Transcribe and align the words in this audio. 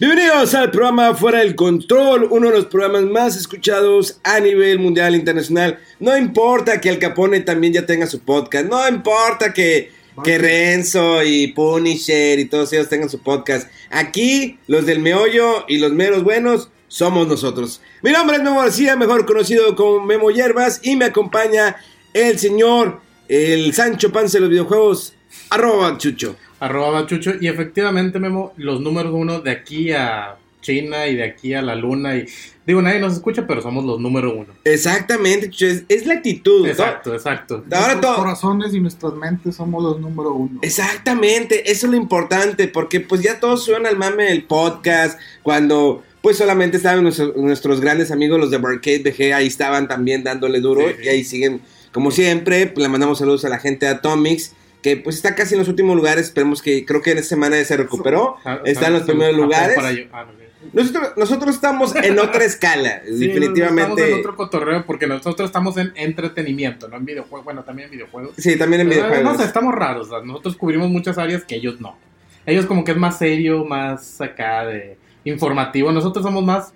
Bienvenidos 0.00 0.52
al 0.54 0.72
programa 0.72 1.14
Fuera 1.14 1.38
del 1.38 1.54
Control, 1.54 2.26
uno 2.28 2.48
de 2.48 2.56
los 2.56 2.66
programas 2.66 3.04
más 3.04 3.36
escuchados 3.36 4.18
a 4.24 4.40
nivel 4.40 4.80
mundial 4.80 5.14
e 5.14 5.18
internacional. 5.18 5.78
No 6.00 6.16
importa 6.16 6.80
que 6.80 6.90
Al 6.90 6.98
Capone 6.98 7.38
también 7.42 7.74
ya 7.74 7.86
tenga 7.86 8.08
su 8.08 8.18
podcast, 8.18 8.66
no 8.66 8.88
importa 8.88 9.52
que, 9.52 9.92
que 10.24 10.36
Renzo 10.36 11.22
y 11.22 11.46
Punisher 11.52 12.40
y 12.40 12.46
todos 12.46 12.72
ellos 12.72 12.88
tengan 12.88 13.08
su 13.08 13.20
podcast. 13.20 13.70
Aquí, 13.88 14.58
los 14.66 14.84
del 14.84 14.98
meollo 14.98 15.64
y 15.68 15.78
los 15.78 15.92
meros 15.92 16.24
buenos 16.24 16.70
somos 16.88 17.28
nosotros. 17.28 17.80
Mi 18.02 18.10
nombre 18.10 18.38
es 18.38 18.42
Memo 18.42 18.58
García, 18.62 18.96
mejor 18.96 19.24
conocido 19.26 19.76
como 19.76 20.04
Memo 20.04 20.32
Hierbas, 20.32 20.80
y 20.82 20.96
me 20.96 21.04
acompaña 21.04 21.76
el 22.12 22.40
señor, 22.40 23.00
el 23.28 23.72
Sancho 23.72 24.10
Panza 24.10 24.38
de 24.38 24.40
los 24.40 24.50
videojuegos, 24.50 25.14
arroba 25.50 25.96
chucho. 25.98 26.34
Arroba 26.64 27.06
Chucho. 27.06 27.32
Y 27.40 27.48
efectivamente, 27.48 28.18
Memo, 28.18 28.52
los 28.56 28.80
números 28.80 29.12
uno 29.14 29.40
de 29.40 29.50
aquí 29.50 29.92
a 29.92 30.36
China 30.60 31.06
y 31.06 31.16
de 31.16 31.24
aquí 31.24 31.52
a 31.54 31.60
la 31.62 31.74
luna. 31.74 32.16
Y 32.16 32.26
digo, 32.66 32.80
nadie 32.80 32.98
nos 33.00 33.12
escucha, 33.12 33.46
pero 33.46 33.60
somos 33.60 33.84
los 33.84 34.00
número 34.00 34.34
uno. 34.34 34.46
Exactamente, 34.64 35.50
Chucho, 35.50 35.66
es, 35.66 35.84
es 35.88 36.06
la 36.06 36.14
actitud. 36.14 36.62
¿no? 36.62 36.68
Exacto, 36.70 37.12
exacto. 37.14 37.56
Ahora 37.70 37.94
Nuestros 37.94 38.00
todo. 38.00 38.16
corazones 38.16 38.74
y 38.74 38.80
nuestras 38.80 39.12
mentes 39.14 39.56
somos 39.56 39.82
los 39.82 40.00
número 40.00 40.32
uno. 40.32 40.58
Exactamente, 40.62 41.70
eso 41.70 41.86
es 41.86 41.90
lo 41.92 41.96
importante, 41.98 42.68
porque 42.68 43.00
pues 43.00 43.20
ya 43.22 43.38
todos 43.40 43.64
suenan 43.64 43.86
al 43.86 43.98
mame 43.98 44.24
del 44.24 44.44
podcast, 44.44 45.18
cuando 45.42 46.02
pues 46.22 46.38
solamente 46.38 46.78
estaban 46.78 47.02
nuestros, 47.02 47.36
nuestros 47.36 47.82
grandes 47.82 48.10
amigos 48.10 48.40
los 48.40 48.50
de 48.50 48.56
Barcade 48.56 49.00
BG, 49.00 49.34
ahí 49.34 49.46
estaban 49.46 49.86
también 49.88 50.24
dándole 50.24 50.60
duro, 50.60 50.80
Sí, 50.88 50.94
sí. 50.98 51.04
y 51.04 51.08
ahí 51.08 51.24
siguen, 51.24 51.60
como 51.92 52.10
siempre, 52.10 52.66
pues, 52.68 52.82
le 52.82 52.88
mandamos 52.88 53.18
saludos 53.18 53.44
a 53.44 53.50
la 53.50 53.58
gente 53.58 53.84
de 53.84 53.92
Atomics, 53.92 54.52
que 54.84 54.98
pues 54.98 55.16
está 55.16 55.34
casi 55.34 55.54
en 55.54 55.60
los 55.60 55.68
últimos 55.68 55.96
lugares, 55.96 56.26
esperemos 56.26 56.60
que, 56.60 56.84
creo 56.84 57.00
que 57.00 57.12
en 57.12 57.16
esta 57.16 57.30
semana 57.30 57.56
ya 57.56 57.64
se 57.64 57.78
recuperó, 57.78 58.36
Ah, 58.44 58.60
está 58.66 58.88
en 58.88 58.92
los 58.92 59.02
ah, 59.04 59.06
primeros 59.06 59.34
ah, 59.34 59.38
lugares. 59.38 59.78
ah. 60.12 60.26
Nosotros, 60.74 61.12
nosotros 61.16 61.54
estamos 61.54 61.96
en 61.96 62.18
otra 62.18 62.44
escala, 62.44 63.00
Sí, 63.06 63.26
definitivamente. 63.26 63.92
Estamos 63.92 64.08
en 64.08 64.18
otro 64.20 64.36
cotorreo 64.36 64.84
porque 64.84 65.06
nosotros 65.06 65.48
estamos 65.48 65.78
en 65.78 65.94
entretenimiento, 65.96 66.86
no 66.88 66.98
en 66.98 67.06
videojuegos. 67.06 67.46
Bueno, 67.46 67.64
también 67.64 67.86
en 67.86 67.92
videojuegos. 67.92 68.34
Sí, 68.36 68.58
también 68.58 68.82
en 68.82 68.90
Pero, 68.90 69.00
videojuegos. 69.00 69.32
No 69.32 69.38
sé, 69.38 69.46
estamos 69.46 69.74
raros. 69.74 70.10
nosotros 70.22 70.54
cubrimos 70.54 70.90
muchas 70.90 71.16
áreas 71.16 71.44
que 71.44 71.54
ellos 71.54 71.80
no. 71.80 71.96
Ellos 72.44 72.66
como 72.66 72.84
que 72.84 72.92
es 72.92 72.98
más 72.98 73.16
serio, 73.16 73.64
más 73.64 74.20
acá 74.20 74.66
de 74.66 74.98
informativo. 75.24 75.92
Nosotros 75.92 76.22
somos 76.22 76.44
más 76.44 76.74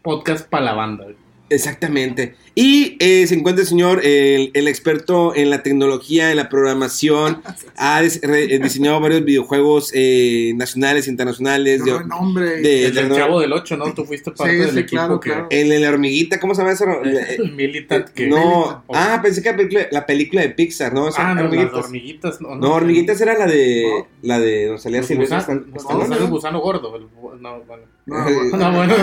podcast 0.00 0.48
para 0.48 0.64
la 0.64 0.72
banda. 0.72 1.08
Exactamente. 1.50 2.36
Y 2.54 2.96
eh, 3.00 3.26
se 3.26 3.34
encuentra 3.36 3.62
el 3.62 3.68
señor, 3.68 4.00
el, 4.04 4.50
el 4.54 4.68
experto 4.68 5.34
en 5.34 5.50
la 5.50 5.62
tecnología, 5.62 6.30
en 6.30 6.36
la 6.36 6.48
programación. 6.48 7.42
ha 7.76 8.02
dis- 8.02 8.20
re- 8.22 8.54
eh, 8.54 8.58
diseñado 8.58 9.00
varios 9.00 9.24
videojuegos 9.24 9.90
eh, 9.94 10.52
nacionales, 10.56 11.06
internacionales. 11.08 11.84
de- 11.84 11.92
Pero 11.92 12.06
nombre. 12.06 12.60
de- 12.60 12.86
El 12.86 12.94
de- 12.94 13.14
Chavo 13.14 13.40
del 13.40 13.52
8, 13.52 13.76
¿no? 13.76 13.94
Tú 13.94 14.04
fuiste 14.04 14.30
parte 14.32 14.52
Sí, 14.54 14.58
del 14.58 14.70
sí, 14.70 14.78
equipo 14.80 14.90
claro, 14.96 15.20
que... 15.20 15.30
claro. 15.30 15.46
en 15.50 15.80
la 15.82 15.88
hormiguita, 15.88 16.40
¿cómo 16.40 16.54
se 16.54 16.62
llama 16.62 16.72
eso? 16.72 16.84
El 17.04 17.52
Militant 17.52 18.08
que... 18.10 18.26
no, 18.26 18.82
o- 18.86 18.94
ah, 18.94 19.20
pensé 19.22 19.42
que 19.42 19.50
la 19.50 19.56
película, 19.56 19.86
la 19.90 20.06
película 20.06 20.42
de 20.42 20.50
Pixar, 20.50 20.92
¿no? 20.92 21.08
Esa- 21.08 21.30
Ah, 21.30 21.34
no, 21.34 21.42
las 21.42 21.50
hormiguitas. 21.52 21.84
hormiguitas. 21.84 22.40
No, 22.40 22.54
No, 22.56 22.74
hormiguitas 22.74 23.20
era 23.20 23.38
la 23.38 23.46
de, 23.46 23.84
No. 23.86 24.08
la 24.22 24.40
de 24.40 24.66
donde 24.66 24.82
salía 24.82 24.98
Los 24.98 25.06
Silvestre 25.06 25.54
los 25.72 25.84
¿no? 25.84 26.16
el 26.16 26.26
gusano 26.26 26.60
gordo. 26.60 26.96
el 26.96 27.06
no, 27.40 27.60
bueno. 27.62 27.84
No, 28.06 28.16
No, 28.58 28.72
bueno. 28.76 28.94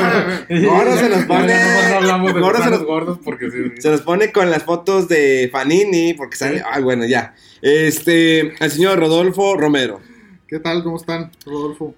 No, 0.49 0.85
no 0.85 0.97
se 0.97 1.09
nos 1.09 1.23
pone- 1.25 1.53
No, 1.53 1.89
no 1.89 1.95
hablamos 1.97 2.33
de 2.33 2.39
Ahora 2.41 2.57
se 2.57 2.63
gusanos 2.63 2.79
nos- 2.79 2.87
gordos 2.87 3.19
porque. 3.23 3.46
Se 3.79 3.89
nos 3.89 4.01
pone 4.01 4.31
con 4.31 4.49
las 4.49 4.63
fotos 4.63 5.07
de 5.07 5.49
Fanini, 5.51 6.13
porque 6.13 6.35
sale, 6.35 6.63
ay, 6.69 6.83
bueno, 6.83 7.05
ya. 7.05 7.35
Este, 7.61 8.53
el 8.63 8.71
señor 8.71 8.99
Rodolfo 8.99 9.55
Romero. 9.57 9.99
¿Qué 10.47 10.59
tal? 10.59 10.83
¿Cómo 10.83 10.97
están, 10.97 11.31
Rodolfo? 11.45 11.93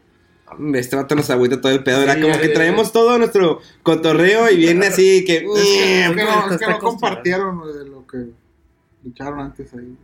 Este 0.74 0.96
vato 0.96 1.16
nos 1.16 1.30
agüita 1.30 1.62
todo 1.62 1.72
el 1.72 1.84
pedo. 1.84 2.02
Era 2.02 2.16
Sí, 2.16 2.22
como 2.22 2.34
ya, 2.34 2.42
que 2.42 2.48
ya, 2.48 2.54
traemos 2.54 2.92
todo 2.92 3.18
nuestro 3.20 3.62
cotorreo 3.84 4.50
y 4.50 4.58
viene 4.58 4.88
así 4.88 5.24
que. 5.24 5.38
Es 5.38 5.44
que, 5.44 6.06
es 6.06 6.10
que 6.10 6.24
no, 6.24 6.52
es 6.52 6.58
que 6.58 6.68
no 6.68 6.80
compartieron 6.80 7.62
de 7.72 7.86
lo 7.88 8.08
que 8.08 8.30
lucharon 9.04 9.40
antes 9.40 9.72
ahí. 9.74 9.96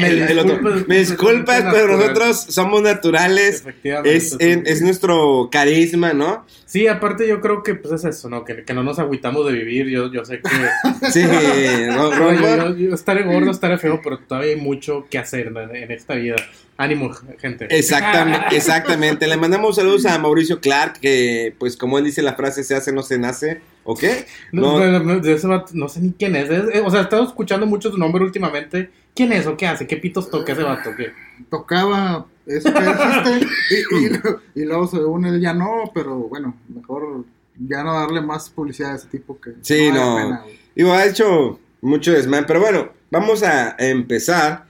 Me 0.00 0.14
disculpas, 0.14 0.86
Me 0.88 0.98
disculpas, 0.98 1.64
pero 1.72 1.96
natural. 1.96 1.98
nosotros 1.98 2.46
somos 2.54 2.82
naturales. 2.82 3.60
Efectivamente. 3.60 4.16
Es, 4.16 4.36
en- 4.38 4.62
es 4.66 4.82
nuestro 4.82 5.48
carisma, 5.50 6.12
¿no? 6.12 6.44
Sí, 6.66 6.86
aparte 6.86 7.26
yo 7.26 7.40
creo 7.40 7.62
que 7.62 7.74
pues 7.74 7.94
es 7.94 8.04
eso, 8.16 8.28
¿no? 8.28 8.44
Que, 8.44 8.62
que 8.64 8.74
no 8.74 8.82
nos 8.82 8.98
agüitamos 8.98 9.46
de 9.46 9.52
vivir. 9.52 9.86
Yo, 9.88 10.12
yo 10.12 10.24
sé 10.24 10.40
que 10.40 10.50
Sí, 11.10 11.22
yo, 11.94 12.10
Ro- 12.14 12.32
yo- 12.34 12.76
yo 12.76 12.94
estaré 12.94 13.22
gordo, 13.22 13.50
estaré 13.50 13.78
feo, 13.78 14.00
pero 14.02 14.18
todavía 14.18 14.50
hay 14.54 14.60
mucho 14.60 15.06
que 15.10 15.18
hacer 15.18 15.50
¿no? 15.52 15.62
en, 15.62 15.74
en 15.76 15.90
esta 15.92 16.14
vida. 16.14 16.36
Ánimo, 16.76 17.10
gente. 17.40 17.66
Exactamente, 17.70 18.46
exactamente. 18.56 19.26
Le 19.26 19.36
mandamos 19.36 19.76
saludos 19.76 20.06
a 20.06 20.16
Mauricio 20.18 20.60
Clark, 20.60 21.00
que, 21.00 21.52
pues, 21.58 21.76
como 21.76 21.98
él 21.98 22.04
dice 22.04 22.22
la 22.22 22.34
frase, 22.34 22.62
se 22.62 22.76
hace, 22.76 22.92
no 22.92 23.02
se 23.02 23.18
nace. 23.18 23.60
¿O 23.90 23.96
qué? 23.96 24.26
No, 24.52 24.78
No. 24.78 24.98
no, 25.00 25.18
de 25.20 25.32
ese 25.32 25.46
vato, 25.46 25.72
no 25.72 25.88
sé 25.88 26.00
ni 26.02 26.12
quién 26.12 26.36
es. 26.36 26.50
Es- 26.50 26.82
O 26.84 26.90
sea, 26.90 27.00
he 27.00 27.02
estado 27.04 27.24
escuchando 27.24 27.64
mucho 27.66 27.90
su 27.90 27.96
nombre 27.96 28.22
últimamente. 28.22 28.90
¿Quién 29.14 29.32
es 29.32 29.46
o 29.46 29.56
qué 29.56 29.66
hace? 29.66 29.86
¿Qué 29.86 29.96
pitos 29.96 30.30
toca 30.30 30.52
ese 30.52 30.62
vato? 30.62 30.90
¿Qué? 30.94 31.12
Tocaba 31.50 32.26
eso 32.46 32.70
que 32.72 32.80
dijiste 32.80 33.46
y, 33.70 34.04
y, 34.04 34.08
lo- 34.10 34.40
y 34.54 34.64
luego 34.66 34.86
según 34.88 35.24
él 35.24 35.40
ya 35.40 35.54
no, 35.54 35.90
pero 35.94 36.16
bueno, 36.18 36.54
mejor 36.68 37.24
ya 37.58 37.82
no 37.82 37.94
darle 37.94 38.20
más 38.20 38.50
publicidad 38.50 38.92
a 38.92 38.96
ese 38.96 39.08
tipo 39.08 39.40
que 39.40 39.52
Sí, 39.62 39.88
vale 39.88 40.00
no. 40.00 40.16
pena, 40.16 40.40
güey. 40.42 40.58
Digo, 40.76 40.92
ha 40.92 41.06
hecho 41.06 41.58
mucho 41.80 42.12
desmán, 42.12 42.44
pero 42.46 42.60
bueno, 42.60 42.90
vamos 43.10 43.42
a 43.42 43.74
empezar 43.78 44.66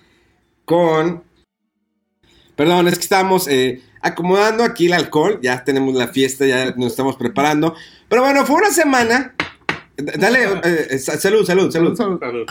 con... 0.65 1.25
Perdón, 2.56 2.87
es 2.89 2.95
que 2.95 3.03
estamos 3.03 3.49
eh, 3.49 3.83
acomodando 4.00 4.64
aquí 4.64 4.86
el 4.86 4.92
alcohol, 4.94 5.38
ya 5.42 5.62
tenemos 5.64 5.94
la 5.94 6.09
fiesta, 6.09 6.47
ya 6.47 6.72
nos 6.76 6.92
estamos 6.92 7.16
preparando. 7.16 7.75
Pero 8.09 8.22
bueno, 8.22 8.44
fue 8.47 8.56
una 8.56 8.70
semana... 8.70 9.34
Dale, 9.97 10.44
eh, 10.44 10.86
eh, 10.91 10.98
sa- 10.98 11.19
salud, 11.19 11.44
salud, 11.44 11.70
salud, 11.72 11.97
Salud. 11.97 12.19
Salud. 12.20 12.47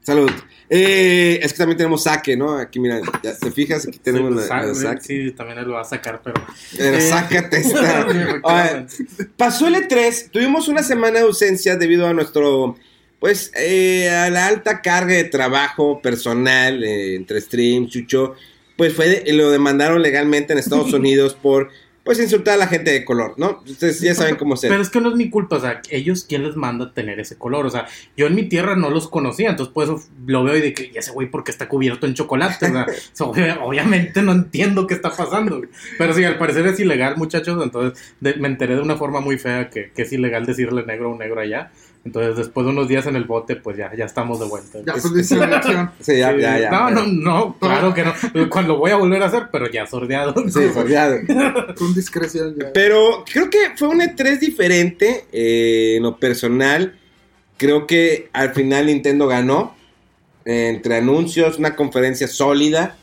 salud. 0.00 0.30
Eh, 0.68 1.38
es 1.42 1.52
que 1.52 1.58
también 1.58 1.76
tenemos 1.76 2.02
saque, 2.04 2.36
¿no? 2.36 2.56
Aquí, 2.56 2.80
mira, 2.80 3.00
ya 3.22 3.36
te 3.36 3.50
fijas, 3.52 3.86
aquí 3.86 3.98
tenemos 3.98 4.30
Sí, 4.32 4.36
la, 4.40 4.46
sa- 4.46 4.62
la 4.66 4.74
saque. 4.74 5.00
sí, 5.02 5.30
también 5.32 5.58
él 5.58 5.66
lo 5.66 5.74
va 5.74 5.82
a 5.82 5.84
sacar, 5.84 6.20
pero. 6.24 6.42
Pero 6.76 6.96
Eh, 6.96 7.00
sácate 7.00 7.56
esta. 7.60 8.06
Oye. 8.42 8.86
Pasó 9.36 9.68
el 9.68 9.74
E3, 9.76 10.30
tuvimos 10.30 10.68
una 10.68 10.82
semana 10.82 11.18
de 11.20 11.26
ausencia 11.26 11.76
debido 11.76 12.06
a 12.08 12.14
nuestro, 12.14 12.76
pues, 13.20 13.52
eh, 13.54 14.08
a 14.10 14.30
la 14.30 14.46
alta 14.46 14.80
carga 14.80 15.14
de 15.14 15.24
trabajo 15.24 16.00
personal 16.02 16.82
eh, 16.82 17.14
entre 17.16 17.40
streams, 17.40 17.90
chucho, 17.92 18.34
pues 18.76 18.94
fue, 18.94 19.22
lo 19.32 19.50
demandaron 19.50 20.02
legalmente 20.02 20.52
en 20.52 20.58
Estados 20.58 20.92
Unidos 20.92 21.34
por, 21.40 21.68
pues, 22.04 22.18
insultar 22.18 22.54
a 22.54 22.56
la 22.56 22.66
gente 22.66 22.90
de 22.90 23.04
color, 23.04 23.34
¿no? 23.36 23.62
Ustedes 23.64 24.00
ya 24.00 24.12
saben 24.14 24.34
cómo 24.36 24.56
ser. 24.56 24.70
Pero 24.70 24.82
es 24.82 24.90
que 24.90 25.00
no 25.00 25.10
es 25.10 25.14
mi 25.14 25.30
culpa, 25.30 25.56
o 25.56 25.60
sea, 25.60 25.80
ellos 25.88 26.24
quién 26.28 26.42
les 26.42 26.56
manda 26.56 26.92
tener 26.92 27.20
ese 27.20 27.36
color, 27.36 27.64
o 27.66 27.70
sea, 27.70 27.86
yo 28.16 28.26
en 28.26 28.34
mi 28.34 28.48
tierra 28.48 28.74
no 28.74 28.90
los 28.90 29.08
conocía, 29.08 29.50
entonces 29.50 29.72
por 29.72 29.84
eso 29.84 30.02
lo 30.26 30.42
veo 30.42 30.56
y 30.56 30.60
de 30.62 30.74
que 30.74 30.90
"Y 30.92 30.98
ese 30.98 31.12
güey 31.12 31.30
porque 31.30 31.52
está 31.52 31.68
cubierto 31.68 32.06
en 32.06 32.14
chocolate, 32.14 32.66
o 32.66 32.72
sea, 32.72 32.86
obviamente 33.62 34.20
no 34.22 34.32
entiendo 34.32 34.88
qué 34.88 34.94
está 34.94 35.10
pasando, 35.14 35.60
pero 35.96 36.12
sí, 36.12 36.24
al 36.24 36.38
parecer 36.38 36.66
es 36.66 36.80
ilegal, 36.80 37.16
muchachos, 37.16 37.62
entonces 37.62 38.02
de- 38.20 38.34
me 38.34 38.48
enteré 38.48 38.74
de 38.74 38.82
una 38.82 38.96
forma 38.96 39.20
muy 39.20 39.38
fea 39.38 39.70
que, 39.70 39.92
que 39.94 40.02
es 40.02 40.12
ilegal 40.12 40.44
decirle 40.44 40.84
negro 40.84 41.06
a 41.08 41.12
un 41.12 41.18
negro 41.18 41.40
allá, 41.40 41.70
entonces 42.04 42.36
después 42.36 42.64
de 42.66 42.72
unos 42.72 42.88
días 42.88 43.06
en 43.06 43.14
el 43.16 43.24
bote, 43.24 43.56
pues 43.56 43.76
ya, 43.76 43.94
ya 43.96 44.04
estamos 44.04 44.40
de 44.40 44.46
vuelta. 44.46 44.78
Ya 44.84 44.92
Es- 44.96 45.08
pues 45.08 45.30
la 45.32 45.44
elección. 45.44 45.90
Sí, 46.00 46.18
ya, 46.18 46.32
Sí, 46.34 46.40
ya, 46.40 46.58
ya. 46.58 46.70
No, 46.70 46.90
no, 46.90 47.06
no, 47.06 47.56
claro 47.60 47.94
que 47.94 48.02
no, 48.04 48.12
cuando 48.50 48.76
voy 48.76 48.90
a 48.90 48.96
volver 48.96 49.22
a 49.22 49.26
hacer, 49.26 49.44
pero 49.52 49.70
ya 49.70 49.86
sordeado. 49.86 50.34
Sí, 50.48 50.68
sordeado. 50.74 51.18
Con 51.78 51.94
discreción 51.94 52.56
ya. 52.58 52.72
Pero 52.72 53.24
creo 53.32 53.48
que 53.50 53.58
fue 53.76 53.88
un 53.88 54.00
E3 54.00 54.38
diferente 54.38 55.26
eh, 55.32 55.94
en 55.96 56.02
lo 56.02 56.16
personal. 56.18 56.98
Creo 57.56 57.86
que 57.86 58.28
al 58.32 58.52
final 58.54 58.86
Nintendo 58.86 59.26
ganó. 59.28 59.76
eh, 60.44 60.70
entre 60.74 60.96
anuncios, 60.96 61.58
una 61.58 61.76
conferencia 61.76 62.26
sólida. 62.26 62.96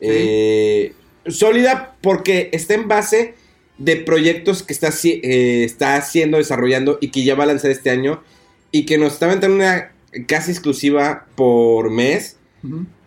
Eh, 0.00 0.94
sólida 1.26 1.96
porque 2.00 2.48
está 2.52 2.72
en 2.74 2.88
base 2.88 3.34
de 3.80 3.96
proyectos 3.96 4.62
que 4.62 4.72
está, 4.72 4.90
eh, 5.04 5.64
está 5.64 5.96
haciendo, 5.96 6.36
desarrollando 6.36 6.98
y 7.00 7.08
que 7.10 7.24
ya 7.24 7.34
va 7.34 7.44
a 7.44 7.46
lanzar 7.48 7.70
este 7.70 7.90
año 7.90 8.22
y 8.70 8.86
que 8.86 8.98
nos 8.98 9.14
está 9.14 9.26
aventando 9.26 9.56
una 9.56 9.90
casi 10.26 10.52
exclusiva 10.52 11.26
por 11.34 11.90
mes. 11.90 12.36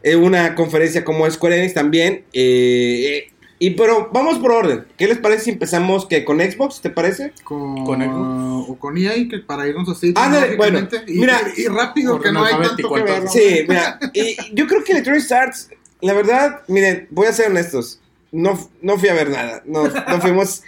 Eh, 0.02 0.16
una 0.16 0.56
conferencia 0.56 1.06
como 1.06 1.30
Square 1.30 1.60
Enix 1.60 1.74
también. 1.74 2.24
eh, 2.34 3.24
eh, 3.28 3.30
y 3.60 3.70
pero 3.70 4.10
vamos 4.12 4.40
por 4.40 4.52
orden. 4.52 4.84
¿Qué 4.98 5.08
les 5.08 5.20
parece 5.20 5.46
si 5.46 5.52
empezamos 5.52 6.06
que 6.06 6.25
con 6.25 6.42
Xbox? 6.42 6.81
¿Te 6.81 6.90
parece? 6.90 7.31
Con, 7.46 7.86
Con 7.86 8.02
Xbox. 8.02 8.70
o 8.70 8.78
con 8.78 8.98
EA, 8.98 9.14
que 9.30 9.40
para 9.40 9.66
irnos 9.66 9.88
así. 9.88 10.14
Cronológicamente, 10.14 10.98
bueno, 10.98 11.08
y, 11.08 11.20
mira, 11.20 11.40
y 11.56 11.68
rápido, 11.68 12.20
que 12.20 12.34
no 12.34 12.44
hay 12.44 12.56
tanto 12.56 12.94
que 12.94 13.04
ver. 13.04 13.30
Sí, 13.30 13.66
mira. 13.66 14.00
Y 14.14 14.36
yo 14.54 14.68
creo 14.68 14.84
que 14.84 14.92
Electronic 14.92 15.31
Arts, 15.31 15.70
la 16.02 16.14
verdad, 16.14 16.64
miren, 16.68 17.08
voy 17.10 17.28
a 17.28 17.31
ser 17.31 17.52
honestos. 17.52 18.02
No, 18.33 18.59
no 18.81 18.97
fui 18.97 19.07
a 19.09 19.13
ver 19.13 19.30
nada. 19.30 19.62
No, 19.65 19.83
no 19.88 20.19
fuimos 20.21 20.63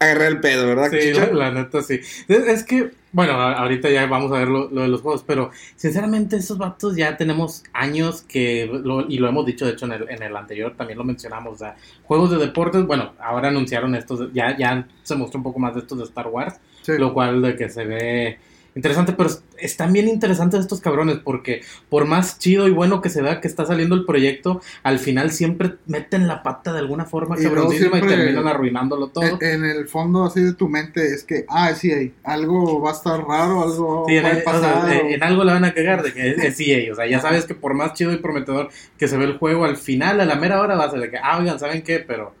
a 0.00 0.04
agarrar 0.06 0.28
el 0.32 0.40
pedo, 0.40 0.66
¿verdad? 0.66 0.90
Sí, 0.90 1.12
la, 1.12 1.26
la 1.26 1.50
neta 1.52 1.80
sí. 1.82 2.00
Es, 2.26 2.38
es 2.48 2.64
que, 2.64 2.90
bueno, 3.12 3.34
ahorita 3.34 3.88
ya 3.90 4.06
vamos 4.06 4.32
a 4.32 4.38
ver 4.38 4.48
lo, 4.48 4.68
lo 4.70 4.80
de 4.82 4.88
los 4.88 5.00
juegos, 5.02 5.22
pero 5.24 5.50
sinceramente 5.76 6.36
esos 6.36 6.58
vatos 6.58 6.96
ya 6.96 7.16
tenemos 7.16 7.62
años 7.72 8.22
que, 8.22 8.66
lo- 8.82 9.08
y 9.08 9.18
lo 9.18 9.28
hemos 9.28 9.46
dicho 9.46 9.64
de 9.64 9.72
hecho 9.72 9.84
en 9.86 9.92
el, 9.92 10.10
en 10.10 10.22
el 10.24 10.34
anterior, 10.36 10.74
también 10.76 10.98
lo 10.98 11.04
mencionamos, 11.04 11.54
o 11.54 11.58
sea, 11.58 11.76
juegos 12.02 12.30
de 12.32 12.38
deportes, 12.38 12.84
bueno, 12.84 13.12
ahora 13.20 13.48
anunciaron 13.48 13.94
estos, 13.94 14.32
ya, 14.32 14.56
ya 14.56 14.88
se 15.04 15.14
mostró 15.14 15.38
un 15.38 15.44
poco 15.44 15.60
más 15.60 15.74
de 15.74 15.80
estos 15.80 15.98
de 15.98 16.04
Star 16.04 16.26
Wars, 16.26 16.56
Sí. 16.82 16.92
lo 16.98 17.12
cual 17.14 17.40
de 17.42 17.54
que 17.54 17.68
se 17.68 17.84
ve 17.84 18.38
interesante, 18.74 19.12
pero 19.12 19.28
es- 19.28 19.42
están 19.58 19.92
bien 19.92 20.08
interesantes 20.08 20.60
estos 20.60 20.80
cabrones, 20.80 21.18
porque 21.22 21.60
por 21.88 22.04
más 22.06 22.38
chido 22.38 22.66
y 22.68 22.70
bueno 22.70 23.00
que 23.00 23.10
se 23.10 23.20
vea 23.22 23.40
que 23.40 23.46
está 23.48 23.64
saliendo 23.66 23.94
el 23.94 24.04
proyecto, 24.06 24.60
al 24.82 24.98
final 24.98 25.30
siempre 25.30 25.74
meten 25.86 26.26
la 26.26 26.42
pata 26.42 26.72
de 26.72 26.78
alguna 26.80 27.04
forma 27.04 27.36
Y 27.38 27.42
cabroncísima 27.44 27.98
y 27.98 28.00
terminan 28.02 28.48
arruinándolo 28.48 29.08
todo. 29.08 29.24
En, 29.40 29.42
en 29.42 29.64
el 29.64 29.88
fondo 29.88 30.24
así 30.24 30.40
de 30.40 30.54
tu 30.54 30.68
mente 30.68 31.04
es 31.14 31.22
que, 31.24 31.44
ah, 31.48 31.72
sí, 31.74 31.92
hay 31.92 32.14
algo 32.24 32.80
va 32.80 32.90
a 32.90 32.94
estar 32.94 33.20
raro, 33.22 33.62
algo 33.62 34.04
Sí, 34.08 34.16
en, 34.16 34.24
o 34.26 34.30
sea, 34.60 34.84
o- 35.20 35.24
algo 35.24 35.44
la 35.44 35.52
van 35.54 35.64
a 35.66 35.74
cagar 35.74 36.02
de 36.02 36.12
que 36.12 36.30
es, 36.30 36.38
es 36.38 36.60
EA, 36.60 36.92
o 36.92 36.96
sea, 36.96 37.06
ya 37.06 37.20
sabes 37.20 37.44
que 37.44 37.54
por 37.54 37.74
más 37.74 37.92
chido 37.94 38.12
y 38.12 38.16
prometedor 38.16 38.70
que 38.98 39.06
se 39.06 39.16
ve 39.16 39.24
el 39.26 39.38
juego, 39.38 39.64
al 39.64 39.76
final, 39.76 40.20
a 40.20 40.24
la 40.24 40.34
mera 40.36 40.60
hora 40.60 40.74
va 40.76 40.84
a 40.86 40.90
ser 40.90 41.00
de 41.00 41.10
que, 41.10 41.18
ah, 41.22 41.38
oigan, 41.38 41.58
¿saben 41.58 41.82
qué? 41.82 41.98
Pero 42.00 42.34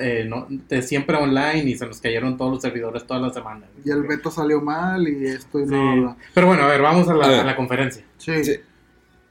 eh, 0.00 0.26
no, 0.28 0.46
de 0.48 0.82
siempre 0.82 1.16
online 1.16 1.64
y 1.70 1.76
se 1.76 1.86
nos 1.86 2.00
cayeron 2.00 2.36
todos 2.36 2.52
los 2.52 2.62
servidores 2.62 3.06
todas 3.06 3.22
las 3.22 3.34
semanas. 3.34 3.68
y 3.84 3.90
el 3.90 4.02
beta 4.04 4.30
salió 4.30 4.60
mal 4.60 5.06
y 5.08 5.26
esto 5.26 5.60
y 5.60 5.64
Sí. 5.64 5.68
bla, 5.68 5.80
bla, 5.80 5.94
bla. 5.94 6.16
Pero 6.34 6.46
bueno, 6.46 6.62
a 6.64 6.68
ver, 6.68 6.82
vamos 6.82 7.08
a 7.08 7.14
la, 7.14 7.24
A 7.26 7.28
ver. 7.28 7.40
a 7.40 7.44
la 7.44 7.56
conferencia. 7.56 8.04
Sí. 8.18 8.44
Sí. 8.44 8.56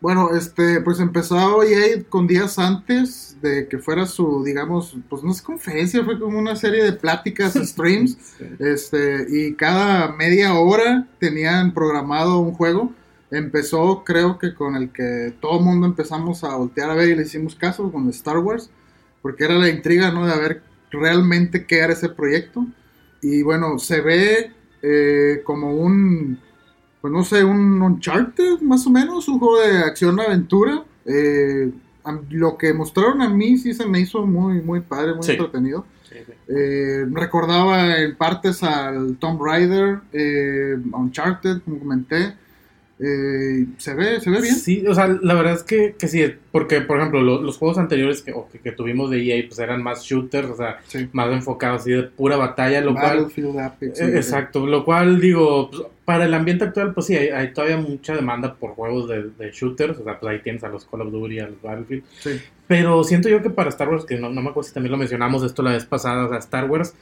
Bueno, 0.02 0.32
este, 0.36 0.82
pues 0.82 1.00
empezó 1.00 1.64
EA 1.64 2.04
con 2.10 2.28
días 2.28 2.60
antes 2.60 3.38
de 3.42 3.70
que 3.70 3.78
fuera 3.80 4.06
su, 4.06 4.44
digamos, 4.44 4.98
pues 5.10 5.24
no 5.24 5.32
es 5.32 5.42
conferencia, 5.42 6.04
fue 6.04 6.20
como 6.20 6.38
una 6.38 6.58
serie 6.58 6.84
de 6.84 6.92
pláticas, 6.92 7.54
streams, 7.70 8.18
este, 8.60 9.26
y 9.30 9.54
cada 9.54 10.12
media 10.12 10.56
hora 10.56 11.08
tenían 11.20 11.74
programado 11.74 12.40
un 12.40 12.52
juego. 12.54 12.92
Empezó, 13.32 14.04
creo 14.06 14.38
que 14.38 14.54
con 14.54 14.76
el 14.76 14.92
que 14.92 15.34
todo 15.40 15.60
el 15.60 15.66
mundo 15.66 15.88
empezamos 15.88 16.44
a 16.44 16.56
voltear 16.58 16.90
a 16.92 16.96
ver 16.96 17.10
y 17.10 17.16
le 17.16 17.24
hicimos 17.24 17.56
caso, 17.56 17.90
con 17.92 18.08
Star 18.10 18.38
Wars, 18.40 18.70
porque 19.24 19.46
era 19.46 19.56
la 19.56 19.70
intriga, 19.70 20.12
¿no? 20.12 20.28
De 20.28 20.38
ver 20.40 20.62
realmente 20.92 21.66
qué 21.66 21.80
era 21.80 21.94
ese 21.94 22.10
proyecto. 22.10 22.68
Y 23.24 23.42
bueno, 23.42 23.80
se 23.80 24.02
ve 24.02 24.52
eh, 24.84 25.42
como 25.46 25.74
un, 25.76 26.38
pues 27.02 27.12
no 27.12 27.24
sé, 27.24 27.44
un 27.44 27.82
Uncharted 27.82 28.60
más 28.62 28.86
o 28.86 28.92
menos, 28.92 29.28
un 29.28 29.40
juego 29.40 29.60
de 29.62 29.78
acción-aventura. 29.80 30.84
Eh, 31.06 31.72
lo 32.32 32.58
que 32.58 32.74
mostraron 32.74 33.22
a 33.22 33.30
mí 33.30 33.58
sí 33.58 33.74
se 33.74 33.88
me 33.88 34.02
hizo 34.02 34.26
muy, 34.28 34.62
muy 34.62 34.82
padre, 34.82 35.16
muy 35.16 35.24
Sí. 35.24 35.32
entretenido. 35.32 35.86
Eh, 36.48 37.06
recordaba 37.12 37.98
en 37.98 38.16
partes 38.16 38.62
al 38.62 39.16
Tomb 39.18 39.42
Raider, 39.42 40.00
Uncharted, 40.92 41.62
como 41.64 41.80
comenté. 41.80 42.36
Eh, 43.00 43.66
se 43.78 43.94
ve, 43.96 44.22
se 44.22 44.30
ve 44.30 44.40
bien. 44.42 44.56
Sí, 44.56 44.86
o 44.88 44.94
sea, 44.94 45.08
la 45.22 45.34
verdad 45.34 45.54
es 45.56 45.64
que, 45.64 45.96
que 45.98 46.08
sí, 46.08 46.24
porque, 46.52 46.82
por 46.82 47.00
ejemplo, 47.00 47.22
lo- 47.22 47.42
los 47.42 47.58
juegos 47.58 47.78
anteriores 47.80 48.22
que, 48.22 48.32
o 48.34 48.48
que, 48.50 48.60
que 48.60 48.72
tuvimos 48.72 49.10
de 49.10 49.22
EA, 49.24 49.44
pues 49.48 49.60
eran 49.60 49.82
más 49.82 50.04
shooters, 50.04 50.50
o 50.50 50.56
sea, 50.56 50.80
Sí. 50.88 51.10
más 51.12 51.30
enfocados 51.32 51.82
así 51.82 51.92
de 51.92 52.04
pura 52.04 52.38
batalla, 52.38 52.82
lo 52.82 52.94
cual... 52.94 53.18
Battlefield, 53.24 53.60
Apex, 53.60 54.00
Eh, 54.00 54.06
sí, 54.12 54.16
Exacto, 54.18 54.66
lo 54.68 54.86
cual 54.86 55.20
digo, 55.20 55.70
pues, 55.72 55.84
para 56.06 56.26
el 56.26 56.34
ambiente 56.34 56.66
actual, 56.66 56.94
pues 56.94 57.08
sí, 57.08 57.16
hay, 57.16 57.30
hay 57.30 57.52
todavía 57.52 57.78
mucha 57.78 58.16
demanda 58.16 58.54
por 58.56 58.72
juegos 58.72 59.10
de, 59.10 59.24
de 59.38 59.52
shooters, 59.52 59.98
o 60.00 60.04
sea, 60.04 60.20
pues 60.20 60.32
ahí 60.32 60.42
tienes 60.42 60.64
a 60.64 60.70
los 60.70 60.86
Call 60.86 61.02
of 61.02 61.12
Duty, 61.12 61.40
a 61.40 61.48
los 61.48 61.62
Battlefield, 61.62 62.04
sí. 62.20 62.40
pero 62.68 63.04
siento 63.04 63.28
yo 63.28 63.42
que 63.42 63.50
para 63.50 63.70
Star 63.70 63.90
Wars, 63.90 64.06
que 64.06 64.18
no, 64.20 64.30
no 64.30 64.42
me 64.42 64.50
acuerdo 64.50 64.68
si 64.68 64.74
también 64.74 64.92
lo 64.92 64.98
mencionamos 64.98 65.44
esto 65.44 65.64
la 65.64 65.72
vez 65.72 65.86
pasada, 65.86 66.26
o 66.26 66.30
sea, 66.30 66.38
Star 66.38 66.70
Wars, 66.70 66.94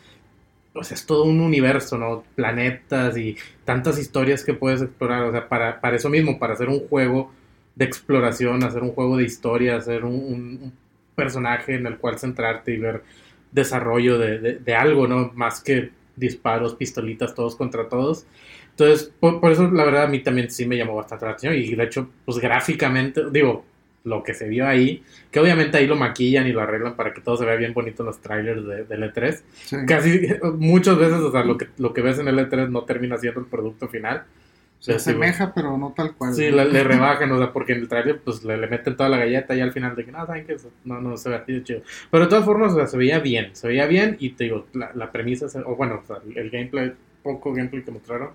pues 0.74 0.92
es 0.92 1.06
todo 1.06 1.24
un 1.26 1.40
universo, 1.42 1.98
¿no? 1.98 2.24
Planetas 2.36 3.18
y 3.18 3.36
tantas 3.66 3.98
historias 4.00 4.44
que 4.46 4.54
puedes 4.54 4.82
explorar, 4.82 5.24
o 5.24 5.32
sea, 5.32 5.48
para, 5.50 5.82
para 5.82 5.98
eso 5.98 6.10
mismo, 6.10 6.40
para 6.40 6.54
hacer 6.54 6.70
un 6.70 6.88
juego 6.88 7.32
de 7.76 7.86
exploración, 7.86 8.64
hacer 8.64 8.82
un 8.84 8.92
juego 8.94 9.18
de 9.18 9.24
historia, 9.24 9.76
hacer 9.78 10.06
un, 10.06 10.74
personaje 11.16 11.76
en 11.76 11.86
el 11.88 11.98
cual 11.98 12.18
centrarte 12.20 12.74
y 12.74 12.78
ver 12.78 13.04
desarrollo 13.52 14.18
de, 14.18 14.40
de- 14.40 14.56
de 14.60 14.76
algo, 14.76 15.08
¿no? 15.08 15.32
Más 15.36 15.62
que 15.62 15.92
disparos, 16.16 16.76
pistolitas, 16.76 17.36
todos 17.36 17.56
contra 17.56 17.88
todos. 17.90 18.26
Entonces, 18.72 19.12
por, 19.20 19.40
por 19.42 19.52
eso 19.52 19.70
la 19.72 19.84
verdad 19.86 20.04
a 20.04 20.08
mí 20.08 20.20
también 20.24 20.50
sí 20.50 20.66
me 20.66 20.78
llamó 20.78 20.96
bastante 20.96 21.26
la 21.26 21.32
atención 21.32 21.56
y 21.56 21.76
de 21.76 21.84
hecho, 21.84 22.10
pues 22.26 22.38
gráficamente, 22.40 23.24
digo, 23.32 23.66
lo 24.04 24.24
que 24.24 24.34
se 24.34 24.48
vio 24.48 24.68
ahí, 24.68 25.04
que 25.30 25.40
obviamente 25.40 25.78
ahí 25.78 25.88
lo 25.88 25.96
maquillan 25.96 26.48
y 26.48 26.52
lo 26.52 26.62
arreglan 26.62 26.96
para 26.96 27.14
que 27.14 27.22
todo 27.22 27.38
se 27.38 27.46
vea 27.46 27.56
bien 27.56 27.74
bonito 27.74 28.04
en 28.04 28.08
los 28.08 28.20
trailers 28.20 28.66
de, 28.66 28.84
del 28.86 29.14
E3. 29.14 29.42
sí. 29.54 29.78
Casi 29.88 30.28
muchas 30.58 30.98
veces, 30.98 31.20
o 31.20 31.32
sea, 31.32 31.44
lo 31.44 31.58
que, 31.58 31.68
lo 31.78 31.94
que 31.94 32.02
ves 32.02 32.20
en 32.20 32.28
el 32.28 32.38
E3 32.40 32.70
no 32.70 32.84
termina 32.84 33.18
siendo 33.18 33.42
el 33.42 33.46
producto 33.46 33.88
final. 33.88 34.24
Se 34.80 34.94
sí, 34.94 34.96
asemeja, 34.96 35.54
pero 35.54 35.78
no 35.78 35.94
tal 35.96 36.16
cual. 36.16 36.34
Sí, 36.34 36.50
le, 36.50 36.66
le 36.66 36.84
rebajan, 36.84 37.32
o 37.32 37.38
sea, 37.38 37.54
porque 37.54 37.74
en 37.74 37.82
el 37.82 37.88
trailer 37.88 38.20
pues 38.20 38.44
le, 38.44 38.58
le 38.58 38.66
meten 38.66 38.96
toda 38.96 39.10
la 39.10 39.18
galleta 39.18 39.56
y 39.56 39.62
al 39.62 39.72
final 39.72 39.96
de 39.96 40.06
que 40.06 40.12
no, 40.12 40.26
saben 40.26 40.48
que 40.48 40.58
no, 40.86 41.00
no 41.00 41.18
se 41.18 41.30
ve 41.30 41.36
así 41.36 41.54
de 41.54 41.64
chido. 41.64 41.82
Pero 42.10 42.24
de 42.24 42.30
todas 42.32 42.46
formas, 42.46 42.74
o 42.74 42.78
sea, 42.78 42.88
se 42.88 42.98
veía 42.98 43.20
bien, 43.20 43.56
se 43.56 43.68
veía 43.68 43.86
bien 43.86 44.18
y 44.20 44.32
te 44.32 44.46
digo, 44.46 44.66
la, 44.74 44.92
la 44.96 45.12
premisa, 45.12 45.46
o 45.66 45.76
bueno, 45.76 46.02
o 46.04 46.08
sea, 46.08 46.18
el 46.36 46.50
gameplay, 46.50 46.94
poco 47.22 47.54
gameplay 47.54 47.84
que 47.84 47.92
mostraron, 47.92 48.32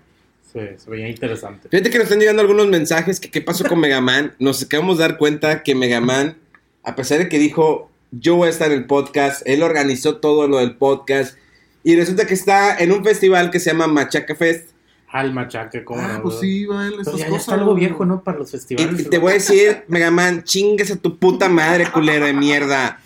se, 0.51 0.77
se 0.79 0.89
veía 0.89 1.07
interesante. 1.09 1.69
Fíjate 1.69 1.89
que 1.89 1.97
nos 1.97 2.05
están 2.05 2.19
llegando 2.19 2.41
algunos 2.41 2.67
mensajes 2.67 3.19
que 3.19 3.29
qué 3.29 3.41
pasó 3.41 3.65
con 3.65 3.79
Mega 3.79 4.01
Man. 4.01 4.33
Nos 4.39 4.63
acabamos 4.63 4.97
de 4.97 5.03
dar 5.03 5.17
cuenta 5.17 5.63
que 5.63 5.75
Mega 5.75 6.01
Man, 6.01 6.37
a 6.83 6.95
pesar 6.95 7.19
de 7.19 7.29
que 7.29 7.39
dijo 7.39 7.89
yo 8.11 8.35
voy 8.37 8.47
a 8.47 8.51
estar 8.51 8.71
en 8.71 8.77
el 8.79 8.85
podcast, 8.85 9.41
él 9.45 9.61
organizó 9.63 10.17
todo 10.17 10.47
lo 10.47 10.57
del 10.59 10.75
podcast 10.77 11.37
y 11.83 11.95
resulta 11.97 12.25
que 12.25 12.33
está 12.33 12.77
en 12.77 12.91
un 12.93 13.03
festival 13.03 13.51
que 13.51 13.59
se 13.59 13.71
llama 13.71 13.87
Machaca 13.87 14.33
Fest. 14.35 14.69
Al 15.09 15.33
machaque, 15.33 15.83
como 15.85 16.01
Ah, 16.01 16.19
pues 16.21 16.39
sí, 16.39 16.65
va 16.65 16.85
él, 16.87 16.95
Pero 16.97 17.01
esas 17.01 17.13
ya, 17.15 17.19
ya 17.19 17.29
cosas. 17.29 17.41
está 17.43 17.53
algo 17.55 17.73
viejo, 17.75 18.05
¿no? 18.05 18.23
Para 18.23 18.39
los 18.39 18.51
festivales. 18.51 18.99
Y 18.99 19.05
te 19.05 19.17
voy 19.19 19.31
a 19.31 19.33
decir, 19.35 19.83
Mega 19.87 20.11
Man, 20.11 20.43
chingues 20.43 20.91
a 20.91 20.97
tu 20.97 21.17
puta 21.17 21.47
madre, 21.47 21.89
culero 21.91 22.25
de 22.25 22.33
mierda. 22.33 22.99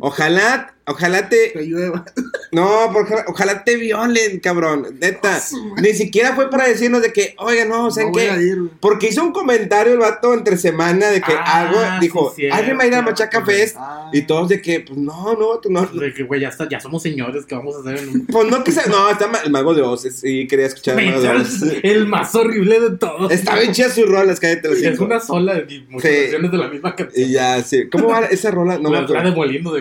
Ojalá, 0.00 0.74
ojalá 0.86 1.28
te, 1.28 1.52
Que 1.52 1.62
llueva. 1.62 2.04
No, 2.52 2.90
porque 2.92 3.12
ojalá 3.26 3.64
te 3.64 3.76
violen, 3.76 4.38
cabrón. 4.38 4.86
Neta. 5.00 5.42
Ni 5.82 5.92
siquiera 5.94 6.34
fue 6.34 6.48
para 6.48 6.68
decirnos 6.68 7.02
de 7.02 7.12
que, 7.12 7.34
oiga, 7.38 7.64
no, 7.64 7.90
¿saben 7.90 8.08
No 8.08 8.12
voy 8.12 8.22
qué? 8.22 8.30
a 8.30 8.40
ir, 8.40 8.56
güey. 8.58 8.70
Porque 8.80 9.08
hizo 9.08 9.22
un 9.24 9.32
comentario 9.32 9.92
el 9.94 9.98
vato 9.98 10.32
entre 10.32 10.56
semana 10.56 11.08
de 11.08 11.20
que 11.20 11.32
Ah, 11.36 11.62
algo, 11.62 11.80
dijo, 12.00 12.32
sí, 12.34 12.48
alguien 12.48 12.78
va 12.78 12.84
a 12.84 12.86
ir 12.86 12.94
a 12.94 13.02
Machaca 13.02 13.44
Fest. 13.44 13.76
Ah. 13.78 14.10
Y 14.12 14.22
todos 14.22 14.48
de 14.48 14.62
que, 14.62 14.80
pues 14.80 14.96
no, 14.96 15.34
no, 15.34 15.58
tú 15.60 15.70
no. 15.70 15.84
De 15.86 16.14
que, 16.14 16.22
güey, 16.22 16.40
ya, 16.40 16.48
está, 16.48 16.68
ya 16.68 16.78
somos 16.78 17.02
señores, 17.02 17.44
que 17.46 17.56
vamos 17.56 17.74
a 17.76 17.80
hacer 17.80 17.98
en 17.98 18.08
un... 18.10 18.26
Pues 18.32 18.48
no, 18.48 18.62
quizá, 18.62 18.86
no, 18.86 19.10
está 19.10 19.28
el 19.44 19.50
Mago 19.50 19.74
de 19.74 19.82
Oz. 19.82 20.02
Sí, 20.02 20.46
quería 20.46 20.66
escuchar 20.66 20.98
el 21.00 21.06
Mago 21.10 21.20
de 21.20 21.28
Oz. 21.30 21.62
el 21.82 22.06
más 22.06 22.34
horrible 22.34 22.78
de 22.80 22.90
todos. 22.96 23.32
Está 23.32 23.56
bien 23.56 23.72
chida 23.72 23.90
su 23.90 24.06
rola, 24.06 24.34
cállate 24.40 24.68
los 24.68 24.78
Es 24.78 24.98
una 25.00 25.18
sola 25.18 25.58
y 25.68 25.84
muchas 25.90 26.10
Sí. 26.10 26.16
versiones 26.16 26.50
de 26.52 26.58
la 26.58 26.68
misma 26.68 26.94
canción. 26.94 27.28
Y 27.28 27.32
ya, 27.32 27.60
sí. 27.62 27.88
¿Cómo 27.90 28.08
va 28.08 28.20
esa 28.26 28.52
rola? 28.52 28.78
No 28.78 28.88
me 28.88 28.94
la, 28.94 29.00
la 29.00 29.04
acuerdo. 29.04 29.30
de 29.30 29.36
Molino 29.36 29.72
de 29.72 29.80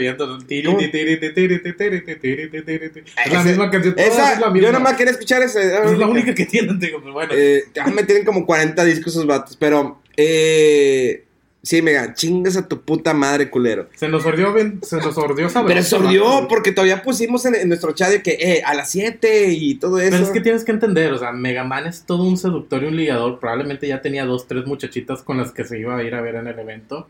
Es 3.26 3.34
la 3.34 3.44
misma 3.44 3.70
canción. 3.70 3.96
Esa, 3.98 4.40
yo 4.54 4.72
nomás 4.72 4.94
quería 4.96 5.12
escuchar 5.12 5.42
esa. 5.44 5.62
Es 5.62 5.98
la 5.98 6.08
única 6.08 6.34
que 6.34 6.46
tienen, 6.46 6.80
digo, 6.80 7.00
pero 7.02 7.14
bueno. 7.14 7.32
Eh, 7.36 7.66
me 7.94 8.04
tienen 8.04 8.26
como 8.26 8.46
40 8.46 8.84
discos 8.86 9.14
esos 9.14 9.28
vatos, 9.28 9.58
pero 9.58 10.00
eh, 10.18 11.26
sí, 11.62 11.82
mega, 11.82 12.14
chingas 12.14 12.56
a 12.58 12.68
tu 12.68 12.82
puta 12.82 13.14
madre, 13.14 13.50
culero. 13.50 13.90
se 13.96 14.08
nos 14.08 14.24
sordió 14.24 14.54
bien, 14.54 14.80
se 14.84 14.98
nos 14.98 15.16
sordió 15.16 15.50
sabroso. 15.50 15.68
Pero 15.68 15.84
sordió 15.84 16.26
vato. 16.26 16.48
porque 16.48 16.72
todavía 16.72 17.02
pusimos 17.02 17.46
en, 17.46 17.56
en 17.56 17.68
nuestro 17.68 17.94
chat 17.94 18.10
de 18.10 18.22
que 18.22 18.38
eh, 18.40 18.62
a 18.66 18.74
las 18.74 18.90
7 18.92 19.52
y 19.52 19.76
todo 19.76 20.00
eso. 20.00 20.12
Pero 20.12 20.24
es 20.24 20.30
que 20.30 20.42
tienes 20.42 20.64
que 20.64 20.72
entender, 20.72 21.12
o 21.12 21.18
sea, 21.18 21.32
Mega 21.32 21.64
Man 21.64 21.88
es 21.88 22.04
todo 22.06 22.24
un 22.24 22.38
seductor 22.38 22.84
y 22.84 22.88
un 22.88 22.96
ligador. 22.96 23.40
Probablemente 23.40 23.88
ya 23.88 24.02
tenía 24.02 24.26
dos, 24.26 24.48
tres 24.48 24.66
muchachitas 24.66 25.22
con 25.24 25.38
las 25.38 25.52
que 25.52 25.64
se 25.64 25.80
iba 25.80 25.98
a 25.98 26.04
ir 26.04 26.16
a 26.16 26.22
ver 26.22 26.36
en 26.36 26.48
el 26.48 26.58
evento. 26.58 27.08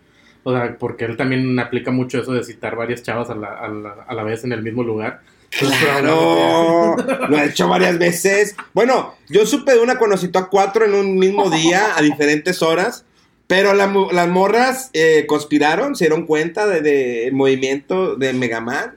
O 0.47 0.53
sea, 0.53 0.77
porque 0.77 1.05
él 1.05 1.17
también 1.17 1.57
aplica 1.59 1.89
mucho 1.89 2.19
eso 2.21 2.31
de 2.31 2.43
citar 2.43 2.75
varias 2.75 3.01
chavas 3.01 3.31
a 3.31 3.35
la, 3.35 3.47
a 3.47 3.67
la, 3.67 4.05
a 4.07 4.13
la 4.13 4.23
vez 4.23 4.43
en 4.43 4.51
el 4.51 4.61
mismo 4.61 4.83
lugar. 4.83 5.21
Claro, 5.57 6.95
lo 7.29 7.37
he 7.37 7.45
hecho 7.45 7.67
varias 7.67 7.97
veces. 7.97 8.55
Bueno, 8.73 9.15
yo 9.27 9.45
supe 9.47 9.73
de 9.73 9.79
una 9.79 9.97
cuando 9.97 10.17
citó 10.17 10.37
a 10.37 10.49
cuatro 10.49 10.85
en 10.85 10.93
un 10.93 11.17
mismo 11.17 11.49
día, 11.49 11.97
a 11.97 12.01
diferentes 12.01 12.61
horas. 12.61 13.05
Pero 13.47 13.73
la 13.73 13.87
las 14.11 14.27
morras 14.27 14.89
eh, 14.93 15.25
conspiraron, 15.27 15.95
se 15.95 16.05
dieron 16.05 16.25
cuenta 16.25 16.67
del 16.67 16.83
de, 16.83 17.27
el 17.27 17.33
movimiento 17.33 18.15
de 18.15 18.33
Mega 18.33 18.61
Man. 18.61 18.95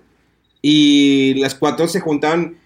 Y 0.61 1.35
las 1.35 1.55
cuatro 1.55 1.89
se 1.89 2.01
juntaron 2.01 2.57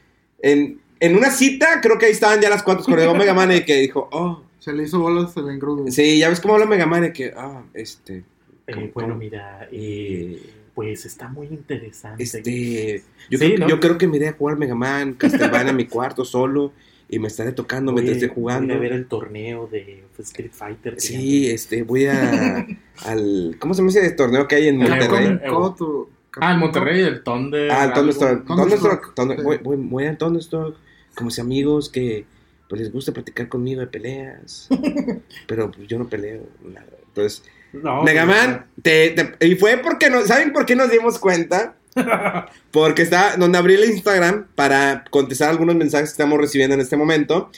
en, 0.41 0.81
en 0.99 1.17
una 1.17 1.31
cita. 1.31 1.81
Creo 1.81 1.99
que 1.99 2.07
ahí 2.07 2.13
estaban 2.13 2.41
ya 2.41 2.51
las 2.51 2.63
cuatro 2.65 2.85
con 2.85 2.99
el 2.99 3.17
Mega 3.17 3.35
Man 3.35 3.53
y 3.53 3.65
que 3.65 3.77
dijo, 3.77 4.09
oh, 4.11 4.43
Se 4.59 4.73
le 4.73 4.85
hizo 4.85 4.99
bolas 4.99 5.37
el 5.37 5.49
engrudo. 5.51 5.89
sí, 5.91 6.19
ya 6.19 6.29
ves 6.29 6.41
cómo 6.41 6.55
habla 6.55 6.67
Mega 6.67 6.87
Man 6.87 7.05
y 7.05 7.13
que, 7.13 7.33
ah, 7.37 7.63
este, 7.75 8.25
Eh, 8.73 8.91
¿Cómo- 8.93 9.07
bueno, 9.07 9.15
mira, 9.17 9.69
eh, 9.73 10.39
eh, 10.43 10.51
pues 10.75 11.05
está 11.05 11.29
muy 11.29 11.49
interesante. 11.49 12.23
este, 12.23 13.03
yo, 13.31 13.39
Sí, 13.39 13.45
creo, 13.47 13.59
¿no? 13.59 13.69
yo 13.69 13.81
creo 13.81 13.99
que 13.99 14.07
me 14.09 14.17
iré 14.17 14.29
a 14.29 14.33
jugar 14.33 14.57
Mega 14.59 14.75
Man, 14.75 15.15
Castlevania 15.19 15.71
en 15.71 15.77
mi 15.77 15.87
cuarto 15.87 16.25
solo 16.25 16.73
y 17.09 17.19
me 17.19 17.29
estaré 17.29 17.53
tocando 17.53 17.93
mientras 17.93 18.17
Voy- 18.17 18.25
esté 18.25 18.35
jugando. 18.35 18.69
voy 18.69 18.77
a 18.77 18.81
ver 18.81 18.93
el 18.93 19.07
torneo 19.07 19.67
de 19.71 20.05
Street 20.19 20.51
Fighter. 20.53 20.95
Sí, 21.01 21.51
este, 21.51 21.83
voy 21.83 22.07
a 22.07 22.67
al 23.05 23.57
¿cómo 23.59 23.75
se 23.75 23.79
llama 23.83 23.91
ese 23.91 24.11
torneo 24.13 24.49
que 24.49 24.55
hay 24.57 24.69
en 24.69 24.81
El 24.83 24.89
Monterrey? 24.89 25.39
Coto- 25.51 26.09
Ah, 26.37 26.55
en 26.55 26.61
Monterrey, 26.61 27.03
el 27.03 27.23
Thunder. 27.23 27.71
Ah, 27.71 27.85
el. 27.85 27.93
Thunderstruck. 27.93 28.47
Thunderstruck, 28.47 29.15
Thunderstruck. 29.15 29.15
Thunder- 29.15 29.37
sí. 29.37 29.43
Voy, 29.45 29.59
voy, 29.63 29.77
voy 29.77 30.07
al 30.07 30.17
Thunderstruck. 30.17 30.77
Como 31.15 31.31
si 31.31 31.43
amigos 31.43 31.91
que 31.91 32.25
pues, 32.71 32.81
les 32.81 32.91
gusta 32.91 33.13
practicar 33.13 33.51
conmigo 33.51 33.83
de 33.83 33.87
peleas. 33.89 34.67
pero 35.47 35.71
pues, 35.71 35.87
yo 35.89 35.99
no 35.99 36.09
peleo. 36.09 36.45
Nada. 36.65 36.87
Entonces, 37.09 37.43
No, 37.73 38.03
Mega 38.03 38.25
pues, 38.27 38.37
Man, 38.37 38.67
te- 38.83 39.11
te- 39.11 39.47
y 39.47 39.55
fue 39.57 39.79
porque 39.79 40.11
no, 40.11 40.23
¿saben 40.27 40.53
por 40.53 40.67
qué 40.67 40.77
nos 40.77 40.91
dimos 40.91 41.19
cuenta? 41.19 41.75
Porque 42.71 43.03
está 43.03 43.37
donde 43.37 43.59
abrí 43.59 43.75
el 43.75 43.85
Instagram 43.85 44.47
para 44.55 45.05
contestar 45.11 45.51
algunos 45.51 45.75
mensajes 45.77 46.09
que 46.09 46.13
estamos 46.13 46.39
recibiendo 46.41 46.75
en 46.75 46.81
este 46.81 46.97
momento. 46.97 47.51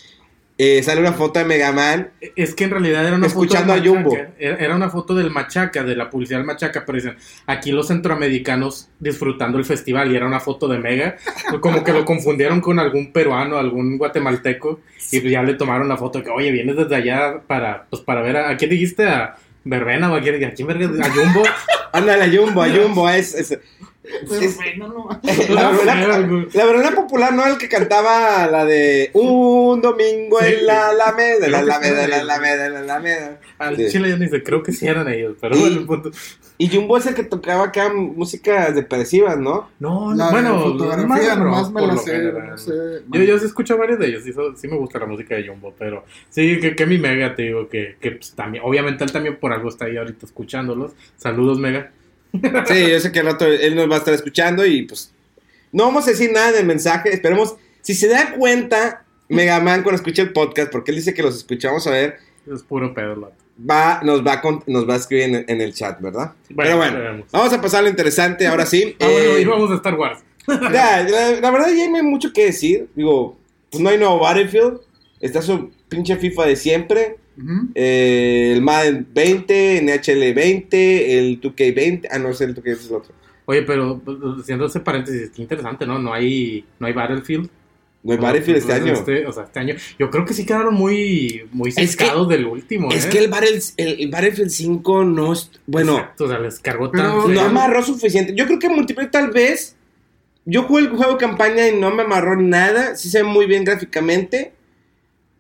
eh, 0.58 0.82
sale 0.84 1.00
una 1.00 1.12
foto 1.12 1.38
de 1.40 1.44
Mega 1.44 1.70
Man. 1.72 2.10
Es 2.36 2.54
que 2.54 2.64
en 2.64 2.70
realidad 2.70 3.06
era 3.06 3.16
una 3.16 3.26
Escuchando 3.28 3.72
foto 3.74 3.80
a 3.80 3.82
del 3.82 3.88
Jumbo. 3.88 4.16
Era, 4.38 4.74
una 4.76 4.88
foto 4.90 5.14
del 5.14 5.30
Machaca, 5.30 5.82
de 5.84 5.94
la 5.96 6.10
publicidad 6.10 6.38
del 6.38 6.46
Machaca, 6.46 6.84
pero 6.84 6.96
dicen, 6.96 7.16
aquí 7.46 7.70
los 7.72 7.86
centroamericanos 7.88 8.88
disfrutando 9.00 9.58
el 9.58 9.64
festival 9.64 10.10
y 10.12 10.16
era 10.16 10.26
una 10.26 10.40
foto 10.40 10.66
de 10.68 10.78
Mega. 10.78 11.16
Como 11.60 11.82
que 11.84 11.92
lo 11.92 12.04
confundieron 12.04 12.60
con 12.60 12.78
algún 12.80 13.12
peruano, 13.12 13.56
algún 13.58 13.98
guatemalteco 13.98 14.80
y 15.12 15.20
pues 15.20 15.32
ya 15.32 15.42
le 15.44 15.54
tomaron 15.54 15.88
la 15.88 15.96
foto 15.96 16.22
que, 16.22 16.30
oye, 16.30 16.50
vienes 16.50 16.76
desde 16.76 16.96
allá 16.96 17.40
para, 17.46 17.86
pues 17.90 18.02
para 18.02 18.20
ver 18.22 18.36
a, 18.36 18.50
¿a 18.50 18.56
quién 18.56 18.70
dijiste? 18.70 19.06
A 19.06 19.36
Verbena 19.64 20.08
quién, 20.20 20.44
a 20.44 20.52
quién 20.52 20.68
verga? 20.68 20.86
a 21.04 21.10
Jumbo. 21.10 21.42
Ándale, 21.92 22.24
a 22.24 22.28
Jumbo, 22.30 22.62
a 22.62 22.68
Jumbo. 22.68 23.08
Es, 23.08 23.34
es- 23.34 23.58
Bueno, 24.28 24.88
no. 24.88 25.20
la, 25.54 25.70
verdad, 25.70 26.28
la 26.52 26.64
verdad 26.66 26.94
popular, 26.94 27.32
¿no? 27.32 27.46
El 27.46 27.56
que 27.56 27.68
cantaba 27.68 28.46
la 28.46 28.64
de 28.66 29.10
Un 29.14 29.80
domingo 29.80 30.38
Sí. 30.40 30.46
en 30.58 30.66
la 30.66 30.88
Alameda, 30.90 31.48
la 31.48 31.58
sí 31.58 31.64
Alameda, 31.70 32.08
la. 32.08 32.16
Alameda, 32.20 32.68
la 32.68 32.78
Alameda. 32.80 33.40
Al 33.58 33.76
Sí. 33.76 33.88
chile 33.88 34.10
yo 34.10 34.18
ni 34.18 34.28
sé, 34.28 34.42
creo 34.42 34.62
que 34.62 34.72
sí 34.72 34.86
eran 34.86 35.08
ellos, 35.08 35.36
pero 35.40 35.56
Y- 35.56 35.60
bueno, 35.60 35.76
el 35.80 35.86
punto. 35.86 36.10
Y 36.56 36.68
Jumbo 36.68 36.96
es 36.98 37.06
el 37.06 37.14
que 37.14 37.24
tocaba 37.24 37.64
acá 37.64 37.92
música 37.92 38.70
depresivas, 38.70 39.38
¿no? 39.38 39.70
No, 39.80 40.14
La 40.14 40.26
no, 40.26 40.30
bueno, 40.30 40.60
fotografía 40.60 41.06
más 41.34 41.38
rock, 41.38 41.72
me 41.72 41.80
por 41.80 41.88
la 41.94 41.96
sé, 41.96 42.18
no 42.32 42.58
sé. 42.58 42.72
Yo, 43.10 43.22
yo 43.22 43.38
sí 43.40 43.46
escucho 43.46 43.76
varios 43.76 43.98
de 43.98 44.06
ellos, 44.08 44.22
sí, 44.22 44.32
so- 44.32 44.54
sí 44.54 44.68
me 44.68 44.76
gusta 44.76 45.00
la 45.00 45.06
música 45.06 45.34
de 45.34 45.48
Jumbo, 45.48 45.74
pero 45.76 46.04
sí, 46.28 46.60
que, 46.60 46.76
que 46.76 46.86
mi 46.86 46.98
Mega, 46.98 47.34
te 47.34 47.42
digo, 47.42 47.68
que, 47.68 47.96
que 48.00 48.12
pues, 48.12 48.34
también, 48.36 48.62
obviamente 48.64 49.02
él 49.02 49.10
también 49.10 49.36
por 49.40 49.52
algo 49.52 49.68
está 49.68 49.86
ahí 49.86 49.96
ahorita 49.96 50.26
escuchándolos. 50.26 50.92
Saludos, 51.16 51.58
Mega. 51.58 51.90
Sí, 52.66 52.90
yo 52.90 53.00
sé 53.00 53.12
que 53.12 53.20
al 53.20 53.26
rato 53.26 53.46
él 53.46 53.74
nos 53.76 53.90
va 53.90 53.96
a 53.96 53.98
estar 53.98 54.14
escuchando 54.14 54.64
y 54.66 54.82
pues 54.82 55.12
no 55.72 55.84
vamos 55.84 56.06
a 56.06 56.10
decir 56.10 56.30
nada 56.32 56.52
del 56.52 56.66
mensaje. 56.66 57.12
Esperemos, 57.12 57.54
si 57.82 57.94
se 57.94 58.08
da 58.08 58.32
cuenta 58.34 59.04
Megaman 59.28 59.82
cuando 59.82 59.96
escucha 59.96 60.22
el 60.22 60.32
podcast, 60.32 60.70
porque 60.70 60.90
él 60.90 60.96
dice 60.98 61.14
que 61.14 61.22
los 61.22 61.36
escuchamos 61.36 61.86
a 61.86 61.90
ver, 61.90 62.18
Es 62.52 62.62
puro 62.62 62.92
pedo, 62.94 63.32
va, 63.70 64.00
nos, 64.02 64.24
va 64.26 64.34
a, 64.34 64.40
con- 64.40 64.62
nos 64.66 64.88
va 64.88 64.94
a 64.94 64.96
escribir 64.98 65.24
en, 65.34 65.44
en 65.48 65.60
el 65.60 65.72
chat, 65.72 66.00
¿verdad? 66.00 66.32
Bueno, 66.50 66.56
Pero 66.70 66.76
bueno, 66.76 66.98
veremos. 66.98 67.26
vamos 67.32 67.52
a 67.52 67.60
pasar 67.60 67.80
a 67.80 67.82
lo 67.84 67.88
interesante 67.88 68.46
ahora 68.46 68.66
sí. 68.66 68.96
Ah, 69.00 69.06
bueno, 69.06 69.18
Eh, 69.36 69.40
y 69.40 69.44
vamos 69.44 69.70
a 69.70 69.74
Star 69.76 69.94
Wars. 69.94 70.20
ya, 70.46 71.02
la, 71.08 71.40
la 71.40 71.50
verdad 71.50 71.68
ya 71.72 71.88
no 71.88 71.96
hay 71.96 72.02
mucho 72.02 72.32
que 72.32 72.44
decir. 72.46 72.88
Digo, 72.94 73.38
pues 73.70 73.82
no 73.82 73.88
hay 73.90 73.96
nuevo 73.98 74.18
Battlefield. 74.18 74.80
Está 75.20 75.40
su 75.40 75.70
pinche 75.88 76.16
FIFA 76.16 76.46
de 76.46 76.56
siempre. 76.56 77.16
Eh, 77.74 78.52
el 78.54 78.62
Madden 78.62 79.06
20, 79.12 79.82
NHL 79.82 80.34
20, 80.34 81.18
el 81.18 81.40
2K20. 81.40 82.08
Ah, 82.10 82.18
no, 82.18 82.30
es 82.30 82.40
el 82.40 82.54
2K, 82.54 82.66
es 82.72 82.86
el 82.88 82.94
otro. 82.96 83.14
Oye, 83.46 83.62
pero 83.62 84.00
pues, 84.04 84.16
haciendo 84.40 84.66
ese 84.66 84.80
paréntesis, 84.80 85.30
qué 85.34 85.42
interesante, 85.42 85.86
¿no? 85.86 85.98
No 85.98 86.12
hay, 86.14 86.64
no 86.78 86.86
hay 86.86 86.92
Battlefield. 86.92 87.50
No 88.02 88.12
hay 88.12 88.18
Battlefield 88.18 88.58
este 88.58 88.72
año. 88.72 88.92
Este, 88.92 89.26
o 89.26 89.32
sea, 89.32 89.44
este 89.44 89.58
año. 89.60 89.74
Yo 89.98 90.10
creo 90.10 90.24
que 90.24 90.34
sí 90.34 90.44
quedaron 90.46 90.74
muy, 90.74 91.46
muy 91.52 91.72
que- 91.72 91.80
ciscados 91.86 92.28
del 92.28 92.44
último, 92.46 92.90
Es 92.92 93.06
¿eh? 93.06 93.08
que 93.10 93.18
el, 93.18 93.28
Battle- 93.30 93.60
el, 93.78 94.00
el 94.00 94.10
Battlefield 94.10 94.50
5 94.50 95.04
no 95.04 95.32
es. 95.32 95.50
Bueno, 95.66 95.96
Exacto, 95.98 96.24
o 96.24 96.28
sea, 96.28 96.38
les 96.38 96.58
cargó 96.60 96.90
Pero 96.90 97.24
tan 97.24 97.34
no 97.34 97.40
amarró 97.40 97.82
suficiente. 97.82 98.34
Yo 98.34 98.46
creo 98.46 98.58
que 98.58 98.68
multiplayer 98.68 99.10
tal 99.10 99.30
vez. 99.30 99.76
Yo 100.46 100.64
jugué 100.64 100.82
el 100.82 100.88
juego 100.90 101.12
de 101.12 101.18
campaña 101.18 101.66
y 101.68 101.78
no 101.78 101.94
me 101.94 102.02
amarró 102.02 102.38
nada. 102.40 102.96
Sí 102.96 103.08
se 103.08 103.22
ve 103.22 103.28
muy 103.28 103.46
bien 103.46 103.64
gráficamente. 103.64 104.52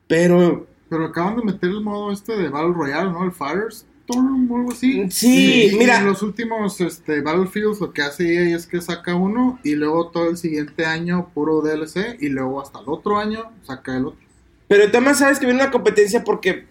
Pero 0.06 0.66
Pero 0.94 1.06
acaban 1.06 1.36
de 1.36 1.42
meter 1.42 1.70
el 1.70 1.80
modo 1.80 2.12
este 2.12 2.36
de 2.36 2.48
Battle 2.48 2.72
Royale, 2.72 3.10
¿no? 3.10 3.24
El 3.24 3.32
Firestorm 3.32 4.50
o 4.50 4.56
algo 4.58 4.72
así. 4.72 5.10
Sí, 5.10 5.70
Y 5.72 5.76
mira. 5.76 5.98
En 5.98 6.06
los 6.06 6.22
últimos 6.22 6.80
este, 6.80 7.20
Battlefields 7.20 7.80
lo 7.80 7.92
que 7.92 8.02
hace 8.02 8.32
EA 8.50 8.56
es 8.56 8.66
que 8.66 8.80
saca 8.80 9.14
uno 9.16 9.58
y 9.64 9.74
luego 9.74 10.08
todo 10.10 10.30
el 10.30 10.36
siguiente 10.36 10.84
año 10.86 11.30
puro 11.34 11.60
DLC 11.62 12.16
y 12.20 12.28
luego 12.28 12.60
hasta 12.62 12.78
el 12.80 12.84
otro 12.88 13.18
año 13.18 13.50
saca 13.62 13.96
el 13.96 14.06
otro. 14.06 14.20
Pero 14.68 14.90
también 14.90 15.14
sabes 15.16 15.38
que 15.38 15.46
viene 15.46 15.60
una 15.62 15.70
competencia 15.70 16.22
porque 16.22 16.64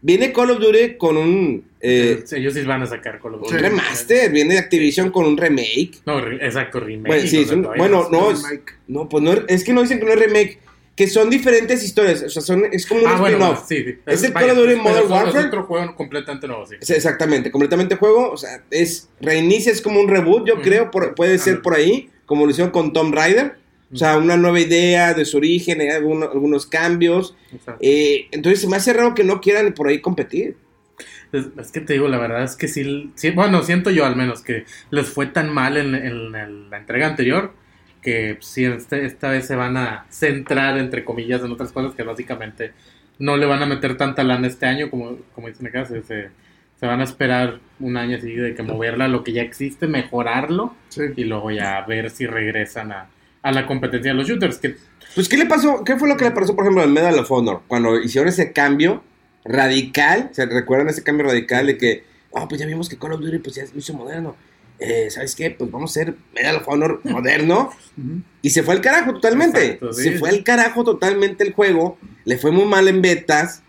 viene 0.00 0.32
Call 0.32 0.50
of 0.52 0.60
Duty 0.60 0.96
con 0.98 1.16
un, 1.16 1.64
eh, 1.80 2.22
Sí, 2.26 2.36
Ellos 2.36 2.54
sí 2.54 2.62
van 2.62 2.82
a 2.82 2.86
sacar 2.86 3.18
con 3.18 3.32
los 3.32 3.50
un 3.50 3.58
remaster. 3.58 4.30
Viene 4.30 4.54
de 4.54 4.60
Activision 4.60 5.10
con 5.10 5.24
un 5.26 5.36
remake. 5.36 6.00
No, 6.06 6.20
re- 6.20 6.36
exacto, 6.44 6.78
remake. 6.80 7.08
Bueno, 7.08 7.26
sí, 7.28 7.46
un- 7.52 7.62
no, 7.62 8.30
El 8.30 8.36
es- 8.36 8.42
remake. 8.42 8.72
No, 8.88 9.08
pues 9.08 9.22
no, 9.24 9.32
es- 9.32 9.42
es 9.48 9.64
que 9.64 9.72
no 9.72 9.82
dicen 9.82 9.98
que 9.98 10.04
no 10.06 10.12
es 10.12 10.18
remake. 10.20 10.60
Que 10.96 11.08
son 11.08 11.28
diferentes 11.28 11.82
historias. 11.82 12.22
O 12.22 12.28
sea, 12.28 12.40
son, 12.40 12.66
es 12.70 12.86
como 12.86 13.00
un 13.00 13.08
Ah, 13.08 13.16
bueno, 13.18 13.36
spin-off. 13.38 13.64
sí, 13.68 13.82
sí. 13.84 13.98
Es 14.06 14.22
el 14.22 14.32
vaya, 14.32 14.48
Call 14.48 14.58
of 14.58 14.64
Duty 14.64 14.76
Modern 14.76 14.96
es- 14.98 15.04
es 15.04 15.10
Warfare. 15.10 15.46
otro 15.48 15.64
juego 15.64 15.96
completamente 15.96 16.46
nuevo, 16.46 16.66
sí. 16.66 16.76
Exactamente, 16.80 17.50
completamente 17.50 17.96
juego. 17.96 18.30
O 18.30 18.36
sea, 18.36 18.62
es 18.70 19.08
reinicia, 19.20 19.72
es 19.72 19.82
como 19.82 19.98
un 20.00 20.08
reboot, 20.08 20.46
yo 20.46 20.60
creo. 20.62 20.90
por- 20.92 21.14
puede 21.14 21.38
ser 21.38 21.62
por 21.62 21.74
ahí, 21.74 22.10
como 22.26 22.44
lo 22.44 22.50
hicieron 22.52 22.70
con 22.70 22.92
Tomb 22.92 23.12
Raider. 23.14 23.56
O 23.92 23.96
sea, 23.96 24.16
una 24.18 24.36
nueva 24.36 24.58
idea 24.60 25.14
de 25.14 25.24
su 25.24 25.36
origen, 25.36 25.80
eh, 25.80 25.90
alguno- 25.92 26.30
algunos 26.32 26.66
cambios. 26.66 27.36
Eh, 27.80 28.26
entonces 28.32 28.60
se 28.60 28.66
me 28.68 28.76
hace 28.76 28.92
raro 28.92 29.14
que 29.14 29.22
no 29.24 29.40
quieran 29.40 29.72
por 29.72 29.88
ahí 29.88 30.00
competir. 30.00 30.56
es, 31.32 31.46
es 31.60 31.72
que 31.72 31.80
te 31.80 31.94
digo, 31.94 32.06
la 32.06 32.18
verdad 32.18 32.44
es 32.44 32.54
que 32.54 32.68
sí, 32.68 33.10
sí- 33.16 33.30
bueno, 33.30 33.62
siento 33.64 33.90
yo 33.90 34.04
al 34.06 34.14
menos 34.14 34.40
que 34.42 34.64
les 34.90 35.08
fue 35.08 35.26
tan 35.26 35.52
mal 35.52 35.76
en, 35.76 35.92
en- 35.96 36.34
en 36.36 36.70
la 36.70 36.78
entrega 36.78 37.08
anterior 37.08 37.52
que 38.04 38.36
sí, 38.40 38.64
este- 38.66 39.04
esta 39.06 39.30
vez 39.30 39.46
se 39.46 39.56
van 39.56 39.76
a 39.76 40.04
centrar, 40.10 40.78
entre 40.78 41.04
comillas, 41.04 41.42
en 41.42 41.50
otras 41.50 41.72
cosas 41.72 41.94
que 41.96 42.02
básicamente 42.04 42.72
no 43.18 43.36
le 43.36 43.46
van 43.46 43.62
a 43.62 43.66
meter 43.66 43.96
tanta 43.96 44.22
lana 44.22 44.46
este 44.46 44.66
año, 44.66 44.90
como, 44.90 45.16
como 45.34 45.48
dicen 45.48 45.66
acá, 45.66 45.84
se, 45.86 46.02
se, 46.02 46.28
se 46.78 46.86
van 46.86 47.00
a 47.00 47.04
esperar 47.04 47.60
un 47.80 47.96
año 47.96 48.16
así 48.18 48.32
de 48.34 48.54
que 48.54 48.62
moverla 48.62 49.06
a 49.06 49.08
lo 49.08 49.24
que 49.24 49.32
ya 49.32 49.42
existe, 49.42 49.86
mejorarlo 49.86 50.74
Sí. 50.90 51.02
y 51.16 51.24
luego 51.24 51.50
ya 51.50 51.80
ver 51.86 52.10
si 52.10 52.26
regresan 52.26 52.92
a, 52.92 53.06
a 53.42 53.52
la 53.52 53.66
competencia 53.66 54.10
de 54.12 54.18
los 54.18 54.28
shooters, 54.28 54.58
que 54.58 54.76
Pues, 55.14 55.28
¿qué 55.28 55.36
le 55.36 55.46
pasó? 55.46 55.82
¿Qué 55.84 55.96
fue 55.96 56.08
lo 56.08 56.16
que 56.16 56.24
le 56.24 56.30
pasó, 56.32 56.54
por 56.54 56.64
ejemplo, 56.64 56.82
en 56.84 56.92
Medal 56.92 57.18
of 57.18 57.30
Honor? 57.32 57.62
Cuando 57.68 57.98
hicieron 58.00 58.28
ese 58.28 58.52
cambio 58.52 59.02
radical, 59.44 60.30
¿se 60.32 60.44
recuerdan 60.46 60.88
ese 60.88 61.02
cambio 61.02 61.26
radical 61.26 61.66
de 61.66 61.76
que, 61.78 62.04
ah, 62.34 62.46
pues 62.48 62.60
ya 62.60 62.66
vimos 62.66 62.88
que 62.88 62.96
Call 62.98 63.12
of 63.12 63.20
Duty 63.20 63.38
pues 63.38 63.54
ya 63.56 63.66
se 63.66 63.76
hizo 63.78 63.94
moderno? 63.94 64.36
Eh, 64.86 65.10
¿Sabes 65.10 65.34
qué? 65.34 65.50
Pues 65.50 65.70
vamos 65.70 65.90
a 65.96 66.00
hacer 66.00 66.14
Medal 66.34 66.56
of 66.56 66.68
Honor 66.68 67.00
moderno. 67.04 67.70
Y 68.42 68.50
se 68.50 68.62
fue 68.62 68.74
al 68.74 68.80
carajo 68.82 69.14
totalmente. 69.14 69.64
Exacto, 69.64 69.92
sí. 69.94 70.02
Se 70.02 70.18
fue 70.18 70.28
al 70.28 70.44
carajo 70.44 70.84
totalmente 70.84 71.42
el 71.44 71.52
juego. 71.54 71.96
Le 72.24 72.36
fue 72.36 72.50
muy 72.50 72.66
mal 72.66 72.86
en 72.88 73.00
betas. 73.00 73.62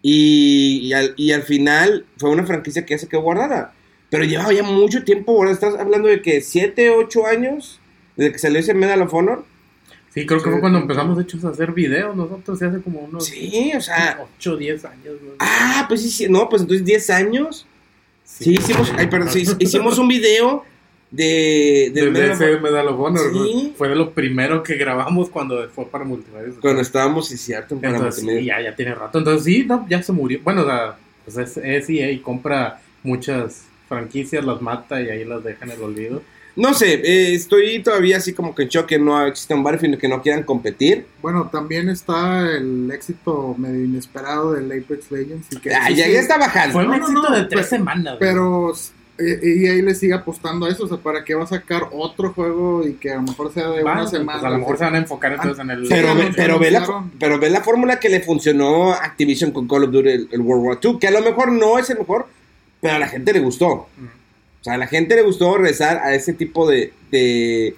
Y, 0.00 0.80
y 0.82 0.92
al, 0.94 1.14
y 1.16 1.32
al 1.32 1.42
final 1.42 2.06
fue 2.16 2.30
una 2.30 2.44
franquicia 2.44 2.84
que 2.86 2.94
ya 2.94 2.98
se 2.98 3.08
quedó 3.08 3.20
guardada. 3.20 3.74
Pero 4.10 4.24
llevaba 4.24 4.52
ya 4.52 4.62
mucho 4.62 5.04
tiempo 5.04 5.32
guardada. 5.34 5.54
Estás 5.54 5.78
hablando 5.80 6.08
de 6.08 6.22
que 6.22 6.40
7, 6.40 6.90
8 6.90 7.26
años 7.26 7.78
desde 8.16 8.32
que 8.32 8.38
salió 8.38 8.58
ese 8.58 8.74
Medal 8.74 9.02
of 9.02 9.14
Honor. 9.14 9.44
sí, 10.12 10.26
creo 10.26 10.42
que 10.42 10.50
fue 10.50 10.60
cuando 10.60 10.78
empezamos 10.78 11.16
de 11.16 11.22
hecho 11.24 11.38
a 11.46 11.50
hacer 11.50 11.72
videos 11.72 12.14
nosotros, 12.16 12.60
hace 12.62 12.80
como 12.80 13.00
unos 13.00 13.24
Sí, 13.26 13.72
o 13.76 13.80
sea. 13.80 14.18
8 14.38 14.52
o 14.52 14.56
10 14.56 14.84
años. 14.86 15.14
¿no? 15.22 15.30
Ah, 15.38 15.84
pues 15.88 16.02
sí, 16.02 16.10
sí. 16.10 16.26
No, 16.28 16.48
pues 16.48 16.62
entonces 16.62 16.84
10 16.84 17.10
años. 17.10 17.66
Sí, 18.38 18.54
hicimos, 18.54 18.92
ay, 18.96 19.06
perdón, 19.08 19.28
sí, 19.28 19.44
hicimos 19.58 19.98
un 19.98 20.08
video 20.08 20.64
de, 21.10 21.90
De, 21.92 22.04
de 22.04 22.10
Medal 22.10 22.30
ese 22.30 22.60
Medal 22.60 22.88
of 22.88 23.00
Honor. 23.00 23.30
Fue 23.76 23.88
de 23.88 23.94
lo 23.94 24.12
primero 24.12 24.62
que 24.62 24.76
grabamos 24.76 25.28
cuando 25.28 25.68
fue 25.68 25.86
para 25.86 26.04
multimedia. 26.04 26.52
cuando 26.60 26.80
estábamos, 26.80 27.28
sí, 27.28 27.36
cierto, 27.36 27.76
para 27.76 27.96
Entonces, 27.96 28.24
sí, 28.24 28.44
ya, 28.44 28.60
ya 28.60 28.74
tiene 28.74 28.94
rato. 28.94 29.18
Entonces, 29.18 29.44
sí, 29.44 29.64
no, 29.66 29.86
ya 29.88 30.02
se 30.02 30.12
murió. 30.12 30.40
Bueno, 30.42 30.62
o 30.62 30.64
sea, 30.64 30.96
pues 31.24 31.36
es, 31.36 31.56
es 31.58 31.90
EA 31.90 32.10
y 32.10 32.20
compra 32.20 32.80
muchas 33.02 33.66
franquicias, 33.88 34.44
las 34.44 34.62
mata 34.62 35.00
y 35.02 35.10
ahí 35.10 35.24
las 35.24 35.44
deja 35.44 35.64
en 35.66 35.72
el 35.72 35.82
olvido. 35.82 36.22
No 36.54 36.74
sé, 36.74 36.94
eh, 36.94 37.34
estoy 37.34 37.82
todavía 37.82 38.18
así 38.18 38.34
como 38.34 38.54
que 38.54 38.64
en 38.64 38.68
shock 38.68 38.86
que 38.86 38.98
no 38.98 39.26
existe 39.26 39.54
un 39.54 39.62
Battlefield 39.62 39.98
que 39.98 40.08
no 40.08 40.20
quieran 40.20 40.42
competir. 40.42 41.06
Bueno, 41.22 41.48
también 41.50 41.88
está 41.88 42.46
el 42.50 42.90
éxito 42.92 43.54
medio 43.56 43.84
inesperado 43.84 44.52
del 44.52 44.70
Apex 44.70 45.10
Legends. 45.10 45.46
Y 45.50 45.56
que 45.56 45.74
Ah, 45.74 45.88
ya, 45.90 46.04
sí- 46.06 46.12
ya 46.12 46.20
está 46.20 46.36
bajando. 46.36 46.74
Fue 46.74 46.82
un 46.84 46.90
No, 46.90 46.96
éxito 46.96 47.22
no, 47.22 47.30
de 47.34 47.44
tres 47.44 47.48
pero- 47.50 47.64
semanas. 47.68 48.16
Pero 48.20 48.72
eh, 49.18 49.40
EA 49.42 49.82
le 49.82 49.94
sigue 49.94 50.12
apostando 50.12 50.66
a 50.66 50.68
eso, 50.70 50.84
o 50.84 50.88
sea, 50.88 50.98
¿para 50.98 51.24
qué 51.24 51.34
va 51.34 51.44
a 51.44 51.46
sacar 51.46 51.84
otro 51.92 52.32
juego 52.34 52.86
y 52.86 52.94
que 52.94 53.12
a 53.12 53.16
lo 53.16 53.22
mejor 53.22 53.52
sea 53.54 53.68
de 53.70 53.82
una 53.82 53.98
pues, 54.00 54.10
semana? 54.10 54.46
a 54.46 54.50
lo 54.50 54.58
mejor 54.58 54.76
se 54.76 54.84
van 54.84 54.94
a 54.94 54.98
enfocar 54.98 55.32
entonces 55.32 55.58
en 55.58 55.70
el. 55.70 55.86
Pero, 55.88 56.08
Sí, 56.12 56.18
ve, 56.18 56.32
pero, 56.36 56.58
ve 56.58 56.70
la, 56.70 57.04
pero 57.18 57.38
ve 57.38 57.48
la 57.48 57.60
fórmula 57.62 57.98
que 57.98 58.08
le 58.10 58.20
funcionó 58.20 58.92
a 58.92 58.96
Activision 59.04 59.52
con 59.52 59.66
Call 59.68 59.84
of 59.84 59.90
Duty, 59.90 60.08
el, 60.08 60.28
el 60.32 60.40
World 60.42 60.64
War 60.66 60.78
II, 60.82 60.98
que 61.00 61.08
a 61.08 61.12
lo 61.12 61.22
mejor 61.22 61.50
no 61.52 61.78
es 61.78 61.88
el 61.88 61.98
mejor, 61.98 62.26
pero 62.82 62.94
a 62.94 62.98
la 62.98 63.08
gente 63.08 63.32
le 63.32 63.40
gustó. 63.40 63.86
O 64.62 64.64
sea, 64.64 64.74
a 64.74 64.78
la 64.78 64.86
gente 64.86 65.16
le 65.16 65.22
gustó 65.22 65.56
regresar 65.56 65.98
a 65.98 66.14
ese 66.14 66.34
tipo 66.34 66.70
de, 66.70 66.92
de 67.10 67.74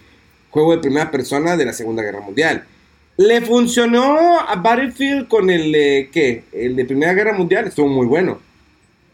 juego 0.50 0.73
de 0.73 0.83
primera 0.83 1.11
persona 1.11 1.57
de 1.57 1.64
la 1.64 1.73
Segunda 1.73 2.03
Guerra 2.03 2.21
Mundial. 2.21 2.64
Le 3.17 3.41
funcionó 3.41 4.38
a 4.38 4.55
Battlefield 4.57 5.26
con 5.26 5.49
el 5.49 5.73
de, 5.73 6.11
¿qué? 6.12 6.45
El 6.53 6.76
de 6.76 6.85
Primera 6.85 7.14
Guerra 7.14 7.33
Mundial, 7.33 7.69
estuvo 7.69 7.88
muy 7.88 8.07
bueno. 8.07 8.38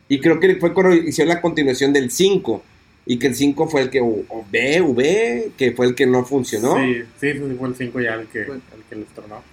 Y 0.09 0.19
creo 0.19 0.41
que 0.41 0.57
fue 0.57 0.75
cuando 0.75 0.97
hicieron 0.97 1.33
la 1.33 1.41
continuación 1.41 1.93
del 1.93 2.11
5. 2.11 2.65
Y 3.07 3.21
que 3.21 3.29
el 3.29 3.37
5 3.37 3.69
fue 3.69 3.83
el 3.83 3.91
que, 3.91 4.00
o 4.00 4.25
o 4.29 4.45
B, 4.50 4.81
V, 4.81 5.53
que 5.57 5.71
fue 5.71 5.87
el 5.87 5.95
que 5.95 6.07
no 6.07 6.25
funcionó. 6.25 6.77
Sí, 6.77 7.05
sí, 7.21 7.33
sí, 7.35 7.57
fue 7.57 7.69
el 7.69 7.77
5 7.77 8.00
ya 8.00 8.15
el 8.15 8.27
que, 8.27 8.41
el 8.41 8.61
que 8.89 8.97
les 8.97 9.07
tornó. 9.09 9.45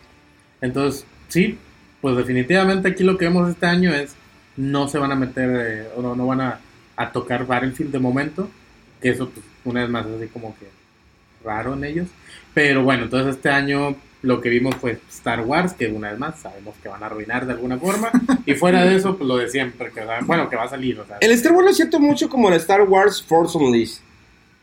Entonces, 0.59 1.05
sí, 1.27 1.55
pues 2.01 2.17
definitivamente 2.17 2.87
aquí 2.87 3.03
lo 3.03 3.15
que 3.15 3.25
vemos 3.25 3.47
este 3.47 3.67
año 3.67 3.93
es 3.93 4.15
no 4.55 4.87
se 4.87 4.97
van 4.97 5.11
a 5.11 5.15
meter 5.15 5.49
eh, 5.53 5.87
o 5.95 6.01
no, 6.01 6.15
no 6.15 6.25
van 6.25 6.41
a, 6.41 6.59
a 6.97 7.11
tocar 7.11 7.47
Battlefield 7.47 7.91
de 7.91 7.99
momento, 7.99 8.49
que 9.01 9.09
eso 9.09 9.29
pues 9.29 9.45
una 9.63 9.81
vez 9.81 9.89
más 9.89 10.05
es 10.07 10.17
así 10.17 10.27
como 10.27 10.55
que 10.57 10.65
raro 11.45 11.73
en 11.75 11.83
ellos. 11.85 12.07
Pero 12.53 12.83
bueno, 12.83 13.03
entonces 13.03 13.35
este 13.35 13.49
año 13.49 13.95
lo 14.23 14.41
que 14.41 14.49
vimos 14.49 14.75
fue 14.75 14.97
Star 15.09 15.41
Wars, 15.41 15.73
que 15.73 15.87
una 15.87 16.09
vez 16.09 16.19
más 16.19 16.39
sabemos 16.39 16.75
que 16.81 16.89
van 16.89 17.03
a 17.03 17.05
arruinar 17.05 17.45
de 17.45 17.53
alguna 17.53 17.77
forma. 17.77 18.11
y 18.45 18.53
fuera 18.55 18.83
de 18.83 18.95
eso, 18.95 19.15
pues 19.17 19.27
lo 19.27 19.37
de 19.37 19.47
siempre, 19.49 19.91
que 19.91 20.01
bueno, 20.25 20.49
que 20.49 20.55
va 20.55 20.63
a 20.63 20.69
salir. 20.69 20.99
O 20.99 21.05
sea, 21.05 21.17
El 21.21 21.31
Star 21.31 21.53
Wars 21.53 21.67
lo 21.67 21.73
siento 21.73 21.99
mucho 21.99 22.27
como 22.29 22.49
la 22.49 22.55
Star 22.57 22.81
Wars 22.81 23.21
Force 23.23 23.57
Unleashed. 23.57 23.99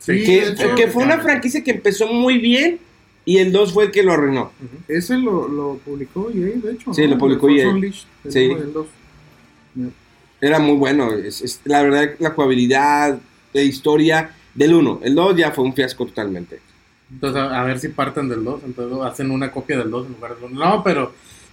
Sí, 0.01 0.23
que, 0.25 0.41
de 0.41 0.53
hecho, 0.53 0.75
que 0.75 0.89
fue 0.89 1.03
una 1.05 1.19
franquicia 1.19 1.63
que 1.65 1.71
empezó 1.71 2.09
muy 2.09 2.37
bien 2.39 2.79
y 3.25 3.39
el 3.39 3.53
2 3.53 3.73
fue 3.73 3.85
el 3.85 3.91
que 3.91 4.03
lo 4.03 4.13
arruinó. 4.13 4.51
ujú. 4.61 4.77
Ese 4.89 5.17
lo, 5.17 5.49
lo 5.49 5.79
publicó 5.79 6.29
EA, 6.31 6.51
de 6.63 6.73
hecho. 6.73 6.93
Sí, 6.93 7.03
¿no? 7.05 7.11
lo 7.13 7.19
publicó 7.19 7.49
El 7.49 7.59
EA. 7.59 7.69
El 7.71 7.95
Sí. 8.33 8.41
el 8.51 8.73
dos. 8.73 8.87
Era 10.47 10.59
muy 10.59 10.77
bueno. 10.77 11.13
Es, 11.13 11.41
es- 11.43 11.61
la 11.65 11.83
verdad, 11.83 12.11
la 12.19 12.31
jugabilidad, 12.31 13.19
la 13.53 13.63
historia 13.63 14.31
del 14.55 14.75
1. 14.75 15.01
El 15.03 15.15
2 15.15 15.37
ya 15.37 15.51
fue 15.53 15.65
un 15.65 15.75
fiasco 15.75 16.07
totalmente. 16.07 16.61
Entonces, 17.11 17.41
a, 17.41 17.61
a 17.61 17.65
ver 17.65 17.79
si 17.79 17.89
parten 17.89 18.29
del 18.29 18.45
2. 18.45 18.63
Entonces, 18.67 18.99
hacen 19.07 19.31
una 19.31 19.51
copia 19.51 19.79
del 19.79 19.91
2 19.91 20.07
en 20.07 20.13
lugar 20.15 20.35
del 20.37 20.45
1. 20.53 20.65
No, 20.65 20.83
pero 20.83 21.13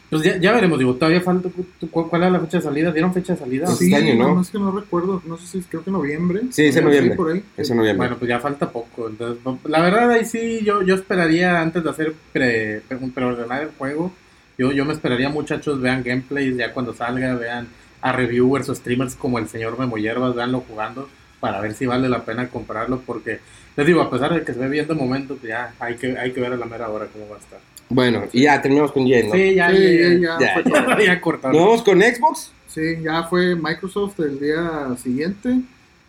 pues 0.09 0.23
ya, 0.23 0.37
ya 0.37 0.51
veremos. 0.51 0.77
Digo, 0.79 0.95
todavía 0.95 1.21
falta. 1.21 1.49
¿cu- 1.49 1.65
cu- 1.89 2.09
¿Cuál 2.09 2.23
era 2.23 2.31
la 2.31 2.39
fecha 2.41 2.57
de 2.57 2.63
salida? 2.63 2.91
¿Dieron 2.91 3.13
fecha 3.13 3.33
de 3.33 3.39
salida? 3.39 3.67
Sí. 3.67 3.85
Sí, 3.85 3.93
este 3.93 3.95
año, 4.05 4.15
¿no? 4.15 4.23
nada 4.23 4.35
más 4.35 4.49
que 4.49 4.59
no 4.59 4.71
recuerdo, 4.77 5.21
no 5.25 5.37
sé 5.37 5.47
si 5.47 5.57
es- 5.59 5.65
creo 5.69 5.83
que 5.83 5.91
noviembre. 5.91 6.41
Sí, 6.51 6.63
es 6.65 6.75
en 6.75 6.83
así 6.83 6.85
noviembre. 6.87 7.15
por 7.15 7.31
ahí. 7.31 7.43
Es 7.55 7.69
en 7.69 7.77
noviembre. 7.77 7.97
Bueno, 8.07 8.17
pues 8.19 8.27
ya 8.29 8.39
falta 8.39 8.69
poco. 8.69 9.07
Entonces, 9.07 9.41
no- 9.45 9.57
la 9.65 9.81
verdad, 9.81 10.09
ahí 10.11 10.25
sí, 10.25 10.59
yo, 10.65 10.81
yo 10.81 10.95
esperaría 10.95 11.61
antes 11.61 11.81
de 11.83 11.89
hacer 11.89 12.13
pre, 12.33 12.81
pre- 12.87 12.97
un 12.97 13.11
preordenar 13.11 13.61
el 13.63 13.69
juego. 13.77 14.11
Yo, 14.57 14.71
yo 14.73 14.83
me 14.85 14.93
esperaría, 14.93 15.29
muchachos, 15.29 15.79
vean 15.81 16.03
gameplays 16.03 16.57
ya 16.57 16.73
cuando 16.73 16.93
salga, 16.93 17.35
vean 17.35 17.67
a 18.01 18.11
reviewers 18.11 18.69
o 18.69 18.75
streamers 18.75 19.15
como 19.15 19.39
el 19.39 19.47
señor 19.47 19.77
Memo 19.77 19.97
Hierbas, 19.97 20.35
veanlo 20.35 20.63
jugando 20.67 21.07
para 21.39 21.59
ver 21.61 21.73
si 21.73 21.85
vale 21.85 22.09
la 22.09 22.23
pena 22.23 22.47
comprarlo. 22.49 23.01
Porque 23.05 23.39
les 23.75 23.87
digo, 23.87 24.01
a 24.01 24.09
pesar 24.09 24.33
de 24.33 24.43
que 24.43 24.53
se 24.53 24.59
ve 24.59 24.69
bien 24.69 24.87
de 24.87 24.93
momento, 24.93 25.35
pues 25.35 25.49
ya 25.49 25.73
hay 25.79 25.95
que, 25.95 26.17
hay 26.17 26.31
que 26.31 26.41
ver 26.41 26.53
a 26.53 26.57
la 26.57 26.65
mera 26.65 26.89
hora 26.89 27.07
cómo 27.07 27.29
va 27.29 27.37
a 27.37 27.39
estar. 27.39 27.59
Bueno, 27.89 28.23
y 28.31 28.43
ya 28.43 28.61
terminamos 28.61 28.91
con 28.91 29.05
Jen, 29.05 29.27
¿no? 29.27 29.33
Sí, 29.35 29.55
ya, 29.55 29.69
Sí, 29.69 29.75
ya, 29.77 30.37
ya, 30.39 30.39
ya. 30.39 30.63
ya, 30.63 30.99
ya 31.05 31.21
cortaron. 31.21 31.57
Nos 31.57 31.65
vamos 31.65 31.83
con 31.83 32.01
Xbox. 32.01 32.51
Sí, 32.67 33.01
ya 33.03 33.23
fue 33.23 33.53
Microsoft 33.55 34.19
el 34.21 34.39
día 34.39 34.95
siguiente. 35.01 35.59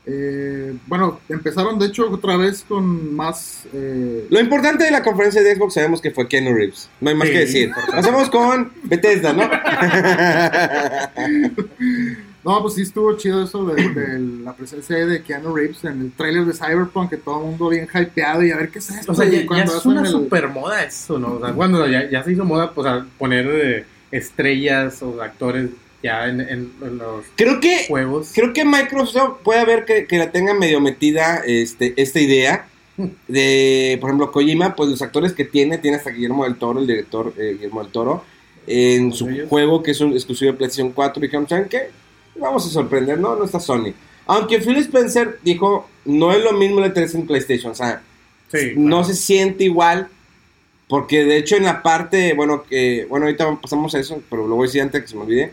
Eh, 0.05 0.75
bueno, 0.89 1.21
empezaron 1.29 1.79
de 1.79 1.87
hecho 1.87 2.11
otra 2.11 2.37
vez 2.37 2.65
con 2.67 3.15
más... 3.15 3.63
eh, 3.73 4.27
Lo 4.31 4.41
importante 4.41 4.83
de 4.85 4.91
la 4.91 5.01
conferencia 5.03 5.43
de 5.43 5.55
Xbox 5.55 5.75
sabemos 5.75 6.01
que 6.01 6.11
fue 6.11 6.27
Keanu 6.27 6.53
Reeves. 6.55 6.89
No 7.01 7.11
hay 7.11 7.15
más 7.17 7.29
Sí, 7.29 7.35
que 7.35 7.39
decir. 7.41 7.71
Pasamos 7.91 8.29
con 8.29 8.73
Bethesda, 8.85 9.33
¿no? 9.33 9.49
No, 12.45 12.61
pues 12.61 12.75
sí 12.75 12.83
estuvo 12.83 13.17
chido 13.17 13.45
eso 13.45 13.65
de, 13.67 13.89
de 13.91 14.19
la 14.43 14.53
presencia 14.53 14.97
de 15.07 15.23
Keanu 15.23 15.55
Reeves 15.55 15.85
en 15.85 16.01
el 16.01 16.11
trailer 16.13 16.45
de 16.45 16.53
Cyberpunk, 16.53 17.11
que 17.11 17.17
todo 17.17 17.39
el 17.41 17.47
mundo 17.51 17.69
bien 17.69 17.87
hypeado 17.95 18.43
y 18.43 18.51
a 18.51 18.57
ver 18.57 18.69
qué 18.71 18.81
es 18.81 18.91
esto. 18.91 19.13
O 19.13 19.15
sea, 19.15 19.27
ya, 19.27 19.43
ya 19.49 19.63
es 19.63 19.87
una 19.87 20.01
el- 20.01 20.09
super 20.09 20.49
moda 20.49 20.83
eso, 20.83 21.21
¿no? 21.21 21.35
O 21.35 21.41
sea, 21.41 21.53
cuando 21.55 21.87
ya, 21.87 22.11
ya 22.11 22.25
se 22.25 22.33
hizo 22.33 22.45
moda, 22.45 22.73
pues, 22.73 22.85
a 22.89 23.07
poner 23.17 23.47
eh, 23.49 23.85
estrellas 24.11 25.01
o 25.05 25.23
actores 25.23 25.71
ya 26.03 26.27
en, 26.29 26.41
en- 26.41 26.73
en 26.83 26.99
los 26.99 27.25
creo 27.37 27.61
que 27.61 27.87
juegos. 27.87 28.31
creo 28.35 28.53
que 28.53 28.65
Microsoft 28.65 29.39
puede 29.45 29.65
ver 29.65 29.85
que, 29.85 30.07
que 30.07 30.19
la 30.19 30.31
tenga 30.33 30.55
medio 30.55 30.81
metida 30.81 31.43
este, 31.47 31.95
esta 31.97 32.21
idea 32.21 32.67
de, 33.29 33.97
por 34.01 34.11
ejemplo, 34.11 34.31
Kojima, 34.33 34.75
pues 34.77 34.91
los 34.91 35.03
actores 35.03 35.33
que 35.33 35.45
tiene, 35.45 35.79
tiene 35.79 35.97
hasta 35.97 36.11
Guillermo 36.11 36.45
del 36.45 36.57
Toro, 36.57 36.81
el 36.81 36.87
director 36.87 37.33
eh, 37.39 37.53
Guillermo 37.55 37.83
del 37.83 37.93
Toro, 37.93 38.25
en 38.67 39.13
su 39.13 39.29
Ellos. 39.29 39.49
juego 39.49 39.83
que 39.83 39.93
es 39.93 40.01
un 40.01 40.13
exclusivo 40.13 40.53
de 40.53 40.59
PlayStation 40.59 40.93
4, 40.93 41.21
dijeron, 41.21 41.49
¿saben 41.49 41.69
qué? 41.69 41.91
Vamos 42.37 42.67
a 42.67 42.71
sorprender, 42.71 43.19
¿no? 43.19 43.35
No 43.37 43.45
está 43.45 43.61
Sony. 43.61 43.93
Aunque 44.27 44.61
Phil 44.61 44.77
Spencer 44.77 45.39
dijo, 45.43 45.89
no 46.05 46.33
es 46.33 46.43
lo 46.45 46.53
mismo 46.53 46.81
la 46.81 46.93
3 46.93 47.15
en 47.17 47.27
PlayStation, 47.27 47.73
o 47.73 47.75
sea, 47.75 48.03
Sí, 48.53 48.73
no 48.77 48.99
claro. 48.99 49.05
se 49.05 49.15
siente 49.15 49.65
igual, 49.65 50.09
porque 50.87 51.25
de 51.25 51.39
hecho 51.39 51.57
en 51.57 51.65
la 51.65 51.83
parte, 51.83 52.35
bueno, 52.35 52.65
que, 52.65 53.07
bueno, 53.09 53.25
ahorita 53.27 53.59
pasamos 53.61 53.95
a 53.95 53.99
eso, 54.01 54.23
pero 54.29 54.47
lo 54.47 54.57
voy 54.57 54.65
a 54.65 54.69
decir 54.69 54.83
antes 54.83 55.01
que 55.01 55.09
se 55.09 55.17
me 55.17 55.23
olvide, 55.23 55.53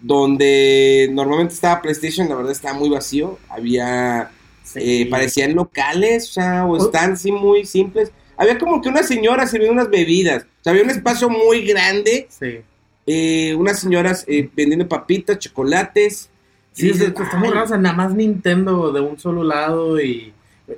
donde 0.00 1.08
normalmente 1.12 1.54
estaba 1.54 1.82
PlayStation, 1.82 2.28
la 2.28 2.34
verdad 2.36 2.52
estaba 2.52 2.78
muy 2.78 2.88
vacío, 2.88 3.38
había, 3.48 4.30
Sí. 4.64 4.80
eh, 5.02 5.06
parecían 5.10 5.54
locales, 5.54 6.28
o 6.30 6.32
sea, 6.32 6.66
o 6.66 6.72
Oh. 6.72 6.80
stands 6.80 7.22
sí 7.22 7.32
muy 7.32 7.64
simples, 7.64 8.12
había 8.36 8.58
como 8.58 8.80
que 8.82 8.88
una 8.88 9.02
señora 9.02 9.46
sirviendo 9.46 9.72
unas 9.80 9.90
bebidas, 9.90 10.42
o 10.44 10.64
sea, 10.64 10.72
había 10.72 10.84
un 10.84 10.90
espacio 10.90 11.28
muy 11.30 11.62
grande, 11.66 12.26
Sí. 12.30 12.58
eh, 13.06 13.54
unas 13.54 13.80
señoras 13.80 14.24
eh, 14.28 14.48
vendiendo 14.54 14.86
papitas, 14.88 15.38
chocolates, 15.38 16.28
Sí, 16.72 16.88
dices, 16.92 17.08
está 17.08 17.36
muy 17.38 17.48
raro, 17.48 17.64
o 17.64 17.68
sea, 17.68 17.78
nada 17.78 17.96
más 17.96 18.14
Nintendo 18.14 18.92
de 18.92 19.00
un 19.00 19.18
solo 19.18 19.42
lado 19.42 20.00
y 20.00 20.32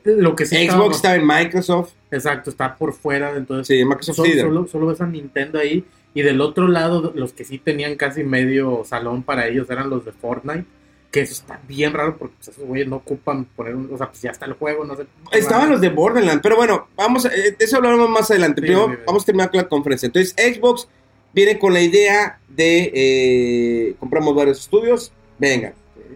lo 0.05 0.35
que 0.37 0.47
sí 0.47 0.55
Xbox 0.57 0.97
estaba- 0.97 1.17
estaba 1.17 1.17
en 1.17 1.27
Microsoft, 1.27 1.91
exacto, 2.11 2.49
está 2.49 2.75
por 2.77 2.95
fuera, 2.95 3.37
entonces 3.37 3.67
sí, 3.77 3.85
Microsoft 3.85 4.17
solo, 4.17 4.67
solo 4.67 4.87
ves 4.87 5.01
a 5.03 5.07
Nintendo 5.07 5.59
ahí 5.59 5.85
y 6.15 6.23
del 6.23 6.41
otro 6.41 6.69
lado 6.69 7.13
los 7.15 7.33
que 7.33 7.45
sí 7.45 7.59
tenían 7.59 7.97
casi 7.97 8.25
medio 8.25 8.83
salón 8.85 9.23
para 9.23 9.47
ellos 9.47 9.69
eran 9.71 9.91
los 9.91 10.05
de 10.05 10.13
Fortnite, 10.13 10.65
que 11.11 11.21
eso 11.23 11.33
está 11.35 11.61
bien 11.67 11.93
raro 11.93 12.17
porque 12.17 12.35
pues, 12.37 12.49
esos 12.49 12.65
güeyes 12.65 12.89
no 12.89 12.97
ocupan 12.97 13.45
poner 13.45 13.75
un, 13.75 13.93
o 13.93 13.97
sea, 13.99 14.09
pues 14.09 14.23
ya 14.23 14.31
está 14.31 14.47
el 14.47 14.53
juego, 14.55 14.85
no 14.85 14.97
sé. 14.97 15.07
Estaban 15.33 15.71
los 15.71 15.81
de 15.81 15.89
Borderlands, 15.89 16.41
pero 16.43 16.57
bueno, 16.57 16.89
vamos, 16.97 17.27
a- 17.27 17.35
eh, 17.35 17.55
de 17.59 17.65
eso 17.65 17.77
hablaremos 17.77 18.09
más 18.09 18.31
adelante. 18.31 18.61
Sí, 18.61 18.67
Primero 18.67 18.87
sí, 18.89 18.95
sí. 18.97 19.03
vamos 19.07 19.23
a 19.23 19.27
terminar 19.27 19.51
con 19.51 19.59
la 19.59 19.69
conferencia. 19.69 20.07
Entonces, 20.07 20.35
Xbox 20.37 20.89
viene 21.33 21.59
con 21.59 21.73
la 21.73 21.81
idea 21.81 22.39
de 22.49 22.93
eh, 22.95 23.95
compramos 23.99 24.35
varios 24.35 24.61
estudios. 24.61 25.13
Venga, 25.39 25.73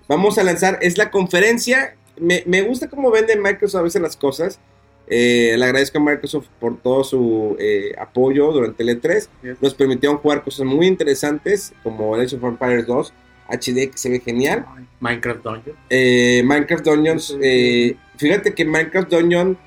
vamos 0.09 0.39
a 0.39 0.45
lanzar, 0.45 0.79
es 0.83 0.97
la 0.99 1.11
conferencia. 1.11 1.97
Me, 2.21 2.43
me 2.47 2.63
gusta 2.63 2.89
cómo 2.89 3.11
vende 3.11 3.37
Microsoft 3.37 3.81
a 3.81 3.83
veces 3.85 4.01
las 4.03 4.17
cosas. 4.17 4.61
Eh, 5.07 5.55
le 5.59 5.65
agradezco 5.65 5.99
a 5.99 6.01
Microsoft 6.01 6.47
por 6.59 6.79
todo 6.81 7.05
su 7.05 7.57
eh, 7.59 7.95
apoyo 7.99 8.51
durante 8.53 8.83
el 8.83 9.01
E3. 9.01 9.29
Yes. 9.43 9.57
Nos 9.61 9.75
permitieron 9.75 10.19
jugar 10.19 10.43
cosas 10.43 10.67
muy 10.67 10.87
interesantes, 10.87 11.73
como 11.83 12.15
Age 12.15 12.37
of 12.37 12.45
Empires 12.45 12.87
2, 12.87 13.13
HD, 13.49 13.91
que 13.91 13.97
se 13.99 14.09
ve 14.09 14.21
genial. 14.21 14.65
Minecraft 15.01 15.43
Dungeon. 15.45 15.77
Eh, 15.91 16.43
Minecraft 16.45 16.85
Dungeons, 16.85 17.37
eh, 17.43 17.97
fíjate 18.17 18.55
que 18.55 18.65
Minecraft 18.65 19.11
Dungeon 19.11 19.59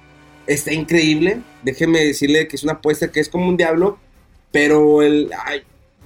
está 0.48 0.74
increíble. 0.74 1.42
Déjeme 1.62 2.04
decirle 2.04 2.48
que 2.48 2.56
es 2.56 2.64
una 2.64 2.74
apuesta 2.74 3.12
que 3.12 3.20
es 3.20 3.30
como 3.30 3.48
un 3.48 3.58
diablo, 3.58 4.00
pero 4.52 5.04
el, 5.04 5.30
ay, 5.46 5.62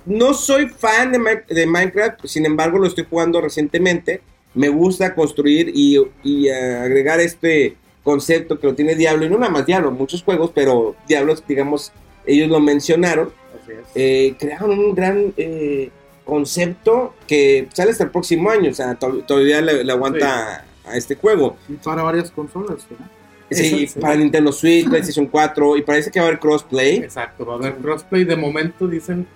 no 0.06 0.34
soy 0.34 0.68
fan 0.68 1.12
de, 1.14 1.20
Mi- 1.20 1.56
de 1.56 1.66
Minecraft, 1.66 2.26
sin 2.26 2.46
embargo 2.46 2.80
lo 2.80 2.88
estoy 2.88 3.06
jugando 3.10 3.40
recientemente. 3.40 4.22
Me 4.54 4.68
gusta 4.68 5.16
construir 5.16 5.72
y, 5.74 5.98
y, 6.24 6.50
agregar 6.50 7.22
este 7.22 7.78
concepto 8.04 8.60
que 8.60 8.68
lo 8.68 8.76
tiene 8.76 8.96
Diablo, 8.96 9.26
y 9.26 9.30
no 9.30 9.38
nada 9.38 9.52
más 9.52 9.66
Diablo, 9.66 9.92
muchos 9.92 10.24
juegos, 10.24 10.52
pero 10.54 10.96
Diablos, 11.08 11.44
digamos, 11.48 11.92
ellos 12.26 12.50
lo 12.50 12.60
mencionaron 12.60 13.32
eh, 13.96 14.36
crearon 14.38 14.72
un 14.72 14.94
gran 14.96 15.34
eh, 15.38 15.90
concepto 16.26 17.14
que 17.28 17.68
sale 17.74 17.92
hasta 17.92 18.04
el 18.06 18.10
próximo 18.10 18.50
año, 18.50 18.72
o 18.72 18.74
sea, 18.74 18.96
to- 18.96 19.20
todavía 19.26 19.62
le, 19.62 19.84
le 19.84 19.92
aguanta 19.92 20.66
a, 20.86 20.92
a 20.92 20.98
este 20.98 21.16
juego. 21.16 21.56
Y 21.70 21.74
para 21.74 22.04
varias 22.04 22.32
consolas, 22.32 22.86
¿verdad? 22.90 23.06
Sí, 23.50 23.84
Eso, 23.84 23.94
sí. 23.94 24.00
para 24.00 24.16
Nintendo 24.16 24.52
Switch, 24.52 24.88
PlayStation 24.90 25.26
4, 25.28 25.78
y 25.78 25.82
parece 25.84 26.10
que 26.10 26.20
va 26.20 26.26
a 26.26 26.30
haber 26.30 26.40
crossplay. 26.40 26.98
Exacto, 26.98 27.46
va 27.46 27.54
a 27.54 27.58
haber 27.58 27.76
crossplay. 27.76 28.24
De 28.24 28.36
momento 28.38 28.88
dicen 28.88 29.28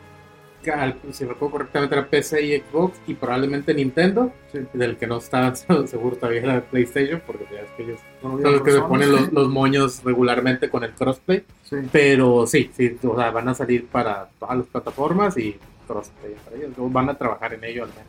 al- 0.72 0.98
si 1.12 1.26
recuerdo 1.26 1.52
correctamente, 1.52 1.96
era 1.96 2.08
PC 2.08 2.42
y 2.44 2.60
Xbox 2.60 2.98
y 3.08 3.14
probablemente 3.14 3.74
Nintendo, 3.74 4.32
Sí. 4.52 4.60
del 4.74 4.98
que 4.98 5.08
no 5.08 5.18
estaba 5.18 5.54
seguro 5.88 6.16
todavía 6.16 6.42
era 6.42 6.62
PlayStation, 6.62 7.22
porque 7.26 7.46
ya 7.52 7.62
es 7.62 7.70
que 7.78 7.84
ellos 7.84 8.00
son 8.22 8.42
los 8.42 8.62
que 8.62 8.72
se 8.72 8.82
ponen 8.82 9.12
los, 9.12 9.32
los 9.34 9.48
moños 9.50 10.02
regularmente 10.04 10.70
con 10.70 10.84
el 10.84 10.92
crossplay. 10.92 11.44
Sí. 11.64 11.78
Pero 11.92 12.46
sí, 12.48 12.70
sí, 12.76 12.98
o 13.04 13.16
sea, 13.18 13.32
van 13.32 13.50
a 13.50 13.54
salir 13.56 13.86
para 13.88 14.30
todas 14.40 14.58
las 14.58 14.68
plataformas 14.68 15.38
y 15.38 15.56
crossplay 15.88 16.34
para 16.46 16.58
ellos. 16.58 16.72
Van 16.78 17.10
a 17.10 17.18
trabajar 17.18 17.54
en 17.54 17.64
ello 17.64 17.84
al 17.84 17.90
menos. 17.90 18.06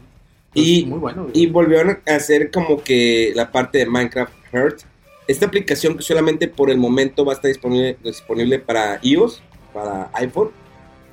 Y- 0.54 0.84
Entonces, 0.84 0.88
muy 0.90 0.98
bueno. 0.98 1.26
Y 1.32 1.46
volvieron 1.48 1.98
a 2.06 2.14
hacer 2.14 2.50
como 2.50 2.82
que 2.82 3.32
la 3.34 3.50
parte 3.50 3.78
de 3.78 3.86
Minecraft 3.86 4.32
Heart. 4.52 4.80
Esta 5.28 5.46
aplicación 5.46 5.96
que 5.96 6.02
solamente 6.02 6.46
por 6.48 6.70
el 6.70 6.78
momento 6.78 7.24
va 7.24 7.32
a 7.32 7.34
estar 7.34 7.48
disponible, 7.48 7.96
disponible 8.04 8.60
para 8.60 9.00
iOS, 9.02 9.42
para 9.74 10.08
iPhone. 10.14 10.50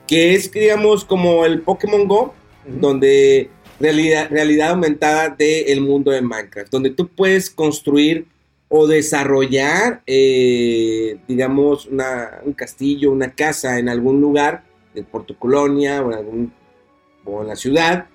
Que 0.07 0.35
es, 0.35 0.51
digamos, 0.51 1.05
como 1.05 1.45
el 1.45 1.61
Pokémon 1.61 2.07
Go, 2.07 2.33
donde 2.65 3.49
realidad, 3.79 4.27
realidad 4.29 4.71
aumentada 4.71 5.29
del 5.29 5.81
mundo 5.81 6.11
de 6.11 6.21
Minecraft, 6.21 6.71
donde 6.71 6.89
tú 6.91 7.07
puedes 7.07 7.49
construir 7.49 8.25
o 8.69 8.87
desarrollar, 8.87 10.01
eh, 10.07 11.17
digamos, 11.27 11.85
una- 11.85 12.39
un 12.43 12.53
castillo, 12.53 13.11
una 13.11 13.31
casa 13.33 13.77
en 13.79 13.87
algún 13.89 14.19
lugar, 14.19 14.63
por 15.11 15.25
tu 15.25 15.35
colonia 15.37 16.01
o 16.01 16.11
en, 16.11 16.17
algún, 16.17 16.53
o 17.25 17.41
en 17.41 17.47
la 17.47 17.55
ciudad, 17.55 18.07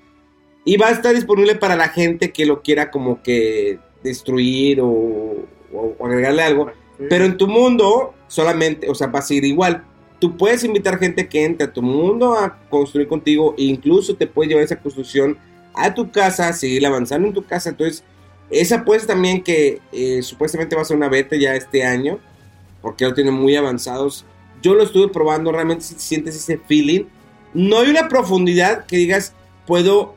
y 0.64 0.76
va 0.76 0.88
a 0.88 0.92
estar 0.92 1.14
disponible 1.14 1.54
para 1.56 1.76
la 1.76 1.88
gente 1.88 2.30
que 2.32 2.44
lo 2.46 2.62
quiera 2.62 2.90
como 2.90 3.22
que 3.22 3.78
destruir 4.02 4.80
o, 4.80 4.86
o- 4.88 5.94
o 5.98 6.06
agregarle 6.06 6.42
algo. 6.42 6.70
Sí. 6.98 7.04
Pero 7.08 7.24
en 7.24 7.36
tu 7.36 7.46
mundo 7.48 8.14
solamente, 8.28 8.88
o 8.88 8.94
sea, 8.94 9.06
va 9.08 9.20
a 9.20 9.22
seguir 9.22 9.44
igual. 9.44 9.84
Tú 10.18 10.36
puedes 10.36 10.64
invitar 10.64 10.98
gente 10.98 11.28
que 11.28 11.44
entre 11.44 11.66
a 11.66 11.72
tu 11.72 11.82
mundo 11.82 12.34
a 12.34 12.58
construir 12.70 13.06
contigo 13.08 13.54
e 13.56 13.64
incluso 13.64 14.16
te 14.16 14.26
puedes 14.26 14.48
llevar 14.48 14.64
esa 14.64 14.80
construcción 14.80 15.38
a 15.74 15.94
tu 15.94 16.10
casa, 16.10 16.52
seguir 16.52 16.84
avanzando 16.86 17.28
en 17.28 17.34
tu 17.34 17.44
casa. 17.44 17.70
Entonces, 17.70 18.02
esa 18.50 18.84
pues 18.84 19.06
también 19.06 19.42
que 19.42 19.80
eh, 19.92 20.22
supuestamente 20.22 20.74
va 20.74 20.82
a 20.82 20.84
ser 20.84 20.96
una 20.96 21.08
beta 21.08 21.36
ya 21.36 21.54
este 21.54 21.84
año, 21.84 22.18
porque 22.82 23.04
ya 23.04 23.08
lo 23.10 23.14
tienen 23.14 23.34
muy 23.34 23.54
avanzados. 23.54 24.24
Yo 24.60 24.74
lo 24.74 24.82
estuve 24.82 25.08
probando, 25.08 25.52
realmente 25.52 25.84
si 25.84 25.94
sientes 25.96 26.34
ese 26.34 26.58
feeling. 26.58 27.04
No 27.54 27.78
hay 27.78 27.90
una 27.90 28.08
profundidad 28.08 28.86
que 28.86 28.96
digas, 28.96 29.34
puedo, 29.66 30.16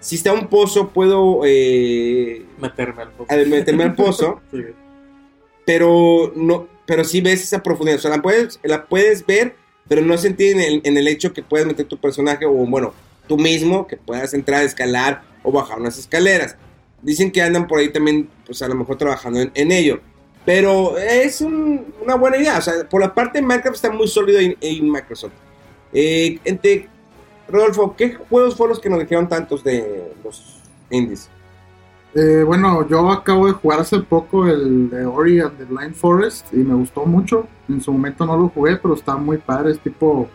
si 0.00 0.16
está 0.16 0.32
un 0.32 0.48
pozo, 0.48 0.88
puedo 0.88 1.42
eh, 1.44 2.44
meterme 2.58 3.02
al 3.02 3.10
pozo. 3.12 3.36
meterme 3.46 3.84
al 3.84 3.94
pozo 3.94 4.40
Sí. 4.50 4.58
pero 5.64 6.32
no 6.34 6.66
pero 6.88 7.04
sí 7.04 7.20
ves 7.20 7.42
esa 7.42 7.62
profundidad. 7.62 7.98
O 7.98 8.00
sea 8.00 8.10
la 8.10 8.22
puedes 8.22 8.58
la 8.64 8.86
puedes 8.86 9.24
ver 9.24 9.54
pero 9.86 10.00
no 10.02 10.16
sentir 10.18 10.52
en 10.56 10.60
el, 10.60 10.80
en 10.84 10.96
el 10.96 11.06
hecho 11.06 11.32
que 11.34 11.42
puedes 11.42 11.66
meter 11.66 11.86
tu 11.86 11.98
personaje 11.98 12.46
o 12.46 12.50
bueno 12.50 12.94
tú 13.28 13.36
mismo 13.36 13.86
que 13.86 13.98
puedas 13.98 14.32
entrar 14.32 14.64
escalar 14.64 15.22
o 15.42 15.52
bajar 15.52 15.78
unas 15.78 15.98
escaleras. 15.98 16.56
Dicen 17.02 17.30
que 17.30 17.42
andan 17.42 17.68
por 17.68 17.78
ahí 17.78 17.92
también 17.92 18.28
pues 18.46 18.62
a 18.62 18.68
lo 18.68 18.74
mejor 18.74 18.96
trabajando 18.96 19.38
en, 19.54 19.70
ello. 19.72 20.00
Pero 20.46 20.96
es 20.96 21.42
un- 21.42 21.94
una 22.02 22.14
buena 22.14 22.38
idea. 22.38 22.56
O 22.56 22.62
sea 22.62 22.88
por 22.88 23.02
la 23.02 23.14
parte 23.14 23.38
de 23.38 23.46
Minecraft 23.46 23.76
está 23.76 23.90
muy 23.90 24.08
sólido 24.08 24.40
en, 24.40 24.56
en 24.58 24.90
Microsoft. 24.90 25.34
Eh, 25.92 26.38
entre 26.44 26.88
Rodolfo 27.48 27.94
¿qué 27.96 28.14
juegos 28.14 28.56
fueron 28.56 28.70
los 28.70 28.80
que 28.80 28.88
nos 28.88 29.00
dijeron 29.00 29.28
tantos 29.28 29.62
de 29.62 30.14
los 30.24 30.62
indies? 30.90 31.28
Eh, 32.20 32.42
bueno, 32.42 32.84
yo 32.88 33.12
acabo 33.12 33.46
de 33.46 33.52
jugar 33.52 33.78
hace 33.78 34.00
poco 34.00 34.48
el 34.48 34.90
de 34.90 35.06
Ori 35.06 35.38
and 35.38 35.56
the 35.56 35.64
Blind 35.64 35.94
Forest 35.94 36.52
y 36.52 36.56
me 36.56 36.74
gustó 36.74 37.06
mucho. 37.06 37.46
En 37.68 37.80
su 37.80 37.92
momento 37.92 38.26
no 38.26 38.36
lo 38.36 38.48
jugué, 38.48 38.76
pero 38.76 38.94
está 38.94 39.16
muy 39.16 39.36
padre. 39.36 39.70
Es 39.70 39.78
tipo 39.78 40.28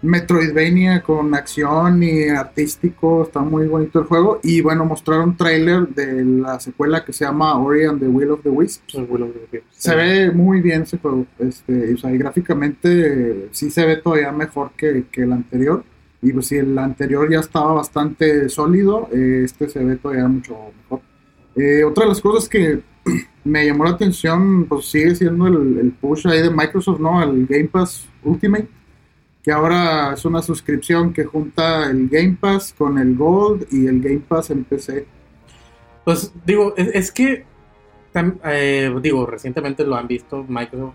Metroidvania 0.00 1.02
con 1.02 1.34
acción 1.34 2.02
y 2.02 2.30
artístico. 2.30 3.24
Está 3.24 3.40
muy 3.40 3.66
bonito 3.66 4.00
el 4.00 4.06
juego. 4.06 4.40
Y 4.42 4.62
bueno, 4.62 4.86
mostraron 4.86 5.30
un 5.30 5.36
tráiler 5.36 5.88
de 5.88 6.24
la 6.24 6.58
secuela 6.58 7.04
que 7.04 7.12
se 7.12 7.26
llama 7.26 7.58
Ori 7.58 7.84
and 7.84 8.00
the 8.00 8.08
Will 8.08 8.30
of 8.30 8.42
the 8.42 8.48
Wisps. 8.48 8.94
El 8.94 9.06
Will 9.10 9.24
of 9.24 9.32
the 9.34 9.58
Wisps. 9.58 9.76
Se 9.76 9.94
ve 9.94 10.30
muy 10.30 10.62
bien 10.62 10.82
ese 10.82 10.96
juego. 10.96 11.26
Este, 11.38 11.92
o 11.92 11.98
sea, 11.98 12.10
y 12.14 12.16
gráficamente 12.16 13.50
sí 13.50 13.70
se 13.70 13.84
ve 13.84 13.96
todavía 13.96 14.32
mejor 14.32 14.70
que, 14.74 15.04
que 15.12 15.24
el 15.24 15.32
anterior. 15.34 15.84
Y 16.22 16.32
pues 16.32 16.46
si 16.46 16.56
el 16.56 16.78
anterior 16.78 17.30
ya 17.30 17.40
estaba 17.40 17.74
bastante 17.74 18.48
sólido, 18.48 19.10
este 19.12 19.68
se 19.68 19.84
ve 19.84 19.96
todavía 19.96 20.26
mucho 20.26 20.56
mejor. 20.82 21.09
Eh, 21.60 21.84
otra 21.84 22.04
de 22.04 22.08
las 22.08 22.22
cosas 22.22 22.48
que 22.48 22.80
me 23.44 23.66
llamó 23.66 23.84
la 23.84 23.90
atención, 23.90 24.64
pues 24.64 24.86
sigue 24.86 25.14
siendo 25.14 25.46
el, 25.46 25.92
push 26.00 26.26
ahí 26.26 26.40
de 26.40 26.50
Microsoft, 26.50 27.00
¿no? 27.00 27.22
El 27.22 27.46
Game 27.46 27.68
Pass 27.68 28.08
Ultimate, 28.22 28.66
que 29.42 29.52
ahora 29.52 30.14
es 30.14 30.24
una 30.24 30.40
suscripción 30.40 31.12
que 31.12 31.24
junta 31.24 31.90
el 31.90 32.08
Game 32.08 32.38
Pass 32.40 32.74
con 32.76 32.98
el 32.98 33.14
Gold 33.14 33.66
y 33.70 33.86
el 33.86 34.00
Game 34.00 34.22
Pass 34.26 34.50
en 34.50 34.64
PC. 34.64 35.06
Pues 36.02 36.32
digo, 36.46 36.74
es, 36.76 37.12
que, 37.12 37.44
eh, 38.44 38.94
digo, 39.02 39.26
recientemente 39.26 39.84
lo 39.84 39.96
han 39.96 40.08
visto 40.08 40.42
Microsoft. 40.48 40.94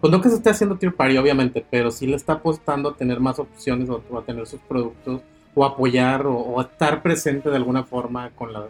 Pues 0.00 0.10
no 0.10 0.20
que 0.22 0.30
se 0.30 0.36
esté 0.36 0.50
haciendo 0.50 0.76
tier 0.76 0.94
party, 0.94 1.18
obviamente, 1.18 1.64
pero 1.70 1.90
sí 1.90 2.06
le 2.06 2.16
está 2.16 2.34
apostando 2.34 2.90
a 2.90 2.96
tener 2.96 3.20
más 3.20 3.38
opciones 3.38 3.90
o, 3.90 4.02
a 4.16 4.22
tener 4.22 4.46
sus 4.46 4.60
productos 4.60 5.20
o 5.54 5.64
apoyar 5.64 6.26
o 6.26 6.58
estar 6.60 7.02
presente 7.02 7.50
de 7.50 7.56
alguna 7.56 7.84
forma 7.84 8.30
con 8.30 8.52
la- 8.52 8.68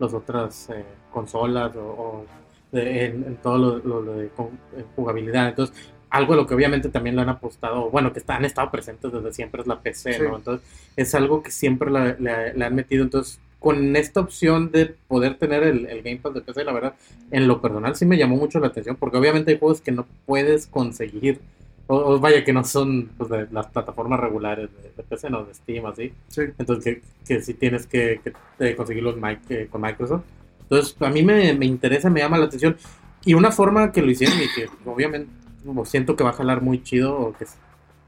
las 0.00 0.14
otras 0.14 0.68
eh, 0.70 0.84
consolas 1.12 1.74
o, 1.76 1.80
o 1.80 2.24
de- 2.72 3.06
en, 3.06 3.24
en 3.24 3.36
todo 3.36 3.58
lo, 3.58 3.78
lo- 3.78 4.02
lo 4.02 4.12
de 4.14 4.28
con- 4.28 4.58
eh, 4.76 4.84
jugabilidad. 4.96 5.48
Entonces, 5.48 5.74
algo 6.10 6.32
a 6.32 6.36
lo 6.36 6.46
que 6.46 6.54
obviamente 6.54 6.88
también 6.88 7.16
le 7.16 7.22
han 7.22 7.28
apostado, 7.28 7.90
bueno, 7.90 8.12
que 8.12 8.18
está- 8.20 8.36
han 8.36 8.44
estado 8.44 8.70
presentes 8.70 9.12
desde 9.12 9.32
siempre 9.32 9.60
es 9.62 9.66
la 9.66 9.80
PC, 9.80 10.14
Sí. 10.14 10.22
¿no? 10.22 10.36
Entonces, 10.36 10.66
es 10.96 11.14
algo 11.14 11.42
que 11.42 11.50
siempre 11.50 11.90
le 11.90 12.64
han 12.64 12.74
metido. 12.74 13.02
Entonces, 13.04 13.40
con 13.58 13.96
esta 13.96 14.20
opción 14.20 14.70
de 14.70 14.94
poder 15.08 15.36
tener 15.36 15.64
el, 15.64 15.86
el 15.86 16.02
Game 16.02 16.18
Pass 16.18 16.32
de 16.34 16.40
PC, 16.42 16.62
la 16.64 16.72
verdad, 16.72 16.94
en 17.32 17.48
lo 17.48 17.60
personal 17.60 17.96
sí 17.96 18.06
me 18.06 18.16
llamó 18.16 18.36
mucho 18.36 18.60
la 18.60 18.68
atención, 18.68 18.94
porque 18.96 19.16
obviamente 19.18 19.50
hay 19.50 19.58
juegos 19.58 19.80
que 19.80 19.90
no 19.90 20.06
puedes 20.26 20.66
conseguir, 20.68 21.40
o, 21.88 21.96
o 21.96 22.20
vaya, 22.20 22.44
que 22.44 22.52
no 22.52 22.62
son 22.64 23.10
pues, 23.18 23.28
de 23.28 23.48
las 23.50 23.66
plataformas 23.66 24.20
regulares 24.20 24.68
de, 24.82 24.90
de 24.96 25.02
PC, 25.02 25.30
no, 25.30 25.44
de 25.44 25.54
Steam, 25.54 25.84
así. 25.86 26.12
Sí. 26.28 26.42
Entonces, 26.58 26.84
que, 26.84 27.02
que 27.26 27.42
sí 27.42 27.54
tienes 27.54 27.86
que, 27.86 28.20
que, 28.22 28.32
eh, 28.64 28.76
conseguirlos 28.76 29.16
eh, 29.48 29.68
con 29.70 29.80
Microsoft. 29.80 30.22
Entonces, 30.62 30.96
a 31.00 31.10
mí 31.10 31.22
me, 31.22 31.52
me 31.54 31.66
interesa, 31.66 32.08
me 32.10 32.20
llama 32.20 32.38
la 32.38 32.44
atención. 32.46 32.76
Y 33.24 33.34
una 33.34 33.50
forma 33.50 33.90
que 33.90 34.00
lo 34.02 34.10
hicieron 34.10 34.38
y 34.38 34.48
que 34.54 34.68
obviamente 34.88 35.30
como 35.64 35.84
siento 35.84 36.16
que 36.16 36.24
va 36.24 36.30
a 36.30 36.34
jalar 36.34 36.62
muy 36.62 36.82
chido, 36.82 37.18
o 37.18 37.32
que 37.32 37.44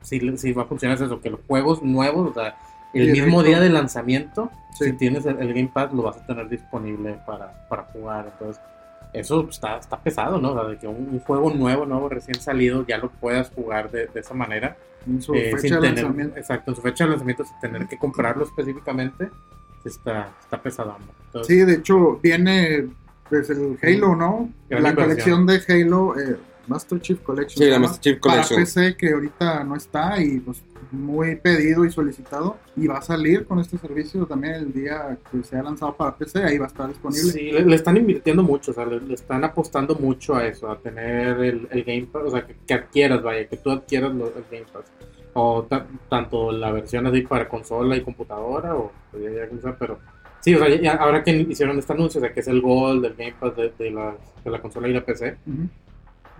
sí, 0.03 0.21
sí 0.37 0.53
va 0.53 0.63
a 0.63 0.67
funcionar 0.67 0.97
es 0.97 1.03
eso, 1.03 1.21
que 1.21 1.31
los 1.31 1.41
juegos 1.47 1.83
nuevos, 1.83 2.31
o 2.31 2.35
sea, 2.35 2.57
el 2.95 3.13
mismo 3.13 3.43
día 3.43 3.61
de 3.61 3.69
lanzamiento, 3.71 4.51
Sí. 4.79 4.85
si 4.87 4.93
tienes 4.93 5.27
el, 5.27 5.39
el 5.41 5.49
Game 5.53 5.71
Pass, 5.73 5.93
lo 5.93 6.03
vas 6.03 6.17
a 6.17 6.27
tener 6.27 6.49
disponible 6.49 7.19
para, 7.27 7.67
para 7.69 7.83
jugar. 7.93 8.31
Entonces, 8.33 8.63
eso 9.13 9.47
está, 9.51 9.77
está 9.79 9.99
pesado, 10.01 10.39
¿no? 10.41 10.53
O 10.53 10.55
sea, 10.61 10.69
de 10.71 10.79
que 10.79 10.87
un, 10.87 11.09
un 11.13 11.21
juego 11.21 11.53
nuevo, 11.53 11.87
nuevo, 11.87 12.09
recién 12.09 12.41
salido, 12.41 12.85
ya 12.87 12.99
lo 12.99 13.11
puedas 13.11 13.51
jugar 13.51 13.91
de, 13.91 14.07
de 14.07 14.21
esa 14.21 14.35
manera. 14.35 14.77
En 15.07 15.21
su 15.23 15.35
eh, 15.35 15.51
fecha 15.53 15.59
sin 15.61 15.71
de 15.71 15.81
tener- 15.81 16.05
lanzamiento. 16.05 16.39
Exacto, 16.39 16.71
en 16.71 16.77
su 16.77 16.83
fecha 16.83 17.05
de 17.05 17.11
lanzamiento, 17.11 17.45
sin 17.45 17.59
tener 17.61 17.87
que 17.89 17.97
comprarlo 17.99 18.45
específicamente, 18.45 19.31
está, 19.85 20.31
está 20.41 20.61
pesado. 20.61 20.97
Entonces, 21.27 21.57
Sí, 21.57 21.65
de 21.65 21.75
hecho, 21.75 22.19
viene 22.23 22.89
pues 23.29 23.49
el 23.51 23.79
Halo, 23.83 24.17
¿no? 24.17 24.51
La 24.69 24.91
inversión. 24.91 24.97
colección 24.97 25.47
de 25.47 25.61
Halo, 25.85 26.19
eh, 26.21 26.37
Master 26.67 27.01
Chief 27.01 27.21
Collection. 27.21 27.65
Sí, 27.65 27.71
la 27.71 27.79
Master 27.79 28.01
Chief 28.01 28.21
Para 28.21 28.43
Collection. 28.43 28.61
PC, 28.61 28.97
que 28.97 29.13
ahorita 29.13 29.65
no 29.65 29.77
está 29.77 30.23
y 30.23 30.39
pues 30.41 30.63
muy 30.93 31.37
pedido 31.37 31.85
y 31.85 31.91
solicitado. 31.91 32.57
Y 32.77 32.87
va 32.87 32.99
a 32.99 33.03
salir 33.03 33.45
con 33.47 33.59
este 33.61 33.79
servicio 33.79 34.27
también 34.27 34.55
el 34.55 34.73
día 34.73 35.19
que 35.31 35.43
sea 35.45 35.63
lanzado 35.63 35.95
para 35.97 36.17
PC, 36.17 36.43
ahí 36.45 36.59
va 36.59 36.65
a 36.67 36.69
estar 36.69 36.89
disponible. 36.89 37.31
Sí, 37.33 37.51
le, 37.53 37.65
le 37.65 37.75
están 37.77 37.97
invirtiendo 37.97 38.43
mucho, 38.43 38.71
o 38.73 38.75
sea, 38.75 38.87
le, 38.87 39.01
le 39.01 39.15
están 39.15 39.45
apostando 39.45 39.95
mucho 39.97 40.35
a 40.35 40.47
eso, 40.47 40.71
a 40.71 40.79
tener 40.79 41.39
el, 41.41 41.69
el 41.71 41.85
Game 41.85 42.09
Pass, 42.11 42.23
o 42.27 42.31
sea, 42.31 42.47
que, 42.47 42.57
que 42.67 42.75
adquieras, 42.75 43.23
vaya, 43.23 43.47
que 43.47 43.57
tú 43.57 43.71
adquieras 43.71 44.13
lo- 44.15 44.29
el 44.29 44.45
Game 44.51 44.67
Pass. 44.73 44.85
O 45.33 45.63
ta- 45.69 45.87
tanto 46.09 46.51
la 46.51 46.73
versión 46.73 47.07
así 47.07 47.21
para 47.23 47.49
consola 47.49 47.97
y 47.97 48.01
computadora, 48.03 48.75
o 48.75 48.91
ya, 49.13 49.31
ya 49.63 49.77
pero 49.79 50.01
sí, 50.41 50.55
o 50.57 50.59
sea, 50.59 50.69
ya- 50.71 50.81
ya 50.81 50.93
ahora 50.95 51.23
que 51.23 51.31
hicieron 51.31 51.79
este 51.79 51.93
anuncio, 51.93 52.19
o 52.21 52.25
sea, 52.25 52.33
que 52.33 52.41
es 52.41 52.49
el 52.49 52.61
Gold, 52.61 53.03
del 53.03 53.15
Game 53.15 53.35
Pass 53.39 53.55
de, 53.57 53.73
de 53.79 53.91
la, 53.93 54.17
de 54.45 54.51
la 54.51 54.61
consola 54.61 54.89
y 54.89 54.93
la 54.93 55.05
PC, 55.05 55.37
Ujú. 55.47 55.69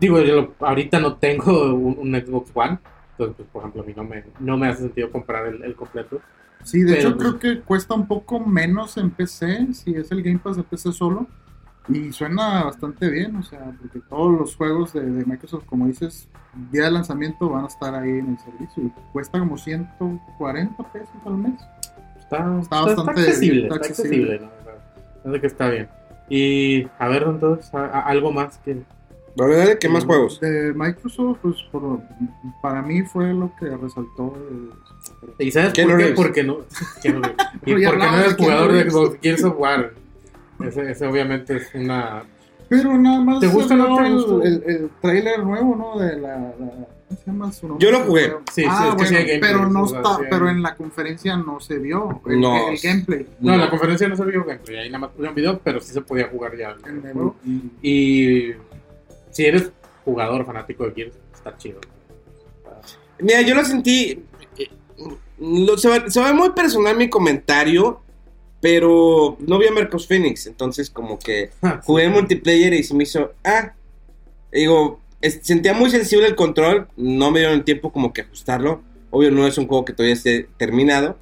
Digo, 0.01 0.21
yo 0.21 0.37
lo- 0.37 0.55
ahorita 0.67 0.99
no 1.01 1.15
tengo 1.17 1.75
un, 1.75 1.97
un 1.99 2.21
Xbox 2.21 2.51
One, 2.55 2.79
entonces, 3.13 3.37
pues, 3.37 3.49
por 3.53 3.61
ejemplo, 3.63 3.83
a 3.83 3.85
mí 3.87 3.93
no 3.97 4.05
me, 4.05 4.25
no 4.41 4.57
me 4.57 4.69
hace 4.69 4.83
sentido 4.83 5.11
comprar 5.11 5.47
el, 5.47 5.63
el 5.63 5.75
completo. 5.75 6.21
Sí, 6.65 6.81
de 6.83 6.95
Pero, 6.97 7.09
hecho 7.11 7.19
creo 7.19 7.39
que 7.39 7.61
cuesta 7.61 7.95
un 7.95 8.07
poco 8.07 8.41
menos 8.41 8.97
en 8.97 9.11
PC, 9.11 9.69
si 9.75 9.95
es 9.95 10.11
el 10.13 10.23
Game 10.23 10.39
Pass 10.39 10.57
de 10.57 10.63
PC 10.63 10.93
solo. 10.93 11.27
Y 11.89 12.13
suena 12.13 12.65
bastante 12.65 13.09
bien, 13.11 13.35
o 13.37 13.43
sea, 13.43 13.73
porque 13.81 14.01
todos 14.09 14.39
los 14.39 14.55
juegos 14.55 14.93
de, 14.93 15.01
de 15.01 15.25
Microsoft, 15.25 15.65
como 15.65 15.87
dices, 15.87 16.29
día 16.71 16.85
de 16.85 16.91
lanzamiento 16.93 17.49
van 17.49 17.65
a 17.65 17.69
estar 17.69 17.95
ahí 17.95 18.11
en 18.11 18.29
el 18.33 18.39
servicio. 18.39 18.83
Y 18.85 18.93
cuesta 19.13 19.39
como 19.41 19.57
140 19.57 20.93
pesos 20.93 21.09
al 21.25 21.37
mes. 21.39 21.55
Está, 22.19 22.59
Está 22.61 22.83
bastante- 22.83 23.11
accesible, 23.23 23.63
está 23.63 23.75
accesible. 23.77 24.35
accesible, 24.35 24.51
¿no? 25.25 25.41
Que 25.41 25.47
está 25.47 25.69
bien. 25.71 25.89
Y 26.29 26.87
a 26.99 27.09
ver, 27.09 27.25
entonces, 27.25 27.73
a- 27.75 27.87
a- 27.87 28.01
algo 28.03 28.31
más 28.31 28.59
que... 28.59 28.83
Es 29.37 29.77
que 29.77 29.89
más 29.89 30.05
juegos. 30.05 30.41
De 30.41 30.73
Microsoft, 30.75 31.39
pues 31.43 31.57
por- 31.71 32.01
para 32.63 32.83
mí 32.83 33.03
fue 33.03 33.33
lo 33.33 33.53
que 33.59 33.67
resaltó. 33.77 34.35
eh, 35.39 35.47
¿Y 35.47 35.51
sabes 35.51 35.73
Keanu 35.73 35.91
por 35.93 35.99
qué? 35.99 36.05
Reeves. 36.05 36.21
Porque 36.21 36.43
no. 36.45 36.59
Keanu 37.03 37.23
Reeves. 37.23 37.37
y 37.67 37.73
porque 37.87 37.97
no 37.97 38.19
eres 38.19 38.35
jugador 38.35 38.73
de. 38.73 38.91
Xbox 38.91 39.45
of 39.45 39.55
War. 39.59 39.93
Ese, 40.67 40.91
ese 40.91 41.07
obviamente 41.07 41.57
es 41.57 41.75
una. 41.75 42.25
Pero 42.69 42.97
nada 42.99 43.21
más 43.21 43.41
¿Te 43.41 43.49
gusta 43.49 43.75
o 43.75 43.77
no 43.77 43.97
te 43.97 44.03
salió 44.03 44.15
gustó? 44.17 44.43
el, 44.43 44.53
el, 44.65 44.71
el 44.77 44.91
trailer 45.01 45.41
nuevo, 45.43 45.75
¿no? 45.75 45.99
De 45.99 46.17
la, 46.21 46.37
la- 46.39 46.53
¿cómo 47.09 47.19
se 47.19 47.27
llama 47.27 47.53
su 47.53 47.67
nombre? 47.69 47.85
Yo 47.85 47.91
lo 47.93 48.05
jugué. 48.05 48.27
Sí, 48.53 48.63
sí, 48.63 48.65
ah, 48.69 48.91
es 48.91 48.95
que 48.95 49.07
sí 49.07 49.15
bueno, 49.15 49.19
hay 49.19 49.27
gameplay, 49.27 49.41
pero 49.53 49.69
no 49.71 49.87
está, 49.87 50.03
sí 50.03 50.09
hay- 50.23 50.27
pero 50.31 50.49
en 50.51 50.63
la 50.63 50.75
conferencia 50.77 51.37
no 51.37 51.59
se 51.61 51.79
vio 51.79 52.21
el, 52.27 52.41
No. 52.41 52.69
el 52.71 52.79
gameplay. 52.81 53.27
No, 53.41 53.53
No. 53.53 53.59
la 53.59 53.71
conferencia 53.71 54.07
no 54.09 54.15
se 54.17 54.25
vio 54.25 54.45
gameplay. 54.45 54.77
Ahí 54.79 54.89
nada 54.89 54.99
más 55.01 55.11
pusieron 55.11 55.35
video, 55.35 55.59
pero 55.65 55.81
sí 55.81 55.93
se 55.93 56.01
podía 56.03 56.29
jugar 56.29 56.57
ya. 56.57 56.77
el 56.85 56.91
En 56.99 57.07
el- 57.07 57.13
juego. 57.13 57.37
Y 57.83 58.53
si 59.31 59.45
eres 59.47 59.71
jugador 60.05 60.45
fanático 60.47 60.85
de 60.87 60.93
Gears, 60.95 61.17
está 61.35 61.57
chido. 61.57 61.81
Mira, 63.19 63.43
yo 63.43 63.55
lo 63.55 63.65
sentí. 63.65 64.23
eh, 64.59 64.69
lo- 65.39 65.77
se, 65.79 65.89
va, 65.89 66.09
se 66.11 66.21
va 66.21 66.33
muy 66.33 66.51
personal 66.51 66.97
mi 66.97 67.09
comentario, 67.09 68.01
pero 68.61 69.37
no 69.41 69.59
vi 69.59 69.67
a 69.69 69.73
Marcos 69.73 70.07
Phoenix, 70.07 70.47
entonces 70.47 70.91
como 70.91 71.19
que 71.19 71.51
jugué 71.85 72.09
multiplayer 72.09 72.73
y 72.75 72.83
se 72.83 72.95
me 72.95 73.05
hizo. 73.05 73.33
Ah, 73.45 73.75
digo, 74.53 75.01
es- 75.21 75.41
sentía 75.43 75.75
muy 75.75 75.91
sensible 75.91 76.27
el 76.27 76.35
control, 76.37 76.89
no 76.97 77.31
me 77.31 77.41
dieron 77.41 77.57
el 77.59 77.65
tiempo 77.65 77.93
como 77.93 78.13
que 78.13 78.23
ajustarlo. 78.23 78.83
Obvio, 79.11 79.31
no 79.31 79.47
es 79.47 79.59
un 79.59 79.67
juego 79.67 79.85
que 79.85 79.93
todavía 79.93 80.15
esté 80.15 80.49
terminado. 80.57 81.19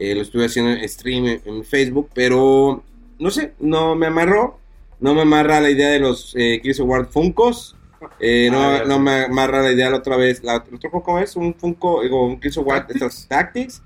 eh, 0.00 0.14
lo 0.14 0.22
estuve 0.22 0.46
haciendo 0.46 0.70
en 0.70 0.88
stream 0.88 1.26
en, 1.26 1.42
en 1.44 1.64
Facebook, 1.64 2.08
pero 2.14 2.84
no 3.18 3.30
sé, 3.32 3.54
no 3.58 3.96
me 3.96 4.06
amarró. 4.06 4.60
No 5.00 5.14
me 5.14 5.22
amarra 5.22 5.60
la 5.60 5.70
idea 5.70 5.88
de 5.90 6.00
los 6.00 6.34
eh, 6.36 6.60
of 6.80 6.88
War 6.88 7.06
Funkos. 7.06 7.76
Eh, 8.20 8.48
no, 8.50 8.60
Ah, 8.60 8.82
no 8.86 8.98
me 8.98 9.24
amarra 9.24 9.62
la 9.62 9.72
idea 9.72 9.90
la 9.90 9.96
otra 9.98 10.16
vez. 10.16 10.42
La, 10.42 10.64
¿El 10.68 10.74
otro 10.74 10.90
es? 11.18 11.36
Un 11.36 11.54
Funko, 11.54 12.02
digo, 12.02 12.26
un 12.26 12.38
War 12.66 12.86
estas 12.88 13.26
Tactics. 13.28 13.82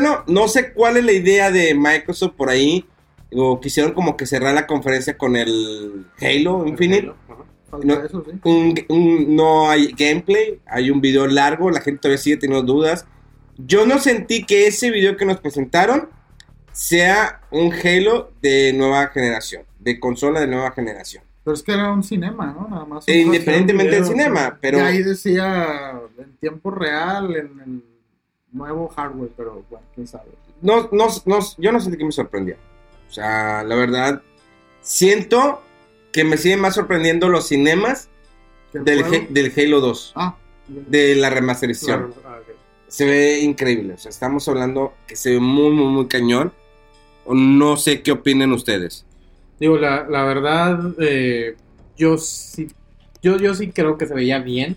No, 0.00 0.24
no 0.26 0.48
sé 0.48 0.72
cuál 0.72 0.96
es 0.96 1.04
la 1.04 1.12
idea 1.12 1.50
de 1.50 1.74
Microsoft 1.74 2.34
por 2.36 2.48
ahí. 2.50 2.84
Digo, 3.30 3.60
quisieron 3.60 3.92
como 3.92 4.16
que 4.16 4.26
cerrar 4.26 4.54
la 4.54 4.66
conferencia 4.66 5.16
con 5.16 5.36
el 5.36 6.06
Halo 6.20 6.66
Infinite. 6.66 7.12
No. 7.84 7.94
eso, 8.04 8.24
sí. 8.28 8.32
Un- 8.42 8.74
un- 8.88 9.36
no 9.36 9.70
hay 9.70 9.92
gameplay, 9.96 10.58
hay 10.66 10.90
un 10.90 11.00
video 11.00 11.28
largo, 11.28 11.70
la 11.70 11.80
gente 11.80 12.00
todavía 12.00 12.18
sigue 12.18 12.36
teniendo 12.36 12.64
dudas. 12.72 13.06
Yo 13.58 13.86
no 13.86 14.00
sentí 14.00 14.44
que 14.44 14.66
ese 14.66 14.90
video 14.90 15.16
que 15.16 15.24
nos 15.24 15.38
presentaron 15.38 16.08
sea 16.72 17.42
un 17.52 17.72
Halo 17.72 18.32
de 18.42 18.72
nueva 18.72 19.06
generación, 19.08 19.62
de 19.80 19.98
consola 19.98 20.40
de 20.40 20.46
nueva 20.46 20.70
generación. 20.72 21.24
Pero 21.42 21.54
es 21.54 21.62
que 21.62 21.72
era 21.72 21.90
un 21.92 22.02
cinema, 22.02 22.46
¿no? 22.58 22.68
Nada 22.68 22.84
más. 22.84 23.08
E 23.08 23.18
independientemente 23.20 23.96
del 23.96 24.04
cinema, 24.04 24.58
pero 24.60 24.78
Y 24.78 24.80
ahí 24.82 25.02
decía 25.02 26.00
en 26.18 26.36
tiempo 26.36 26.70
real, 26.70 27.34
en 27.34 27.60
el 27.60 27.84
nuevo 28.52 28.88
hardware, 28.88 29.30
pero 29.36 29.64
bueno, 29.70 29.84
quién 29.94 30.06
sabe. 30.06 30.30
no, 30.60 30.88
no, 30.92 31.06
no- 31.24 31.38
yo 31.58 31.72
no 31.72 31.80
sentí 31.80 31.96
que 31.98 32.04
me 32.04 32.12
sorprendía. 32.12 32.56
O 33.08 33.12
sea, 33.12 33.64
la 33.64 33.74
verdad, 33.74 34.22
siento 34.82 35.62
que 36.12 36.24
me 36.24 36.36
siguen 36.36 36.60
más 36.60 36.74
sorprendiendo 36.74 37.28
los 37.28 37.48
cinemas 37.48 38.08
¿Que 38.72 38.78
el 38.78 38.84
del? 38.84 39.04
Ha- 39.04 39.26
del 39.30 39.52
Halo 39.56 39.80
2, 39.80 40.12
Ah, 40.16 40.36
de 40.68 41.14
la 41.16 41.30
remasterización. 41.30 42.12
Claro, 42.12 42.36
ah, 42.36 42.38
ok. 42.42 42.54
se 42.88 43.04
ve 43.04 43.38
increíble. 43.40 43.94
O 43.94 43.98
sea, 43.98 44.10
estamos 44.10 44.46
hablando 44.48 44.94
que 45.06 45.16
se 45.16 45.30
ve 45.30 45.40
muy, 45.40 45.70
muy, 45.70 45.86
muy 45.86 46.06
cañón. 46.06 46.52
No 47.26 47.76
sé 47.76 48.02
qué 48.02 48.12
opinen 48.12 48.52
ustedes. 48.52 49.06
Digo, 49.60 49.76
la, 49.78 50.06
la 50.08 50.24
verdad, 50.24 50.80
eh, 50.98 51.54
yo 51.96 52.16
sí, 52.18 52.68
yo, 53.22 53.36
yo 53.36 53.54
sí 53.54 53.70
creo 53.70 53.96
que 53.98 54.06
se 54.06 54.14
veía 54.14 54.38
bien. 54.40 54.76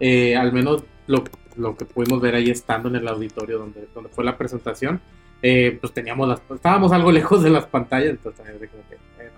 Eh, 0.00 0.36
al 0.36 0.52
menos 0.52 0.82
lo, 1.06 1.24
lo 1.56 1.76
que 1.76 1.84
pudimos 1.84 2.20
ver 2.20 2.34
ahí 2.34 2.50
estando 2.50 2.88
en 2.88 2.96
el 2.96 3.08
auditorio 3.08 3.58
donde, 3.58 3.88
donde 3.94 4.10
fue 4.10 4.24
la 4.24 4.36
presentación. 4.36 5.00
Eh, 5.40 5.78
pues 5.80 5.92
teníamos 5.94 6.28
las, 6.28 6.40
estábamos 6.52 6.90
algo 6.92 7.12
lejos 7.12 7.42
de 7.44 7.50
las 7.50 7.66
pantallas, 7.66 8.10
entonces 8.10 8.44
como 8.44 8.82
que, 8.88 8.96
bueno, 9.16 9.30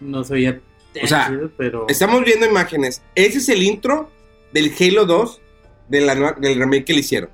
no 0.00 0.24
se 0.24 0.34
veía 0.34 0.60
O 1.02 1.06
sea, 1.06 1.30
pero 1.56 1.86
Estamos 1.88 2.24
viendo 2.24 2.46
imágenes. 2.46 3.00
Ese 3.14 3.38
es 3.38 3.48
el 3.48 3.62
intro 3.62 4.10
del 4.52 4.72
Halo 4.78 5.06
2 5.06 5.40
de 5.88 6.00
la 6.00 6.14
nueva- 6.16 6.36
del 6.40 6.58
remake 6.58 6.84
que 6.86 6.92
le 6.94 7.00
hicieron. 7.00 7.30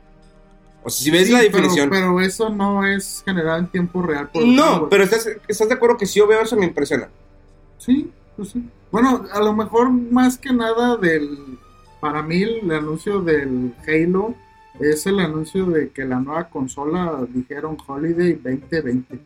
O 0.86 0.88
sea, 0.88 1.04
si 1.04 1.10
ves 1.10 1.26
sí, 1.26 1.32
la 1.32 1.40
definición. 1.40 1.90
Pero, 1.90 2.20
eso 2.20 2.48
no 2.48 2.86
es 2.86 3.20
generado 3.24 3.58
en 3.58 3.66
tiempo 3.66 4.02
real. 4.02 4.30
por 4.30 4.46
no, 4.46 4.88
pero 4.88 5.02
estás, 5.02 5.28
estás 5.48 5.68
de 5.68 5.74
acuerdo 5.74 5.96
que 5.96 6.06
si 6.06 6.20
yo 6.20 6.28
veo 6.28 6.42
eso 6.42 6.54
me 6.56 6.64
impresiona. 6.64 7.08
Sí, 7.76 8.08
pues 8.36 8.50
sí. 8.50 8.64
Bueno, 8.92 9.26
a 9.32 9.40
lo 9.40 9.52
mejor 9.52 9.90
más 9.90 10.38
que 10.38 10.52
nada 10.52 10.96
del. 10.96 11.58
Para 12.00 12.22
mí, 12.22 12.40
el 12.40 12.70
anuncio 12.70 13.20
del 13.20 13.74
Halo 13.84 14.36
es 14.78 15.06
el 15.06 15.18
anuncio 15.18 15.66
de 15.66 15.90
que 15.90 16.04
la 16.04 16.20
nueva 16.20 16.48
consola 16.48 17.26
dijeron 17.30 17.76
Holiday 17.84 18.34
2020. 18.34 19.18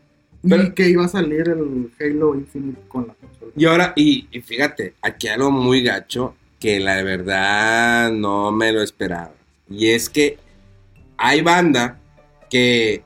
Pero- 0.49 0.63
y 0.63 0.73
que 0.73 0.89
iba 0.89 1.05
a 1.05 1.09
salir 1.09 1.47
el 1.51 1.93
Halo 2.01 2.37
Infinite 2.37 2.81
con 2.89 3.09
la 3.09 3.13
consola. 3.13 3.53
Y 3.55 3.67
ahora, 3.67 3.93
y, 3.97 4.29
y 4.33 4.41
fíjate, 4.41 4.95
aquí 5.03 5.29
algo 5.29 5.51
muy 5.51 5.83
gacho 5.83 6.35
que 6.59 6.81
la 6.81 7.03
verdad 7.03 8.11
no 8.13 8.51
me 8.51 8.73
lo 8.73 8.81
esperaba. 8.81 9.33
Y 9.69 9.91
es 9.91 10.09
que 10.09 10.39
hay 11.21 11.43
banda 11.43 11.99
que 12.49 13.05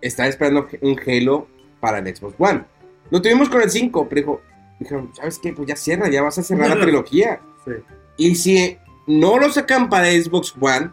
está 0.00 0.26
esperando 0.28 0.68
un 0.82 1.00
Halo 1.04 1.48
para 1.80 1.98
el 1.98 2.14
Xbox 2.16 2.34
One. 2.38 2.64
Lo 3.10 3.20
tuvimos 3.22 3.48
con 3.48 3.62
el 3.62 3.70
5, 3.70 4.06
pero 4.08 4.20
dijo, 4.20 4.40
dijeron, 4.78 5.10
¿sabes 5.14 5.38
qué? 5.38 5.52
Pues 5.52 5.66
ya 5.66 5.74
cierra, 5.76 6.08
ya 6.10 6.22
vas 6.22 6.38
a 6.38 6.42
cerrar 6.42 6.68
la 6.68 6.80
trilogía. 6.80 7.40
sí. 7.64 7.72
Y 8.20 8.34
si 8.34 8.76
no 9.06 9.38
lo 9.38 9.48
sacan 9.50 9.88
para 9.88 10.10
Xbox 10.10 10.52
One 10.60 10.90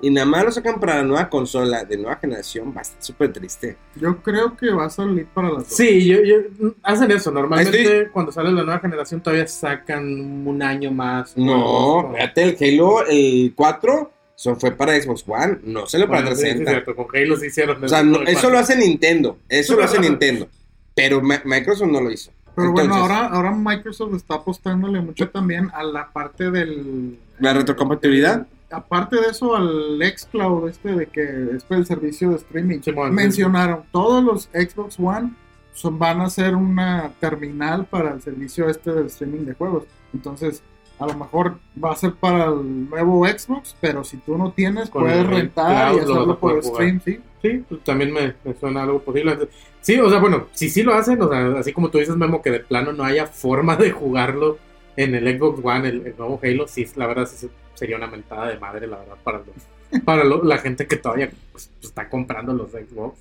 y 0.00 0.10
nada 0.10 0.26
más 0.26 0.44
lo 0.44 0.50
sacan 0.50 0.80
para 0.80 0.96
la 0.96 1.02
nueva 1.04 1.28
consola 1.28 1.84
de 1.84 1.96
nueva 1.98 2.16
generación, 2.16 2.72
va 2.74 2.80
a 2.80 2.82
estar 2.82 3.02
súper 3.02 3.32
triste. 3.32 3.76
Yo 3.94 4.16
creo 4.22 4.56
que 4.56 4.70
va 4.72 4.86
a 4.86 4.90
salir 4.90 5.26
para 5.26 5.50
las 5.50 5.68
dos. 5.68 5.76
Sí, 5.76 6.06
yo, 6.06 6.22
yo- 6.22 6.72
hacen 6.82 7.10
eso. 7.10 7.30
Normalmente 7.30 7.82
Estoy- 7.82 8.10
cuando 8.12 8.32
sale 8.32 8.50
la 8.50 8.62
nueva 8.64 8.80
generación 8.80 9.22
todavía 9.22 9.46
sacan 9.46 10.04
un 10.46 10.62
año 10.62 10.90
más. 10.90 11.36
No, 11.36 12.12
fíjate, 12.14 12.42
el 12.42 12.56
Halo, 12.74 13.06
el 13.06 13.52
4, 13.54 14.10
eso 14.36 14.56
fue 14.56 14.72
para 14.72 15.00
Xbox 15.00 15.24
One, 15.26 15.58
no 15.64 15.86
se 15.86 15.98
lo 15.98 16.06
para 16.08 16.22
Bueno, 16.22 16.36
sí, 16.36 16.42
sí, 16.42 16.48
360. 16.54 16.70
es 16.70 16.84
cierto, 16.84 16.96
con 16.96 17.06
Halo 17.16 17.36
sí 17.36 17.46
hicieron 17.46 17.84
o 17.84 17.88
sea, 17.88 18.00
eso, 18.00 18.48
no- 18.48 18.50
lo 18.54 18.58
hace 18.58 18.76
Nintendo, 18.76 19.38
eso 19.48 19.76
lo 19.76 19.84
hace 19.84 19.98
Nintendo. 20.00 20.48
Pero 20.94 21.20
Ma- 21.20 21.42
Microsoft 21.44 21.88
no 21.90 22.00
lo 22.00 22.10
hizo. 22.10 22.30
Pero 22.54 22.70
bueno, 22.72 22.94
ahora, 22.94 23.26
ahora 23.26 23.50
Microsoft 23.52 24.14
está 24.14 24.36
apostándole 24.36 25.00
mucho 25.00 25.28
también 25.28 25.70
a 25.74 25.82
la 25.82 26.12
parte 26.12 26.52
del... 26.52 27.18
¿La 27.40 27.52
retrocompatibilidad? 27.52 28.46
Aparte 28.70 29.16
de 29.16 29.26
eso, 29.28 29.56
al 29.56 29.98
xCloud, 30.00 30.68
este 30.68 30.92
de 30.94 31.06
que 31.06 31.22
es 31.56 31.64
el 31.68 31.84
servicio 31.86 32.30
de 32.30 32.36
streaming. 32.36 32.78
Mencionaron, 33.10 33.82
todos 33.90 34.22
los 34.22 34.44
Xbox 34.52 34.98
One 35.00 35.32
son, 35.72 35.98
van 35.98 36.20
a 36.20 36.30
ser 36.30 36.54
una 36.54 37.10
terminal 37.20 37.86
para 37.86 38.12
el 38.12 38.22
servicio 38.22 38.68
este 38.68 38.92
del 38.92 39.06
streaming 39.06 39.46
de 39.46 39.54
juegos. 39.54 39.84
Entonces, 40.12 40.62
a 40.98 41.06
lo 41.06 41.14
mejor 41.14 41.58
va 41.82 41.92
a 41.92 41.96
ser 41.96 42.14
para 42.14 42.46
el 42.46 42.88
nuevo 42.88 43.26
Xbox, 43.26 43.74
pero 43.80 44.04
si 44.04 44.16
tú 44.18 44.38
no 44.38 44.52
tienes, 44.52 44.90
Con 44.90 45.02
puedes 45.02 45.26
rentar 45.26 45.88
cloud 45.92 45.96
y 45.96 46.00
hacerlo 46.04 46.38
por 46.38 46.62
stream, 46.64 47.00
sí. 47.04 47.20
Sí, 47.42 47.62
pues 47.68 47.84
también 47.84 48.12
me, 48.12 48.34
me 48.44 48.54
suena 48.58 48.82
algo 48.84 49.00
posible. 49.00 49.36
Sí, 49.82 49.98
o 50.00 50.08
sea, 50.08 50.18
bueno, 50.18 50.46
si 50.52 50.70
sí 50.70 50.82
lo 50.82 50.94
hacen, 50.94 51.20
o 51.20 51.28
sea, 51.28 51.58
así 51.58 51.72
como 51.72 51.90
tú 51.90 51.98
dices, 51.98 52.16
Memo, 52.16 52.40
que 52.40 52.50
de 52.50 52.60
plano 52.60 52.92
no 52.92 53.04
haya 53.04 53.26
forma 53.26 53.76
de 53.76 53.90
jugarlo 53.90 54.56
en 54.96 55.14
el 55.14 55.36
Xbox 55.38 55.60
One, 55.62 55.88
el, 55.88 56.06
el 56.06 56.14
nuevo 56.16 56.40
Halo, 56.42 56.66
sí, 56.68 56.86
la 56.96 57.06
verdad 57.06 57.26
sí 57.26 57.48
sería 57.74 57.96
una 57.96 58.06
mentada 58.06 58.46
de 58.48 58.58
madre, 58.58 58.86
la 58.86 58.96
verdad, 58.98 59.16
para, 59.22 59.38
los- 59.38 60.02
para 60.04 60.24
lo- 60.24 60.42
la 60.42 60.56
gente 60.58 60.86
que 60.86 60.96
todavía 60.96 61.30
pues, 61.52 61.70
está 61.82 62.08
comprando 62.08 62.54
los 62.54 62.70
Xbox. 62.70 63.18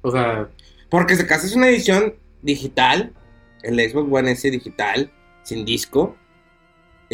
O 0.00 0.10
sea, 0.10 0.48
Porque 0.88 1.14
si 1.14 1.22
acaso 1.22 1.46
es 1.46 1.54
una 1.54 1.68
edición 1.68 2.14
digital, 2.40 3.12
el 3.62 3.78
Xbox 3.78 4.08
One 4.12 4.32
S 4.32 4.50
digital, 4.50 5.08
sin 5.44 5.64
disco, 5.64 6.16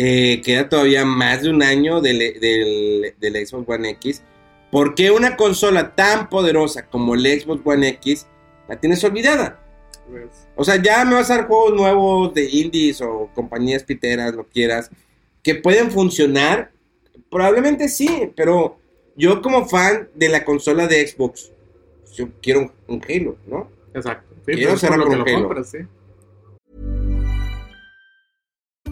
eh, 0.00 0.40
queda 0.44 0.68
todavía 0.68 1.04
más 1.04 1.42
de 1.42 1.50
un 1.50 1.60
año 1.60 2.00
del, 2.00 2.18
del, 2.40 3.14
del 3.18 3.46
Xbox 3.46 3.68
One 3.68 3.90
X. 3.90 4.22
¿Por 4.70 4.94
qué 4.94 5.10
una 5.10 5.36
consola 5.36 5.96
tan 5.96 6.28
poderosa 6.28 6.86
como 6.86 7.16
el 7.16 7.22
Xbox 7.40 7.60
One 7.64 7.88
X 7.88 8.26
la 8.68 8.78
tienes 8.78 9.02
olvidada? 9.02 9.58
pues, 10.08 10.46
O 10.54 10.62
sea, 10.62 10.80
ya 10.80 11.04
me 11.04 11.14
vas 11.14 11.30
a 11.30 11.38
dar 11.38 11.48
juegos 11.48 11.74
nuevos 11.74 12.32
de 12.32 12.48
indies 12.48 13.00
o 13.00 13.28
compañías 13.34 13.82
piteras, 13.82 14.34
lo 14.34 14.44
quieras, 14.46 14.88
que 15.42 15.56
pueden 15.56 15.90
funcionar. 15.90 16.70
Probablemente 17.28 17.88
sí, 17.88 18.30
pero 18.36 18.78
yo 19.16 19.42
como 19.42 19.66
fan 19.68 20.08
de 20.14 20.28
la 20.28 20.44
consola 20.44 20.86
de 20.86 21.04
Xbox, 21.08 21.50
yo 22.14 22.28
quiero 22.40 22.60
un, 22.60 22.72
un 22.86 23.02
Halo, 23.08 23.36
¿no? 23.46 23.68
exacto. 23.94 24.32
Sí, 24.46 24.52
Quiero 24.54 24.70
pues, 24.70 24.80
cerrar 24.80 24.98
lo 24.98 25.06
con 25.06 25.20
Halo. 25.22 25.42
compras, 25.42 25.70
sí. 25.70 25.78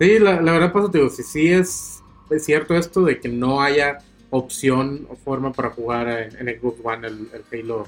Sí, 0.00 0.18
la, 0.18 0.40
verdad, 0.40 0.72
pues, 0.72 0.90
te 0.90 0.96
digo, 0.98 1.10
si 1.10 1.22
sí 1.22 1.52
es, 1.52 2.02
cierto 2.38 2.74
esto 2.74 3.02
de 3.02 3.20
que 3.20 3.28
no 3.28 3.60
haya 3.60 3.98
opción 4.30 5.06
o 5.10 5.14
forma 5.16 5.52
para 5.52 5.70
jugar 5.70 6.08
en, 6.08 6.48
en 6.48 6.58
Xbox 6.58 6.80
One 6.82 7.06
el, 7.06 7.28
Halo 7.52 7.86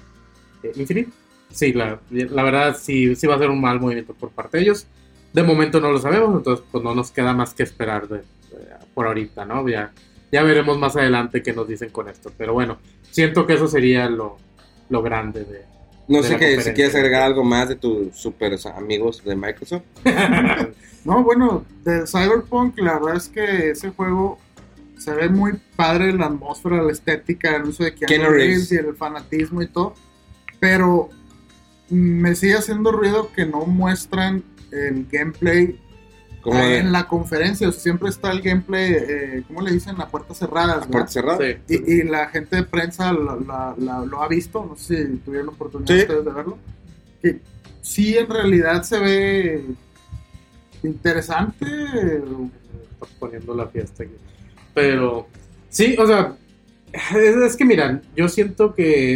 eh, 0.63 0.73
Infinite. 0.77 1.11
Sí, 1.51 1.73
la, 1.73 2.01
la 2.11 2.43
verdad 2.43 2.77
sí, 2.79 3.17
sí 3.17 3.27
va 3.27 3.37
a 3.37 3.39
ser 3.39 3.49
un 3.49 3.61
mal 3.63 3.81
movimiento 3.81 4.13
por 4.15 4.31
parte 4.31 4.59
de 4.59 4.65
ellos. 4.65 4.87
De 5.33 5.43
momento 5.43 5.81
no 5.81 5.91
lo 5.91 5.99
sabemos, 5.99 6.37
entonces 6.37 6.65
pues 6.71 6.85
no 6.85 6.95
nos 6.95 7.11
queda 7.11 7.33
más 7.33 7.55
que 7.55 7.63
esperar 7.63 8.07
de, 8.09 8.19
de- 8.19 8.25
por 8.95 9.07
ahorita, 9.07 9.47
¿no? 9.47 9.67
Ya, 9.69 9.93
ya 10.31 10.43
veremos 10.43 10.79
más 10.79 10.97
adelante 10.97 11.43
qué 11.43 11.55
nos 11.55 11.67
dicen 11.67 11.91
con 11.91 12.09
esto. 12.11 12.31
Pero 12.37 12.53
bueno, 12.53 12.79
siento 13.11 13.47
que 13.47 13.55
eso 13.55 13.69
sería 13.69 14.11
lo, 14.11 14.37
lo 14.91 15.03
grande 15.03 15.45
de... 15.45 15.72
No 16.09 16.21
de 16.21 16.29
sé 16.29 16.37
que, 16.37 16.61
si 16.61 16.73
quieres 16.73 16.95
agregar 16.95 17.23
algo 17.23 17.45
más 17.45 17.69
de 17.69 17.77
tus 17.77 18.15
super 18.17 18.57
amigos 18.75 19.23
de 19.25 19.37
Microsoft. 19.37 19.85
No, 21.05 21.25
bueno, 21.25 21.65
del 21.83 22.07
Cyberpunk, 22.07 22.79
la 22.79 22.95
verdad 22.95 23.17
es 23.17 23.29
que 23.29 23.71
ese 23.71 23.91
juego 23.91 24.39
se 24.99 25.13
ve 25.13 25.29
muy 25.29 25.55
padre 25.75 26.13
la 26.13 26.27
atmósfera, 26.27 26.81
la 26.81 26.93
estética, 26.93 27.57
el 27.57 27.65
uso 27.65 27.83
de 27.83 27.93
Keanu, 27.93 28.31
Reeves. 28.31 28.71
y 28.71 28.77
el 28.77 28.95
fanatismo 28.95 29.63
y 29.63 29.67
todo. 29.67 29.95
Pero 30.61 31.09
me 31.91 32.37
sigue 32.37 32.55
haciendo 32.55 32.93
ruido 32.93 33.33
que 33.33 33.45
no 33.45 33.67
muestran 33.67 34.45
el 34.71 35.07
gameplay 35.11 35.79
Como 36.43 36.59
de 36.59 36.79
en 36.79 36.93
la 36.93 37.07
conferencia. 37.09 37.69
O 37.69 37.73
sea, 37.73 37.81
siempre 37.81 38.09
está 38.11 38.31
el 38.33 38.43
gameplay, 38.43 38.93
eh, 38.93 39.43
¿cómo 39.47 39.63
le 39.63 39.71
dicen? 39.73 40.01
A 40.01 40.09
puertas 40.09 40.39
cerradas. 40.39 40.71
a 40.71 40.79
¿verdad? 40.81 40.91
puerta 40.91 41.09
cerrada. 41.13 41.39
Sí. 41.39 41.57
Y, 41.87 41.93
y 41.93 42.03
la 42.03 42.29
gente 42.29 42.57
de 42.57 42.63
prensa 42.65 43.13
la- 43.13 43.75
la- 43.79 44.05
lo 44.05 44.23
ha 44.23 44.29
visto, 44.29 44.65
no 44.69 44.77
sé 44.77 45.07
si 45.07 45.17
tuvieron 45.19 45.47
la 45.47 45.53
oportunidad 45.53 45.95
Sí. 45.95 46.01
ustedes 46.03 46.25
de 46.25 46.31
verlo. 46.33 46.59
Que 47.23 47.41
sí, 47.81 48.19
en 48.19 48.29
realidad 48.29 48.83
se 48.83 48.99
ve 48.99 49.65
interesante. 50.83 51.67
Estás 52.93 53.09
poniendo 53.19 53.55
la 53.55 53.67
fiesta 53.69 54.03
aquí. 54.05 54.13
Pero, 54.75 55.27
sí, 55.69 55.97
o 55.99 56.07
sea, 56.07 56.35
es, 56.93 57.37
es 57.37 57.57
que 57.57 57.65
miran, 57.65 58.03
yo 58.17 58.29
siento 58.29 58.75
que 58.75 59.15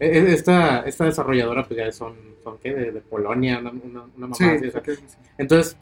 e- 0.00 0.32
esta, 0.32 0.80
esta 0.80 1.04
desarrolladora, 1.04 1.66
pues 1.66 1.78
ya 1.78 1.92
son, 1.92 2.14
son 2.42 2.58
¿qué? 2.62 2.74
De, 2.74 2.92
de 2.92 3.00
Polonia, 3.00 3.58
una, 3.58 3.70
una, 3.70 4.02
una 4.02 4.08
mamá 4.16 4.34
Sí, 4.34 4.44
así, 4.44 4.66
o 4.66 4.70
sea, 4.70 4.82
Entonces, 5.36 5.76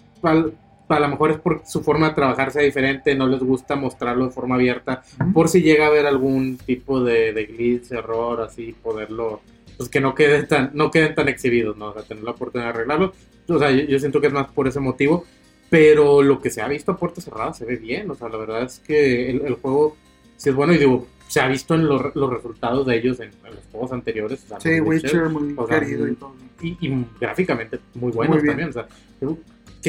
a 0.88 1.00
lo 1.00 1.08
mejor 1.08 1.30
es 1.32 1.38
por 1.38 1.62
su 1.66 1.82
forma 1.82 2.08
de 2.10 2.14
trabajar 2.14 2.50
sea 2.52 2.62
diferente, 2.62 3.14
no 3.14 3.26
les 3.26 3.40
gusta 3.40 3.74
mostrarlo 3.76 4.26
de 4.26 4.30
forma 4.30 4.54
abierta, 4.54 5.02
Ujú. 5.20 5.32
por 5.32 5.48
si 5.48 5.62
llega 5.62 5.84
a 5.84 5.88
haber 5.88 6.06
algún 6.06 6.58
tipo 6.58 7.02
de, 7.02 7.32
de 7.32 7.46
glitch, 7.46 7.90
error, 7.92 8.40
así, 8.40 8.74
poderlo, 8.82 9.40
pues 9.76 9.88
que 9.88 10.00
no 10.00 10.14
queden 10.14 10.46
tan, 10.48 10.70
no 10.74 10.90
queden 10.90 11.14
tan 11.14 11.28
exhibidos, 11.28 11.76
¿no? 11.76 11.86
O 11.88 11.92
sea, 11.92 12.02
tener 12.02 12.22
la 12.24 12.30
oportunidad 12.32 12.68
de 12.68 12.74
arreglarlo. 12.74 13.12
O 13.48 13.58
sea, 13.58 13.70
yo, 13.70 13.82
yo 13.84 13.98
siento 13.98 14.20
que 14.20 14.28
es 14.28 14.32
más 14.32 14.46
por 14.48 14.66
ese 14.68 14.80
motivo, 14.80 15.24
pero 15.68 16.22
lo 16.22 16.40
que 16.40 16.50
se 16.50 16.62
ha 16.62 16.68
visto 16.68 16.92
a 16.92 16.96
puertas 16.96 17.24
cerradas 17.24 17.58
se 17.58 17.64
ve 17.64 17.76
bien, 17.76 18.10
o 18.10 18.14
sea, 18.14 18.28
la 18.28 18.36
verdad 18.38 18.62
es 18.62 18.78
que 18.78 19.30
el, 19.30 19.42
el 19.44 19.54
juego 19.54 19.96
sí 20.36 20.50
es 20.50 20.54
bueno 20.54 20.72
y 20.72 20.78
digo, 20.78 21.06
se 21.28 21.40
ha 21.40 21.48
visto 21.48 21.74
en 21.74 21.86
los, 21.88 22.14
los 22.14 22.30
resultados 22.32 22.86
de 22.86 22.96
ellos 22.96 23.18
en, 23.18 23.30
en 23.44 23.54
los 23.56 23.64
juegos 23.72 23.90
anteriores. 23.92 24.44
o 24.44 24.48
sea, 24.48 24.60
Sí, 24.60 24.68
The 24.70 24.80
Witcher, 24.80 25.28
muy 25.28 25.54
o 25.56 25.66
sea, 25.66 25.80
querido 25.80 26.06
y 26.06 26.14
todo. 26.14 26.34
y, 26.62 26.76
y 26.86 27.04
gráficamente 27.20 27.80
muy 27.94 28.12
buenos 28.12 28.36
Muy 28.36 28.46
también. 28.46 28.68
O 28.68 28.72
sea, 28.72 28.86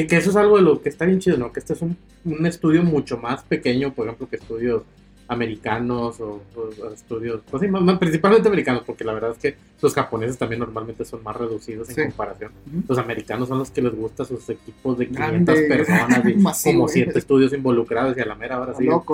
que, 0.02 0.06
que 0.06 0.16
eso 0.16 0.30
es 0.30 0.36
algo 0.36 0.56
de 0.58 0.62
lo 0.62 0.80
que 0.80 0.88
está 0.90 1.04
bien 1.06 1.18
chido, 1.18 1.36
¿no? 1.38 1.52
Que 1.52 1.58
este 1.58 1.72
es 1.72 1.82
un, 1.82 1.96
un 2.24 2.46
estudio 2.46 2.84
mucho 2.84 3.16
más 3.18 3.42
pequeño, 3.42 3.92
por 3.92 4.06
ejemplo, 4.06 4.28
que 4.28 4.36
estudios 4.36 4.82
americanos 5.26 6.20
o, 6.20 6.40
o- 6.56 6.92
estudios, 6.92 7.40
pues 7.50 7.60
sí, 7.62 7.68
más- 7.68 7.98
principalmente 7.98 8.48
americanos, 8.48 8.82
porque 8.86 9.04
la 9.04 9.12
verdad 9.12 9.32
es 9.32 9.38
que 9.38 9.56
los 9.82 9.92
japoneses 9.94 10.38
también 10.38 10.60
normalmente 10.60 11.04
son 11.04 11.22
más 11.22 11.36
reducidos 11.36 11.88
en 11.90 11.94
Sí. 11.96 12.02
comparación. 12.02 12.52
Ujú. 12.66 12.82
Los 12.88 12.98
americanos 12.98 13.48
son 13.48 13.58
los 13.58 13.70
que 13.70 13.82
les 13.82 13.94
gustan 13.94 14.24
sus 14.26 14.48
equipos 14.48 14.96
de 14.98 15.08
500 15.08 15.54
Grande, 15.54 15.68
personas 15.76 16.22
y 16.28 16.34
masivo, 16.38 16.74
como 16.74 16.86
eh. 16.88 16.92
siete 16.92 17.18
estudios 17.18 17.52
involucrados 17.52 18.16
y 18.16 18.20
a 18.20 18.24
la 18.26 18.34
mera 18.36 18.56
ahora 18.56 18.74
sí. 18.74 18.86
No. 18.86 19.04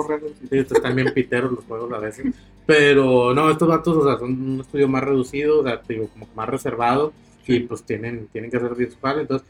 Sí, 0.49 0.57
están 0.57 0.95
bien 0.95 1.13
piteros 1.13 1.51
los 1.51 1.65
juegos 1.65 1.91
a 1.93 1.99
veces. 1.99 2.33
Pero 2.65 3.33
no, 3.33 3.49
estos 3.51 3.67
datos, 3.67 3.97
o 3.97 4.03
sea, 4.07 4.17
son 4.17 4.31
un 4.31 4.61
estudio 4.61 4.87
más 4.87 5.03
reducido, 5.03 5.59
o 5.59 5.63
sea, 5.63 5.81
digo, 5.87 6.07
como 6.09 6.27
más 6.35 6.47
reservado. 6.47 7.11
Y 7.47 7.59
pues 7.59 7.83
tienen, 7.83 8.27
tienen 8.31 8.49
que 8.49 8.57
hacer 8.57 8.73
visual. 8.75 9.19
Entonces, 9.19 9.47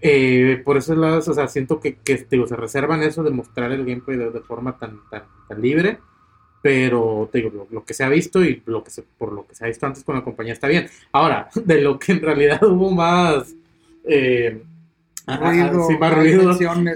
eh, 0.00 0.62
por 0.64 0.76
eso 0.76 0.94
las, 0.94 1.28
o 1.28 1.34
sea, 1.34 1.48
siento 1.48 1.80
que, 1.80 1.96
que 1.96 2.26
digo, 2.30 2.46
se 2.46 2.56
reservan 2.56 3.02
eso 3.02 3.22
de 3.22 3.30
mostrar 3.30 3.72
el 3.72 3.84
gameplay 3.84 4.16
de, 4.16 4.30
de 4.30 4.40
forma 4.40 4.78
tan, 4.78 5.00
tan, 5.10 5.22
tan 5.48 5.60
libre. 5.60 5.98
Pero 6.62 7.28
te 7.30 7.38
digo, 7.38 7.50
lo, 7.50 7.66
lo 7.70 7.84
que 7.84 7.94
se 7.94 8.02
ha 8.02 8.08
visto 8.08 8.42
y 8.42 8.62
lo 8.66 8.82
que 8.82 8.90
se, 8.90 9.02
por 9.02 9.32
lo 9.32 9.46
que 9.46 9.54
se 9.54 9.64
ha 9.64 9.68
visto 9.68 9.86
antes 9.86 10.02
con 10.02 10.16
la 10.16 10.24
compañía 10.24 10.52
está 10.52 10.68
bien. 10.68 10.88
Ahora, 11.12 11.48
de 11.54 11.80
lo 11.80 11.98
que 11.98 12.12
en 12.12 12.22
realidad 12.22 12.62
hubo 12.64 12.90
más. 12.90 13.54
Eh, 14.04 14.62
Ruido, 15.26 15.88
sí, 15.88 15.98
más 15.98 16.14
ruido 16.14 16.52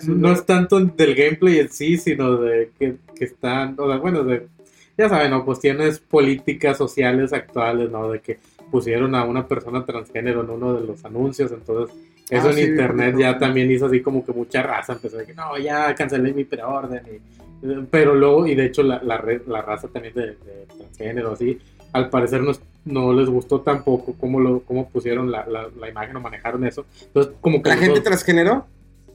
no 0.07 0.31
es 0.31 0.47
tanto 0.47 0.79
del 0.79 1.17
gameplay 1.17 1.59
en 1.59 1.69
sí, 1.69 1.97
sino 1.99 2.37
de 2.37 2.71
que, 2.79 2.95
que 3.17 3.25
están, 3.25 3.75
o 3.77 3.89
sea, 3.89 3.97
bueno, 3.97 4.23
de, 4.23 4.47
ya 4.97 5.09
saben, 5.09 5.31
¿no? 5.31 5.45
Cuestiones 5.45 5.99
políticas, 5.99 6.79
sociales, 6.79 7.33
actuales, 7.33 7.91
¿no? 7.91 8.09
De 8.11 8.21
que 8.21 8.39
pusieron 8.71 9.15
a 9.15 9.25
una 9.25 9.47
persona 9.47 9.85
transgénero 9.85 10.43
en 10.43 10.51
uno 10.51 10.75
de 10.75 10.87
los 10.87 11.05
anuncios, 11.05 11.51
entonces 11.53 11.97
eso 12.29 12.47
Ah, 12.47 12.51
en 12.51 12.57
sí, 12.57 12.63
internet 12.63 13.17
ya 13.19 13.39
también 13.39 13.71
hizo 13.71 13.87
así 13.87 14.01
como 14.01 14.25
que 14.25 14.33
mucha 14.33 14.63
raza 14.63 14.93
empezó 14.93 15.17
a 15.17 15.21
decir, 15.21 15.35
no, 15.37 15.59
ya 15.59 15.95
cancelé 15.95 16.33
mi 16.33 16.45
preorden, 16.45 17.03
y- 17.07 17.21
pero 17.91 18.15
luego, 18.15 18.47
y 18.47 18.55
de 18.55 18.67
hecho 18.67 18.83
la, 18.83 19.03
la, 19.03 19.19
red- 19.19 19.47
la 19.47 19.61
raza 19.63 19.89
también 19.89 20.15
de, 20.15 20.27
de 20.29 20.67
transgénero, 20.77 21.33
así, 21.33 21.59
al 21.93 22.09
parecer 22.09 22.43
no, 22.43 22.53
no 22.85 23.13
les 23.13 23.29
gustó 23.29 23.61
tampoco 23.61 24.15
cómo, 24.19 24.39
lo, 24.41 24.61
cómo 24.61 24.89
pusieron 24.89 25.31
la, 25.31 25.45
la, 25.47 25.69
la 25.79 25.89
imagen 25.89 26.17
o 26.17 26.21
manejaron 26.21 26.65
eso, 26.65 26.87
entonces 27.07 27.33
como 27.41 27.63
que 27.63 27.69
La 27.71 27.77
gente 27.77 28.01
transgénero, 28.01 28.67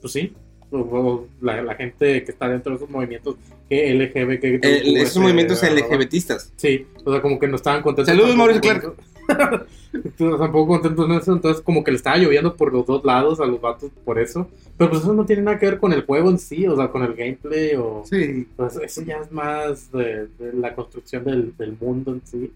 pues 0.02 0.14
sí. 0.14 0.34
O- 0.72 0.78
o 0.80 1.28
La, 1.42 1.62
la 1.62 1.76
gente 1.76 2.24
que 2.24 2.32
está 2.32 2.50
dentro 2.50 2.72
de 2.72 2.78
esos 2.78 2.90
movimientos 2.90 3.36
que 3.70 3.94
LGB, 3.94 4.40
que 4.40 4.56
eh, 4.62 5.02
esos 5.02 5.22
movimientos 5.22 5.62
LGBT. 5.64 5.92
LGBTistas. 5.94 6.52
Sí, 6.58 6.86
o 7.06 7.12
sea, 7.12 7.22
como 7.22 7.40
que 7.40 7.48
no 7.48 7.56
estaban 7.56 7.82
contentos. 7.84 8.14
Saludos, 8.14 8.36
Mauricio 8.36 8.62
con 8.62 8.96
eso. 9.28 10.38
tampoco 10.38 10.68
contentos 10.68 11.06
en 11.10 11.12
eso, 11.16 11.34
entonces 11.34 11.62
como 11.64 11.84
que 11.84 11.92
le 11.92 11.98
estaba 11.98 12.18
lloviendo 12.18 12.56
por 12.56 12.74
los 12.74 12.86
dos 12.86 13.04
lados 13.04 13.40
a 13.40 13.46
los 13.46 13.60
vatos 13.62 13.92
por 14.04 14.20
eso. 14.20 14.48
Pero 14.78 14.90
pues 14.90 15.04
eso 15.04 15.14
no 15.14 15.26
tiene 15.26 15.42
nada 15.44 15.58
que 15.58 15.68
ver 15.68 15.80
con 15.80 15.94
el 15.94 16.06
juego 16.06 16.30
en 16.30 16.38
sí, 16.38 16.68
o 16.68 16.76
sea, 16.76 16.90
con 16.90 17.04
el 17.04 17.14
gameplay 17.14 17.76
o... 17.76 18.04
Sí, 18.10 18.48
Pues 18.58 18.76
eso 18.78 19.02
ya 19.04 19.18
es 19.18 19.32
más 19.32 19.92
de, 19.92 20.28
de 20.38 20.54
la 20.54 20.76
construcción 20.76 21.24
del, 21.24 21.56
del 21.58 21.78
mundo 21.80 22.12
en 22.14 22.22
sí. 22.26 22.52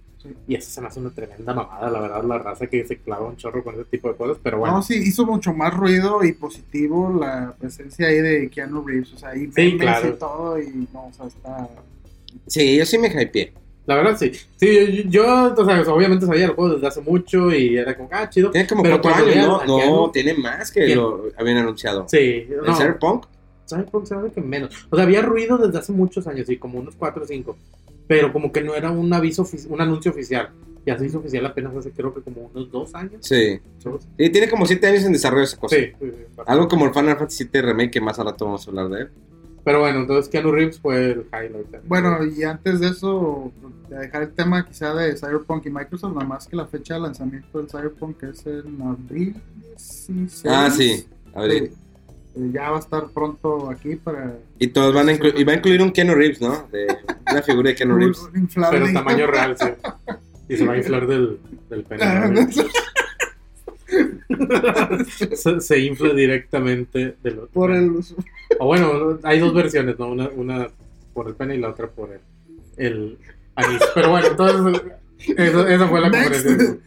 Y 0.50 0.56
eso 0.56 0.70
se 0.70 0.82
me 0.82 0.88
hace 0.88 1.00
una 1.00 1.12
tremenda 1.12 1.54
mamada, 1.54 1.90
la 1.90 2.02
verdad, 2.02 2.24
la 2.26 2.40
raza 2.40 2.68
que 2.68 2.86
se 2.86 2.98
clava 2.98 3.26
un 3.28 3.38
chorro 3.38 3.64
con 3.64 3.76
ese 3.76 3.86
tipo 3.86 4.10
de 4.10 4.16
cosas, 4.18 4.38
pero 4.44 4.58
bueno. 4.60 4.76
no, 4.76 4.84
sí, 4.84 4.96
hizo 4.96 5.26
mucho 5.26 5.54
más 5.54 5.74
ruido 5.74 6.26
y 6.26 6.34
positivo 6.34 7.18
la 7.18 7.56
presencia 7.58 8.08
ahí 8.08 8.18
de 8.18 8.50
Keanu 8.50 8.86
Reeves. 8.86 9.14
O 9.14 9.18
sea, 9.18 9.30
ahí 9.30 9.46
Sí, 9.46 9.52
memes 9.56 9.80
claro. 9.80 10.10
y 10.10 10.12
todo. 10.20 10.60
Y 10.62 10.88
no, 10.94 11.08
o 11.08 11.14
sea, 11.14 11.26
está. 11.28 11.70
Sí, 12.48 12.78
yo 12.78 12.86
sí 12.86 12.98
me 12.98 13.08
hypeé. 13.08 13.54
La 13.90 13.96
verdad, 13.96 14.16
sí. 14.20 14.32
Sí, 14.56 15.04
yo, 15.10 15.10
yo, 15.10 15.56
o 15.58 15.66
sea, 15.66 15.82
obviamente 15.92 16.28
sabía 16.28 16.46
el 16.46 16.52
juego 16.52 16.76
desde 16.76 16.86
hace 16.86 17.02
mucho 17.02 17.52
y 17.52 17.76
era 17.76 17.98
como, 17.98 18.08
ah, 18.12 18.30
chido. 18.30 18.52
Tiene 18.52 18.68
como 18.68 18.84
Pero 18.84 19.02
cuatro 19.02 19.26
años, 19.26 19.66
¿no? 19.66 19.66
No, 19.66 20.12
tiene 20.12 20.36
más 20.36 20.70
que 20.70 20.86
¿Quién? 20.86 21.00
lo 21.00 21.24
habían 21.36 21.58
anunciado. 21.58 22.06
Sí, 22.08 22.46
¿El 22.48 22.62
no. 22.68 22.76
Cyberpunk? 22.76 23.26
Cyberpunk 23.68 24.06
se 24.06 24.16
que 24.32 24.42
menos. 24.42 24.86
O 24.92 24.96
sea, 24.96 25.06
había 25.06 25.24
ruido 25.24 25.58
desde 25.58 25.80
hace 25.80 25.92
muchos 25.92 26.28
años, 26.28 26.46
sí, 26.46 26.58
como 26.58 26.78
unos 26.78 26.96
4 26.98 27.24
o 27.24 27.26
5. 27.26 27.58
Pero 28.06 28.32
como 28.32 28.52
que 28.52 28.62
no 28.62 28.76
era 28.76 28.92
un 28.92 29.12
aviso, 29.12 29.44
un 29.70 29.82
anuncio 29.82 30.12
oficial. 30.12 30.52
Ya 30.86 30.96
se 30.96 31.08
hizo 31.08 31.18
oficial 31.18 31.48
apenas 31.48 31.76
hace 31.76 31.90
creo 31.90 32.14
que 32.14 32.22
como 32.22 32.52
unos 32.54 32.72
2 32.72 32.94
años. 32.94 33.26
Sí. 33.26 33.60
Y 34.20 34.30
tiene 34.30 34.48
como 34.48 34.68
siete 34.68 34.86
años 34.86 35.04
en 35.04 35.14
desarrollo 35.14 35.46
esa 35.46 35.58
cosa. 35.58 35.76
Sí, 35.76 35.86
sí, 36.00 36.12
sí, 36.12 36.24
bastante. 36.36 36.52
Algo 36.52 36.68
como 36.68 36.86
el 36.86 36.94
Final 36.94 37.18
Fantasy 37.18 37.50
VII 37.52 37.62
Remake, 37.64 37.90
que 37.90 38.02
más 38.02 38.20
al 38.20 38.28
rato 38.28 38.46
vamos 38.46 38.68
a 38.68 38.70
hablar 38.70 38.90
de 38.90 39.02
él. 39.02 39.10
Pero 39.70 39.82
bueno, 39.82 40.00
entonces 40.00 40.30
Keanu 40.32 40.52
Reeves 40.52 40.80
fue 40.80 41.12
el 41.12 41.28
highlight. 41.32 41.84
Bueno, 41.86 42.18
y 42.26 42.42
antes 42.42 42.80
de 42.80 42.88
eso, 42.88 43.52
de 43.88 44.00
dejar 44.00 44.24
el 44.24 44.32
tema 44.34 44.66
quizá 44.66 44.96
de 44.96 45.16
Cyberpunk 45.16 45.64
y 45.68 45.70
Microsoft, 45.70 46.16
nada 46.16 46.26
más 46.26 46.48
que 46.48 46.56
la 46.56 46.66
fecha 46.66 46.96
de 46.96 47.02
lanzamiento 47.02 47.60
del 47.60 47.70
Cyberpunk 47.70 48.24
es 48.24 48.48
en 48.48 48.82
abril 48.82 49.36
16. 49.78 50.44
Ah, 50.48 50.72
sí. 50.72 51.06
A 51.36 51.42
ver. 51.42 51.52
Sí. 51.52 51.58
Eh, 52.36 52.50
Ya 52.52 52.72
va 52.72 52.78
a 52.78 52.80
estar 52.80 53.10
pronto 53.10 53.70
aquí 53.70 53.96
para 53.96 54.38
Y 54.58 54.70
todos 54.70 54.92
van 54.92 55.10
a 55.10 55.12
incluir, 55.12 55.40
y 55.40 55.44
va 55.44 55.54
a 55.54 55.56
incluir 55.58 55.84
un 55.84 55.92
Keanu 55.92 56.16
Reeves, 56.16 56.42
¿no? 56.42 56.68
De 56.72 56.88
una 57.32 57.44
figura 57.44 57.70
de 57.70 57.76
Keanu 57.76 57.96
Reeves. 58.00 58.28
Pero 58.72 58.92
tamaño 58.92 59.28
real, 59.28 59.56
sí. 59.56 59.68
Y 60.48 60.58
se 60.58 60.66
va 60.66 60.74
a 60.74 60.78
inflar 60.78 61.06
del, 61.06 61.40
del 61.70 61.84
pene. 61.86 62.04
Se, 65.36 65.62
se 65.62 65.80
infla 65.80 66.14
directamente 66.14 67.16
de 67.22 67.32
lo 67.32 67.48
Por 67.48 67.72
el 67.72 67.92
O 68.60 68.66
bueno, 68.66 69.20
hay 69.24 69.40
dos 69.40 69.54
versiones, 69.54 69.98
¿no? 70.00 70.10
Una, 70.12 70.30
una 70.30 70.68
por 71.14 71.28
el 71.28 71.36
pene 71.36 71.56
y 71.56 71.60
la 71.60 71.70
otra 71.70 71.88
por 71.88 72.12
el, 72.12 72.20
el 72.78 73.18
anís. 73.56 73.82
Pero 73.94 74.12
bueno, 74.12 74.28
entonces, 74.28 74.82
eso, 75.38 75.68
esa 75.68 75.88
fue 75.88 76.02
la 76.02 76.10
Next. 76.10 76.46
conferencia. 76.46 76.78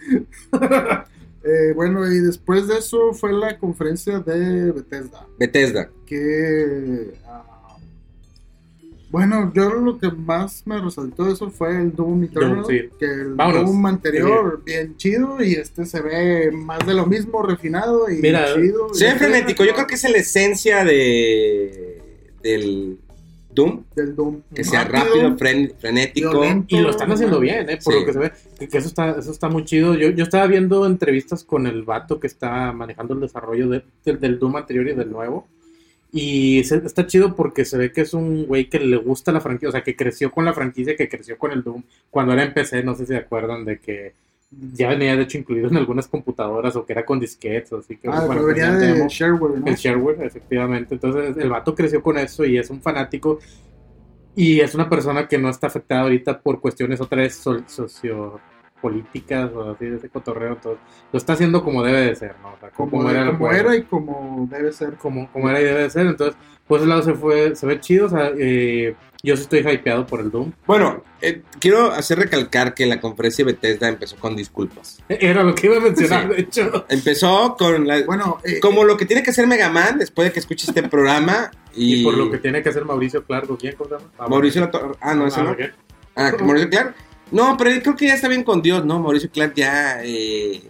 Eh, 1.45 1.73
bueno, 1.75 2.07
y 2.07 2.21
después 2.21 2.69
de 2.69 2.79
eso 2.79 3.13
fue 3.15 3.33
la 3.33 3.59
conferencia 3.59 4.21
de 4.21 4.71
Bethesda. 4.71 5.27
Bethesda. 5.41 5.91
Que. 6.07 7.15
ah, 7.27 7.52
bueno, 9.13 9.53
yo 9.55 9.69
lo 9.75 9.99
que 9.99 10.11
más 10.11 10.67
me 10.67 10.81
resaltó 10.81 11.25
de 11.27 11.35
eso 11.35 11.51
fue 11.51 11.77
el 11.81 11.95
Doom 11.95 12.25
Eternal. 12.25 12.57
Doom, 12.63 12.67
sí. 12.67 12.81
Que 12.99 13.05
el 13.05 13.35
Vámonos. 13.35 13.67
Doom 13.67 13.87
anterior, 13.87 14.63
bien 14.65 14.97
chido, 14.97 15.41
y 15.43 15.53
este 15.53 15.85
se 15.87 16.01
ve 16.01 16.51
más 16.51 16.85
de 16.87 16.95
lo 16.95 17.07
mismo, 17.07 17.43
refinado 17.43 18.11
y 18.11 18.17
Mira, 18.23 18.47
chido. 18.55 18.93
Se 18.95 19.05
ve 19.05 19.17
frenético. 19.17 19.65
Yo 19.65 19.75
creo 19.75 19.87
que 19.87 19.95
es 19.95 20.03
la 20.11 20.17
esencia 20.17 20.85
de 20.85 22.01
del 22.43 22.99
Doom. 23.55 23.85
Del 23.95 24.17
Doom. 24.17 24.41
Que 24.55 24.65
sea 24.65 24.85
rápido, 24.85 25.37
fren- 25.37 25.75
frenético. 25.79 26.31
violento. 26.31 26.75
Y 26.75 26.81
lo 26.81 26.89
están 26.91 27.13
haciendo 27.13 27.39
bien, 27.39 27.69
¿eh? 27.69 27.79
Por 27.85 27.93
Sí. 27.93 28.01
lo 28.01 28.07
que 28.07 28.13
se 28.15 28.19
ve. 28.19 28.33
Que, 28.59 28.67
que 28.69 28.79
eso 28.79 28.89
está 28.89 29.11
eso 29.19 29.31
está 29.31 29.49
muy 29.51 29.65
chido. 29.67 29.95
Yo, 29.95 30.09
yo 30.09 30.25
estaba 30.25 30.47
viendo 30.47 30.87
entrevistas 30.87 31.45
con 31.45 31.67
el 31.67 31.83
vato 31.83 32.19
que 32.19 32.27
está 32.29 32.73
manejando 32.73 33.13
el 33.15 33.21
desarrollo 33.21 33.69
de- 33.69 33.85
del- 34.07 34.19
del 34.21 34.39
Doom 34.39 34.57
anterior 34.57 34.89
y 34.89 34.95
del 34.95 35.11
nuevo. 35.13 35.47
Y 36.15 36.63
se- 36.65 36.77
está 36.85 37.07
chido 37.07 37.35
porque 37.35 37.65
se 37.65 37.79
ve 37.79 37.91
que 37.91 38.03
es 38.03 38.13
un 38.13 38.45
güey 38.47 38.69
que 38.69 38.79
le 38.79 38.97
gusta 38.99 39.33
la 39.33 39.41
franquicia, 39.41 39.71
o 39.71 39.73
sea, 39.73 39.83
que 39.83 39.97
creció 39.97 40.31
con 40.31 40.45
la 40.45 40.53
franquicia, 40.53 40.95
que 40.95 41.09
creció 41.09 41.39
con 41.39 41.53
el 41.53 41.63
Doom 41.63 41.83
cuando 42.11 42.35
era 42.35 42.45
en 42.45 42.53
PC, 42.53 42.83
no 42.83 42.95
sé 42.95 43.07
si 43.07 43.13
se 43.15 43.17
acuerdan 43.17 43.65
de 43.65 43.79
que 43.79 44.13
ya 44.75 44.91
venía 44.91 45.17
de 45.17 45.23
hecho 45.23 45.39
incluido 45.39 45.69
en 45.69 45.79
algunas 45.79 46.07
computadoras 46.09 46.77
o 46.77 46.85
que 46.85 46.93
era 46.93 47.07
con 47.07 47.19
disquetes, 47.19 47.73
así 47.73 47.97
que 47.97 48.09
Ah, 48.11 48.25
bueno, 48.27 48.45
venía 48.45 48.71
de 48.73 48.89
demo. 48.89 49.07
shareware, 49.09 49.59
¿no? 49.61 49.67
El 49.67 49.75
shareware, 49.77 50.23
efectivamente. 50.25 50.95
Entonces, 50.97 51.35
el 51.39 51.49
vato 51.49 51.75
creció 51.75 52.03
con 52.03 52.19
eso 52.19 52.45
y 52.45 52.59
es 52.59 52.69
un 52.69 52.83
fanático. 52.83 53.39
Y 54.37 54.61
es 54.61 54.75
una 54.75 54.91
persona 54.91 55.27
que 55.27 55.39
no 55.39 55.49
está 55.49 55.69
afectada 55.69 56.03
ahorita 56.03 56.41
por 56.41 56.61
cuestiones 56.61 57.01
otra 57.01 57.23
vez 57.23 57.35
so- 57.37 57.63
sociopolíticas 58.83 59.51
o 59.55 59.71
así 59.71 59.87
de 59.87 59.97
ese 59.97 60.09
cotorreo. 60.09 60.53
Entonces, 60.55 60.81
lo 61.13 61.17
está 61.19 61.33
haciendo 61.35 61.63
como 61.63 61.83
debe 61.83 62.01
de 62.03 62.17
ser, 62.17 62.35
¿no? 62.43 62.53
O 62.55 62.59
sea, 62.59 62.71
Como, 62.71 63.09
el 63.11 63.17
como 63.27 63.39
juego. 63.39 63.55
era 63.55 63.77
y 63.77 63.83
como 63.83 64.49
debe 64.51 64.73
ser. 64.73 64.95
Como, 64.95 65.31
como 65.33 65.49
era 65.49 65.61
y 65.61 65.65
debe 65.65 65.83
de 65.83 65.91
ser. 65.91 66.07
Entonces, 66.07 66.37
por 66.67 66.79
ese 66.81 66.89
lado 66.89 67.03
se 67.03 67.15
fue, 67.15 67.55
se 67.57 67.67
ve 67.67 67.81
chido. 67.81 68.07
O 68.07 68.09
sea, 68.11 68.31
eh, 68.37 68.95
yo 69.23 69.37
sí 69.37 69.43
estoy 69.43 69.61
hypeado 69.61 70.07
por 70.07 70.21
el 70.21 70.31
Doom. 70.31 70.53
Bueno, 70.67 71.03
eh, 71.21 71.43
quiero 71.61 71.93
hacer 71.93 72.19
recalcar 72.19 72.75
que 72.75 72.87
la 72.87 73.01
conferencia 73.01 73.45
de 73.45 73.53
Bethesda 73.53 73.89
empezó 73.89 74.17
con 74.17 74.35
disculpas. 74.35 75.03
Era 75.09 75.45
lo 75.45 75.55
que 75.55 75.67
iba 75.69 75.77
a 75.77 75.81
mencionar, 75.81 76.23
Sí. 76.29 76.35
de 76.35 76.41
hecho. 76.41 76.87
Empezó 76.89 77.57
con 77.57 77.87
la, 77.87 78.03
Bueno, 78.05 78.39
eh, 78.45 78.59
como 78.61 78.85
lo 78.85 78.97
que 78.97 79.07
tiene 79.07 79.23
que 79.23 79.31
hacer 79.31 79.47
Mega 79.47 79.69
Man 79.71 79.99
después 79.99 80.27
de 80.29 80.33
que 80.33 80.41
escuche 80.41 80.67
este 80.69 80.83
programa. 80.85 81.51
Y, 81.75 82.01
Y, 82.01 82.05
por 82.05 82.15
lo 82.17 82.31
que 82.31 82.39
tiene 82.39 82.63
que 82.63 82.69
hacer 82.69 82.85
Mauricio 82.85 83.25
Clark, 83.25 83.51
¿o 83.51 83.57
¿quién? 83.57 83.75
¿Cómo 83.77 83.89
se 83.91 83.97
llama? 83.97 84.11
Ah, 84.19 84.29
Mauricio 84.29 84.71
Ah, 85.01 85.15
no, 85.15 85.27
ese 85.27 85.41
ah, 85.41 85.45
no. 85.45 85.57
Ah, 86.17 86.33
que 86.37 86.45
Mauricio 86.45 86.69
Clark. 86.69 86.95
No, 87.33 87.57
pero 87.57 87.71
él 87.71 87.83
creo 87.83 87.97
que 87.97 88.07
ya 88.07 88.15
está 88.15 88.29
bien 88.29 88.45
con 88.45 88.63
Dios, 88.63 88.85
¿no? 88.85 89.01
Mauricio 89.01 89.31
Clark 89.31 89.55
ya. 89.55 90.01
eh, 90.05 90.63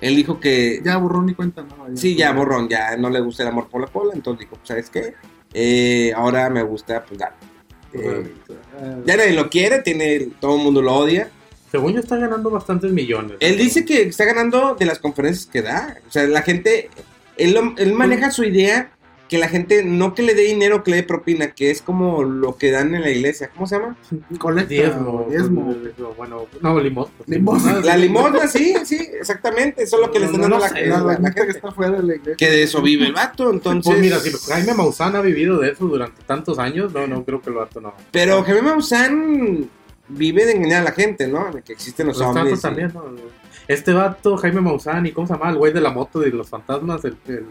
él 0.00 0.16
dijo 0.16 0.40
que. 0.40 0.80
ya 0.84 0.96
borrón 0.96 1.26
ni 1.26 1.34
cuenta, 1.34 1.62
¿no? 1.62 1.96
Sí, 1.96 2.16
ya 2.16 2.32
borrón, 2.32 2.68
ya 2.68 2.96
no 2.96 3.08
le 3.08 3.20
gusta 3.20 3.44
el 3.44 3.48
amor 3.50 3.68
por 3.68 3.80
la 3.80 3.86
cola. 3.86 4.12
Entonces 4.14 4.40
dijo, 4.48 4.58
¿sabes 4.64 4.90
qué? 4.90 5.14
Eh, 5.54 6.12
ahora 6.16 6.50
me 6.50 6.62
gusta, 6.62 7.04
pues. 7.04 7.20
Eh, 7.20 7.26
Eh, 7.94 8.96
ya 9.04 9.16
nadie 9.16 9.32
lo 9.34 9.48
quiere, 9.50 9.80
tiene, 9.82 10.28
todo 10.40 10.56
el 10.56 10.62
mundo 10.62 10.80
lo 10.82 10.94
odia. 10.96 11.28
Según 11.70 11.92
yo 11.92 12.00
está 12.00 12.16
ganando 12.16 12.50
bastantes 12.50 12.90
millones. 12.90 13.36
Él 13.40 13.56
dice 13.56 13.84
que 13.84 14.02
está 14.02 14.24
ganando 14.24 14.74
de 14.74 14.84
las 14.86 14.98
conferencias 14.98 15.46
que 15.46 15.62
da. 15.62 15.98
O 16.08 16.10
sea, 16.10 16.24
la 16.26 16.42
gente, 16.42 16.90
él, 17.36 17.52
lo- 17.54 17.74
él 17.78 17.92
maneja 17.94 18.30
su 18.30 18.44
idea 18.44 18.90
que 19.32 19.38
la 19.38 19.48
gente 19.48 19.82
no 19.82 20.12
que 20.14 20.20
le 20.22 20.34
dé 20.34 20.42
dinero, 20.42 20.84
que 20.84 20.90
le 20.90 20.98
dé 20.98 21.02
propina, 21.04 21.52
que 21.52 21.70
es 21.70 21.80
como 21.80 22.22
lo 22.22 22.58
que 22.58 22.70
dan 22.70 22.94
en 22.94 23.00
la 23.00 23.08
iglesia. 23.08 23.48
¿Cómo 23.48 23.66
se 23.66 23.76
llama? 23.78 23.96
Colecta, 24.38 24.68
Diezmo, 24.68 25.26
diezmo. 25.30 25.72
diezmo, 25.72 26.12
bueno, 26.18 26.44
no, 26.60 26.78
limosna. 26.78 27.14
Limosna. 27.26 27.80
La 27.80 27.96
limosna, 27.96 28.46
sí, 28.46 28.74
sí, 28.84 28.96
exactamente. 29.18 29.84
Eso 29.84 29.96
es 29.96 30.02
lo 30.06 30.12
que 30.12 30.18
le 30.18 30.26
están 30.26 30.42
No, 30.42 30.48
dando 30.50 30.58
no 30.58 30.64
a 30.64 30.68
la, 30.68 30.74
sé, 30.76 30.86
la- 30.86 30.98
La, 30.98 31.04
la 31.18 31.32
gente 31.32 31.44
que 31.46 31.50
está 31.52 31.72
fuera 31.72 31.92
de 31.92 32.02
la 32.02 32.14
iglesia. 32.16 32.34
Que 32.36 32.50
de 32.50 32.62
eso 32.62 32.82
vive 32.82 33.06
el 33.06 33.14
vato, 33.14 33.50
entonces. 33.50 33.90
Pues 33.90 34.02
mira, 34.02 34.18
si 34.18 34.30
Jaime 34.50 34.74
Maussan 34.74 35.16
ha 35.16 35.22
vivido 35.22 35.58
de 35.58 35.70
eso 35.70 35.86
durante 35.86 36.22
tantos 36.24 36.58
años, 36.58 36.92
no, 36.92 37.06
no 37.06 37.24
creo 37.24 37.40
que 37.40 37.48
el 37.48 37.56
vato 37.56 37.80
no. 37.80 37.94
Pero 38.10 38.42
Jaime 38.42 38.60
Maussan 38.60 39.66
vive 40.08 40.44
de 40.44 40.52
engañar 40.52 40.82
a 40.82 40.84
la 40.84 40.92
gente, 40.92 41.26
¿no? 41.26 41.50
De 41.52 41.62
que 41.62 41.72
existen 41.72 42.06
los 42.08 42.18
Los 42.18 42.26
hombres. 42.36 42.60
también, 42.60 42.92
¿no? 42.92 43.02
Este 43.66 43.94
vato, 43.94 44.36
Jaime 44.36 44.60
Maussan, 44.60 45.06
¿y 45.06 45.12
cómo 45.12 45.26
se 45.26 45.32
llama? 45.32 45.48
El 45.48 45.56
güey 45.56 45.72
de 45.72 45.80
la 45.80 45.90
moto 45.90 46.20
de 46.20 46.28
los 46.32 46.50
fantasmas, 46.50 47.02
el, 47.06 47.16
el- 47.28 47.46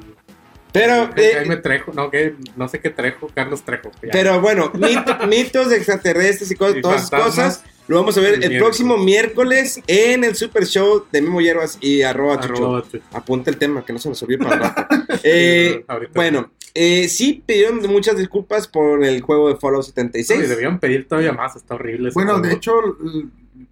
Pero, 0.74 1.10
eh, 1.18 1.32
Jaime 1.36 1.58
Trejo, 1.58 1.92
no, 1.94 2.10
que 2.10 2.36
no 2.56 2.68
sé 2.70 2.80
qué 2.80 2.90
Trejo, 2.90 3.30
Carlos 3.34 3.64
Trejo. 3.64 3.92
ya. 4.02 4.10
pero 4.12 4.40
bueno, 4.40 4.72
mit- 4.74 5.28
mitos 5.28 5.70
de 5.70 5.78
extraterrestres 5.78 6.50
y 6.52 6.56
cosas, 6.56 6.78
Y 6.78 6.82
todas 6.82 7.04
esas 7.04 7.22
cosas. 7.24 7.64
Lo 7.88 7.98
vamos 7.98 8.18
a 8.18 8.22
ver 8.22 8.36
El 8.36 8.44
el, 8.54 8.58
próximo 8.60 8.98
miércoles 8.98 9.82
en 9.88 10.24
el 10.24 10.36
Super 10.36 10.66
Show 10.66 11.06
de 11.12 11.22
Memo 11.22 11.42
Hierbas 11.42 11.78
y 11.82 12.04
arroba. 12.04 12.36
Arroba 12.36 12.84
Chucho. 12.84 13.04
Apunta 13.12 13.50
el 13.50 13.58
tema, 13.58 13.84
que 13.84 13.92
no 13.92 14.00
se 14.00 14.08
nos 14.08 14.22
olvide 14.24 14.38
para 14.38 14.56
el 14.56 14.62
rato. 14.62 14.86
Eh, 15.24 15.86
bueno, 16.16 16.52
eh, 16.74 17.10
sí 17.10 17.44
pidieron 17.46 17.80
muchas 17.88 18.16
disculpas 18.18 18.68
por 18.68 19.04
el 19.04 19.20
juego 19.22 19.50
de 19.50 19.58
Fallout 19.58 19.84
Sí, 19.84 19.92
76. 19.94 20.48
debían 20.48 20.80
pedir 20.80 21.06
todavía 21.08 21.34
más, 21.34 21.58
está 21.58 21.76
horrible. 21.76 22.12
Bueno, 22.14 22.34
juego. 22.34 22.48
de 22.48 22.54
hecho, 22.54 22.72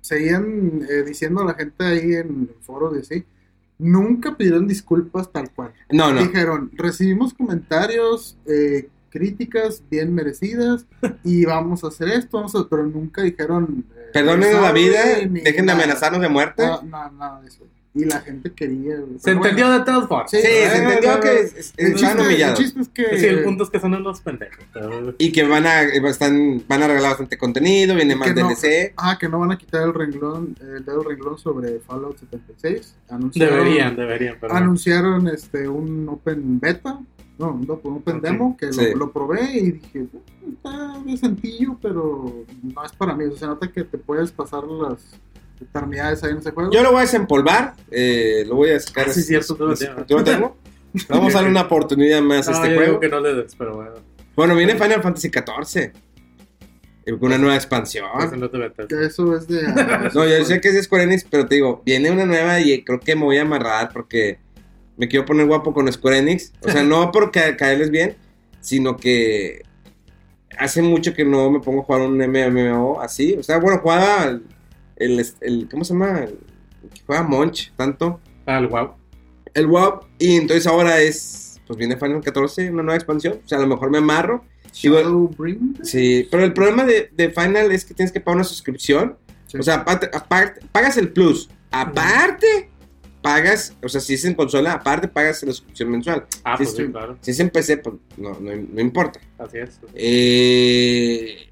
seguían 0.01 0.81
eh, 0.89 1.03
diciendo 1.05 1.41
a 1.41 1.45
la 1.45 1.53
gente 1.53 1.85
ahí 1.85 2.15
en 2.15 2.49
foros 2.61 2.95
y 2.97 3.01
así, 3.01 3.23
nunca 3.79 4.37
pidieron 4.37 4.67
disculpas 4.67 5.31
tal 5.31 5.49
cual. 5.51 5.73
No, 5.89 6.13
no. 6.13 6.21
Dijeron, 6.21 6.69
recibimos 6.75 7.33
comentarios, 7.33 8.37
eh, 8.45 8.89
críticas 9.09 9.81
bien 9.89 10.13
merecidas 10.13 10.85
y 11.23 11.43
vamos 11.45 11.83
a 11.83 11.87
hacer 11.87 12.09
esto, 12.09 12.37
vamos 12.37 12.53
a- 12.55 12.67
pero 12.69 12.85
nunca 12.85 13.23
dijeron... 13.23 13.85
eh, 13.95 14.09
Perdonen 14.13 14.61
la 14.61 14.71
vida, 14.71 15.01
dejen 15.27 15.65
de 15.65 15.71
amenazarnos 15.71 16.21
de 16.21 16.29
muerte. 16.29 16.63
Nada, 16.63 16.83
nada, 16.83 17.11
nada 17.11 17.41
de 17.41 17.47
eso. 17.47 17.63
Y 17.99 18.05
la 18.05 18.21
gente 18.21 18.51
quería... 18.53 18.95
Se 19.17 19.31
entendió 19.31 19.65
bueno, 19.67 19.79
de 19.79 19.85
todas 19.85 20.07
formas. 20.07 20.31
Sí, 20.31 20.37
Sí, 20.37 20.43
se 20.47 20.77
entendió 20.77 21.19
que 21.19 21.39
es- 21.39 21.73
El 21.75 21.95
chiste, 21.95 22.43
el 22.43 22.53
chiste 22.53 22.79
es 22.81 22.89
que... 22.89 23.17
Sí, 23.19 23.25
el 23.25 23.43
punto 23.43 23.63
es 23.65 23.69
que 23.69 23.79
son 23.79 24.01
los 24.01 24.21
pendejos. 24.21 24.63
pero- 24.73 25.13
Y 25.17 25.31
que 25.31 25.43
van 25.43 25.65
a, 25.65 25.81
están, 25.83 26.63
van 26.67 26.83
a 26.83 26.87
regalar 26.87 27.11
bastante 27.11 27.37
contenido, 27.37 27.95
viene 27.95 28.15
más 28.15 28.29
que 28.33 28.39
no- 28.41 28.47
DLC. 28.47 28.93
Ah, 28.95 29.17
que 29.19 29.27
no 29.27 29.39
van 29.39 29.51
a 29.51 29.57
quitar 29.57 29.83
el 29.83 29.93
renglón, 29.93 30.55
el 30.61 30.85
dedo 30.85 31.03
renglón 31.03 31.37
sobre 31.37 31.79
Fallout 31.79 32.17
76. 32.19 32.95
Anunciaron, 33.09 33.57
Deberían, 33.57 33.95
deberían. 33.95 34.37
Pero 34.39 34.53
anunciaron 34.53 35.27
este 35.27 35.67
un 35.67 36.07
open 36.09 36.59
beta, 36.59 36.99
no, 37.37 37.51
un 37.51 37.69
open 37.69 38.21
demo 38.21 38.55
que 38.57 38.71
sí. 38.73 38.91
lo, 38.91 38.97
lo 38.97 39.11
probé 39.11 39.43
y 39.57 39.71
dije, 39.71 40.01
"Uh, 40.11 40.21
está 40.53 40.97
bien 41.05 41.17
sencillo, 41.17 41.77
pero 41.81 42.43
no 42.61 42.85
es 42.85 42.91
para 42.93 43.15
mí. 43.15 43.25
O 43.25 43.29
sea, 43.31 43.39
se 43.39 43.47
nota 43.47 43.71
que 43.71 43.83
te 43.83 43.97
puedes 43.97 44.31
pasar 44.31 44.63
las 44.65 44.99
eternidades 45.61 46.23
ahí 46.23 46.31
en 46.31 46.37
ese 46.37 46.51
juego. 46.51 46.71
Yo 46.71 46.81
lo 46.83 46.91
voy 46.91 46.99
a 46.99 47.01
desempolvar, 47.01 47.75
eh, 47.91 48.43
lo 48.47 48.55
voy 48.55 48.71
a 48.71 48.79
sacar. 48.79 49.05
Ah, 49.09 49.13
sí, 49.13 49.19
es- 49.21 49.27
cierto, 49.27 49.55
tú 49.55 49.65
lo 49.67 49.73
es- 49.73 49.79
tienes. 49.79 50.05
¿tú 50.07 50.17
lo 50.17 50.23
tengo? 50.23 50.57
Vamos 51.09 51.33
a 51.33 51.37
darle 51.37 51.51
una 51.51 51.61
oportunidad 51.61 52.21
más 52.21 52.47
a 52.47 52.51
este 52.53 52.69
yo 52.69 52.75
juego. 52.75 52.85
digo 52.91 52.99
que 52.99 53.09
no 53.09 53.19
le 53.19 53.33
des, 53.35 53.55
pero 53.55 53.75
bueno. 53.75 53.91
Bueno, 54.35 54.55
viene 54.55 54.73
Final 54.73 55.01
Fantasy 55.03 55.29
XIV. 55.29 55.91
eh, 57.05 57.11
Con 57.11 57.23
una 57.23 57.37
nueva 57.37 57.55
expansión. 57.55 58.05
Eso 58.19 58.35
no 58.35 58.49
te 58.49 58.57
metas. 58.57 58.87
Que 58.87 59.05
eso 59.05 59.35
es 59.35 59.47
de... 59.47 59.61
No, 60.13 60.25
yo 60.27 60.45
sé 60.45 60.59
que 60.61 60.69
es 60.69 60.73
de 60.75 60.83
Square 60.83 61.03
Enix, 61.03 61.25
pero 61.29 61.45
te 61.47 61.55
digo, 61.55 61.81
viene 61.85 62.09
una 62.11 62.25
nueva 62.25 62.59
y 62.59 62.83
creo 62.83 62.99
que 62.99 63.15
me 63.15 63.23
voy 63.23 63.37
a 63.37 63.41
amarrar 63.43 63.89
porque 63.93 64.39
me 64.97 65.07
quiero 65.07 65.25
poner 65.25 65.45
guapo 65.47 65.73
con 65.73 65.91
Square 65.91 66.17
Enix. 66.19 66.51
O 66.61 66.69
sea, 66.69 66.83
no 66.83 67.11
por 67.11 67.31
ca- 67.31 67.55
caerles 67.57 67.89
bien, 67.91 68.15
sino 68.61 68.95
que 68.97 69.63
hace 70.57 70.81
mucho 70.81 71.13
que 71.13 71.23
no 71.25 71.49
me 71.51 71.59
pongo 71.61 71.81
a 71.81 71.83
jugar 71.85 72.01
un 72.01 72.17
MMO 72.21 72.99
así. 73.01 73.35
O 73.39 73.43
sea, 73.43 73.57
bueno, 73.59 73.79
jugaba 73.79 74.39
el, 74.99 75.25
el, 75.41 75.67
¿cómo 75.69 75.83
se 75.83 75.93
llama? 75.93 76.19
El, 76.23 76.37
que 76.93 77.01
juega 77.05 77.23
Monch, 77.23 77.73
tanto. 77.75 78.19
Ah, 78.45 78.57
el 78.59 78.67
wow. 78.67 78.91
El 79.53 79.67
WoW. 79.67 80.01
Y 80.19 80.35
entonces 80.35 80.67
ahora 80.67 81.01
es, 81.01 81.59
pues 81.65 81.77
viene 81.77 81.97
Final 81.97 82.21
14, 82.21 82.69
una 82.69 82.83
nueva 82.83 82.95
expansión. 82.97 83.39
O 83.43 83.47
sea, 83.47 83.57
a 83.57 83.61
lo 83.61 83.67
mejor 83.67 83.89
me 83.89 83.97
amarro. 83.97 84.43
Sí, 84.71 86.27
pero 86.29 86.43
el 86.43 86.53
problema 86.53 86.85
de, 86.85 87.09
de 87.13 87.29
Final 87.31 87.71
es 87.71 87.83
que 87.85 87.93
tienes 87.95 88.11
que 88.11 88.19
pagar 88.21 88.35
una 88.37 88.43
suscripción. 88.43 89.17
Sí. 89.47 89.57
O 89.57 89.63
sea, 89.63 89.75
aparte, 89.75 90.09
aparte- 90.13 90.61
pagas 90.71 90.97
el 90.97 91.11
plus. 91.11 91.49
Aparte, 91.71 92.69
pagas, 93.21 93.75
o 93.83 93.89
sea, 93.89 93.99
si 93.99 94.13
es 94.13 94.25
en 94.25 94.35
consola, 94.35 94.73
aparte 94.73 95.07
pagas 95.07 95.41
la 95.43 95.51
suscripción 95.51 95.89
mensual. 95.89 96.25
Ah, 96.43 96.55
Sí, 96.57 96.63
pues 96.63 96.75
sí, 96.75 96.85
sí. 96.85 96.91
claro. 96.91 97.17
Si 97.21 97.31
es 97.31 97.39
en 97.39 97.49
PC, 97.49 97.77
pues 97.77 97.95
no, 98.17 98.39
no, 98.39 98.51
no 98.55 98.81
importa. 98.81 99.19
Así 99.39 99.57
es. 99.57 99.79
Eh, 99.95 101.48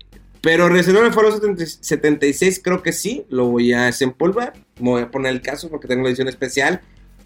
pero 0.48 0.70
reservar 0.70 1.04
el 1.04 1.12
Fallout 1.12 1.34
70 1.41 1.66
76 1.66 2.62
creo 2.64 2.82
que 2.82 2.93
sí, 2.93 3.26
lo 3.30 3.48
voy 3.48 3.74
a 3.74 3.82
desempolvar. 3.88 4.54
Me 4.80 4.89
voy 4.91 5.02
a 5.02 5.12
poner 5.12 5.34
el 5.34 5.41
caso 5.41 5.70
porque 5.70 5.89
tengo 5.89 6.04
la 6.04 6.08
edición 6.10 6.30
especial. 6.30 6.80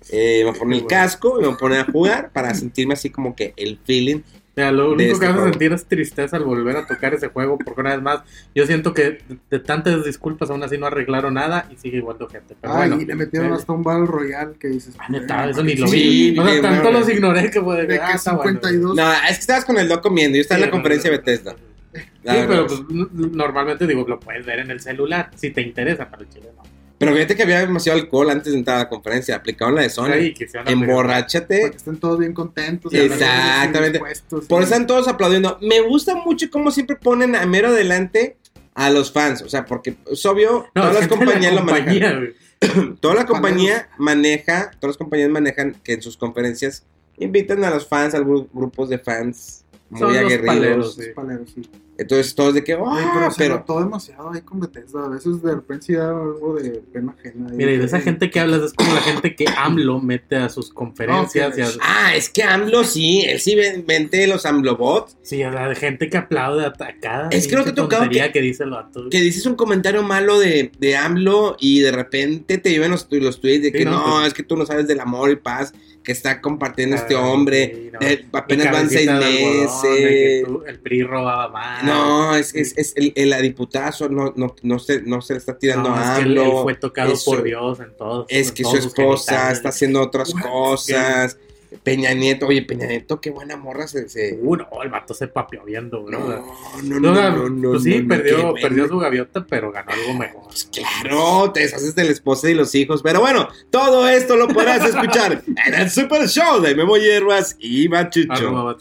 Eh, 0.10 0.40
me 0.40 0.50
voy 0.50 0.56
a 0.56 0.60
poner 0.60 0.80
el 0.80 0.88
casco 0.88 1.38
y 1.38 1.42
me 1.42 1.48
voy 1.50 1.54
a 1.56 1.60
poner 1.60 1.80
a 1.82 1.84
jugar 1.92 2.32
para 2.34 2.56
sentirme 2.56 2.96
así 2.96 3.12
como 3.12 3.36
que 3.36 3.54
el 3.58 3.78
feeling. 3.86 4.22
Mira, 4.56 4.72
lo 4.72 4.88
de 4.88 4.94
único 4.96 5.14
este 5.14 5.26
que 5.28 5.32
vas 5.32 5.42
a 5.42 5.50
sentir 5.52 5.72
es 5.72 5.86
tristeza 5.86 6.36
al 6.38 6.44
volver 6.46 6.76
a 6.78 6.88
tocar 6.88 7.14
ese 7.14 7.28
juego, 7.28 7.60
porque 7.60 7.80
una 7.80 7.92
vez 7.94 8.02
más, 8.02 8.22
yo 8.56 8.66
siento 8.66 8.94
que 8.94 9.04
de, 9.04 9.38
de 9.52 9.60
tantas 9.60 10.04
disculpas 10.04 10.50
aún 10.50 10.64
así 10.64 10.78
no 10.80 10.88
arreglaron 10.88 11.36
nada 11.36 11.70
y 11.72 11.78
sigue 11.78 11.98
igual 11.98 12.18
de 12.18 12.26
gente. 12.28 12.56
Pero 12.60 12.74
Ah, 12.74 12.78
bueno, 12.78 13.00
y 13.00 13.06
le 13.06 13.16
metieron 13.16 13.52
eh, 13.52 13.56
hasta 13.56 13.72
un 13.72 13.84
Battle 13.84 14.08
Royale 14.08 14.54
que 14.60 14.68
dices... 14.70 14.96
ah, 14.98 15.06
neta, 15.10 15.46
"Eh, 15.48 15.52
eso 15.52 15.64
ni 15.64 15.76
lo 15.76 15.88
Sí, 15.88 16.32
vi. 16.32 16.40
O 16.40 16.44
sea, 16.44 16.52
bien, 16.54 16.64
tanto 16.64 16.82
bueno. 16.84 17.00
los 17.00 17.10
ignoré 17.10 17.52
que 17.52 17.62
fue 17.62 17.86
De 17.86 18.00
ah, 18.00 18.08
que 18.22 18.30
bueno. 18.32 18.42
52 18.60 18.96
No, 18.96 19.12
es 19.14 19.20
que 19.36 19.42
estabas 19.42 19.64
con 19.66 19.78
el 19.78 19.88
loco 19.88 20.02
comiendo. 20.02 20.36
Yo 20.36 20.42
estaba 20.42 20.58
en 20.58 20.64
Sí, 20.64 20.68
la 20.68 20.72
conferencia 20.72 21.12
de 21.12 21.18
Bethesda. 21.18 21.56
Sí, 21.94 22.02
pero 22.24 22.68
pues, 22.68 22.82
normalmente 22.89 23.86
digo, 23.88 24.06
lo 24.08 24.20
puedes 24.20 24.46
ver 24.46 24.60
en 24.60 24.72
el 24.72 24.80
celular, 24.80 25.32
si 25.36 25.50
te 25.52 25.62
interesa, 25.62 26.08
pero 26.10 26.24
el 26.24 26.30
chile 26.30 26.50
no. 26.56 26.64
Pero 26.98 27.14
fíjate 27.16 27.36
que 27.36 27.42
había 27.44 27.60
demasiado 27.62 28.00
alcohol 28.00 28.30
antes 28.30 28.54
de 28.54 28.60
entrar 28.60 28.78
a 28.78 28.80
la 28.82 28.89
conferencia. 28.89 29.36
Aplicaron 29.36 29.74
la 29.74 29.82
de 29.82 29.89
Sony. 29.89 30.34
Sí, 30.38 30.46
Para 30.54 30.70
Emborráchate. 30.70 31.72
que 31.72 31.78
estén 31.78 31.98
todos 31.98 32.20
bien 32.20 32.34
contentos. 32.34 32.94
Exactamente. 32.94 34.00
Por 34.00 34.10
eso 34.12 34.60
están 34.62 34.86
todos 34.86 35.08
aplaudiendo. 35.08 35.58
Me 35.62 35.82
gusta 35.82 36.14
mucho 36.16 36.48
cómo 36.52 36.70
siempre 36.70 36.96
ponen 36.98 37.36
a 37.36 37.46
mero 37.48 37.70
adelante 37.70 38.38
a 38.76 38.92
los 38.92 39.12
fans. 39.12 39.42
O 39.42 39.50
sea, 39.50 39.66
porque 39.66 39.96
es 40.12 40.24
obvio, 40.28 40.68
No, 40.76 40.82
todas 40.84 40.94
las 40.94 41.10
de 41.10 41.10
la 41.10 41.18
compañías 41.18 41.54
lo 41.56 41.64
manejan. 41.64 42.14
compañía. 42.62 42.98
Toda 43.02 43.16
la 43.16 43.26
compañía 43.26 43.89
maneja, 43.98 44.70
todas 44.80 44.92
las 44.92 44.98
compañías 44.98 45.32
manejan 45.32 45.76
que 45.84 45.94
en 45.94 46.04
sus 46.04 46.16
conferencias 46.16 46.86
invitan 47.18 47.64
a 47.64 47.72
los 47.72 47.88
fans, 47.88 48.14
a 48.14 48.20
gru- 48.20 48.48
grupos 48.54 48.89
de 48.89 49.00
fans 49.00 49.66
muy 49.92 50.00
Son 50.00 50.10
los 50.14 50.18
aguerridos. 50.18 50.46
paleros, 50.56 50.96
sí. 50.96 51.02
Los 51.06 51.16
paleros, 51.16 51.50
sí. 51.54 51.62
Entonces 52.02 52.34
todos 52.36 52.54
de 52.54 52.64
que, 52.64 52.74
oh, 52.76 52.84
Oye, 52.84 53.06
pero 53.14 53.32
se 53.32 53.38
pero 53.38 53.56
notó 53.56 53.80
demasiado 53.80 54.32
ahí 54.32 54.41
con 54.41 54.60
Bethesda. 54.60 55.06
A 55.06 55.10
veces 55.10 55.41
de 55.41 55.56
repente 55.56 55.86
sí 55.86 55.93
da 55.93 56.10
algo 56.10 56.56
de 56.56 56.82
pena 56.91 57.16
ajena. 57.18 57.49
Mira, 57.54 57.72
y 57.72 57.78
de 57.78 57.86
esa 57.86 57.99
gente 57.99 58.30
que 58.30 58.39
hablas 58.39 58.62
es 58.64 58.74
como 58.74 58.93
la 58.93 59.02
gente 59.02 59.36
que 59.36 59.45
AMLO 59.56 59.99
mete 59.99 60.36
a 60.38 60.49
sus 60.49 60.72
conferencias. 60.74 61.54
Ok. 61.54 61.58
y 61.60 61.62
a- 61.62 61.68
Ah, 61.82 62.16
es 62.16 62.30
que 62.30 62.43
AMLO 62.43 62.84
sí, 62.84 63.22
él 63.28 63.39
sí 63.39 63.56
ven- 63.56 63.86
vende 63.88 64.26
los 64.28 64.45
AMLObots. 64.45 65.18
sí, 65.22 65.43
a 65.43 65.52
la 65.52 65.74
gente 65.76 66.10
que 66.10 66.18
aplaude 66.18 66.66
a 66.66 66.70
a 66.82 66.95
cada 66.99 67.30
Es 67.30 67.47
que 67.47 67.56
no 67.56 67.64
te 67.64 67.74
tontería 67.74 68.28
que- 68.28 68.39
que, 68.39 68.41
dice 68.41 68.64
el 68.64 68.72
vato. 68.72 69.08
Que 69.10 69.22
dices 69.22 69.45
un 69.45 69.56
comentario 69.56 70.02
malo 70.04 70.39
de, 70.39 70.72
de 70.80 70.95
AMLO 70.97 71.56
y 71.60 71.82
de 71.82 71.91
repente 71.91 72.58
te 72.58 72.70
llevan 72.72 72.91
los, 72.91 73.08
los 73.12 73.39
tweets 73.39 73.62
de 73.64 73.70
Sí, 73.72 73.78
que 73.78 73.86
no, 73.86 73.91
no, 73.91 74.16
pues- 74.16 74.28
es 74.30 74.34
que 74.34 74.43
tú 74.43 74.58
no 74.58 74.66
sabes 74.66 74.88
del 74.88 74.99
amor 74.99 75.30
y 75.30 75.36
paz 75.36 75.74
que 76.04 76.12
está 76.12 76.41
compartiendo 76.41 76.95
este 76.95 77.14
Ah, 77.16 77.20
hombre. 77.22 77.72
sí, 77.76 77.89
no. 77.93 77.99
Eh, 78.02 78.26
apenas 78.34 78.72
van 78.72 78.89
seis 78.89 79.06
de 79.06 79.12
algodón, 79.12 79.32
de 79.36 79.62
meses. 79.62 80.43
tú- 80.47 80.64
el 80.66 80.80
PRI 80.80 81.04
robaba 81.04 81.49
más. 81.49 81.84
No, 81.84 81.91
es, 82.36 82.54
es, 82.56 82.78
es 82.78 82.94
el, 82.96 83.14
el 83.16 83.42
diputazo 83.42 84.10
no, 84.10 84.34
no, 84.36 84.56
no, 84.62 84.80
se, 84.80 85.02
no 85.02 85.22
se 85.22 85.34
le 85.34 85.39
está 85.39 85.58
tirando 85.58 85.89
No, 85.89 85.96
a 85.96 86.02
es 86.18 86.20
que 86.20 86.30
él, 86.30 86.38
AMLO. 86.38 86.58
él 86.58 86.64
fue 86.64 86.76
tocado 86.76 87.14
Eso- 87.14 87.32
por 87.32 87.44
Dios 87.44 87.80
en 87.80 87.96
todos. 87.98 88.26
Es 88.30 88.50
en 88.50 88.54
que 88.56 88.64
su 88.64 88.78
esposa 88.78 89.52
está 89.52 89.70
haciendo 89.70 90.02
otras 90.02 90.34
What? 90.34 90.42
cosas. 90.42 91.38
Peña 91.84 92.14
Nieto, 92.14 92.48
oye, 92.48 92.64
Peña 92.64 92.86
Nieto, 92.86 93.22
qué 93.22 93.30
buena 93.32 93.56
morra 93.56 93.88
se. 93.88 94.10
se- 94.10 94.38
Uh, 94.42 94.58
no, 94.58 94.68
el 94.84 94.89
vato 94.89 95.14
se 95.14 95.30
papió 95.30 95.64
viendo, 95.64 96.02
güey. 96.02 96.12
No, 96.12 96.20
no, 96.28 97.00
no, 97.00 97.00
no, 97.00 97.32
no, 97.38 97.50
no, 97.50 97.70
pues 97.72 97.84
sí, 97.84 97.96
no, 97.96 98.02
no, 98.02 98.08
perdió, 98.10 98.54
perdió 98.56 98.88
su 98.89 98.98
gaviota, 99.00 99.46
pero 99.48 99.72
ganó 99.72 99.89
algo 99.92 100.14
mejor. 100.20 100.44
Pues 100.50 100.66
claro, 100.70 101.50
te 101.54 101.62
deshaces 101.62 101.96
de 101.96 102.04
la 102.04 102.12
esposa 102.12 102.50
y 102.50 102.56
los 102.56 102.76
hijos. 102.76 103.02
Pero 103.02 103.22
bueno, 103.22 103.48
todo 103.70 104.10
esto 104.10 104.36
lo 104.36 104.50
podrás 104.50 104.86
escuchar 104.89 105.44
en 105.66 105.74
el 105.74 105.89
Super 105.89 106.28
Show 106.28 106.60
de 106.62 106.76
Memo 106.76 106.98
Hierbas 106.98 107.56
y 107.58 107.88
Machucho. 107.88 108.34
Arroba 108.34 108.76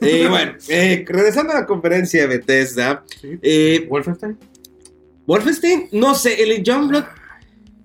Y 0.00 0.26
bueno, 0.28 0.54
eh, 0.68 1.04
regresando 1.08 1.52
a 1.52 1.60
la 1.60 1.66
conferencia 1.66 2.20
de 2.22 2.26
Bethesda, 2.38 3.04
Sí. 3.20 3.38
eh, 3.42 3.86
Wolfenstein. 3.90 4.38
Wolfenstein, 5.26 5.88
no 5.92 6.14
sé, 6.14 6.42
el 6.42 6.62
John 6.66 6.88
Blood. 6.88 7.04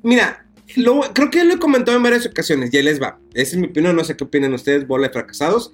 Mira, 0.04 0.46
lo- 0.76 1.02
creo 1.14 1.30
que 1.30 1.44
lo 1.44 1.56
he 1.56 1.60
comentado 1.60 1.98
en 1.98 2.04
varias 2.04 2.26
ocasiones, 2.26 2.70
ya 2.72 2.82
les 2.82 3.02
va. 3.02 3.20
Esa 3.34 3.56
es 3.56 3.58
mi 3.58 3.68
opinión, 3.68 3.96
no 3.96 4.04
sé 4.04 4.16
qué 4.16 4.24
opinan 4.24 4.54
ustedes, 4.54 4.88
bola 4.88 5.08
de 5.08 5.14
fracasados. 5.14 5.74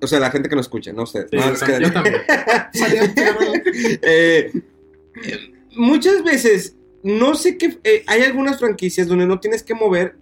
O 0.00 0.06
sea, 0.06 0.18
la 0.20 0.30
gente 0.30 0.48
que 0.48 0.56
nos 0.56 0.66
escucha, 0.66 0.92
no 0.92 1.02
ustedes. 1.04 1.28
Sí, 1.30 1.36
No, 1.36 1.52
yo, 1.54 1.66
que- 1.66 1.82
yo 1.82 1.92
también. 1.92 2.16
Eh, 4.02 4.52
eh, 5.22 5.52
muchas 5.76 6.22
veces, 6.24 6.76
no 7.02 7.34
sé 7.34 7.58
qué. 7.58 7.78
eh, 7.84 8.02
hay 8.06 8.22
algunas 8.22 8.58
franquicias 8.58 9.06
donde 9.08 9.26
no 9.26 9.40
tienes 9.40 9.62
que 9.62 9.74
mover. 9.74 10.16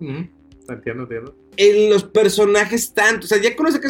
Entiendo, 0.00 1.02
entiendo. 1.04 1.36
en 1.56 1.90
los 1.90 2.04
personajes 2.04 2.92
tanto. 2.94 3.24
O 3.24 3.28
sea, 3.28 3.38
ya 3.40 3.54
conoce 3.56 3.80
que 3.80 3.88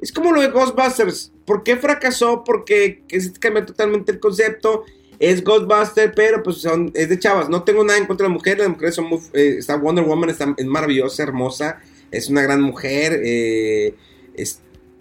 es, 0.00 0.12
como 0.12 0.32
lo 0.32 0.40
de 0.40 0.48
Ghostbusters. 0.48 1.32
¿Por 1.44 1.62
qué 1.62 1.76
fracasó? 1.76 2.44
Porque 2.44 3.02
cambia 3.40 3.64
totalmente 3.66 4.12
el 4.12 4.20
concepto. 4.20 4.84
Es 5.18 5.42
Ghostbuster, 5.42 6.12
pero 6.14 6.42
pues 6.44 6.58
son- 6.58 6.92
es 6.94 7.08
de 7.08 7.18
chavas. 7.18 7.48
No 7.48 7.64
tengo 7.64 7.82
nada 7.82 7.98
en 7.98 8.06
contra 8.06 8.24
de 8.26 8.28
la 8.30 8.34
mujer. 8.34 8.58
Las 8.58 8.68
mujeres 8.68 8.94
son 8.94 9.06
muy. 9.06 9.18
eh, 9.32 9.56
está 9.58 9.76
Wonder 9.76 10.04
Woman, 10.04 10.30
es 10.30 10.66
maravillosa, 10.66 11.22
hermosa. 11.24 11.80
Es 12.12 12.28
una 12.28 12.42
gran 12.42 12.62
mujer. 12.62 13.20
eh, 13.24 13.94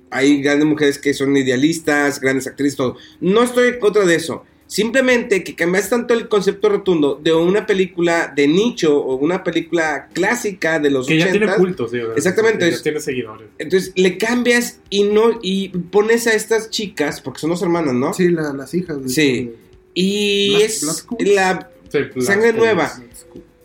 hay 0.09 0.41
grandes 0.41 0.65
mujeres 0.67 0.97
que 0.97 1.13
son 1.13 1.35
idealistas, 1.35 2.19
grandes 2.21 2.47
actrices, 2.47 2.77
todo. 2.77 2.95
No 3.19 3.43
estoy 3.43 3.69
en 3.69 3.79
contra 3.79 4.05
de 4.05 4.15
eso. 4.15 4.45
Simplemente 4.68 5.43
que 5.45 5.55
cambias 5.55 5.89
tanto 5.89 6.13
el 6.13 6.28
concepto 6.28 6.68
rotundo 6.68 7.18
de 7.24 7.34
una 7.34 7.65
película 7.65 8.32
de 8.36 8.47
nicho 8.49 8.97
o 9.01 9.15
una 9.15 9.41
película 9.43 10.09
clásica 10.13 10.78
de 10.80 10.91
los 10.91 11.07
Que 11.07 11.18
ya 11.18 11.32
tiene 11.32 11.45
80s, 11.47 11.55
culto, 11.57 11.88
sí. 11.88 11.97
¿verdad? 11.97 12.18
Exactamente, 12.18 12.70
Ya 12.72 12.82
tiene 12.82 12.99
seguidores. 12.99 13.47
entonces 13.57 13.93
le 13.95 14.18
cambias 14.18 14.80
y 14.89 15.03
no 15.03 15.39
y 15.41 15.70
pones 15.70 16.28
a 16.28 16.34
estas 16.34 16.70
chicas 16.70 17.22
porque 17.22 17.39
son 17.39 17.49
dos 17.51 17.61
hermanas, 17.61 17.93
¿no? 17.93 18.13
Sí, 18.13 18.30
la- 18.30 18.51
las 18.53 18.74
hijas. 18.74 19.01
de 19.01 19.09
Sí. 19.09 19.22
hecho, 19.22 19.51
Y 19.93 20.49
Black- 20.51 20.61
es 20.63 21.05
Black 21.18 21.22
la 21.22 21.70
Sí, 21.89 22.22
Sangre 22.22 22.53
nueva. 22.53 22.91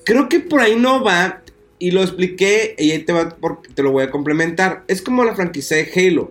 creo 0.05 0.29
que 0.29 0.39
por 0.41 0.61
ahí 0.61 0.77
no 0.77 1.03
va 1.03 1.43
y 1.81 1.91
lo 1.91 2.01
expliqué 2.03 2.77
y 2.79 2.93
ahí 2.93 3.01
te 3.01 3.13
va 3.13 3.29
porque 3.41 3.71
te 3.75 3.83
lo 3.83 3.91
voy 3.91 4.05
a 4.05 4.11
complementar. 4.11 4.85
Es 4.87 5.03
como 5.03 5.25
la 5.25 5.35
franquicia 5.35 5.77
de 5.77 5.91
Halo. 5.95 6.31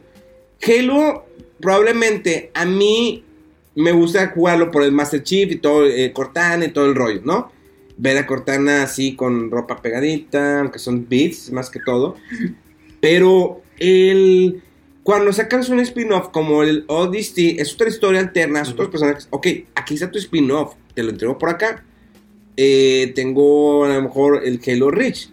Halo 0.65 1.25
probablemente 1.59 2.51
a 2.53 2.65
mí 2.65 3.23
me 3.75 3.91
gusta 3.91 4.27
jugarlo 4.27 4.71
por 4.71 4.83
el 4.83 4.91
Master 4.91 5.23
Chief 5.23 5.51
y 5.51 5.55
todo 5.57 5.85
eh, 5.87 6.11
Cortana 6.13 6.65
y 6.65 6.71
todo 6.71 6.85
el 6.85 6.95
rollo, 6.95 7.21
¿no? 7.23 7.51
Ver 7.97 8.17
a 8.17 8.27
Cortana 8.27 8.83
así 8.83 9.15
con 9.15 9.51
ropa 9.51 9.81
pegadita, 9.81 10.59
aunque 10.59 10.79
son 10.79 11.07
beats 11.07 11.51
más 11.51 11.69
que 11.69 11.79
todo. 11.79 12.15
Pero 12.99 13.61
el 13.79 14.61
cuando 15.03 15.33
sacas 15.33 15.69
un 15.69 15.79
spin-off 15.79 16.29
como 16.29 16.61
el 16.63 16.85
Odyssey, 16.87 17.57
es 17.59 17.73
otra 17.73 17.89
historia 17.89 18.19
alterna, 18.19 18.61
es 18.61 18.69
otros 18.69 18.87
Ujú. 18.87 18.91
personajes. 18.91 19.27
Ok, 19.31 19.47
aquí 19.73 19.95
está 19.95 20.11
tu 20.11 20.19
spin-off, 20.19 20.75
te 20.93 21.01
lo 21.03 21.09
entrego 21.09 21.37
por 21.37 21.49
acá. 21.49 21.83
Eh, 22.55 23.11
tengo 23.15 23.85
a 23.85 23.89
lo 23.95 24.01
mejor 24.01 24.41
el 24.45 24.59
Halo 24.65 24.91
Reach. 24.91 25.29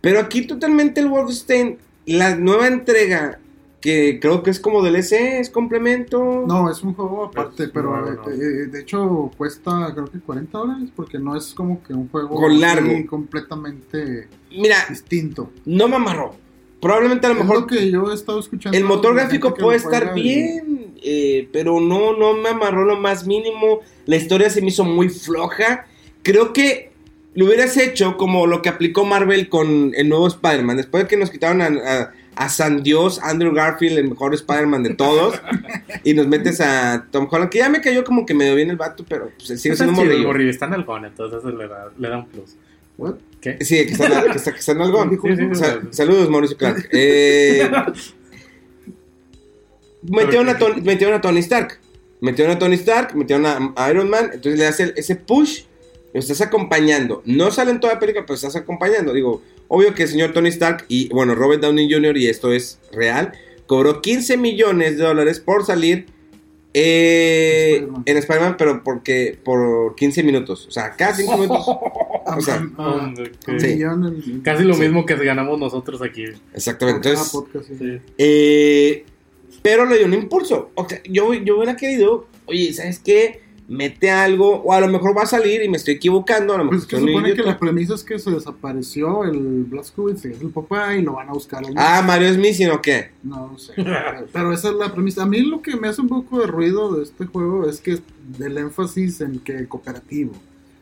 Pero 0.00 0.20
aquí 0.20 0.46
totalmente 0.46 1.00
el 1.00 1.08
Wolfenstein, 1.08 1.78
la 2.06 2.36
nueva 2.36 2.68
entrega, 2.68 3.40
que 3.80 4.18
creo 4.20 4.42
que 4.42 4.50
es 4.50 4.58
como 4.58 4.82
DLC, 4.82 5.12
es 5.40 5.50
complemento. 5.50 6.44
No, 6.46 6.70
es 6.70 6.82
un 6.82 6.94
juego 6.94 7.24
aparte, 7.24 7.68
pero 7.68 7.96
no. 8.00 8.30
eh, 8.30 8.66
de 8.66 8.80
hecho 8.80 9.30
cuesta 9.36 9.92
creo 9.94 10.06
que 10.10 10.18
40 10.18 10.58
dólares 10.58 10.88
porque 10.96 11.18
no 11.18 11.36
es 11.36 11.54
como 11.54 11.82
que 11.84 11.92
un 11.94 12.08
juego 12.08 12.34
Con 12.34 12.60
largo. 12.60 12.90
completamente 13.08 14.28
Mira, 14.50 14.76
distinto. 14.88 15.50
no 15.64 15.88
me 15.88 15.96
amarró. 15.96 16.34
Probablemente 16.80 17.26
a 17.26 17.30
lo 17.30 17.36
Es 17.36 17.40
mejor 17.42 17.60
lo 17.62 17.66
que 17.66 17.90
yo 17.90 18.10
he 18.10 18.14
estado 18.14 18.38
escuchando. 18.38 18.76
el 18.78 18.84
motor 18.84 19.14
gráfico 19.14 19.52
puede 19.54 19.78
estar 19.78 20.14
bien, 20.14 20.92
eh, 21.02 21.48
pero 21.52 21.80
no, 21.80 22.16
no 22.16 22.34
me 22.34 22.50
amarró 22.50 22.84
lo 22.84 22.96
más 22.96 23.26
mínimo. 23.26 23.80
La 24.06 24.16
historia 24.16 24.48
se 24.48 24.60
me 24.60 24.68
hizo 24.68 24.84
muy 24.84 25.08
floja. 25.08 25.86
Creo 26.22 26.52
que 26.52 26.92
lo 27.34 27.46
hubieras 27.46 27.76
hecho 27.76 28.16
como 28.16 28.46
lo 28.46 28.62
que 28.62 28.68
aplicó 28.68 29.04
Marvel 29.04 29.48
con 29.48 29.92
el 29.96 30.08
nuevo 30.08 30.26
Spider-Man. 30.28 30.76
Después 30.76 31.04
de 31.04 31.08
que 31.08 31.16
nos 31.16 31.30
quitaron 31.30 31.62
a, 31.62 31.66
a- 31.66 32.12
a 32.38 32.48
San 32.48 32.82
Dios, 32.82 33.20
Andrew 33.22 33.52
Garfield, 33.52 33.98
el 33.98 34.08
mejor 34.10 34.32
Spider-Man 34.32 34.82
de 34.84 34.94
todos, 34.94 35.40
y 36.04 36.14
nos 36.14 36.26
metes 36.28 36.60
a 36.60 37.06
Tom 37.10 37.26
Holland, 37.30 37.50
que 37.50 37.58
ya 37.58 37.68
me 37.68 37.80
cayó 37.80 38.04
como 38.04 38.24
que 38.24 38.32
medio 38.34 38.54
bien 38.54 38.70
el 38.70 38.76
vato, 38.76 39.04
pero 39.08 39.30
pues, 39.36 39.60
sigue 39.60 39.72
Está 39.74 39.84
siendo 39.84 40.00
un 40.02 40.22
morrillo. 40.22 40.50
está 40.50 40.66
en 40.66 40.74
algón, 40.74 41.04
entonces 41.04 41.38
eso 41.40 41.50
le 41.50 41.66
da, 41.68 41.90
le 41.98 42.08
da 42.08 42.18
un 42.18 42.26
plus. 42.28 42.56
What? 42.96 43.14
¿Qué? 43.40 43.58
Sí, 43.64 43.86
que 43.86 43.92
está, 43.92 44.06
en- 44.24 44.30
que 44.32 44.36
está, 44.38 44.52
que 44.52 44.58
está 44.58 44.72
en 44.72 44.80
algón. 44.82 45.16
¿Quién 45.16 45.36
dijo 45.36 45.54
Sí. 45.54 45.60
Sa- 45.60 45.80
saludos, 45.90 46.28
Mauricio 46.30 46.56
Clark. 46.56 46.88
Eh, 46.92 47.68
metieron, 50.02 50.48
a 50.48 50.58
Tony, 50.58 50.80
metieron 50.82 51.14
a 51.16 51.20
Tony 51.20 51.40
Stark. 51.40 51.78
Metieron 52.20 52.56
a 52.56 52.58
Tony 52.58 52.74
Stark, 52.74 53.14
metieron 53.14 53.46
a, 53.46 53.90
Iron 53.90 54.10
Man. 54.10 54.30
Entonces 54.34 54.58
le 54.58 54.66
hace 54.66 54.82
el- 54.84 54.94
ese 54.96 55.16
push. 55.16 55.62
Lo 56.14 56.20
estás 56.20 56.40
acompañando. 56.40 57.22
No 57.26 57.50
sale 57.50 57.70
en 57.70 57.80
toda 57.80 57.94
la 57.94 58.00
película, 58.00 58.24
pero 58.24 58.34
estás 58.34 58.56
acompañando. 58.56 59.12
Digo, 59.12 59.42
obvio 59.68 59.94
que 59.94 60.04
el 60.04 60.08
señor 60.08 60.32
Tony 60.32 60.48
Stark 60.48 60.84
y, 60.88 61.08
bueno, 61.10 61.34
Robert 61.34 61.62
Downey 61.62 61.92
Jr., 61.92 62.16
y 62.16 62.26
esto 62.26 62.52
es 62.52 62.80
real, 62.92 63.32
cobró 63.66 64.00
15 64.00 64.36
millones 64.36 64.98
de 64.98 65.04
dólares 65.04 65.40
por 65.40 65.64
salir 65.64 66.06
eh, 66.74 67.86
en 68.04 68.16
Spider-Man, 68.16 68.56
pero 68.58 68.82
porque 68.84 69.38
por 69.44 69.94
15 69.96 70.22
minutos. 70.22 70.66
O 70.68 70.70
sea, 70.70 70.94
cada 70.96 71.14
5 71.14 71.36
minutos. 71.36 71.64
Ah, 71.68 72.36
O 72.36 72.40
sea, 72.42 72.62
ah, 72.76 73.10
ah, 73.16 73.58
Sí. 73.58 73.80
Casi 74.42 74.64
lo 74.64 74.74
Sí. 74.74 74.80
mismo 74.82 75.06
que 75.06 75.14
ganamos 75.16 75.58
nosotros 75.58 76.02
aquí. 76.02 76.24
Exactamente. 76.54 77.00
cada 77.08 77.14
Entonces, 77.14 77.32
podcast, 77.32 77.68
sí. 77.68 77.74
Sí. 77.78 77.98
Eh, 78.18 79.04
pero 79.62 79.86
le 79.86 79.96
dio 79.96 80.06
un 80.06 80.12
impulso. 80.14 80.70
O 80.74 80.86
sea, 80.86 81.00
yo, 81.04 81.32
yo 81.32 81.56
hubiera 81.56 81.74
querido, 81.76 82.26
oye, 82.44 82.72
¿sabes 82.74 82.98
qué? 82.98 83.40
Mete 83.68 84.10
algo, 84.10 84.62
o 84.62 84.72
a 84.72 84.80
lo 84.80 84.88
mejor 84.88 85.16
va 85.16 85.22
a 85.22 85.26
salir 85.26 85.62
y 85.62 85.68
me 85.68 85.76
estoy 85.76 85.94
equivocando. 85.94 86.54
A 86.54 86.58
lo 86.58 86.64
mejor 86.64 86.78
Pues 86.78 86.82
es 86.84 86.88
que 86.88 86.96
un 86.96 87.08
supone 87.08 87.34
que 87.34 87.42
la 87.42 87.58
premisa 87.58 87.94
es 87.94 88.02
que 88.02 88.18
se 88.18 88.30
desapareció 88.30 89.24
el 89.24 89.64
Blazkowicz, 89.64 90.24
es 90.24 90.40
el 90.40 90.48
papá, 90.48 90.96
y 90.96 91.02
lo 91.02 91.12
van 91.12 91.28
a 91.28 91.32
buscar. 91.32 91.64
al 91.64 91.74
Ah, 91.76 92.02
Mario 92.04 92.28
es 92.28 92.38
missing 92.38 92.70
o 92.70 92.80
qué? 92.80 93.10
No, 93.22 93.52
no 93.52 93.58
sé. 93.58 93.74
Pero 94.32 94.52
esa 94.54 94.70
es 94.70 94.74
la 94.74 94.92
premisa. 94.92 95.24
A 95.24 95.26
mí 95.26 95.40
lo 95.42 95.60
que 95.60 95.76
me 95.76 95.88
hace 95.88 96.00
un 96.00 96.08
poco 96.08 96.40
de 96.40 96.46
ruido 96.46 96.94
de 96.96 97.02
este 97.02 97.26
juego 97.26 97.68
es 97.68 97.80
que 97.80 97.98
el 98.40 98.58
énfasis 98.58 99.20
en 99.20 99.38
que 99.40 99.66
cooperativo. 99.68 100.32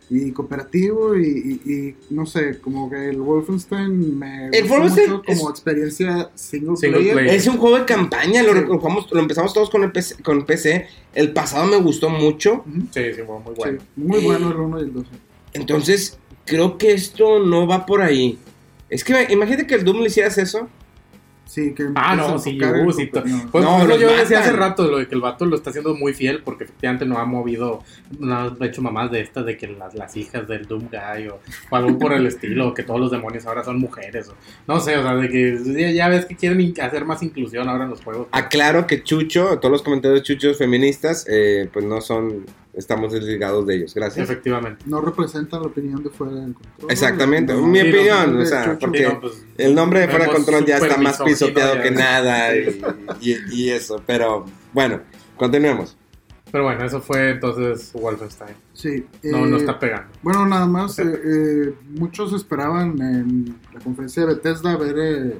Y 0.09 0.31
cooperativo 0.31 1.17
y, 1.17 1.61
y- 1.65 1.73
y, 1.73 1.97
no 2.11 2.27
sé, 2.27 2.59
como 2.61 2.89
que 2.89 3.09
el 3.09 3.21
Wolfenstein 3.21 4.17
me 4.19 4.47
El 4.47 4.63
gustó 4.63 4.69
Wolfenstein 4.75 5.11
mucho 5.11 5.23
como 5.25 5.43
es- 5.43 5.51
experiencia 5.51 6.31
single, 6.35 6.77
Single 6.77 6.99
player. 6.99 7.15
player. 7.15 7.35
Es 7.35 7.47
un 7.49 7.57
juego 7.59 7.79
de 7.79 7.85
campaña, 7.87 8.43
lo, 8.43 8.53
Sí. 8.53 8.61
lo 8.69 8.79
jugamos- 8.79 9.11
lo 9.11 9.19
empezamos 9.21 9.53
todos 9.53 9.69
con 9.69 9.83
el 9.83 9.91
PC, 9.93 10.23
con 10.23 10.47
PC. 10.47 10.87
El 11.15 11.33
pasado 11.33 11.67
me 11.67 11.77
gustó 11.79 12.09
mucho. 12.09 12.65
Sí, 12.93 13.01
sí, 13.15 13.23
fue 13.27 13.39
muy 13.41 13.55
bueno. 13.55 13.81
Sí, 13.81 13.87
muy 13.97 14.21
bueno 14.25 14.51
el 14.51 14.57
1 14.57 14.79
y 14.79 14.83
el 14.85 14.93
2. 14.93 15.07
Entonces, 15.55 16.19
creo 16.45 16.79
que 16.79 16.93
esto 16.93 17.39
no 17.41 17.67
va 17.67 17.87
por 17.87 18.01
ahí. 18.03 18.39
Es 18.89 19.03
que 19.03 19.27
imagínate 19.31 19.67
que 19.67 19.75
el 19.75 19.85
Doom 19.85 20.01
le 20.01 20.07
hicieras 20.07 20.39
eso. 20.39 20.69
Sí, 21.47 21.73
que 21.75 21.87
Ah, 21.95 22.17
no, 22.17 22.39
sí, 22.41 22.59
uh, 22.61 22.93
sí. 22.93 23.07
Pues, 23.07 23.65
No, 23.65 23.87
los 23.87 24.01
yo 24.01 24.15
decía 24.15 24.41
hace 24.41 24.53
rato 24.53 24.91
lo 24.91 24.99
de 24.99 25.07
que 25.07 25.15
el 25.15 25.21
vato 25.21 25.47
lo 25.47 25.55
está 25.55 25.71
haciendo 25.71 25.95
muy 25.95 26.13
fiel 26.13 26.43
porque 26.43 26.65
efectivamente 26.65 27.07
no 27.07 27.19
ha 27.19 27.25
movido, 27.25 27.85
no 28.19 28.37
ha 28.37 28.67
hecho 28.67 28.83
mamás 28.83 29.13
de 29.13 29.21
estas 29.21 29.47
de 29.47 29.57
que 29.57 29.69
las, 29.69 29.95
las 29.95 30.17
hijas 30.17 30.49
del 30.49 30.67
Doom 30.67 30.89
Guy 30.91 31.29
o, 31.29 31.39
o 31.71 31.77
algo 31.77 31.99
por 31.99 32.13
el 32.13 32.27
estilo, 32.27 32.69
o 32.69 32.75
que 32.75 32.83
todos 32.83 32.99
los 33.01 33.13
demonios 33.13 33.47
ahora 33.47 33.63
son 33.63 33.79
mujeres. 33.79 34.29
O, 34.29 34.35
no 34.67 34.81
sé, 34.81 34.97
o 34.99 35.03
sea, 35.03 35.15
de 35.15 35.29
que 35.29 35.59
ya, 35.65 35.91
ya 35.93 36.09
ves 36.09 36.27
que 36.27 36.35
quieren 36.35 36.75
hacer 36.83 37.05
más 37.05 37.23
inclusión 37.23 37.69
ahora 37.69 37.85
en 37.85 37.91
los 37.91 38.03
juegos. 38.03 38.27
Aclaro 38.33 38.87
que 38.89 39.05
Chucho, 39.05 39.59
todos 39.61 39.71
los 39.71 39.83
comentarios 39.83 40.21
de 40.21 40.25
Chuchos 40.25 40.59
feministas, 40.59 41.25
eh, 41.29 41.69
pues 41.73 41.85
no 41.85 42.01
son, 42.01 42.45
estamos 42.77 43.13
desligados 43.13 43.67
de 43.67 43.77
ellos. 43.77 43.95
Gracias. 43.95 44.29
Efectivamente. 44.29 44.85
No 44.87 45.01
representan 45.01 45.63
la 45.63 45.67
opinión 45.69 46.03
de 46.05 46.11
fuera 46.11 46.35
control. 46.35 46.91
Exactamente, 46.91 47.53
No, 47.55 47.67
mi 47.67 47.81
no, 47.83 47.89
opinión, 47.89 48.39
o 48.39 48.45
sea, 48.45 48.77
porque 48.79 49.09
pues, 49.21 49.45
el 49.59 49.75
nombre 49.75 50.01
de 50.01 50.09
fuera 50.09 50.27
de 50.27 50.33
control 50.33 50.65
ya 50.67 50.77
está 50.79 50.97
más 50.99 51.21
pisoteado 51.21 51.77
ya. 51.77 51.83
que 51.83 51.91
nada 51.91 52.57
y, 52.57 52.81
y- 53.21 53.37
y 53.53 53.71
eso, 53.71 54.01
pero 54.07 54.45
bueno, 54.73 55.01
continuemos. 55.37 55.97
Pero 56.53 56.63
bueno, 56.65 56.85
eso 56.85 57.01
fue 57.03 57.31
entonces 57.31 57.93
Wolfenstein. 57.93 58.55
Sí. 58.73 59.05
No, 59.25 59.45
no 59.47 59.57
eh, 59.57 59.61
está 59.61 59.79
pegando. 59.79 60.07
Bueno, 60.23 60.47
nada 60.47 60.65
más, 60.67 60.99
eh, 61.01 61.05
eh, 61.25 61.75
muchos 61.99 62.33
esperaban 62.33 63.01
en 63.03 63.59
la 63.75 63.81
conferencia 63.81 64.25
de 64.25 64.35
Bethesda 64.35 64.77
ver 64.77 64.95
eh, 64.99 65.39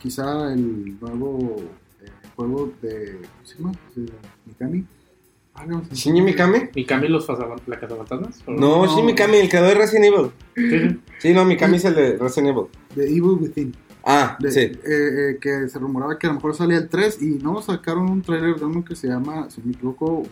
quizá 0.00 0.52
el 0.52 0.98
nuevo 0.98 1.56
eh, 2.02 2.06
juego 2.34 2.72
de, 2.80 3.18
¿cómo 3.18 3.44
se 3.46 3.58
llama? 3.58 3.72
Mikami. 4.46 4.84
Ah, 5.58 5.64
no, 5.66 5.82
¿Shinji 5.90 6.20
Mikami? 6.20 6.68
¿Y 6.74 6.84
Cami 6.84 7.08
los 7.08 7.26
la 7.66 7.80
casa 7.80 7.96
fantasmas? 7.96 8.42
¿O- 8.46 8.50
No, 8.52 8.84
No. 8.84 8.86
Shinji 8.86 9.02
Mikami, 9.02 9.36
el 9.38 9.48
creador 9.48 9.70
de 9.70 9.74
Resident 9.76 10.04
Evil. 10.06 10.30
Sí, 10.54 10.70
sí. 10.88 11.00
Sí, 11.18 11.32
no, 11.32 11.44
Mikami 11.44 11.76
es 11.76 11.84
el 11.86 11.94
de 11.94 12.16
Resident 12.18 12.50
Evil. 12.56 12.66
De 12.94 13.04
Evil 13.06 13.38
Within. 13.40 13.74
Ah, 14.04 14.36
De- 14.38 14.50
sí. 14.52 14.60
eh, 14.60 14.76
eh, 14.84 15.38
que 15.40 15.68
se 15.68 15.78
rumoraba 15.78 16.18
que 16.18 16.26
a 16.26 16.30
lo 16.30 16.34
mejor 16.36 16.54
salía 16.54 16.78
el 16.78 16.88
3 16.88 17.20
y 17.22 17.38
no, 17.42 17.60
sacaron 17.62 18.08
un 18.10 18.22
trailer 18.22 18.56
de 18.56 18.64
uno 18.66 18.84
que 18.84 18.94
se 18.94 19.08
llama, 19.08 19.48
si 19.50 19.60
me 19.62 19.72
equivoco, 19.72 20.22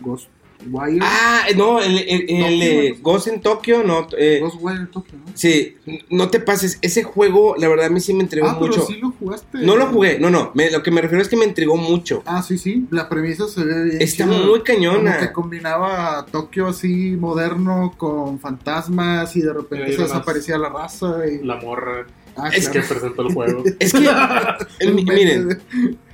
Ah, 1.01 1.43
no, 1.55 1.79
el, 1.79 1.97
el, 1.99 2.25
eh, 2.61 2.93
¿no? 2.97 3.01
Ghost 3.03 3.27
en 3.27 3.41
Tokio, 3.41 3.83
no. 3.83 4.07
eh, 4.17 4.39
Ghostwire 4.41 4.87
Tokyo, 4.87 5.13
¿no? 5.17 5.31
sí, 5.35 5.75
no 6.09 6.29
te 6.29 6.39
pases. 6.39 6.79
Ese 6.81 7.03
juego, 7.03 7.55
la 7.57 7.67
verdad, 7.67 7.85
a 7.87 7.89
mí 7.89 7.99
sí 7.99 8.13
me 8.13 8.21
entregó 8.23 8.47
Ah, 8.47 8.57
pero 8.59 8.71
mucho. 8.71 8.85
sí 8.85 8.95
lo 8.95 9.11
jugaste. 9.11 9.59
No 9.59 9.75
lo 9.75 9.87
jugué, 9.87 10.17
no, 10.19 10.29
no. 10.29 10.51
me- 10.55 10.71
lo 10.71 10.81
que 10.81 10.91
me 10.91 11.01
refiero 11.01 11.21
es 11.21 11.27
que 11.29 11.37
me 11.37 11.45
entregó 11.45 11.77
mucho. 11.77 12.23
Ah, 12.25 12.41
sí, 12.41 12.57
sí. 12.57 12.87
La 12.89 13.07
premisa 13.09 13.47
se 13.47 13.63
ve 13.63 13.83
bien. 13.83 14.01
Está 14.01 14.25
muy 14.25 14.61
cañona. 14.63 15.15
Como 15.17 15.27
que 15.27 15.33
combinaba 15.33 16.25
Tokio 16.31 16.67
así 16.67 17.15
moderno 17.15 17.93
con 17.97 18.39
fantasmas 18.39 19.35
y 19.35 19.41
de 19.41 19.53
repente 19.53 19.85
Y 19.85 19.89
se 19.89 19.93
además- 20.01 20.09
desaparecía 20.11 20.57
la 20.57 20.69
raza. 20.69 21.27
Y... 21.27 21.45
La 21.45 21.57
morra 21.57 22.07
Ah, 22.37 22.49
es 22.53 22.67
que 22.67 22.81
presentó 22.81 23.21
el 23.21 23.33
juego. 23.33 23.63
Es 23.79 23.93
que, 23.93 23.99
meme 24.85 25.03
miren, 25.13 25.61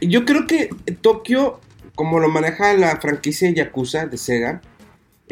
yo 0.01 0.23
creo 0.23 0.45
que 0.45 0.69
Tokio, 1.01 1.59
como 1.95 2.19
lo 2.19 2.29
maneja 2.29 2.73
la 2.73 2.97
franquicia 2.97 3.49
Yakuza 3.49 4.05
de 4.05 4.17
Sega, 4.17 4.61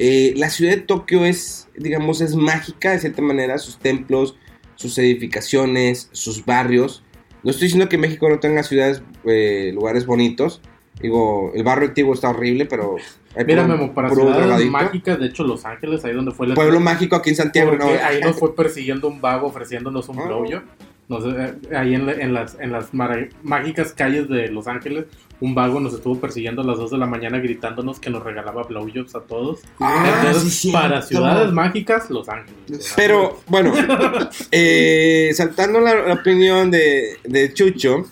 eh, 0.01 0.33
la 0.37 0.49
ciudad 0.49 0.75
de 0.75 0.81
Tokio 0.81 1.25
es, 1.25 1.67
digamos, 1.75 2.21
es 2.21 2.35
mágica 2.35 2.91
de 2.91 2.99
cierta 2.99 3.21
manera, 3.21 3.57
sus 3.57 3.79
templos, 3.79 4.37
sus 4.75 4.97
edificaciones, 4.97 6.09
sus 6.13 6.45
barrios. 6.45 7.03
No 7.43 7.51
estoy 7.51 7.65
diciendo 7.65 7.89
que 7.89 7.97
México 7.97 8.29
no 8.29 8.39
tenga 8.39 8.63
ciudades, 8.63 9.03
eh, 9.25 9.71
lugares 9.73 10.05
bonitos. 10.05 10.61
Digo, 11.01 11.51
el 11.53 11.63
barrio 11.63 11.89
antiguo 11.89 12.13
está 12.13 12.29
horrible, 12.29 12.65
pero... 12.65 12.95
hay 13.35 13.45
Mira, 13.45 13.67
Memo, 13.67 13.93
para 13.93 14.09
ciudades 14.09 14.69
mágicas, 14.69 15.19
de 15.19 15.27
hecho, 15.27 15.43
Los 15.43 15.65
Ángeles, 15.65 16.03
ahí 16.05 16.13
donde 16.13 16.31
fue 16.31 16.47
el 16.47 16.53
Pueblo 16.53 16.79
mágico 16.79 17.17
aquí 17.17 17.31
en 17.31 17.35
Santiago, 17.35 17.71
Porque 17.71 17.85
¿no? 17.85 18.05
ahí 18.05 18.21
nos 18.21 18.37
fue 18.37 18.55
persiguiendo 18.55 19.07
un 19.07 19.19
vago 19.19 19.47
ofreciéndonos 19.47 20.07
un 20.07 20.15
blowjob. 20.15 20.63
No 21.09 21.19
sé, 21.21 21.29
eh, 21.29 21.75
ahí 21.75 21.95
en, 21.95 22.05
la- 22.05 22.13
en 22.13 22.33
las, 22.33 22.55
en 22.59 22.71
las 22.71 22.89
mágicas 22.93 23.93
calles 23.93 24.29
de 24.29 24.47
Los 24.49 24.67
Ángeles, 24.67 25.05
un 25.41 25.55
vago 25.55 25.79
nos 25.79 25.93
estuvo 25.93 26.19
persiguiendo 26.19 26.61
a 26.61 26.65
las 26.65 26.77
2 26.77 26.91
de 26.91 26.97
la 26.97 27.07
mañana 27.07 27.39
gritándonos 27.39 27.99
que 27.99 28.09
nos 28.09 28.23
regalaba 28.23 28.63
blowjobs 28.63 29.15
a 29.15 29.21
todos. 29.21 29.61
Ah, 29.79 30.21
Entonces, 30.27 30.53
sí, 30.53 30.71
para 30.71 31.01
ciudades 31.01 31.51
mágicas, 31.51 32.09
Los 32.11 32.29
Ángeles. 32.29 32.93
Pero, 32.95 33.41
bueno, 33.47 33.73
eh, 34.51 35.31
saltando 35.33 35.79
la, 35.79 35.95
la 36.07 36.13
opinión 36.15 36.69
de, 36.69 37.17
de 37.23 37.53
Chucho, 37.53 38.05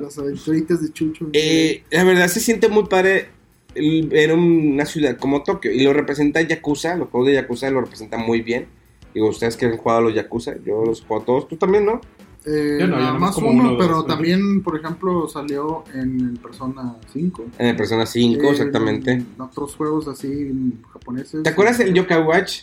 Las 0.00 0.18
aventuritas 0.18 0.82
de 0.82 0.92
Chucho. 0.92 1.28
eh, 1.32 1.82
la 1.90 2.04
verdad 2.04 2.28
se 2.28 2.40
siente 2.40 2.68
muy 2.68 2.84
padre 2.86 3.28
ver 3.74 4.32
una 4.32 4.84
ciudad 4.86 5.16
como 5.16 5.42
Tokio. 5.42 5.72
Y 5.72 5.82
lo 5.82 5.92
representa 5.92 6.40
Yakuza, 6.42 6.94
los 6.94 7.08
juegos 7.08 7.28
de 7.28 7.34
Yakuza 7.34 7.70
lo 7.70 7.80
representan 7.80 8.20
muy 8.20 8.40
bien. 8.42 8.66
Digo, 9.14 9.28
ustedes 9.28 9.56
que 9.56 9.66
han 9.66 9.76
jugado 9.76 10.00
a 10.00 10.02
los 10.02 10.14
Yakuza, 10.14 10.54
yo 10.64 10.84
los 10.84 11.00
juego 11.02 11.22
a 11.22 11.26
todos, 11.26 11.48
tú 11.48 11.56
también, 11.56 11.86
¿no? 11.86 12.00
Eh, 12.46 12.76
Yo 12.80 12.86
no, 12.88 12.96
yo 12.96 13.00
nada 13.00 13.12
nomás 13.14 13.20
más 13.20 13.34
como 13.36 13.50
uno, 13.50 13.68
uno, 13.70 13.78
pero 13.78 13.94
dos, 13.98 14.06
también, 14.06 14.62
por 14.62 14.78
ejemplo, 14.78 15.26
salió 15.28 15.84
en 15.94 16.20
el 16.20 16.38
Persona 16.38 16.96
5. 17.12 17.44
En 17.58 17.66
el 17.68 17.76
Persona 17.76 18.04
5, 18.04 18.42
Eh, 18.42 18.50
exactamente. 18.50 19.12
En 19.12 19.26
otros 19.40 19.74
juegos 19.76 20.08
así 20.08 20.52
japoneses. 20.92 21.42
¿Te 21.42 21.48
acuerdas 21.50 21.78
del 21.78 21.94
Yokai 21.94 22.22
Watch? 22.22 22.62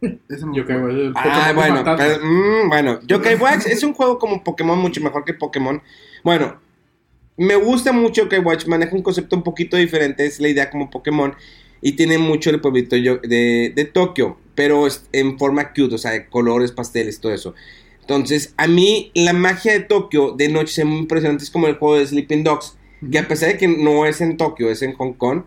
Ese 0.00 0.46
no 0.46 0.54
Yo 0.54 0.64
creo 0.64 0.78
me 0.78 0.84
acuerdo. 0.84 1.00
el 1.08 1.12
Ah, 1.16 1.22
Pokémon 1.52 1.54
bueno, 1.56 1.96
pero, 1.98 2.24
mm, 2.24 2.68
bueno, 2.68 3.00
Yokai 3.06 3.34
Watch 3.36 3.66
es 3.66 3.82
un 3.82 3.92
juego 3.94 4.18
como 4.18 4.44
Pokémon, 4.44 4.78
mucho 4.78 5.00
mejor 5.02 5.24
que 5.24 5.34
Pokémon. 5.34 5.82
Bueno, 6.22 6.56
me 7.36 7.56
gusta 7.56 7.92
mucho 7.92 8.22
Yokai 8.22 8.38
Watch, 8.40 8.66
maneja 8.66 8.94
un 8.94 9.02
concepto 9.02 9.34
un 9.36 9.42
poquito 9.42 9.76
diferente, 9.76 10.24
es 10.24 10.38
la 10.40 10.48
idea 10.48 10.70
como 10.70 10.88
Pokémon, 10.88 11.34
y 11.82 11.92
tiene 11.96 12.16
mucho 12.18 12.50
el 12.50 12.60
pueblito 12.60 12.94
de, 12.96 13.72
de 13.74 13.84
Tokio, 13.86 14.36
pero 14.60 14.86
en 15.12 15.38
forma 15.38 15.72
cute, 15.72 15.94
o 15.94 15.96
sea, 15.96 16.10
de 16.10 16.26
colores, 16.26 16.70
pasteles, 16.70 17.18
todo 17.18 17.32
eso. 17.32 17.54
Entonces, 18.02 18.52
a 18.58 18.66
mí 18.66 19.10
la 19.14 19.32
magia 19.32 19.72
de 19.72 19.80
Tokio 19.80 20.32
de 20.32 20.50
noche 20.50 20.82
es 20.82 20.86
muy 20.86 20.98
impresionante, 20.98 21.44
es 21.44 21.50
como 21.50 21.66
el 21.66 21.76
juego 21.76 21.96
de 21.96 22.06
Sleeping 22.06 22.44
Dogs, 22.44 22.76
que 23.10 23.18
a 23.18 23.26
pesar 23.26 23.52
de 23.52 23.56
que 23.56 23.68
no 23.68 24.04
es 24.04 24.20
en 24.20 24.36
Tokio, 24.36 24.68
es 24.68 24.82
en 24.82 24.92
Hong 24.92 25.14
Kong, 25.14 25.44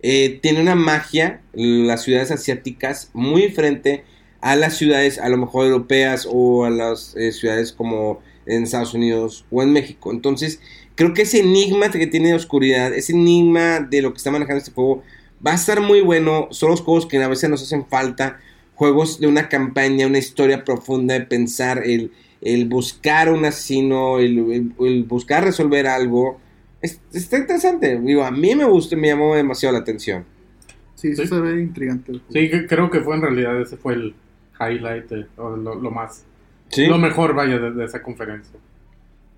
eh, 0.00 0.38
tiene 0.40 0.62
una 0.62 0.76
magia, 0.76 1.42
las 1.52 2.04
ciudades 2.04 2.30
asiáticas, 2.30 3.10
muy 3.12 3.42
diferente 3.42 4.04
a 4.40 4.56
las 4.56 4.78
ciudades 4.78 5.18
a 5.18 5.28
lo 5.28 5.36
mejor 5.36 5.66
europeas 5.66 6.26
o 6.26 6.64
a 6.64 6.70
las 6.70 7.14
eh, 7.16 7.32
ciudades 7.32 7.70
como 7.70 8.22
en 8.46 8.62
Estados 8.62 8.94
Unidos 8.94 9.44
o 9.50 9.62
en 9.62 9.74
México. 9.74 10.10
Entonces, 10.10 10.58
creo 10.94 11.12
que 11.12 11.22
ese 11.22 11.40
enigma 11.40 11.90
que 11.90 12.06
tiene 12.06 12.28
de 12.28 12.34
oscuridad, 12.34 12.94
ese 12.94 13.12
enigma 13.12 13.80
de 13.80 14.00
lo 14.00 14.12
que 14.14 14.16
está 14.16 14.30
manejando 14.30 14.60
este 14.60 14.72
juego, 14.72 15.02
va 15.46 15.52
a 15.52 15.56
estar 15.56 15.82
muy 15.82 16.00
bueno. 16.00 16.48
Son 16.50 16.70
los 16.70 16.80
juegos 16.80 17.04
que 17.04 17.22
a 17.22 17.28
veces 17.28 17.50
nos 17.50 17.62
hacen 17.62 17.84
falta. 17.84 18.40
Juegos 18.74 19.20
de 19.20 19.26
una 19.28 19.48
campaña, 19.48 20.06
una 20.06 20.18
historia 20.18 20.64
profunda 20.64 21.14
de 21.14 21.20
pensar, 21.22 21.82
el, 21.84 22.10
el 22.40 22.66
buscar 22.68 23.32
un 23.32 23.44
asesino, 23.44 24.18
el, 24.18 24.38
el- 24.52 24.72
el 24.80 25.04
buscar 25.04 25.44
resolver 25.44 25.86
algo. 25.86 26.40
Es- 26.82 27.00
está 27.12 27.38
interesante. 27.38 28.00
Digo, 28.00 28.24
a 28.24 28.30
mí 28.30 28.54
me 28.54 28.64
gustó, 28.64 28.96
me 28.96 29.08
llamó 29.08 29.34
demasiado 29.36 29.72
la 29.74 29.78
atención. 29.80 30.24
Sí, 30.96 31.14
Sí. 31.14 31.26
se 31.26 31.40
ve 31.40 31.60
intrigante. 31.60 32.12
Sí, 32.30 32.50
creo 32.68 32.90
que 32.90 33.00
fue 33.00 33.14
en 33.16 33.22
realidad 33.22 33.60
ese 33.60 33.76
fue 33.76 33.94
el 33.94 34.14
highlight, 34.60 35.12
eh, 35.12 35.26
o 35.36 35.50
lo, 35.56 35.74
lo 35.74 35.90
más, 35.90 36.24
¿Sí? 36.70 36.86
lo 36.86 36.98
mejor, 36.98 37.34
vaya, 37.34 37.58
de, 37.58 37.70
de 37.72 37.84
esa 37.84 38.02
conferencia. 38.02 38.58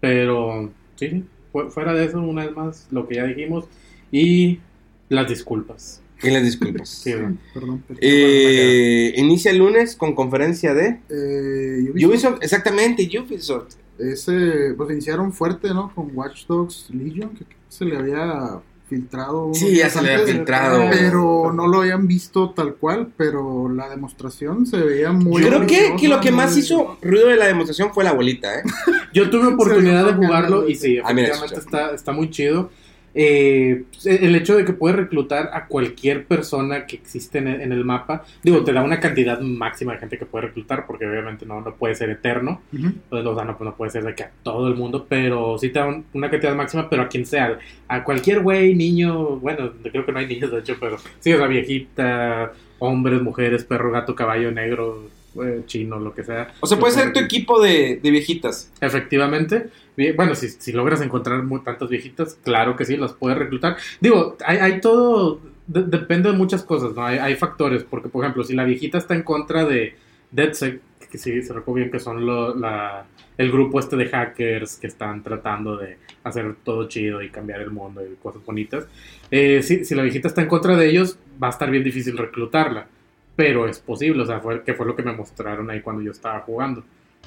Pero, 0.00 0.70
sí, 0.96 1.08
sí, 1.10 1.24
fu- 1.52 1.68
fuera 1.70 1.92
de 1.94 2.04
eso, 2.04 2.20
una 2.20 2.44
vez 2.46 2.54
más, 2.54 2.86
lo 2.90 3.06
que 3.08 3.16
ya 3.16 3.24
dijimos, 3.24 3.64
y 4.12 4.60
las 5.08 5.28
disculpas. 5.28 6.02
Y 6.22 6.30
las 6.30 6.42
disculpas. 6.42 6.88
Sí, 6.88 7.12
¿verdad? 7.12 7.32
Perdón. 7.52 7.82
perdón. 7.86 7.98
Eh, 8.00 9.12
inicia 9.16 9.50
el 9.50 9.58
lunes 9.58 9.96
con 9.96 10.14
conferencia 10.14 10.72
de 10.74 11.00
Eh, 11.10 11.90
Ubisoft, 11.92 12.08
Ubisoft, 12.10 12.38
exactamente, 12.42 13.08
Ubisoft. 13.18 13.74
Ese, 13.98 14.74
pues 14.76 14.90
iniciaron 14.90 15.32
fuerte, 15.32 15.68
¿no? 15.68 15.92
Con 15.94 16.10
Watch 16.14 16.46
Dogs 16.46 16.88
Legion, 16.90 17.30
que 17.30 17.44
se 17.68 17.84
le 17.84 17.96
había 17.96 18.60
filtrado. 18.88 19.50
Sí, 19.54 19.76
ya 19.76 19.90
se 19.90 20.02
le 20.02 20.14
había 20.14 20.26
filtrado. 20.26 20.84
Pero 20.90 21.52
no 21.52 21.66
lo 21.66 21.80
habían 21.80 22.06
visto 22.06 22.50
tal 22.50 22.74
cual, 22.76 23.12
pero 23.16 23.68
la 23.68 23.88
demostración 23.88 24.66
se 24.66 24.78
veía 24.78 25.12
muy. 25.12 25.42
Yo 25.42 25.48
creo 25.48 25.66
que, 25.66 25.96
que 25.98 26.08
lo 26.08 26.20
que 26.20 26.30
más 26.30 26.56
hizo 26.56 26.98
ruido 27.02 27.28
de 27.28 27.36
la 27.36 27.46
demostración 27.46 27.92
fue 27.92 28.04
la 28.04 28.10
abuelita, 28.10 28.54
¿eh? 28.54 28.62
Yo 29.14 29.30
tuve 29.30 29.48
oportunidad 29.48 30.06
de 30.06 30.12
jugarlo 30.14 30.68
y 30.68 30.74
sí, 30.74 30.98
Ah, 31.02 31.12
mira, 31.12 31.28
efectivamente 31.28 31.60
está, 31.60 31.94
está 31.94 32.12
muy 32.12 32.30
chido. 32.30 32.70
Eh, 33.18 33.84
el 34.04 34.34
hecho 34.36 34.56
de 34.56 34.64
que 34.66 34.74
puedes 34.74 34.96
reclutar 34.96 35.50
a 35.54 35.66
cualquier 35.66 36.26
persona 36.26 36.86
que 36.86 36.96
existe 36.96 37.38
en 37.38 37.48
el, 37.48 37.60
en 37.62 37.72
el 37.72 37.84
mapa, 37.84 38.24
digo, 38.42 38.62
te 38.62 38.72
da 38.72 38.82
una 38.82 39.00
cantidad 39.00 39.40
máxima 39.40 39.94
de 39.94 39.98
gente 40.00 40.18
que 40.18 40.26
puede 40.26 40.48
reclutar, 40.48 40.86
porque 40.86 41.06
obviamente 41.06 41.46
no, 41.46 41.60
no 41.62 41.74
puede 41.74 41.94
ser 41.94 42.10
eterno, 42.10 42.60
pues, 43.08 43.24
o 43.24 43.34
sea, 43.34 43.44
no, 43.44 43.56
no 43.58 43.74
puede 43.74 43.90
ser 43.90 44.04
de 44.04 44.14
que 44.14 44.24
a 44.24 44.30
todo 44.42 44.68
el 44.68 44.74
mundo, 44.76 45.06
pero 45.08 45.56
sí 45.58 45.70
te 45.70 45.78
da 45.78 45.86
un- 45.86 46.04
una 46.12 46.28
cantidad 46.30 46.54
máxima, 46.54 46.88
pero 46.90 47.02
a 47.02 47.08
quien 47.08 47.24
sea, 47.24 47.58
a 47.88 48.04
cualquier 48.04 48.40
güey, 48.40 48.74
niño, 48.74 49.36
bueno, 49.38 49.72
creo 49.82 50.04
que 50.04 50.12
no 50.12 50.18
hay 50.18 50.26
niños 50.26 50.50
de 50.50 50.58
hecho, 50.58 50.76
pero 50.78 50.98
sí, 51.20 51.32
o 51.32 51.38
sea, 51.38 51.46
viejita, 51.46 52.52
hombres, 52.78 53.22
mujeres, 53.22 53.64
perro, 53.64 53.90
gato, 53.90 54.14
caballo, 54.14 54.50
negro, 54.52 55.08
eh, 55.44 55.62
chino, 55.66 55.98
lo 55.98 56.14
que 56.14 56.24
sea. 56.24 56.52
O 56.60 56.66
sea, 56.66 56.78
puede 56.78 56.94
ser 56.94 57.12
tu 57.12 57.20
equipo 57.20 57.60
de, 57.62 58.00
de 58.02 58.10
viejitas. 58.10 58.72
Efectivamente. 58.80 59.68
Bueno, 60.16 60.34
si, 60.34 60.48
si 60.48 60.72
logras 60.72 61.00
encontrar 61.00 61.42
muy, 61.42 61.60
tantas 61.60 61.88
viejitas, 61.88 62.38
claro 62.44 62.76
que 62.76 62.84
sí, 62.84 62.96
las 62.96 63.12
puedes 63.14 63.38
reclutar. 63.38 63.76
Digo, 64.00 64.36
hay, 64.44 64.58
hay 64.58 64.80
todo, 64.80 65.40
de- 65.66 65.84
depende 65.84 66.30
de 66.30 66.36
muchas 66.36 66.62
cosas, 66.62 66.94
¿no? 66.94 67.04
Hay, 67.04 67.18
hay 67.18 67.34
factores, 67.36 67.82
porque 67.82 68.08
por 68.08 68.24
ejemplo, 68.24 68.44
si 68.44 68.54
la 68.54 68.64
viejita 68.64 68.98
está 68.98 69.14
en 69.14 69.22
contra 69.22 69.64
de 69.64 69.96
DeadSec, 70.32 70.80
que 71.10 71.18
sí, 71.18 71.40
se 71.42 71.52
recuerda 71.52 71.76
bien 71.80 71.90
que 71.90 72.00
son 72.00 72.26
lo- 72.26 72.54
la, 72.54 73.06
el 73.38 73.50
grupo 73.52 73.78
este 73.80 73.96
de 73.96 74.06
hackers 74.08 74.76
que 74.76 74.86
están 74.88 75.22
tratando 75.22 75.76
de 75.76 75.96
hacer 76.24 76.56
todo 76.64 76.88
chido 76.88 77.22
y 77.22 77.30
cambiar 77.30 77.60
el 77.60 77.70
mundo 77.70 78.02
y 78.04 78.16
cosas 78.16 78.44
bonitas, 78.44 78.86
eh, 79.30 79.62
si, 79.62 79.84
si 79.84 79.94
la 79.94 80.02
viejita 80.02 80.28
está 80.28 80.42
en 80.42 80.48
contra 80.48 80.76
de 80.76 80.90
ellos, 80.90 81.18
va 81.42 81.46
a 81.46 81.50
estar 81.50 81.70
bien 81.70 81.84
difícil 81.84 82.18
reclutarla. 82.18 82.88
Pero 83.36 83.68
es 83.68 83.78
posible, 83.78 84.22
o 84.22 84.26
sea, 84.26 84.40
fue, 84.40 84.62
que 84.62 84.74
fue 84.74 84.86
lo 84.86 84.96
que 84.96 85.02
me 85.02 85.12
mostraron 85.12 85.68
ahí 85.70 85.80
cuando 85.82 86.02
yo 86.02 86.10
estaba 86.10 86.40
jugando. 86.40 86.82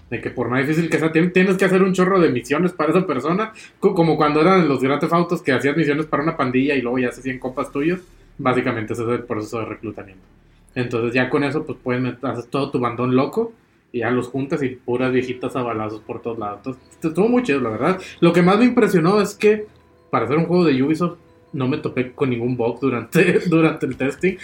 De 0.10 0.20
que 0.20 0.32
por 0.32 0.50
más 0.50 0.62
difícil 0.66 0.90
que 0.90 0.98
sea, 0.98 1.12
tien- 1.12 1.32
tienes 1.32 1.56
que 1.56 1.66
hacer 1.66 1.84
un 1.84 1.94
chorro 1.94 2.20
de 2.20 2.30
misiones 2.30 2.72
para 2.74 2.90
esa 2.92 3.06
persona. 3.06 3.54
co- 3.80 3.94
Como 3.94 4.18
cuando 4.18 4.42
eran 4.42 4.68
los 4.68 4.82
Grand 4.82 5.00
Theft 5.00 5.14
Autos 5.14 5.42
que 5.44 5.52
hacías 5.52 5.78
misiones 5.78 6.08
para 6.08 6.24
una 6.24 6.36
pandilla 6.36 6.74
y 6.76 6.82
luego 6.82 6.98
ya 6.98 7.12
se 7.12 7.20
hacían 7.20 7.38
compas 7.38 7.72
tuyos. 7.72 8.00
Básicamente 8.40 8.94
ese 8.94 9.04
es 9.04 9.10
el 9.10 9.24
proceso 9.24 9.60
de 9.60 9.66
reclutamiento. 9.66 10.24
Entonces 10.74 11.14
ya 11.14 11.30
con 11.30 11.44
eso 11.44 11.64
pues 11.66 11.78
puedes 11.84 12.02
met- 12.02 12.24
haces 12.24 12.48
todo 12.50 12.72
tu 12.72 12.80
bandón 12.80 13.16
loco 13.16 13.54
y 13.92 14.00
ya 14.00 14.10
los 14.10 14.30
juntas 14.30 14.64
y 14.64 14.70
puras 14.70 15.12
viejitas 15.12 15.56
a 15.56 15.62
balazos 15.62 16.02
por 16.02 16.22
todos 16.22 16.40
lados. 16.40 16.58
Entonces 16.58 16.84
estuvo 17.04 17.28
muy 17.28 17.44
chido, 17.44 17.60
la 17.60 17.70
verdad. 17.70 18.02
Lo 18.20 18.34
que 18.34 18.42
más 18.42 18.58
me 18.58 18.66
impresionó 18.66 19.22
es 19.22 19.36
que 19.36 19.68
para 20.10 20.26
hacer 20.26 20.38
un 20.38 20.46
juego 20.46 20.64
de 20.66 20.82
Ubisoft 20.82 21.18
no 21.54 21.68
me 21.68 21.78
topé 21.78 22.12
con 22.14 22.30
ningún 22.32 22.56
bug 22.58 22.80
durante, 22.80 23.40
durante 23.48 23.86
el 23.86 23.96
testing. 23.96 24.38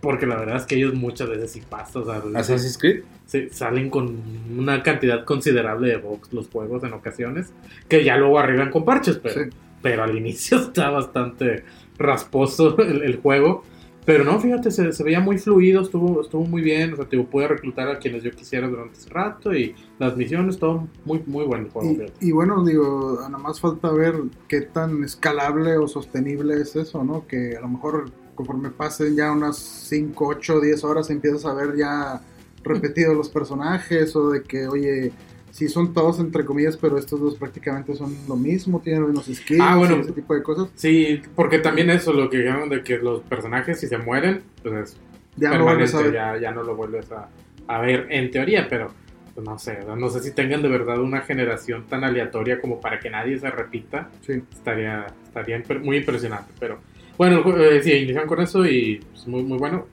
Porque 0.00 0.26
la 0.26 0.36
verdad 0.36 0.56
es 0.56 0.64
que 0.66 0.76
ellos 0.76 0.94
muchas 0.94 1.28
veces 1.28 1.50
sí 1.50 1.62
pasan. 1.68 2.02
O 2.02 2.04
sea, 2.06 2.22
Assassin's 2.34 2.78
Creed. 2.78 3.02
se- 3.26 3.50
salen 3.50 3.90
con 3.90 4.16
una 4.56 4.82
cantidad 4.82 5.24
considerable 5.24 5.88
de 5.88 5.96
bugs 5.96 6.32
los 6.32 6.48
juegos 6.48 6.84
en 6.84 6.92
ocasiones, 6.92 7.52
que 7.88 8.04
ya 8.04 8.16
luego 8.16 8.38
arreglan 8.38 8.70
con 8.70 8.84
parches, 8.84 9.18
pero, 9.18 9.34
Sí. 9.44 9.50
pero 9.82 10.04
al 10.04 10.16
inicio 10.16 10.58
está 10.60 10.90
bastante 10.90 11.64
rasposo 11.98 12.78
el, 12.78 13.02
el 13.02 13.16
juego. 13.18 13.64
Pero 14.04 14.24
no, 14.24 14.40
fíjate, 14.40 14.70
se, 14.70 14.90
se 14.92 15.04
veía 15.04 15.20
muy 15.20 15.36
fluido, 15.36 15.82
estuvo, 15.82 16.22
estuvo 16.22 16.42
muy 16.46 16.62
bien, 16.62 16.94
o 16.94 16.96
sea, 16.96 17.04
te 17.04 17.18
pude 17.22 17.46
reclutar 17.46 17.88
a 17.90 17.98
quienes 17.98 18.22
yo 18.22 18.30
quisiera 18.30 18.66
durante 18.66 18.94
ese 18.98 19.10
rato 19.10 19.52
y 19.54 19.74
las 19.98 20.16
misiones, 20.16 20.58
todo 20.58 20.88
muy, 21.04 21.22
muy 21.26 21.44
bueno 21.44 21.66
el 21.66 21.70
juego. 21.70 22.04
Y, 22.20 22.28
y 22.28 22.32
bueno, 22.32 22.64
digo, 22.64 23.18
nada 23.20 23.36
más 23.36 23.60
falta 23.60 23.92
ver 23.92 24.14
qué 24.48 24.62
tan 24.62 25.04
escalable 25.04 25.76
o 25.76 25.86
sostenible 25.88 26.54
es 26.54 26.74
eso, 26.74 27.04
¿no? 27.04 27.26
Que 27.26 27.54
a 27.58 27.60
lo 27.60 27.68
mejor 27.68 28.10
conforme 28.38 28.70
pasen 28.70 29.16
ya 29.16 29.32
unas 29.32 29.56
5, 29.58 30.26
8, 30.28 30.60
10 30.60 30.84
horas 30.84 31.10
empiezas 31.10 31.44
a 31.44 31.54
ver 31.54 31.76
ya 31.76 32.20
repetidos 32.62 33.16
los 33.16 33.28
personajes 33.28 34.14
o 34.14 34.30
de 34.30 34.44
que, 34.44 34.68
oye, 34.68 35.10
sí 35.50 35.68
son 35.68 35.92
todos 35.92 36.20
entre 36.20 36.44
comillas, 36.44 36.76
pero 36.76 36.96
estos 36.98 37.18
dos 37.20 37.34
prácticamente 37.34 37.96
son 37.96 38.14
lo 38.28 38.36
mismo, 38.36 38.80
tienen 38.80 39.02
los 39.02 39.10
mismos 39.10 39.36
skills 39.38 39.60
Ah, 39.60 39.74
bueno. 39.76 39.96
y 39.96 40.00
ese 40.02 40.12
tipo 40.12 40.34
de 40.34 40.42
cosas. 40.44 40.68
Sí, 40.76 41.20
porque 41.34 41.58
también 41.58 41.90
eso, 41.90 42.12
lo 42.12 42.30
que 42.30 42.38
dijeron 42.38 42.68
de 42.68 42.84
que 42.84 42.98
los 42.98 43.22
personajes 43.22 43.80
si 43.80 43.88
se 43.88 43.98
mueren, 43.98 44.42
pues 44.62 44.74
es 44.92 44.96
Ya 45.36 45.58
no 45.58 45.64
vuelves 45.64 45.92
a 45.94 45.98
permanente, 45.98 46.18
ver. 46.30 46.40
ya, 46.40 46.48
ya 46.48 46.54
no 46.54 46.62
lo 46.62 46.76
vuelves 46.76 47.10
a, 47.10 47.28
a 47.66 47.80
ver 47.80 48.06
en 48.10 48.30
teoría, 48.30 48.68
pero 48.68 48.92
pues, 49.34 49.44
no 49.44 49.58
sé, 49.58 49.78
no 49.96 50.08
sé 50.10 50.20
si 50.20 50.30
tengan 50.32 50.62
de 50.62 50.68
verdad 50.68 51.00
una 51.00 51.22
generación 51.22 51.86
tan 51.88 52.04
aleatoria 52.04 52.60
como 52.60 52.80
para 52.80 53.00
que 53.00 53.10
nadie 53.10 53.36
se 53.38 53.50
repita, 53.50 54.10
Sí. 54.24 54.42
estaría, 54.52 55.06
estaría 55.24 55.60
muy 55.82 55.96
impresionante, 55.96 56.52
pero 56.60 56.78
bueno, 57.18 57.42
eh, 57.58 57.82
sí, 57.82 57.92
iniciaron 57.92 58.28
con 58.28 58.40
eso 58.40 58.64
y 58.64 59.00
pues, 59.12 59.26
muy, 59.26 59.42
muy 59.42 59.58
bueno. 59.58 59.86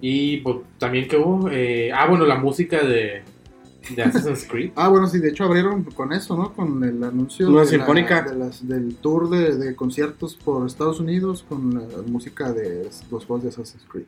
Y 0.00 0.38
pues, 0.38 0.56
también 0.78 1.06
que 1.06 1.16
hubo, 1.16 1.48
eh, 1.50 1.92
ah, 1.92 2.06
bueno, 2.08 2.26
la 2.26 2.36
música 2.36 2.82
de, 2.82 3.22
de 3.94 4.02
Assassin's 4.02 4.44
Creed. 4.50 4.70
Ah, 4.76 4.88
bueno, 4.88 5.06
sí, 5.08 5.18
de 5.20 5.28
hecho 5.30 5.44
abrieron 5.44 5.84
con 5.84 6.12
eso, 6.12 6.36
¿no? 6.36 6.52
Con 6.52 6.82
el 6.84 7.02
anuncio 7.04 7.50
de 7.50 7.66
sinfónica. 7.66 8.22
la- 8.26 8.30
de 8.32 8.38
las- 8.38 8.66
del 8.66 8.96
tour 8.96 9.28
de, 9.30 9.56
de 9.56 9.74
conciertos 9.76 10.34
por 10.34 10.66
Estados 10.66 10.98
Unidos 11.00 11.44
con 11.48 11.74
la 11.74 12.02
música 12.06 12.52
de 12.52 12.88
los 13.10 13.24
juegos 13.24 13.42
de 13.44 13.48
Assassin's 13.50 13.84
Creed. 13.88 14.06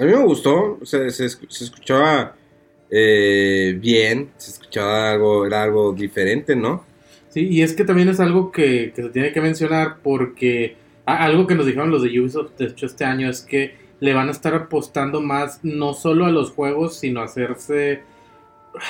A 0.00 0.04
mí 0.04 0.12
me 0.12 0.24
gustó, 0.24 0.78
se, 0.82 1.10
se, 1.10 1.28
se 1.28 1.64
escuchaba 1.64 2.34
eh, 2.90 3.76
bien, 3.80 4.30
se 4.38 4.50
escuchaba 4.52 5.10
algo, 5.12 5.44
era 5.46 5.62
algo 5.62 5.92
diferente, 5.92 6.56
¿no? 6.56 6.84
Sí, 7.28 7.46
y 7.50 7.62
es 7.62 7.74
que 7.74 7.84
también 7.84 8.08
es 8.08 8.18
algo 8.20 8.50
que, 8.50 8.92
que 8.96 9.02
se 9.02 9.08
tiene 9.10 9.30
que 9.32 9.40
mencionar 9.42 9.98
porque 10.02 10.76
algo 11.16 11.46
que 11.46 11.54
nos 11.54 11.66
dijeron 11.66 11.90
los 11.90 12.02
de 12.02 12.20
Ubisoft, 12.20 12.52
de 12.58 12.66
hecho, 12.66 12.86
este 12.86 13.04
año 13.04 13.28
es 13.28 13.42
que 13.42 13.76
le 14.00 14.14
van 14.14 14.28
a 14.28 14.32
estar 14.32 14.54
apostando 14.54 15.20
más 15.20 15.60
no 15.62 15.94
solo 15.94 16.26
a 16.26 16.30
los 16.30 16.50
juegos, 16.50 16.98
sino 16.98 17.20
a 17.20 17.24
hacerse, 17.24 18.02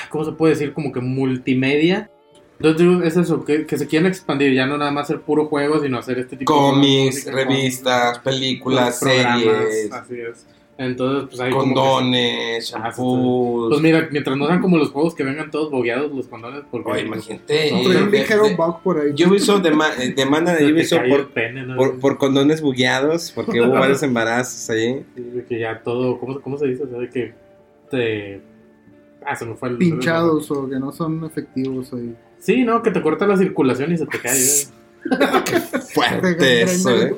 ¿cómo 0.09 0.25
se 0.25 0.31
puede 0.33 0.53
decir? 0.53 0.73
Como 0.73 0.91
que 0.91 0.99
multimedia. 1.01 2.09
Entonces 2.59 3.07
es 3.07 3.17
eso, 3.17 3.45
que, 3.45 3.65
que 3.65 3.77
se 3.77 3.87
quieren 3.87 4.07
expandir, 4.07 4.53
ya 4.53 4.65
no 4.65 4.77
nada 4.77 4.91
más 4.91 5.05
hacer 5.05 5.21
puro 5.21 5.47
juego, 5.47 5.79
sino 5.81 5.97
hacer 5.97 6.19
este 6.19 6.35
tipo 6.35 6.53
de 6.53 6.59
Cómics, 6.59 7.31
revistas, 7.31 8.19
películas, 8.19 8.99
series, 8.99 9.91
Así 9.91 10.19
es. 10.19 10.45
Entonces, 10.81 11.27
pues 11.27 11.39
hay 11.41 11.51
como 11.51 11.63
que- 11.65 11.73
condones, 11.73 12.73
Ah, 12.73 12.83
shampoos. 12.89 13.67
Pues 13.69 13.81
mira, 13.81 14.07
mientras 14.11 14.37
no 14.37 14.47
sean 14.47 14.61
como 14.61 14.77
los 14.77 14.91
juegos 14.91 15.13
que 15.13 15.25
vengan 15.25 15.51
todos 15.51 15.69
bogueados 15.71 16.09
los 16.15 16.27
condones, 16.27 16.61
porque... 16.71 16.89
Oye, 16.89 17.01
imagínate. 17.01 17.71
No, 17.71 17.77
eh, 17.79 17.83
Trae 17.83 18.03
un 18.03 18.11
de- 18.11 18.17
ligero 18.19 18.43
bug 18.55 18.81
por 18.81 18.99
ahí. 19.01 19.09
Ubisoft 19.25 19.61
dema- 19.61 19.91
eh, 19.99 20.13
demanda 20.15 20.55
de 20.55 20.71
Ubisoft 20.71 21.07
por, 21.09 21.29
pene, 21.31 21.63
¿no? 21.65 21.75
por, 21.75 21.99
por 21.99 22.17
condones 22.17 22.61
bugueados, 22.61 23.31
porque 23.35 23.59
hubo 23.61 23.71
varios 23.73 24.01
embarazos 24.03 24.69
ahí. 24.69 25.05
Sí, 25.15 25.21
de 25.21 25.43
que 25.43 25.59
ya 25.59 25.81
todo, 25.83 26.17
¿cómo, 26.17 26.39
cómo 26.39 26.57
se 26.57 26.67
dice? 26.67 26.83
O 26.83 26.87
sea, 26.87 26.97
de 26.99 27.09
que 27.09 27.33
te... 27.91 28.41
Ah, 29.25 29.35
se 29.35 29.45
me 29.45 29.55
fue 29.55 29.67
el... 29.69 29.77
Pinchados 29.77 30.49
o 30.49 30.69
que 30.69 30.79
no 30.79 30.93
son 30.93 31.25
efectivos 31.25 31.91
ahí. 31.93 32.15
Sí, 32.39 32.63
no, 32.63 32.81
que 32.81 32.91
te 32.91 33.01
corta 33.01 33.27
la 33.27 33.35
circulación 33.35 33.91
y 33.91 33.97
se 33.97 34.05
te 34.05 34.17
cae. 34.17 34.39
Fuerte 35.93 36.61
eso, 36.63 36.95
¿eh? 37.01 37.15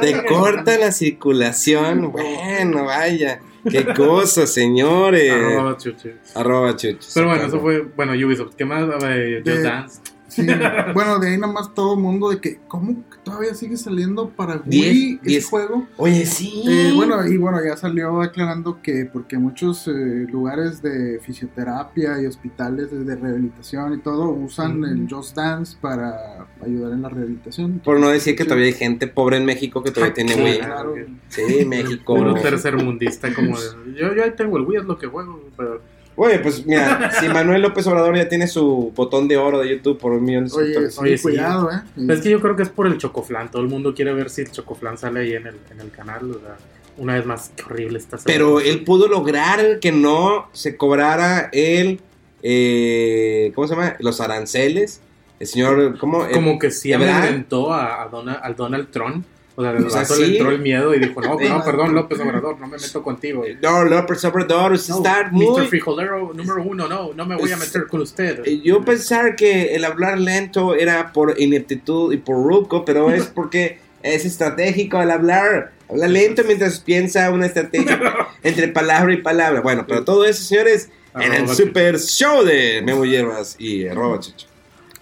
Te 0.00 0.24
corta 0.26 0.78
la 0.78 0.92
circulación. 0.92 2.12
Bueno, 2.12 2.84
vaya. 2.84 3.40
Qué 3.68 3.84
cosa, 3.96 4.46
señores. 4.46 5.32
Arroba 5.32 5.76
chuchi. 5.76 6.10
Arroba 6.34 6.76
chuchos. 6.76 7.12
Pero 7.14 7.28
bueno, 7.28 7.46
eso 7.46 7.60
fue, 7.60 7.80
bueno, 7.96 8.12
Ubisoft. 8.12 8.54
¿Qué 8.56 8.64
más? 8.64 8.84
Just 8.84 9.02
De- 9.46 9.62
Dance. 9.62 10.00
Sí, 10.34 10.44
bueno, 10.94 11.20
de 11.20 11.30
ahí 11.30 11.38
nada 11.38 11.52
más 11.52 11.74
todo 11.74 11.94
el 11.94 12.00
mundo 12.00 12.28
de 12.30 12.40
que, 12.40 12.58
¿cómo 12.66 13.04
todavía 13.22 13.54
sigue 13.54 13.76
saliendo 13.76 14.30
para 14.30 14.60
Wii 14.66 15.20
ese 15.22 15.30
diez. 15.30 15.46
juego? 15.46 15.86
Oye, 15.96 16.26
sí. 16.26 16.64
Eh, 16.66 16.92
bueno, 16.94 17.24
y 17.24 17.36
bueno, 17.36 17.58
ya 17.64 17.76
salió 17.76 18.20
aclarando 18.20 18.82
que 18.82 19.04
porque 19.04 19.38
muchos 19.38 19.86
eh, 19.86 20.26
lugares 20.28 20.82
de 20.82 21.20
fisioterapia 21.20 22.20
y 22.20 22.26
hospitales 22.26 22.90
de, 22.90 23.04
de 23.04 23.14
rehabilitación 23.14 23.94
y 23.94 23.98
todo 23.98 24.30
usan 24.30 24.82
el 24.84 25.06
Just 25.08 25.36
Dance 25.36 25.76
para 25.80 26.48
ayudar 26.60 26.92
en 26.92 27.02
la 27.02 27.08
rehabilitación. 27.10 27.80
Por 27.84 28.00
no 28.00 28.08
decir 28.08 28.34
que 28.34 28.44
todavía 28.44 28.66
hay 28.66 28.72
gente 28.72 29.06
pobre 29.06 29.36
en 29.36 29.44
México 29.44 29.84
que 29.84 29.92
todavía 29.92 30.14
tiene 30.14 30.34
Wii. 30.34 30.58
Claro. 30.58 30.94
Sí, 31.28 31.64
México. 31.64 32.16
Puro 32.16 32.34
tercermundista 32.34 33.32
como... 33.32 33.56
de, 33.56 33.94
yo, 33.94 34.12
yo 34.14 34.24
ahí 34.24 34.32
tengo 34.36 34.56
el 34.56 34.64
Wii, 34.64 34.78
es 34.78 34.84
lo 34.84 34.98
que 34.98 35.06
juego, 35.06 35.40
pero... 35.56 35.93
Oye, 36.16 36.38
pues 36.38 36.64
mira, 36.66 37.10
si 37.20 37.28
Manuel 37.28 37.62
López 37.62 37.86
Obrador 37.86 38.16
ya 38.16 38.28
tiene 38.28 38.46
su 38.46 38.92
botón 38.94 39.26
de 39.28 39.36
oro 39.36 39.60
de 39.60 39.68
YouTube 39.70 39.98
por 39.98 40.12
un 40.12 40.24
millón 40.24 40.46
de 40.46 40.54
Oye, 40.54 40.74
suscriptores. 40.74 40.98
Oye, 40.98 41.18
sí. 41.18 41.22
cuidado, 41.22 41.70
¿eh? 41.72 41.80
Es 42.08 42.20
que 42.20 42.30
yo 42.30 42.40
creo 42.40 42.54
que 42.56 42.62
es 42.62 42.68
por 42.68 42.86
el 42.86 42.98
Chocoflan. 42.98 43.50
Todo 43.50 43.62
el 43.62 43.68
mundo 43.68 43.94
quiere 43.94 44.12
ver 44.14 44.30
si 44.30 44.42
el 44.42 44.50
Chocoflan 44.50 44.96
sale 44.98 45.20
ahí 45.20 45.32
en 45.34 45.46
el, 45.46 45.56
en 45.70 45.80
el 45.80 45.90
canal. 45.90 46.30
O 46.30 46.34
sea, 46.40 46.56
una 46.96 47.14
vez 47.14 47.26
más, 47.26 47.50
qué 47.56 47.64
horrible 47.64 47.98
está. 47.98 48.18
Pero 48.24 48.60
él 48.60 48.84
pudo 48.84 49.08
lograr 49.08 49.80
que 49.80 49.90
no 49.92 50.48
se 50.52 50.76
cobrara 50.76 51.48
el. 51.52 52.00
eh, 52.42 53.50
¿Cómo 53.54 53.66
se 53.66 53.74
llama? 53.74 53.96
Los 53.98 54.20
aranceles. 54.20 55.00
El 55.40 55.46
señor. 55.48 55.98
¿Cómo? 55.98 56.28
Como 56.32 56.58
que 56.60 56.70
sí 56.70 56.92
amedrentó 56.92 57.72
a, 57.72 58.02
a, 58.02 58.08
Donald, 58.08 58.38
al 58.42 58.54
Donald 58.54 58.90
Trump. 58.90 59.26
O 59.56 59.62
sea, 59.62 59.70
el 59.70 59.84
O 59.86 59.90
sea, 59.90 60.04
sí. 60.04 60.20
le 60.20 60.38
entró 60.38 60.50
el 60.50 60.60
miedo 60.60 60.94
y 60.94 60.98
dijo, 60.98 61.20
no, 61.20 61.38
no, 61.48 61.64
perdón, 61.64 61.94
López 61.94 62.18
Obrador, 62.20 62.58
no 62.58 62.66
me 62.66 62.76
meto 62.76 63.02
contigo. 63.02 63.44
No, 63.62 63.84
López 63.84 64.24
Obrador, 64.24 64.72
usted 64.72 64.94
No, 64.94 64.96
está 64.98 65.24
Mr. 65.24 65.32
muy. 65.32 65.66
Frijolero 65.66 66.32
número 66.34 66.62
uno, 66.62 66.88
no, 66.88 67.12
no 67.12 67.26
me 67.26 67.36
voy 67.36 67.52
a 67.52 67.56
meter 67.56 67.86
con 67.86 68.00
usted. 68.00 68.42
Eh, 68.44 68.60
Yo 68.64 68.84
pensar 68.84 69.36
que 69.36 69.74
el 69.74 69.84
hablar 69.84 70.18
lento 70.18 70.74
era 70.74 71.12
por 71.12 71.40
ineptitud 71.40 72.12
y 72.12 72.16
por 72.16 72.36
ruco, 72.36 72.84
pero 72.84 73.10
es 73.10 73.26
porque 73.34 73.78
es 74.02 74.24
estratégico 74.24 75.00
el 75.00 75.10
hablar. 75.10 75.72
Habla 75.88 76.08
lento 76.08 76.42
mientras 76.46 76.80
piensa 76.80 77.30
una 77.30 77.46
estrategia 77.46 78.00
entre 78.42 78.68
palabra 78.68 79.12
y 79.14 79.18
palabra. 79.18 79.60
Bueno, 79.60 79.84
pero 79.86 80.02
todo 80.02 80.24
eso, 80.24 80.42
señores, 80.42 80.90
en 81.14 81.32
el 81.32 81.48
super 81.48 81.98
show 82.00 82.42
de 82.42 82.82
Memo 82.84 83.04
Hierbas 83.04 83.54
y 83.58 83.86
arroba 83.86 84.18
Chicho. 84.18 84.48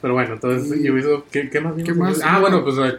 Pero 0.03 0.14
bueno, 0.14 0.34
entonces, 0.34 0.78
¿qué, 1.30 1.48
qué 1.48 1.61
más? 1.61 1.74
¿Qué 1.82 1.94
más? 1.94 2.20
Ah, 2.22 2.40
bueno, 2.40 2.62
pues 2.64 2.76
eh, 2.76 2.98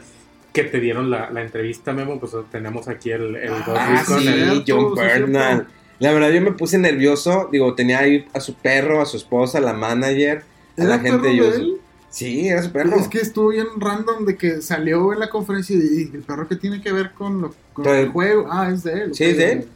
que 0.53 0.63
te 0.63 0.79
dieron 0.79 1.09
la, 1.09 1.29
la 1.31 1.41
entrevista, 1.41 1.91
Memo, 1.93 2.19
pues 2.19 2.33
tenemos 2.51 2.87
aquí 2.87 3.11
el, 3.11 3.35
el 3.35 3.51
Ah, 3.67 4.03
sí, 4.07 4.27
el- 4.27 4.63
John 4.67 4.95
cierto. 4.95 5.65
La 5.99 6.11
verdad, 6.11 6.29
yo 6.31 6.41
me 6.41 6.51
puse 6.51 6.77
nervioso. 6.77 7.49
Digo, 7.51 7.73
tenía 7.75 7.99
ahí 7.99 8.25
a 8.33 8.39
su 8.39 8.55
perro, 8.55 9.01
a 9.01 9.05
su 9.05 9.17
esposa, 9.17 9.57
a 9.57 9.61
la 9.61 9.73
manager, 9.73 10.43
a 10.77 10.81
¿Era 10.81 10.89
la 10.89 10.99
gente. 10.99 11.17
perro 11.19 11.31
Yo, 11.33 11.49
de 11.51 11.55
él? 11.57 11.77
Sí, 12.09 12.47
era 12.47 12.61
su 12.61 12.71
perro. 12.71 12.95
Es 12.97 13.07
que 13.07 13.19
estuvo 13.19 13.49
bien 13.49 13.65
random 13.77 14.25
de 14.25 14.35
que 14.37 14.61
salió 14.61 15.11
en 15.13 15.19
la 15.19 15.29
conferencia 15.29 15.75
y, 15.75 15.79
y 15.79 16.15
el 16.15 16.21
perro 16.23 16.47
que 16.47 16.55
tiene 16.55 16.81
que 16.81 16.91
ver 16.91 17.11
con, 17.13 17.41
lo, 17.41 17.55
con 17.73 17.87
el 17.87 17.95
el- 17.95 18.09
juego. 18.09 18.47
Ah, 18.51 18.69
es 18.71 18.83
de 18.83 18.93
él. 19.03 19.15
Sí, 19.15 19.23
es 19.23 19.37
de 19.37 19.51
él. 19.53 19.67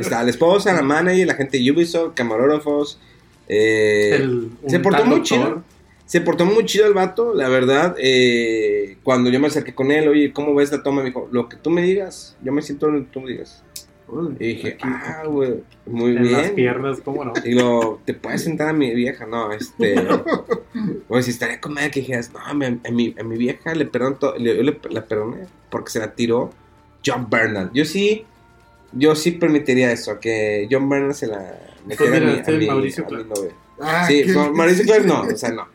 Está 0.00 0.22
la 0.22 0.30
esposa, 0.30 0.72
la 0.72 0.82
manager, 0.82 1.26
la 1.26 1.34
gente 1.34 1.58
de 1.58 1.70
Ubisoft, 1.72 2.14
camarógrafos. 2.14 3.00
eh, 3.48 4.16
el- 4.16 4.50
se 4.68 4.78
portó 4.80 5.04
muy 5.04 5.20
doctor. 5.20 5.24
chido. 5.24 5.64
Se 6.10 6.20
portó 6.20 6.44
muy 6.44 6.64
chido 6.64 6.86
el 6.88 6.92
vato, 6.92 7.34
la 7.34 7.48
verdad. 7.48 7.94
eh, 7.96 8.96
cuando 9.04 9.30
yo 9.30 9.38
me 9.38 9.46
acerqué 9.46 9.72
con 9.76 9.92
él, 9.92 10.08
oye, 10.08 10.32
¿cómo 10.32 10.56
ves 10.56 10.72
la 10.72 10.82
toma? 10.82 11.02
Me 11.02 11.10
dijo, 11.10 11.28
lo 11.30 11.48
que 11.48 11.56
tú 11.56 11.70
me 11.70 11.82
digas, 11.82 12.36
yo 12.42 12.50
me 12.50 12.62
siento 12.62 12.88
lo 12.90 12.98
que 13.04 13.10
tú 13.12 13.20
me 13.20 13.30
digas. 13.30 13.62
Y 14.40 14.46
dije, 14.48 14.68
aquí. 14.70 14.82
ah, 14.88 15.22
güey, 15.24 15.62
muy 15.86 16.16
En 16.16 16.32
las 16.32 16.42
bien. 16.42 16.54
piernas, 16.56 17.00
¿cómo 17.04 17.24
no? 17.24 17.32
Y 17.44 17.52
lo, 17.54 18.00
¿te 18.04 18.12
puedes 18.14 18.42
sentar 18.42 18.70
a 18.70 18.72
mi 18.72 18.92
vieja? 18.92 19.24
No, 19.24 19.52
este. 19.52 19.94
o 21.08 21.22
si 21.22 21.30
estaría 21.30 21.60
con 21.60 21.74
que 21.92 22.00
dijeras, 22.00 22.32
no, 22.32 22.40
a 22.40 22.54
mi, 22.54 22.64
a 22.66 22.90
mi, 22.90 23.14
a 23.16 23.22
mi 23.22 23.36
vieja 23.38 23.72
le 23.76 23.84
le- 24.36 24.56
Yo 24.56 24.62
le, 24.64 24.80
la 24.90 25.04
perdoné 25.06 25.46
porque 25.70 25.92
se 25.92 26.00
la 26.00 26.12
tiró 26.12 26.50
John 27.06 27.28
Bernal. 27.30 27.70
Yo 27.72 27.84
sí, 27.84 28.24
yo 28.90 29.14
sí 29.14 29.30
permitiría 29.30 29.92
eso, 29.92 30.18
que 30.18 30.66
John 30.68 30.88
Bernal 30.88 31.14
se 31.14 31.28
la 31.28 31.56
metiera 31.86 32.16
a 32.16 32.20
mira, 32.20 32.32
mi, 32.32 32.38
este 32.40 32.50
a 32.50 32.58
mi, 32.58 32.66
Mauricio 32.66 33.06
a 33.06 33.10
mi 33.10 33.22
novia. 33.22 33.52
Ah, 33.80 34.06
Sí, 34.08 34.24
Mauricio 34.52 34.84
Clark 34.86 35.06
no, 35.06 35.20
o 35.32 35.36
sea, 35.36 35.50
no. 35.52 35.68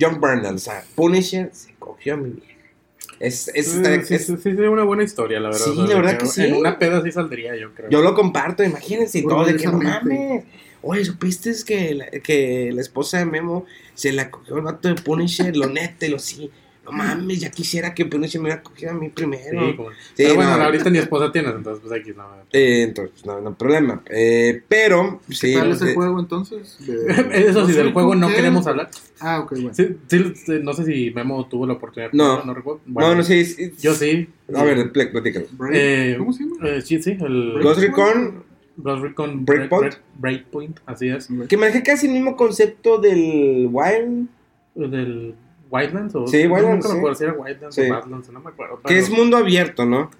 John 0.00 0.20
Bernal, 0.20 0.54
o 0.54 0.58
sea, 0.58 0.84
Punisher 0.94 1.50
se 1.52 1.74
cogió 1.78 2.14
a 2.14 2.16
mi 2.16 2.30
vieja. 2.30 2.52
Es, 3.20 3.48
es, 3.54 3.66
Sí, 3.70 3.76
estaría- 3.76 4.04
sí, 4.04 4.14
es- 4.14 4.26
sí, 4.26 4.36
sería 4.36 4.70
una 4.70 4.84
buena 4.84 5.02
historia, 5.04 5.38
la 5.40 5.50
verdad. 5.50 5.64
Sí, 5.64 5.76
la 5.76 5.94
verdad 5.94 6.18
que 6.18 6.26
sí. 6.26 6.44
En 6.44 6.54
una 6.54 6.78
peda 6.78 7.02
sí 7.02 7.12
saldría, 7.12 7.54
yo 7.56 7.72
creo. 7.74 7.88
Yo 7.90 8.02
lo 8.02 8.14
comparto, 8.14 8.64
imagínense, 8.64 9.18
y 9.18 9.22
todo 9.22 9.44
de 9.44 9.56
que 9.56 9.66
no 9.66 9.78
mames. 9.78 10.44
Oye, 10.84 11.04
¿supiste 11.04 11.52
que 11.64 11.94
la, 11.94 12.06
que 12.10 12.70
la 12.74 12.80
esposa 12.80 13.18
de 13.18 13.24
Memo 13.26 13.64
se 13.94 14.12
la 14.12 14.28
cogió 14.30 14.56
el 14.56 14.62
vato 14.62 14.88
de 14.88 14.96
Punisher? 14.96 15.56
Lo 15.56 15.68
neta, 15.68 16.08
lo 16.08 16.18
sí. 16.18 16.50
No 16.84 16.90
mames, 16.90 17.38
ya 17.40 17.48
quisiera 17.50 17.94
que 17.94 18.04
Punisher 18.06 18.40
me 18.40 18.48
hubiera 18.48 18.60
cogido 18.62 18.90
a 18.90 18.94
mí 18.94 19.08
primero. 19.08 19.66
Sí, 19.68 19.76
como- 19.76 19.90
Sí, 19.90 19.96
Pero 20.16 20.34
bueno, 20.34 20.56
no. 20.56 20.64
ahorita 20.64 20.90
ni 20.90 20.98
esposa 20.98 21.30
tienes, 21.30 21.54
entonces 21.54 21.84
pues 21.86 22.00
aquí 22.00 22.10
no. 22.16 22.24
Eh, 22.52 22.82
entonces, 22.82 23.24
no, 23.24 23.40
no 23.40 23.50
hay 23.50 23.54
problema. 23.54 24.02
Eh, 24.10 24.62
pero, 24.66 25.20
sí. 25.30 25.52
¿Qué 25.52 25.58
tal 25.58 25.70
ese 25.70 25.92
eh, 25.92 25.94
juego 25.94 26.18
entonces? 26.18 26.76
De- 26.84 27.06
Eso 27.48 27.66
sí, 27.66 27.72
del 27.72 27.86
sé 27.86 27.92
juego 27.92 28.16
no 28.16 28.26
qué. 28.28 28.34
queremos 28.34 28.66
hablar. 28.66 28.90
Ah, 29.20 29.40
ok, 29.40 29.52
bueno. 29.52 29.74
Sí, 29.74 29.88
no 30.62 30.72
sé 30.74 30.84
si 30.84 31.12
Memo 31.12 31.46
tuvo 31.48 31.66
la 31.68 31.74
oportunidad. 31.74 32.10
No. 32.12 32.42
no 32.44 32.52
recuerdo. 32.52 32.80
Bueno, 32.86 33.10
no, 33.10 33.14
no, 33.16 33.22
sí. 33.22 33.44
sí, 33.44 33.72
Yo 33.80 33.94
sí. 33.94 34.28
A 34.52 34.64
ver, 34.64 34.90
pl- 34.90 35.06
platícalo. 35.10 35.46
Eh, 35.72 36.16
¿Cómo 36.18 36.32
se 36.32 36.42
llama? 36.44 36.68
eh, 36.68 36.82
sí, 36.82 37.00
sí, 37.00 37.16
el 37.20 37.60
Ghost 37.62 37.80
Recon, 37.80 38.42
Ghost 38.76 39.02
Recon 39.04 39.44
Breakpoint. 39.44 39.94
Break- 39.94 39.98
Breakpoint, 40.18 40.80
así 40.86 41.08
es. 41.08 41.28
que 41.48 41.56
maneja 41.56 41.80
casi 41.84 42.06
el 42.08 42.12
mismo 42.14 42.36
concepto 42.36 42.98
del 42.98 43.68
Wild, 43.70 44.26
Del 44.74 45.34
Wildlands 45.72 46.14
o 46.14 46.26
Sí, 46.26 46.44
no, 46.46 46.54
Wildlands, 46.54 46.76
nunca 46.84 46.88
me 46.92 46.98
acuerdo 46.98 47.14
si 47.16 47.24
era 47.24 47.32
Wildlands 47.32 47.78
o 47.78 47.88
Badlands, 47.88 48.30
no 48.30 48.40
me 48.40 48.50
acuerdo. 48.50 48.80
que 48.86 48.98
es 48.98 49.10
mundo 49.10 49.36
abierto, 49.38 49.84
¿no? 49.86 50.10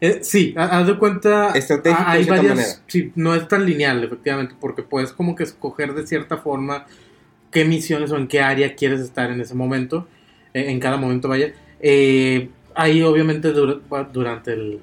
Eh, 0.00 0.18
sí, 0.22 0.52
ha- 0.56 0.78
haz 0.78 0.86
de 0.88 0.98
cuenta. 0.98 1.52
Estratégico, 1.54 2.02
hay 2.06 2.24
de 2.24 2.30
varias. 2.30 2.54
manera. 2.56 2.68
Sí, 2.86 3.12
no 3.14 3.34
es 3.34 3.48
tan 3.48 3.64
lineal, 3.64 4.04
efectivamente, 4.04 4.54
porque 4.60 4.82
puedes 4.82 5.12
como 5.12 5.34
que 5.36 5.44
escoger 5.44 5.94
de 5.94 6.06
cierta 6.06 6.36
forma 6.38 6.86
qué 7.50 7.64
misiones 7.64 8.10
o 8.12 8.16
en 8.18 8.26
qué 8.28 8.40
área 8.40 8.74
quieres 8.74 9.00
estar 9.00 9.30
en 9.30 9.40
ese 9.40 9.54
momento, 9.54 10.06
eh, 10.52 10.66
en 10.70 10.80
cada 10.80 10.96
momento, 10.98 11.28
vaya. 11.28 11.54
Eh, 11.80 12.50
ahí, 12.74 13.00
obviamente, 13.02 13.52
dura- 13.52 13.78
durante 14.12 14.52
el, 14.52 14.80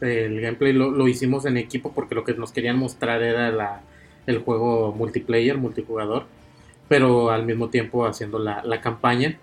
el 0.00 0.40
gameplay 0.40 0.72
lo, 0.72 0.90
lo 0.90 1.08
hicimos 1.08 1.44
en 1.46 1.56
equipo 1.58 1.92
porque 1.92 2.14
lo 2.14 2.24
que 2.24 2.32
nos 2.34 2.52
querían 2.52 2.78
mostrar 2.78 3.22
era 3.22 3.50
la, 3.50 3.80
el 4.26 4.38
juego 4.38 4.92
multiplayer, 4.96 5.58
multijugador, 5.58 6.24
pero 6.88 7.30
al 7.30 7.44
mismo 7.44 7.68
tiempo 7.68 8.06
haciendo 8.06 8.38
la, 8.38 8.62
la 8.64 8.80
campaña. 8.80 9.36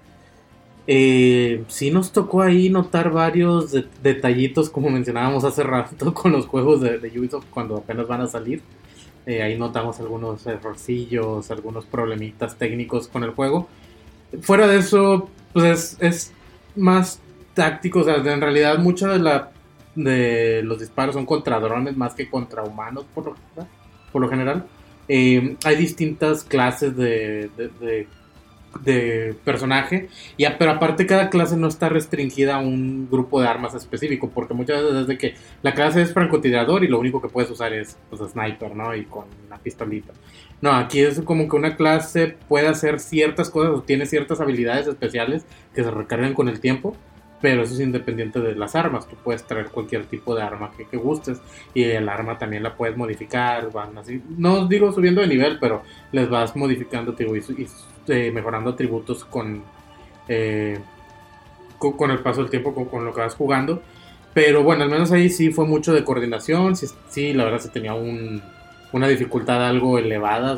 Eh, 0.87 1.63
sí 1.67 1.91
nos 1.91 2.11
tocó 2.11 2.41
ahí 2.41 2.69
notar 2.69 3.11
varios 3.11 3.71
de- 3.71 3.85
detallitos, 4.01 4.69
como 4.69 4.89
mencionábamos 4.89 5.43
hace 5.43 5.63
rato, 5.63 6.13
con 6.13 6.31
los 6.31 6.47
juegos 6.47 6.81
de, 6.81 6.97
de 6.99 7.19
Ubisoft 7.19 7.45
cuando 7.49 7.77
apenas 7.77 8.07
van 8.07 8.21
a 8.21 8.27
salir. 8.27 8.61
Eh, 9.25 9.43
ahí 9.43 9.57
notamos 9.57 9.99
algunos 9.99 10.45
errorcillos, 10.47 11.51
algunos 11.51 11.85
problemitas 11.85 12.55
técnicos 12.57 13.07
con 13.07 13.23
el 13.23 13.31
juego. 13.31 13.67
Fuera 14.41 14.67
de 14.67 14.79
eso, 14.79 15.29
pues 15.53 15.97
es, 15.99 16.33
más 16.75 17.19
táctico, 17.53 17.99
o 17.99 18.03
sea, 18.03 18.15
en 18.15 18.41
realidad 18.41 18.79
mucho 18.79 19.07
de, 19.07 20.61
los 20.63 20.79
disparos 20.79 21.13
son 21.13 21.25
contra 21.25 21.59
drones 21.59 21.97
más 21.97 22.15
que 22.15 22.29
contra 22.29 22.63
humanos, 22.63 23.05
por 23.13 24.21
lo 24.21 24.29
general. 24.29 24.65
Eh, 25.07 25.57
hay 25.65 25.75
distintas 25.75 26.43
clases 26.43 26.95
de- 26.95 27.49
de 28.79 29.35
personaje, 29.43 30.07
y 30.37 30.45
pero 30.57 30.71
aparte 30.71 31.05
cada 31.05 31.29
clase 31.29 31.57
no 31.57 31.67
está 31.67 31.89
restringida 31.89 32.55
a 32.55 32.59
un 32.59 33.09
grupo 33.09 33.41
de 33.41 33.47
armas 33.47 33.75
específico, 33.75 34.29
porque 34.33 34.53
muchas 34.53 34.83
veces 34.83 35.01
es 35.01 35.07
de 35.07 35.17
que 35.17 35.35
la 35.61 35.73
clase 35.73 36.01
es 36.01 36.13
francotirador 36.13 36.83
y 36.83 36.87
lo 36.87 36.99
único 36.99 37.21
que 37.21 37.27
puedes 37.27 37.51
usar 37.51 37.73
es 37.73 37.97
pues, 38.09 38.31
sniper, 38.31 38.75
¿no? 38.75 38.95
Y 38.95 39.05
con 39.05 39.25
una 39.47 39.57
pistolita. 39.57 40.13
No, 40.61 40.71
aquí 40.73 41.01
es 41.01 41.21
como 41.21 41.49
que 41.49 41.55
una 41.55 41.75
clase 41.75 42.37
puede 42.47 42.67
hacer 42.67 42.99
ciertas 42.99 43.49
cosas 43.49 43.73
o 43.75 43.81
tiene 43.81 44.05
ciertas 44.05 44.39
habilidades 44.41 44.87
especiales 44.87 45.45
que 45.73 45.83
se 45.83 45.91
recargan 45.91 46.33
con 46.33 46.47
el 46.47 46.59
tiempo, 46.59 46.95
pero 47.41 47.63
eso 47.63 47.73
es 47.73 47.79
independiente 47.79 48.39
de 48.39 48.55
las 48.55 48.75
armas. 48.75 49.07
Tú 49.07 49.15
puedes 49.23 49.43
traer 49.43 49.69
cualquier 49.69 50.05
tipo 50.05 50.35
de 50.35 50.43
arma 50.43 50.71
que, 50.77 50.85
que 50.85 50.97
gustes 50.97 51.41
y 51.73 51.83
el 51.83 52.07
arma 52.07 52.37
también 52.37 52.63
la 52.63 52.75
puedes 52.75 52.95
modificar, 52.95 53.71
van 53.71 53.97
así. 53.97 54.21
No 54.37 54.67
digo 54.67 54.91
subiendo 54.91 55.21
de 55.21 55.27
nivel, 55.27 55.57
pero 55.59 55.81
les 56.11 56.29
vas 56.29 56.55
modificando 56.55 57.13
digo, 57.13 57.35
y, 57.35 57.39
y, 57.39 57.67
eh, 58.07 58.31
mejorando 58.33 58.71
atributos 58.71 59.23
con, 59.25 59.63
eh, 60.27 60.79
con, 61.77 62.11
el 62.11 62.19
paso 62.19 62.41
del 62.41 62.49
tiempo, 62.49 62.73
con, 62.73 62.85
con 62.85 63.05
lo 63.05 63.13
que 63.13 63.21
vas 63.21 63.35
jugando. 63.35 63.81
Pero 64.33 64.63
bueno, 64.63 64.83
al 64.83 64.89
menos 64.89 65.11
ahí 65.11 65.29
sí 65.29 65.51
fue 65.51 65.65
mucho 65.65 65.93
de 65.93 66.03
coordinación. 66.03 66.75
Sí, 66.75 66.87
sí 67.09 67.33
la 67.33 67.43
verdad 67.45 67.59
se 67.59 67.69
tenía 67.69 67.93
un, 67.93 68.41
una 68.93 69.07
dificultad 69.07 69.65
algo 69.67 69.97
elevada. 69.97 70.57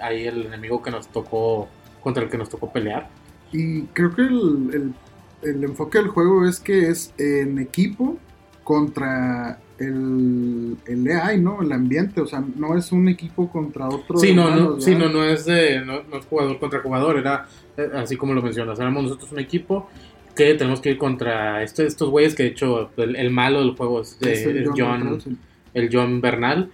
ahí 0.00 0.26
el 0.26 0.46
enemigo 0.46 0.82
que 0.82 0.90
nos 0.90 1.08
tocó, 1.08 1.68
contra 2.02 2.22
el 2.22 2.30
que 2.30 2.38
nos 2.38 2.48
tocó 2.48 2.72
pelear. 2.72 3.08
Y 3.52 3.82
creo 3.92 4.14
que 4.14 4.22
el- 4.22 4.94
el 5.42 5.62
enfoque 5.64 5.98
del 5.98 6.08
juego 6.08 6.46
es 6.46 6.58
que 6.58 6.88
es 6.88 7.12
en 7.18 7.58
equipo 7.58 8.16
contra 8.64 9.58
el, 9.78 10.76
el 10.86 11.10
AI, 11.10 11.40
¿no? 11.40 11.62
El 11.62 11.72
ambiente, 11.72 12.20
o 12.20 12.26
sea, 12.26 12.42
no 12.56 12.76
es 12.76 12.92
un 12.92 13.08
equipo 13.08 13.50
contra 13.50 13.88
otro. 13.88 14.16
Sí, 14.18 14.32
no, 14.34 14.50
no, 14.54 14.80
sí, 14.80 14.94
no, 14.94 15.08
no 15.08 15.24
es 15.24 15.44
de, 15.46 15.80
no, 15.84 16.02
no 16.10 16.18
es 16.18 16.26
jugador 16.26 16.58
contra 16.58 16.80
jugador, 16.80 17.18
era 17.18 17.46
eh, 17.76 17.88
así 17.94 18.16
como 18.16 18.34
lo 18.34 18.42
mencionas, 18.42 18.78
éramos 18.78 19.02
nosotros 19.04 19.32
un 19.32 19.40
equipo 19.40 19.88
que 20.36 20.54
tenemos 20.54 20.80
que 20.80 20.90
ir 20.90 20.98
contra 20.98 21.62
este- 21.62 21.86
estos 21.86 22.10
güeyes 22.10 22.34
que 22.34 22.42
de 22.44 22.48
hecho 22.50 22.90
el, 22.96 23.14
el 23.16 23.30
malo 23.30 23.60
del 23.60 23.76
juego 23.76 24.00
es, 24.02 24.18
de- 24.20 24.32
Es 24.32 24.46
el 24.46 24.56
es 24.58 24.68
John. 24.76 25.20
Sí. 25.20 25.36
el 25.74 25.88
John 25.92 26.20
Bernal, 26.20 26.70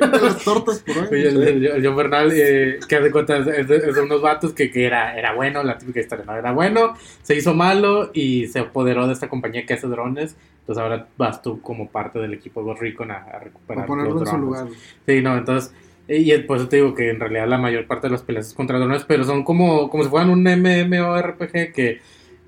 Las 0.00 0.44
tortas 0.44 0.78
por 0.80 0.96
ahí. 0.96 1.22
El, 1.24 1.42
el- 1.42 1.66
el 1.66 1.86
John 1.86 1.96
Bernal, 1.96 2.30
eh, 2.32 2.78
que 2.88 2.96
hace 2.96 3.10
cuenta, 3.10 3.38
es 3.38 3.66
de, 3.68 3.76
es 3.76 3.94
de 3.94 4.00
unos 4.00 4.22
vatos 4.22 4.52
que, 4.52 4.70
que 4.70 4.84
era, 4.86 5.16
era 5.18 5.34
bueno, 5.34 5.62
la 5.64 5.76
típica 5.78 6.00
historia, 6.00 6.24
¿no? 6.24 6.36
Era 6.36 6.52
bueno, 6.52 6.94
se 7.22 7.34
hizo 7.36 7.54
malo 7.54 8.10
y 8.14 8.46
se 8.46 8.60
apoderó 8.60 9.06
de 9.08 9.12
esta 9.14 9.28
compañía 9.28 9.66
que 9.66 9.74
hace 9.74 9.88
drones. 9.88 10.36
Entonces 10.68 10.82
ahora 10.82 11.08
vas 11.16 11.40
tú 11.40 11.62
como 11.62 11.88
parte 11.88 12.18
del 12.18 12.34
equipo 12.34 12.62
Ghost 12.62 12.82
Recon 12.82 13.10
a, 13.10 13.22
a 13.22 13.38
recuperar 13.38 13.86
Para 13.86 13.86
ponerlo 13.86 14.12
los 14.20 14.22
en 14.22 14.28
su 14.28 14.36
lugar. 14.36 14.66
Sí, 15.06 15.22
no, 15.22 15.38
entonces, 15.38 15.72
y 16.06 16.36
por 16.40 16.58
eso 16.58 16.68
te 16.68 16.76
digo 16.76 16.94
que 16.94 17.08
en 17.08 17.18
realidad 17.20 17.48
la 17.48 17.56
mayor 17.56 17.86
parte 17.86 18.06
de 18.06 18.10
las 18.10 18.22
peleas 18.22 18.48
es 18.48 18.52
contra 18.54 18.78
drones, 18.78 19.04
pero 19.04 19.24
son 19.24 19.44
como, 19.44 19.88
como 19.88 20.04
si 20.04 20.10
fueran 20.10 20.28
un 20.28 20.42
MMORPG 20.42 21.72
que 21.72 22.00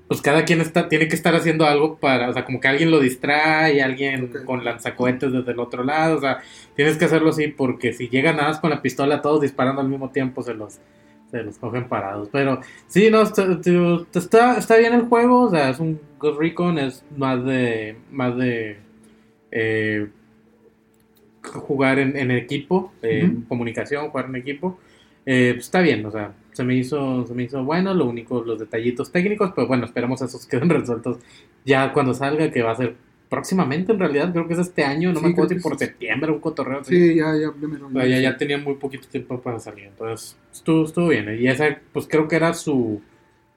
pues 0.07 0.21
cada 0.21 0.43
quien 0.43 0.59
está, 0.61 0.89
tiene 0.89 1.07
que 1.07 1.15
estar 1.15 1.33
haciendo 1.35 1.65
algo 1.65 1.97
para, 1.97 2.29
o 2.29 2.33
sea, 2.33 2.43
como 2.45 2.59
que 2.59 2.67
alguien 2.67 2.91
lo 2.91 2.99
distrae, 2.99 3.81
alguien 3.81 4.25
Ok. 4.25 4.43
con 4.45 4.63
lanzacohetes 4.65 5.31
desde 5.31 5.53
el 5.53 5.59
otro 5.59 5.83
lado, 5.83 6.17
o 6.17 6.19
sea, 6.19 6.41
tienes 6.75 6.97
que 6.97 7.05
hacerlo 7.05 7.29
así 7.29 7.47
porque 7.47 7.93
si 7.93 8.09
llegan 8.09 8.35
nada 8.35 8.49
más 8.49 8.59
con 8.59 8.69
la 8.71 8.81
pistola 8.81 9.21
todos 9.21 9.41
disparando 9.41 9.81
al 9.81 9.87
mismo 9.89 10.11
tiempo 10.11 10.43
se 10.43 10.53
los 10.53 10.81
se 11.31 11.43
los 11.43 11.57
cogen 11.57 11.87
parados, 11.87 12.29
pero 12.31 12.59
sí, 12.87 13.09
no, 13.09 13.21
está, 13.21 14.57
está, 14.57 14.77
bien 14.77 14.93
el 14.93 15.03
juego, 15.03 15.43
o 15.43 15.49
sea, 15.49 15.69
es 15.69 15.79
un 15.79 15.99
Ghost 16.19 16.39
Recon, 16.39 16.77
es 16.77 17.05
más 17.15 17.43
de, 17.45 17.95
más 18.11 18.37
de, 18.37 18.77
eh, 19.51 20.07
jugar 21.41 21.99
en, 21.99 22.17
en 22.17 22.31
equipo, 22.31 22.93
eh, 23.01 23.31
comunicación, 23.47 24.09
jugar 24.09 24.25
en 24.25 24.35
equipo, 24.35 24.77
eh, 25.25 25.51
pues, 25.53 25.65
está 25.65 25.81
bien, 25.81 26.05
o 26.05 26.11
sea, 26.11 26.33
se 26.51 26.63
me 26.63 26.75
hizo, 26.75 27.25
se 27.25 27.33
me 27.33 27.43
hizo 27.43 27.63
bueno, 27.63 27.93
lo 27.93 28.05
único, 28.05 28.41
los 28.41 28.59
detallitos 28.59 29.11
técnicos, 29.11 29.51
pero 29.55 29.67
bueno, 29.67 29.85
esperemos 29.85 30.21
esos 30.21 30.45
queden 30.45 30.69
resueltos 30.69 31.19
ya 31.65 31.93
cuando 31.93 32.13
salga, 32.13 32.51
que 32.51 32.61
va 32.61 32.71
a 32.71 32.75
ser 32.75 32.95
próximamente 33.31 33.93
en 33.93 33.99
realidad, 33.99 34.31
creo 34.33 34.45
que 34.45 34.53
es 34.53 34.59
este 34.59 34.83
año, 34.83 35.13
no 35.13 35.19
Sí, 35.19 35.25
me 35.25 35.31
acuerdo 35.31 35.55
si 35.55 35.59
por 35.61 35.73
sí. 35.73 35.85
septiembre, 35.85 36.31
un 36.31 36.39
cotorreo 36.39 36.81
así. 36.81 36.93
Sí, 36.95 37.15
ya, 37.15 37.33
ya, 37.33 37.51
ya 37.59 37.67
me 37.67 37.77
lo- 37.79 37.87
O 37.87 37.91
sea, 37.91 38.05
ya, 38.05 38.19
ya 38.19 38.37
tenía 38.37 38.57
muy 38.57 38.75
poquito 38.75 39.07
tiempo 39.07 39.39
para 39.39 39.57
salir, 39.57 39.85
entonces 39.85 40.37
estuvo, 40.51 40.83
estuvo 40.83 41.07
bien. 41.07 41.27
Y 41.39 41.47
esa, 41.47 41.79
pues 41.93 42.07
creo 42.09 42.27
que 42.27 42.35
era 42.35 42.53
su 42.53 43.01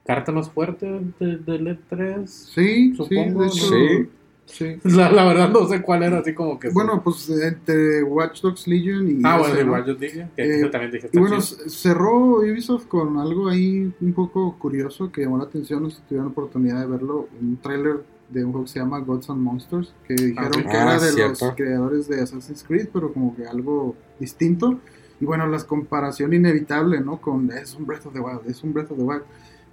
carta 0.05 0.31
más 0.31 0.49
fuerte 0.49 0.85
de- 1.19 1.37
del 1.37 1.67
E3. 1.67 2.25
Sí, 2.25 2.93
Supongo, 2.95 3.49
sí, 3.49 3.67
de 3.67 3.99
hecho, 3.99 4.09
Sí. 4.45 4.75
sí. 4.83 4.89
La, 4.95 5.11
la 5.11 5.25
verdad 5.25 5.49
no 5.49 5.67
sé 5.67 5.81
cuál 5.81 6.03
era, 6.03 6.19
así 6.19 6.33
como 6.33 6.57
que... 6.57 6.69
Bueno, 6.69 7.01
pues 7.03 7.29
entre 7.29 8.01
Watch 8.03 8.41
Dogs 8.43 8.67
Legion 8.67 9.09
y. 9.09 9.19
Ah, 9.25 9.39
bueno, 9.39 9.55
¿no? 9.55 9.61
igual 9.61 9.85
yo 9.87 9.95
dije, 9.95 10.27
que 10.37 10.43
Eh, 10.43 10.61
yo 10.61 10.69
también 10.71 10.91
dije, 10.93 11.09
Y 11.11 11.17
bueno, 11.19 11.41
chido. 11.41 11.67
cerró 11.69 12.37
Ubisoft 12.37 12.85
con 12.87 13.17
algo 13.17 13.49
ahí 13.49 13.91
un 13.99 14.13
poco 14.13 14.55
curioso 14.57 15.11
que 15.11 15.23
llamó 15.23 15.37
la 15.37 15.43
atención. 15.45 15.83
No 15.83 15.89
sé 15.89 15.97
si 15.97 16.03
tuvieron 16.03 16.27
oportunidad 16.31 16.79
de 16.79 16.85
verlo. 16.87 17.27
Un 17.41 17.57
tráiler 17.57 18.14
de 18.29 18.43
un 18.43 18.51
juego 18.51 18.65
que 18.65 18.71
se 18.71 18.79
llama 18.79 18.99
Gods 18.99 19.29
and 19.29 19.41
Monsters. 19.41 19.93
Que 20.07 20.15
dijeron 20.15 20.53
sí. 20.53 20.61
que 20.63 20.77
Ah, 20.77 20.81
era 20.83 20.99
de 20.99 21.11
cierto. 21.11 21.45
los 21.45 21.55
creadores 21.55 22.07
de 22.07 22.21
Assassin's 22.21 22.63
Creed, 22.63 22.89
pero 22.91 23.13
como 23.13 23.35
que 23.35 23.45
algo 23.45 23.95
distinto. 24.19 24.79
Y 25.21 25.25
bueno, 25.25 25.47
la 25.47 25.59
comparación 25.63 26.33
inevitable, 26.33 26.99
¿no? 26.99 27.21
Con 27.21 27.49
es 27.51 27.75
un 27.75 27.85
Breath 27.85 28.05
of 28.07 28.13
the 28.13 28.19
Wild, 28.19 28.41
es 28.49 28.63
un 28.63 28.73
Breath 28.73 28.91
of 28.91 28.97
the 28.97 29.03
Wild. 29.03 29.23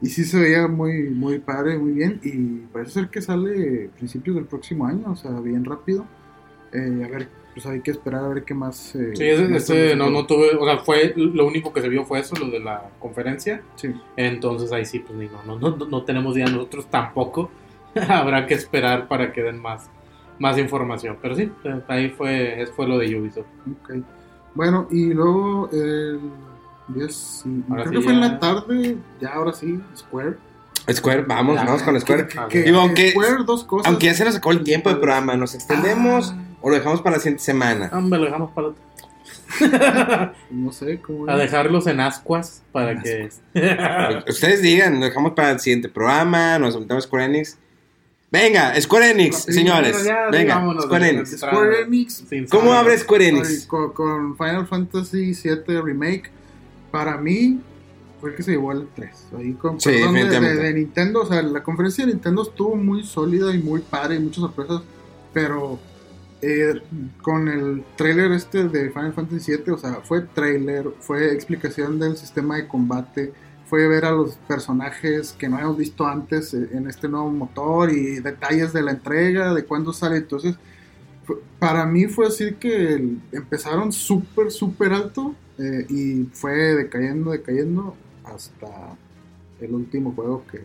Y 0.00 0.06
sí 0.06 0.24
se 0.24 0.38
veía 0.40 0.66
muy, 0.68 1.10
muy 1.10 1.38
padre, 1.38 1.78
muy 1.78 1.92
bien. 1.92 2.20
Y 2.24 2.66
parece 2.72 2.92
ser 2.92 3.08
que 3.08 3.20
sale 3.22 3.88
principios 3.96 4.36
del 4.36 4.44
próximo 4.46 4.86
año, 4.86 5.10
o 5.12 5.16
sea, 5.16 5.30
bien 5.40 5.64
rápido. 5.64 6.04
Eh, 6.72 7.02
a 7.04 7.08
ver, 7.08 7.28
pues 7.54 7.66
hay 7.66 7.80
que 7.82 7.90
esperar 7.92 8.24
a 8.24 8.28
ver 8.28 8.44
qué 8.44 8.54
más. 8.54 8.94
eh, 8.96 9.12
Sí, 9.14 9.24
ese, 9.24 9.48
más 9.48 9.62
ese 9.62 9.94
no, 9.94 10.10
no 10.10 10.26
tuve, 10.26 10.56
o 10.56 10.64
sea, 10.64 10.78
fue, 10.78 11.12
lo 11.16 11.46
único 11.46 11.72
que 11.72 11.80
se 11.82 11.88
vio 11.88 12.04
fue 12.04 12.18
eso, 12.20 12.34
lo 12.36 12.50
de 12.50 12.60
la 12.60 12.90
conferencia. 12.98 13.62
Sí. 13.76 13.94
Entonces 14.16 14.72
ahí 14.72 14.84
sí, 14.86 15.00
pues 15.00 15.16
ni 15.18 15.26
no, 15.26 15.42
no, 15.44 15.58
no, 15.58 15.86
no 15.86 16.04
tenemos 16.04 16.36
idea 16.36 16.46
nosotros 16.46 16.86
tampoco. 16.86 17.50
Habrá 18.08 18.46
que 18.46 18.54
esperar 18.54 19.08
para 19.08 19.32
que 19.32 19.42
den 19.42 19.58
más, 19.60 19.88
más 20.38 20.58
información. 20.58 21.18
Pero 21.20 21.34
sí, 21.36 21.50
ahí 21.88 22.10
fue, 22.10 22.66
fue 22.74 22.86
lo 22.88 22.98
de 22.98 23.18
Ubisoft. 23.18 23.46
Bueno, 24.54 24.86
y 24.90 25.12
luego 25.14 25.68
el 25.72 26.20
10, 26.88 27.14
sí, 27.14 27.64
Ahora 27.70 27.84
creo 27.84 27.92
sí 27.92 27.98
que 27.98 28.04
fue 28.04 28.12
en 28.12 28.20
la 28.20 28.38
tarde, 28.38 28.96
ya 29.20 29.30
ahora 29.34 29.52
sí, 29.52 29.80
Square. 29.96 30.36
Square, 30.92 31.22
vamos, 31.22 31.54
Ya, 31.56 31.64
vamos 31.64 31.82
con 31.82 31.98
Square. 32.00 32.28
Que, 32.50 32.62
Digo, 32.64 32.80
aunque- 32.80 33.10
Square, 33.12 33.44
dos 33.46 33.64
cosas. 33.64 33.86
Aunque 33.86 34.06
ya 34.06 34.14
se 34.14 34.24
nos 34.24 34.36
acabó 34.36 34.52
el 34.52 34.64
tiempo 34.64 34.90
de 34.90 34.96
programa, 34.96 35.36
¿nos 35.36 35.54
extendemos 35.54 36.34
Ah. 36.36 36.42
o 36.60 36.68
lo 36.70 36.74
dejamos 36.76 37.00
para 37.02 37.16
la 37.16 37.20
siguiente 37.22 37.44
semana? 37.44 37.88
Ah, 37.92 38.00
me 38.00 38.18
lo 38.18 38.24
dejamos 38.24 38.50
para 38.52 38.68
otro. 38.68 38.82
No 40.50 40.72
sé 40.72 41.00
cómo. 41.00 41.28
A 41.30 41.36
dejarlos 41.36 41.86
en 41.86 42.00
ascuas 42.00 42.62
para 42.72 43.00
que... 43.00 43.28
Ustedes 44.28 44.62
digan, 44.62 44.98
lo 44.98 45.06
dejamos 45.06 45.32
para 45.32 45.50
el 45.52 45.60
siguiente 45.60 45.88
programa, 45.88 46.58
nos 46.58 46.74
juntamos 46.74 47.04
Square 47.04 47.24
Enix. 47.26 47.58
Venga, 48.32 48.80
Square 48.80 49.10
Enix, 49.10 49.36
Sí, 49.44 49.52
señores. 49.52 49.92
bueno, 49.92 50.08
ya, 50.08 50.30
Venga, 50.30 50.54
vámonos, 50.56 50.84
Square 50.84 51.08
Enix. 51.10 51.36
Square 51.36 51.80
Enix. 51.82 52.24
¿Cómo 52.50 52.72
abre 52.72 52.96
Square 52.98 53.28
Enix? 53.28 53.66
Con, 53.66 53.92
con 53.92 54.36
Final 54.38 54.66
Fantasy 54.66 55.34
VII 55.34 55.80
Remake, 55.82 56.30
para 56.90 57.18
mí 57.18 57.60
fue 58.20 58.30
el 58.30 58.36
que 58.36 58.42
se 58.42 58.52
llevó 58.52 58.72
el 58.72 58.88
3. 58.94 59.26
Ahí 59.36 59.52
con, 59.52 59.78
Sí, 59.78 59.90
perdón, 59.90 60.14
de, 60.14 60.20
definitivamente. 60.20 60.62
de- 60.62 60.68
de 60.68 60.74
Nintendo, 60.74 61.20
o 61.22 61.26
sea, 61.26 61.42
la 61.42 61.62
conferencia 61.62 62.06
de 62.06 62.12
Nintendo 62.12 62.42
estuvo 62.42 62.74
muy 62.76 63.04
sólida 63.04 63.54
y 63.54 63.58
muy 63.58 63.80
padre 63.82 64.14
y 64.16 64.20
muchas 64.20 64.40
sorpresas, 64.40 64.80
pero 65.34 65.78
eh, 66.40 66.80
con 67.20 67.48
el 67.48 67.84
trailer 67.96 68.32
este 68.32 68.64
de 68.66 68.90
Final 68.90 69.12
Fantasy 69.12 69.52
VII, 69.58 69.74
o 69.74 69.78
sea, 69.78 70.00
fue 70.02 70.22
trailer, 70.22 70.86
fue 71.00 71.32
explicación 71.34 71.98
del 72.00 72.16
sistema 72.16 72.56
de 72.56 72.66
combate, 72.66 73.32
fue 73.72 73.88
ver 73.88 74.04
a 74.04 74.10
los 74.10 74.34
personajes 74.46 75.32
que 75.32 75.48
no 75.48 75.56
habíamos 75.56 75.78
visto 75.78 76.06
antes 76.06 76.52
eh, 76.52 76.68
en 76.72 76.90
este 76.90 77.08
nuevo 77.08 77.30
motor 77.30 77.90
y 77.90 78.20
detalles 78.20 78.74
de 78.74 78.82
la 78.82 78.90
entrega, 78.90 79.54
de 79.54 79.64
cuándo 79.64 79.94
sale, 79.94 80.18
entonces 80.18 80.56
para 81.58 81.86
mí 81.86 82.04
fue 82.04 82.26
así 82.26 82.52
que 82.52 82.96
empezaron 83.32 83.90
súper, 83.90 84.50
súper 84.50 84.92
alto 84.92 85.34
eh, 85.56 85.86
y 85.88 86.24
fue 86.34 86.52
decayendo, 86.52 87.30
decayendo 87.30 87.96
hasta 88.24 88.68
el 89.58 89.72
último 89.72 90.12
juego 90.12 90.44
que... 90.52 90.60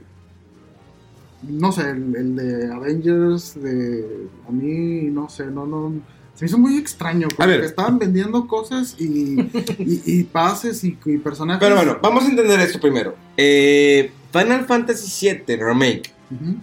No 1.44 1.72
sé, 1.72 1.90
el, 1.90 2.14
el 2.14 2.36
de 2.36 2.74
Avengers, 2.74 3.56
de... 3.56 4.28
A 4.50 4.52
mí, 4.52 5.04
no 5.04 5.30
sé, 5.30 5.46
no, 5.46 5.66
no... 5.66 5.94
Se 6.38 6.46
hizo 6.46 6.58
muy 6.60 6.78
extraño, 6.78 7.28
porque 7.36 7.52
ver. 7.52 7.62
estaban 7.64 7.98
vendiendo 7.98 8.46
cosas 8.48 8.96
y, 9.00 9.42
y, 9.80 10.02
y 10.06 10.24
pases 10.24 10.84
y, 10.84 10.96
y 11.06 11.18
personajes. 11.18 11.60
Pero 11.60 11.76
bueno, 11.76 11.98
vamos 12.02 12.26
a 12.26 12.28
entender 12.30 12.60
esto 12.60 12.80
primero. 12.80 13.16
Eh, 13.36 14.12
Final 14.32 14.66
Fantasy 14.66 15.32
VII 15.48 15.56
Remake, 15.58 16.12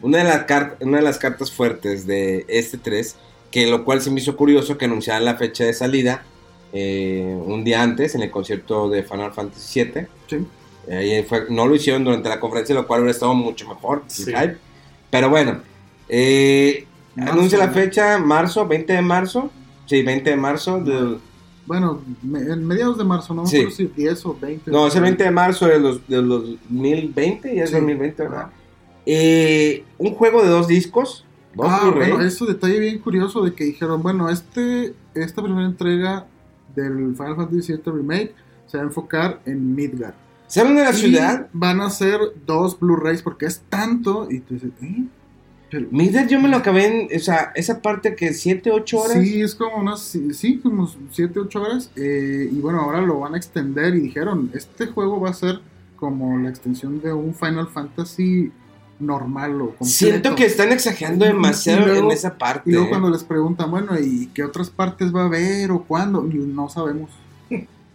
una 0.03 0.19
de, 0.19 0.25
las 0.25 0.47
una 0.81 0.99
de 0.99 1.03
las 1.03 1.19
cartas 1.19 1.51
fuertes 1.51 2.07
de 2.07 2.45
este 2.49 2.79
3, 2.79 3.17
que 3.51 3.67
lo 3.67 3.85
cual 3.85 4.01
se 4.01 4.11
me 4.13 4.21
hizo 4.21 4.37
curioso 4.37 4.79
que 4.79 4.85
anunciaran 4.85 5.25
la 5.25 5.35
fecha 5.35 5.65
de 5.65 5.73
salida 5.75 6.23
eh, 6.73 7.37
un 7.45 7.65
día 7.65 7.83
antes 7.83 8.15
en 8.15 8.23
el 8.23 8.31
concierto 8.31 8.89
de 8.89 9.03
Final 9.03 9.33
Fantasy 9.33 9.83
VII. 9.85 10.07
Sí. 10.29 10.47
Ahí 10.93 11.23
fue- 11.25 11.47
no 11.51 11.67
lo 11.67 11.75
hicieron 11.75 12.05
durante 12.05 12.29
la 12.29 12.39
conferencia, 12.39 12.75
lo 12.77 12.87
cual 12.87 13.01
hubiera 13.01 13.13
estado 13.13 13.35
mucho 13.35 13.67
mejor. 13.69 14.05
Sí. 14.07 14.25
sin 14.25 14.37
hype. 14.37 14.57
Pero 15.11 15.31
bueno, 15.31 15.63
eh, 16.09 16.87
anuncia 17.17 17.59
la 17.59 17.71
fecha, 17.71 18.19
marzo, 18.19 18.67
20 18.69 18.93
de 18.93 19.03
marzo. 19.03 19.51
Sí, 19.87 20.03
20 20.03 20.31
de 20.31 20.37
marzo. 20.37 20.81
del- 20.81 21.19
Bueno, 21.67 22.03
me- 22.23 22.41
en 22.41 22.67
mediados 22.67 22.99
de 22.99 23.05
marzo, 23.05 23.33
no 23.33 23.47
Sí. 23.47 23.71
si 23.71 23.87
10 23.87 24.25
o 24.27 24.37
20. 24.39 24.71
no, 24.71 24.87
es 24.87 24.95
el 24.97 25.03
20 25.03 25.25
de 25.25 25.31
marzo 25.31 25.67
del 25.67 25.83
dos- 25.83 26.07
del 26.07 26.29
2020, 26.29 27.55
ya 27.57 27.65
es 27.65 27.71
Sí. 27.71 27.77
2020, 27.77 28.23
¿verdad? 28.23 28.51
Eh, 29.07 29.85
un 29.99 30.15
juego 30.15 30.43
de 30.43 30.49
dos 30.49 30.69
discos, 30.69 31.25
dos 31.55 31.67
Ah, 31.69 31.91
bueno, 31.95 32.21
eso 32.21 32.45
detalle 32.47 32.79
bien 32.81 32.99
curioso 32.99 33.43
de 33.43 33.55
que 33.55 33.65
dijeron, 33.65 34.03
bueno, 34.03 34.29
este 34.31 34.95
esta 35.15 35.43
primera 35.43 35.67
entrega 35.67 36.27
del 36.75 37.15
Final 37.17 37.37
Fantasy 37.37 37.73
VII 37.73 37.93
Remake 37.93 38.35
se 38.67 38.77
va 38.79 38.83
a 38.83 38.87
enfocar 38.87 39.41
en 39.47 39.75
Midgar. 39.75 40.15
¿Saben 40.49 40.77
de 40.77 40.83
la 40.85 40.91
Y 40.91 40.95
ciudad? 40.95 41.49
van 41.53 41.81
a 41.81 41.89
ser 41.91 42.19
dos 42.47 42.79
Blu-rays 42.79 43.23
porque 43.23 43.47
es 43.47 43.63
tanto 43.69 44.29
y 44.31 44.41
tú 44.41 44.55
dices, 44.55 44.71
¿eh? 44.83 45.05
Pero- 45.75 45.87
Midgar 45.91 46.29
yo 46.29 46.41
me 46.41 46.49
lo 46.49 46.57
acabé 46.59 46.87
en, 46.87 47.17
o 47.17 47.21
sea, 47.21 47.51
esa 47.57 47.81
parte 47.83 48.15
que 48.15 48.33
7, 48.33 48.71
8 48.71 48.99
horas. 48.99 49.19
Sí, 49.23 49.41
es 49.41 49.55
como 49.55 49.77
unas, 49.79 50.01
sí, 50.01 50.33
sí, 50.33 50.59
como 50.59 50.89
7, 51.11 51.41
8 51.41 51.63
horas. 51.63 51.91
eh, 51.97 52.49
y 52.53 52.61
bueno, 52.61 52.81
ahora 52.81 53.01
lo 53.01 53.19
van 53.21 53.35
a 53.35 53.37
extender 53.37 53.95
y 53.97 54.01
dijeron, 54.01 54.51
este 54.55 54.87
juego 54.87 55.21
va 55.21 55.31
a 55.31 55.35
ser 55.35 55.61
como 55.97 56.39
la 56.39 56.49
extensión 56.51 57.01
de 57.01 57.13
un 57.13 57.35
Final 57.35 57.69
Fantasy 57.69 58.53
normal 59.01 59.55
o 59.61 59.67
completo. 59.71 59.85
Siento 59.87 60.35
que 60.37 60.45
están 60.47 60.71
exagerando 60.71 61.25
demasiado 61.25 61.87
luego- 61.87 62.07
en 62.07 62.13
esa 62.17 62.39
parte. 62.39 62.71
Y 62.71 62.73
luego 62.73 62.87
¿eh? 62.87 62.91
cuando 62.91 63.11
les 63.11 63.25
preguntan, 63.25 63.71
bueno, 63.71 63.99
¿y 63.99 64.29
qué 64.35 64.45
otras 64.45 64.71
partes 64.71 65.13
va 65.15 65.23
a 65.23 65.27
haber 65.27 65.71
o 65.73 65.83
cuándo? 65.83 66.25
Y 66.31 66.35
no 66.37 66.69
sabemos. 66.69 67.11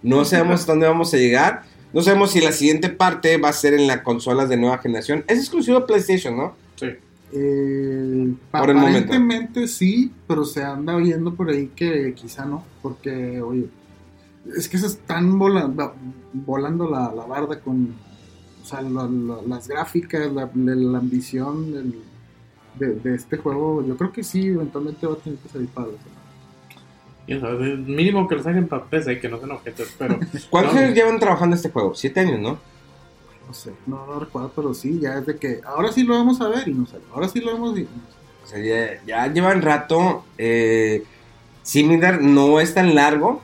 No 0.01 0.23
sabemos 0.25 0.65
dónde 0.65 0.88
vamos 0.88 1.13
a 1.13 1.17
llegar. 1.17 1.63
No 1.93 2.01
sabemos 2.01 2.32
si 2.32 2.39
la 2.41 2.51
siguiente 2.51 2.89
parte 2.89 3.38
va 3.38 3.49
a 3.49 3.53
ser 3.53 3.73
en 3.73 3.88
las 3.88 4.01
consolas 4.01 4.47
de 4.49 4.57
nueva 4.57 4.77
generación. 4.77 5.23
Es 5.27 5.39
exclusivo 5.39 5.86
PlayStation, 5.86 6.36
¿no? 6.38 6.55
Sí. 6.75 6.88
Eh, 7.32 8.34
Por 8.51 8.69
el 8.69 8.75
momento. 8.75 8.99
aparentemente 8.99 9.67
sí, 9.67 10.11
pero 10.27 10.43
se 10.45 10.63
anda 10.63 10.95
viendo 10.95 11.34
por 11.36 11.49
ahí 11.49 11.67
que 11.75 12.13
quizá 12.15 12.45
no, 12.45 12.63
porque, 12.82 13.39
oye, 13.41 13.67
es 14.57 14.67
que 14.67 14.77
se 14.77 14.88
están 14.88 15.38
volando, 15.38 15.93
volando 16.34 16.89
la, 16.89 17.11
la 17.13 17.25
barda 17.25 17.59
con 17.59 17.93
o 18.61 18.65
sea, 18.65 18.82
la- 18.82 19.07
la- 19.07 19.41
las 19.47 19.67
gráficas, 19.67 20.32
la, 20.32 20.49
la- 20.53 20.75
la 20.75 20.97
ambición 20.97 21.71
del- 21.71 21.95
de, 22.77 22.93
de 22.95 23.15
este 23.15 23.38
juego. 23.38 23.86
Yo 23.86 23.95
creo 23.97 24.11
que 24.11 24.23
sí, 24.23 24.47
eventualmente 24.47 25.05
va 25.07 25.13
a 25.13 25.17
tener 25.17 25.39
que 25.39 25.49
salir 25.49 25.67
para 25.69 25.88
los 25.88 25.95
Y, 27.27 27.34
o 27.36 27.39
sea, 27.39 27.49
de- 27.51 27.77
mínimo 27.77 28.27
que 28.27 28.36
lo 28.36 28.43
saquen 28.43 28.67
para 28.67 28.86
PC, 28.86 29.19
que 29.19 29.30
no 29.30 29.38
sean 29.38 29.51
objetos, 29.51 29.93
pero... 29.99 30.19
¿Cuántos 30.49 30.73
No. 30.75 30.80
años 30.82 30.93
llevan 30.95 31.19
trabajando 31.19 31.55
este 31.55 31.69
juego? 31.69 31.93
Siete 31.95 32.19
años, 32.21 32.39
¿no? 32.39 32.59
No 33.50 33.54
sé, 33.56 33.74
no, 33.88 34.06
no 34.06 34.20
recuerdo, 34.20 34.52
pero 34.56 34.74
sí, 34.74 35.00
ya 35.02 35.16
es 35.18 35.26
de 35.26 35.36
que 35.38 35.60
ahora 35.66 35.91
sí 35.91 36.04
lo 36.04 36.14
vamos 36.14 36.39
a 36.39 36.47
ver 36.47 36.68
y 36.68 36.74
no 36.74 36.86
sé, 36.86 36.97
ahora 37.12 37.28
sí 37.28 37.41
lo 37.41 37.52
y 37.56 37.60
no 37.60 37.76
sé. 37.76 37.88
O 38.43 38.47
sea, 38.47 38.60
ya, 38.64 39.02
ya 39.06 39.34
llevan 39.34 39.62
rato. 39.62 40.24
Eh, 40.38 41.04
Similar 41.64 42.22
no 42.22 42.60
es 42.60 42.74
tan 42.74 42.95
largo. 42.95 43.41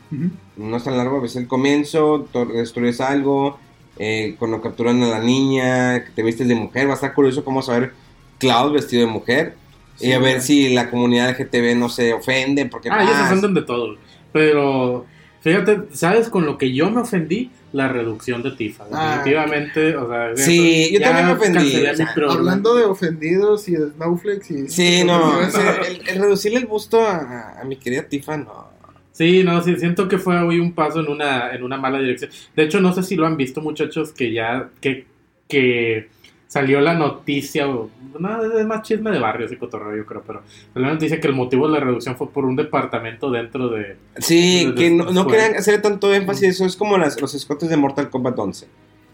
No 0.57 0.77
es 0.77 0.83
tan 0.83 0.97
largo. 0.97 1.21
Ves 1.21 1.35
el 1.35 1.47
comienzo, 1.47 2.27
destruyes 2.53 3.01
algo. 3.01 3.59
eh, 3.97 4.35
cuando 4.39 4.61
capturan 4.61 5.01
a 5.03 5.07
la 5.07 5.19
niña, 5.19 6.03
que 6.03 6.11
te 6.11 6.23
vistes 6.23 6.47
de 6.47 6.55
mujer. 6.55 6.87
Va 6.87 6.91
a 6.91 6.95
estar 6.95 7.13
curioso 7.13 7.43
cómo 7.45 7.61
saber 7.61 7.93
Cloud 8.39 8.73
vestido 8.73 9.05
de 9.05 9.11
mujer. 9.11 9.55
y 9.99 10.11
a 10.11 10.19
ver 10.19 10.41
si 10.41 10.73
la 10.73 10.89
comunidad 10.89 11.29
LGTB 11.29 11.75
no 11.77 11.87
se 11.89 12.13
ofende. 12.13 12.65
Porque 12.65 12.89
Ah, 12.91 13.03
ellos 13.03 13.15
se 13.15 13.23
ofenden 13.23 13.53
de 13.53 13.61
todo. 13.61 13.95
Pero, 14.33 15.05
fíjate, 15.41 15.83
¿sabes 15.93 16.29
con 16.29 16.45
lo 16.45 16.57
que 16.57 16.73
yo 16.73 16.89
me 16.91 17.01
ofendí? 17.01 17.51
La 17.75 17.89
reducción 17.89 18.41
de 18.41 18.51
Tifa. 18.51 18.85
Ah. 18.93 19.17
Definitivamente, 19.17 19.97
o 19.97 20.07
sea... 20.07 20.35
Sí, 20.37 20.91
yo 20.93 21.01
también 21.01 21.25
me 21.27 21.33
ofendí, 21.33 21.75
o 21.85 21.95
sea. 21.95 22.13
Hablando 22.29 22.73
de 22.75 22.85
ofendidos 22.85 23.67
y 23.67 23.73
de 23.73 23.89
snowflakes 23.91 24.53
y... 24.53 24.69
Sí, 24.69 25.03
no. 25.03 25.41
Eso- 25.41 25.57
o 25.59 25.61
sea, 25.61 25.81
el, 25.85 26.07
el 26.07 26.19
reducirle 26.21 26.59
el 26.59 26.67
busto 26.67 27.01
a, 27.05 27.59
a 27.59 27.63
mi 27.65 27.75
querida 27.75 28.03
Tifa, 28.03 28.37
no. 28.37 28.69
Sí, 29.11 29.43
no, 29.43 29.61
sí, 29.61 29.75
siento 29.77 30.07
que 30.07 30.17
fue 30.17 30.37
hoy 30.41 30.59
un 30.59 30.71
paso 30.73 31.01
en 31.01 31.09
una, 31.09 31.53
en 31.53 31.63
una 31.63 31.75
mala 31.77 31.99
dirección. 31.99 32.31
De 32.55 32.63
hecho, 32.63 32.79
no 32.79 32.93
sé 32.93 33.03
si 33.03 33.15
lo 33.17 33.25
han 33.25 33.35
visto, 33.35 33.59
muchachos, 33.59 34.13
que 34.13 34.31
ya, 34.31 34.69
que, 34.79 35.05
que 35.49 36.07
salió 36.47 36.79
la 36.81 36.93
noticia, 36.93 37.67
o, 37.67 37.89
no, 38.19 38.57
es 38.59 38.65
más 38.65 38.81
chisme 38.83 39.11
de 39.11 39.19
barrio 39.19 39.45
ese 39.45 39.57
cotorreo, 39.57 39.95
yo 39.95 40.05
creo, 40.05 40.23
pero 40.25 40.41
salió 40.73 40.87
la 40.87 40.93
noticia 40.93 41.19
que 41.19 41.27
el 41.27 41.33
motivo 41.33 41.67
de 41.67 41.73
la 41.73 41.79
reducción 41.79 42.15
fue 42.15 42.29
por 42.29 42.45
un 42.45 42.55
departamento 42.55 43.31
dentro 43.31 43.69
de... 43.69 43.97
Sí, 44.17 44.73
que 44.77 44.91
no, 44.91 45.11
no 45.11 45.27
querían 45.27 45.55
hacer 45.55 45.81
tanto 45.81 46.13
énfasis. 46.13 46.49
Eso 46.49 46.65
es 46.65 46.75
como 46.75 46.97
las, 46.97 47.19
los 47.19 47.33
escotes 47.33 47.69
de 47.69 47.77
Mortal 47.77 48.09
Kombat 48.09 48.37
11. 48.37 48.67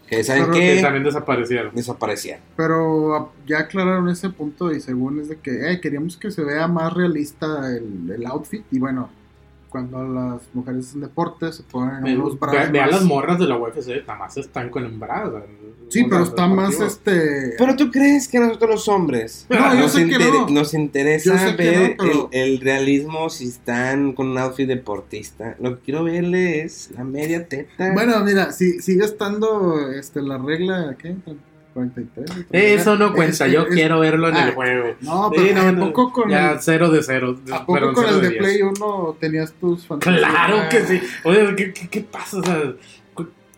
Que 0.06 0.22
saben 0.24 0.50
Que 0.50 0.76
que 0.76 0.82
también 0.82 1.04
desaparecieron. 1.04 1.74
desaparecían. 1.74 2.40
Pero 2.54 3.14
ah, 3.16 3.30
ya 3.46 3.60
aclararon 3.60 4.10
ese 4.10 4.28
punto 4.28 4.70
y 4.70 4.80
según 4.80 5.20
es 5.20 5.30
de 5.30 5.38
que 5.38 5.72
eh, 5.72 5.80
queríamos 5.80 6.18
que 6.18 6.30
se 6.30 6.44
vea 6.44 6.68
más 6.68 6.92
realista 6.92 7.74
el, 7.74 8.10
el 8.14 8.26
outfit 8.26 8.62
y 8.70 8.78
bueno, 8.78 9.08
cuando 9.72 10.04
las 10.06 10.42
mujeres 10.54 10.92
en 10.94 11.00
deporte 11.00 11.52
se 11.52 11.62
ponen 11.64 12.04
unos 12.20 12.34
ve- 12.34 12.38
brazos 12.46 12.70
ve 12.72 12.78
a 12.80 12.82
más- 12.84 12.90
las 12.92 13.04
morras 13.04 13.38
de 13.40 13.46
la 13.48 13.56
UFC, 13.58 13.88
nada 14.06 14.18
más 14.20 14.36
están 14.36 14.68
con 14.70 14.84
embarazo. 14.84 15.42
Sí, 15.88 16.04
pero 16.08 16.22
está 16.24 16.46
más 16.46 16.78
este... 16.80 17.54
Pero 17.58 17.74
tú 17.76 17.90
crees 17.90 18.28
que 18.28 18.38
nosotros 18.38 18.70
los 18.70 18.88
hombres 18.88 19.46
No, 19.50 19.74
yo 19.74 19.80
nos, 19.80 19.98
inter- 19.98 20.20
no. 20.32 20.48
nos 20.48 20.72
Yo 20.72 20.78
interesa 20.78 21.54
ver 21.56 21.90
no, 21.90 22.04
pero- 22.04 22.28
el, 22.32 22.52
el 22.54 22.60
realismo 22.60 23.28
si 23.30 23.48
están 23.48 24.12
con 24.12 24.28
un 24.28 24.38
outfit 24.38 24.68
deportista? 24.68 25.56
Lo 25.60 25.76
que 25.76 25.82
quiero 25.82 26.04
verle 26.04 26.62
es 26.62 26.90
la 26.96 27.04
media 27.04 27.48
teta. 27.48 27.92
Bueno, 27.92 28.20
mira, 28.24 28.52
si 28.52 28.80
sigue 28.80 29.04
estando 29.04 29.90
este, 29.90 30.22
la 30.22 30.38
regla, 30.38 30.96
¿qué? 30.98 31.16
43. 31.72 32.46
Eso 32.50 32.96
no 32.96 33.12
cuenta, 33.12 33.46
Es- 33.46 33.52
yo 33.52 33.62
es- 33.62 33.74
quiero 33.74 34.00
verlo 34.00 34.28
en 34.28 34.36
ah, 34.36 34.48
el 34.48 34.54
juego. 34.54 34.94
No, 35.00 35.30
pero 35.34 35.54
no, 35.54 35.68
¿a 35.68 35.72
no, 35.72 35.86
poco 35.86 36.12
con 36.12 36.30
ya 36.30 36.52
el, 36.52 36.60
cero 36.60 36.90
de 36.90 37.02
cero. 37.02 37.38
¿a 37.50 37.60
poco 37.60 37.74
perdón, 37.74 37.94
con 37.94 38.08
el 38.08 38.20
de. 38.20 38.30
Play 38.32 38.62
1 38.62 39.16
tenías 39.20 39.52
tus 39.54 39.86
fantasías? 39.86 40.18
Claro 40.30 40.68
que 40.70 40.80
sí. 40.84 41.00
Oye, 41.24 41.54
¿qué, 41.56 41.72
qué, 41.72 41.88
qué 41.88 42.00
pasa? 42.00 42.38
O 42.38 42.42
sea, 42.44 42.72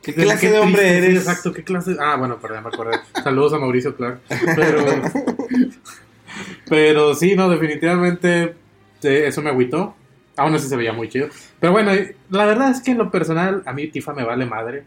¿Qué 0.03 0.13
clase 0.13 0.51
de 0.51 0.59
hombre 0.59 0.83
triste, 0.83 0.99
eres? 0.99 1.19
exacto, 1.21 1.53
¿qué 1.55 1.65
clase? 1.65 1.97
Ah, 1.99 2.17
bueno, 2.17 2.37
perdón, 2.39 2.63
me 2.65 2.69
acordé. 2.69 2.99
Saludos 3.23 3.55
a 3.55 3.59
Mauricio 3.59 3.97
Clark. 3.97 4.21
Pero, 4.55 4.85
pero 6.69 7.15
sí, 7.15 7.35
no, 7.37 7.49
definitivamente 7.49 8.55
eh, 9.03 9.25
eso 9.27 9.43
me 9.43 9.51
agüitó. 9.51 9.95
Aún 10.37 10.55
así 10.55 10.69
se 10.69 10.77
veía 10.77 10.93
muy 10.93 11.09
chido. 11.09 11.29
Pero 11.61 11.73
bueno, 11.73 11.93
eh, 11.93 12.17
la 12.31 12.45
verdad 12.45 12.71
es 12.71 12.81
que 12.83 12.91
en 12.91 12.99
lo 12.99 13.11
personal, 13.11 13.63
a 13.67 13.73
mí 13.73 13.87
Tifa 13.87 14.13
me 14.13 14.25
vale 14.25 14.47
madre. 14.47 14.85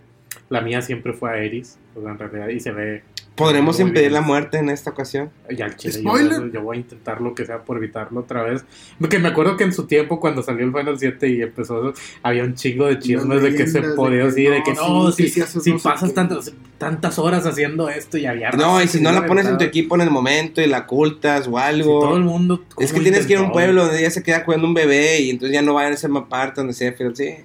La 0.49 0.61
mía 0.61 0.81
siempre 0.81 1.13
fue 1.13 1.31
a 1.31 1.37
Eris, 1.37 1.77
o 1.95 2.01
sea, 2.01 2.11
en 2.11 2.19
realidad, 2.19 2.47
y 2.49 2.59
se 2.59 2.71
ve 2.71 3.03
¿Podremos 3.37 3.79
impedir 3.79 4.11
la 4.11 4.21
muerte 4.21 4.57
en 4.57 4.69
esta 4.69 4.89
ocasión? 4.89 5.29
Ya 5.55 5.73
chile, 5.75 5.93
yo, 5.93 5.99
Spoiler. 5.99 6.51
yo 6.51 6.63
voy 6.63 6.77
a 6.77 6.79
intentar 6.79 7.21
lo 7.21 7.35
que 7.35 7.45
sea 7.45 7.63
por 7.63 7.77
evitarlo 7.77 8.21
otra 8.21 8.41
vez. 8.41 8.65
Porque 8.99 9.19
me 9.19 9.27
acuerdo 9.27 9.55
que 9.55 9.63
en 9.63 9.73
su 9.73 9.85
tiempo, 9.85 10.19
cuando 10.19 10.41
salió 10.41 10.65
el 10.65 10.73
Final 10.73 10.97
7 10.97 11.29
y 11.29 11.41
empezó, 11.43 11.93
había 12.23 12.43
un 12.43 12.55
chingo 12.55 12.87
de 12.87 12.97
chismes 12.97 13.43
de 13.43 13.53
que 13.55 13.67
se 13.67 13.81
podía 13.81 14.25
así, 14.25 14.43
de 14.43 14.57
no, 14.57 14.63
que 14.65 14.73
no, 14.73 15.11
sí, 15.11 15.29
si, 15.29 15.71
pasas 15.73 16.15
tantas, 16.15 16.51
tantas 16.79 17.19
horas 17.19 17.45
haciendo 17.45 17.89
esto 17.89 18.17
y 18.17 18.25
había. 18.25 18.49
No, 18.51 18.81
y 18.81 18.87
si 18.87 18.99
no 18.99 19.11
la 19.11 19.27
pones 19.27 19.45
en 19.45 19.59
tu 19.59 19.63
equipo 19.63 19.93
en 19.93 20.01
el 20.01 20.09
momento 20.09 20.59
y 20.59 20.65
la 20.65 20.79
ocultas 20.79 21.47
o 21.47 21.51
Si 21.51 21.63
algo. 21.63 21.99
todo 21.99 22.17
el 22.17 22.23
mundo. 22.23 22.63
Es 22.79 22.87
que 22.87 22.93
¿cómo 22.93 23.03
tienes 23.03 23.27
que 23.27 23.33
ir 23.33 23.39
a 23.39 23.43
un 23.43 23.51
pueblo 23.51 23.83
donde 23.83 23.99
ella 23.99 24.09
se 24.09 24.23
queda 24.23 24.43
cuidando 24.43 24.67
un 24.67 24.73
bebé 24.73 25.21
y 25.21 25.29
entonces 25.29 25.53
ya 25.53 25.61
no 25.61 25.75
vayan 25.75 25.91
a 25.91 25.95
esa 25.95 26.09
parte 26.27 26.61
donde 26.61 26.73
sea 26.73 26.91
Phil. 26.95 27.15
Sí. 27.15 27.35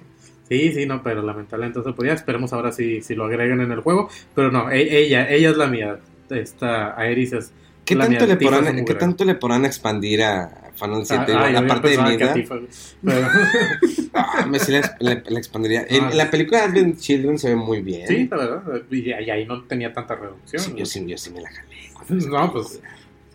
Sí, 0.53 0.71
sí, 0.73 0.85
no, 0.85 1.01
pero 1.01 1.21
lamentablemente 1.23 1.79
no 1.79 1.85
se 1.85 1.93
podía. 1.93 2.13
Esperemos 2.13 2.53
ahora 2.53 2.71
si, 2.71 3.01
si 3.01 3.15
lo 3.15 3.25
agregan 3.25 3.61
en 3.61 3.71
el 3.71 3.79
juego. 3.81 4.09
Pero 4.35 4.51
no, 4.51 4.69
e- 4.69 4.99
ella, 5.05 5.29
ella 5.29 5.49
es 5.49 5.57
la 5.57 5.67
mía. 5.67 5.97
Esta 6.29 6.99
Aeris 6.99 7.33
es. 7.33 7.51
¿Qué 7.85 7.95
la 7.95 8.05
tanto, 8.05 8.25
mía. 8.25 8.35
le 8.35 8.45
podrán, 8.45 8.85
¿Qué 8.85 8.93
tanto 8.95 9.25
le 9.25 9.35
podrán 9.35 9.65
expandir 9.65 10.23
a 10.23 10.71
Final 10.75 11.05
7? 11.05 11.15
Ah, 11.15 11.23
ah, 11.23 11.27
yo 11.27 11.33
la 11.39 11.45
había 11.59 11.67
parte 11.67 11.89
de 11.89 11.95
pensado 11.97 12.17
que 12.17 12.23
a 12.23 12.27
vida. 12.27 12.33
Tifa, 12.33 12.55
pero- 13.03 13.27
Ah, 14.13 14.45
me 14.45 14.59
sí 14.59 14.71
le, 14.71 14.81
le- 14.99 15.23
le 15.27 15.37
expandiría. 15.39 15.81
Ah. 15.81 15.85
en 16.11 16.17
la 16.17 16.29
película 16.29 16.59
de 16.59 16.65
Advent 16.65 16.99
Children 16.99 17.39
se 17.39 17.49
ve 17.49 17.55
muy 17.55 17.81
bien. 17.81 18.07
Sí, 18.07 18.27
la 18.29 18.37
verdad. 18.37 18.81
Y, 18.91 19.09
y 19.09 19.11
ahí 19.11 19.45
no 19.45 19.63
tenía 19.63 19.91
tanta 19.91 20.15
reducción. 20.15 20.61
Sí, 20.61 20.71
¿no? 20.71 20.77
yo, 20.77 20.85
sí, 20.85 21.03
yo 21.07 21.17
sí 21.17 21.31
me 21.31 21.41
la 21.41 21.49
jalé. 21.49 22.25
No, 22.29 22.51
pues, 22.53 22.79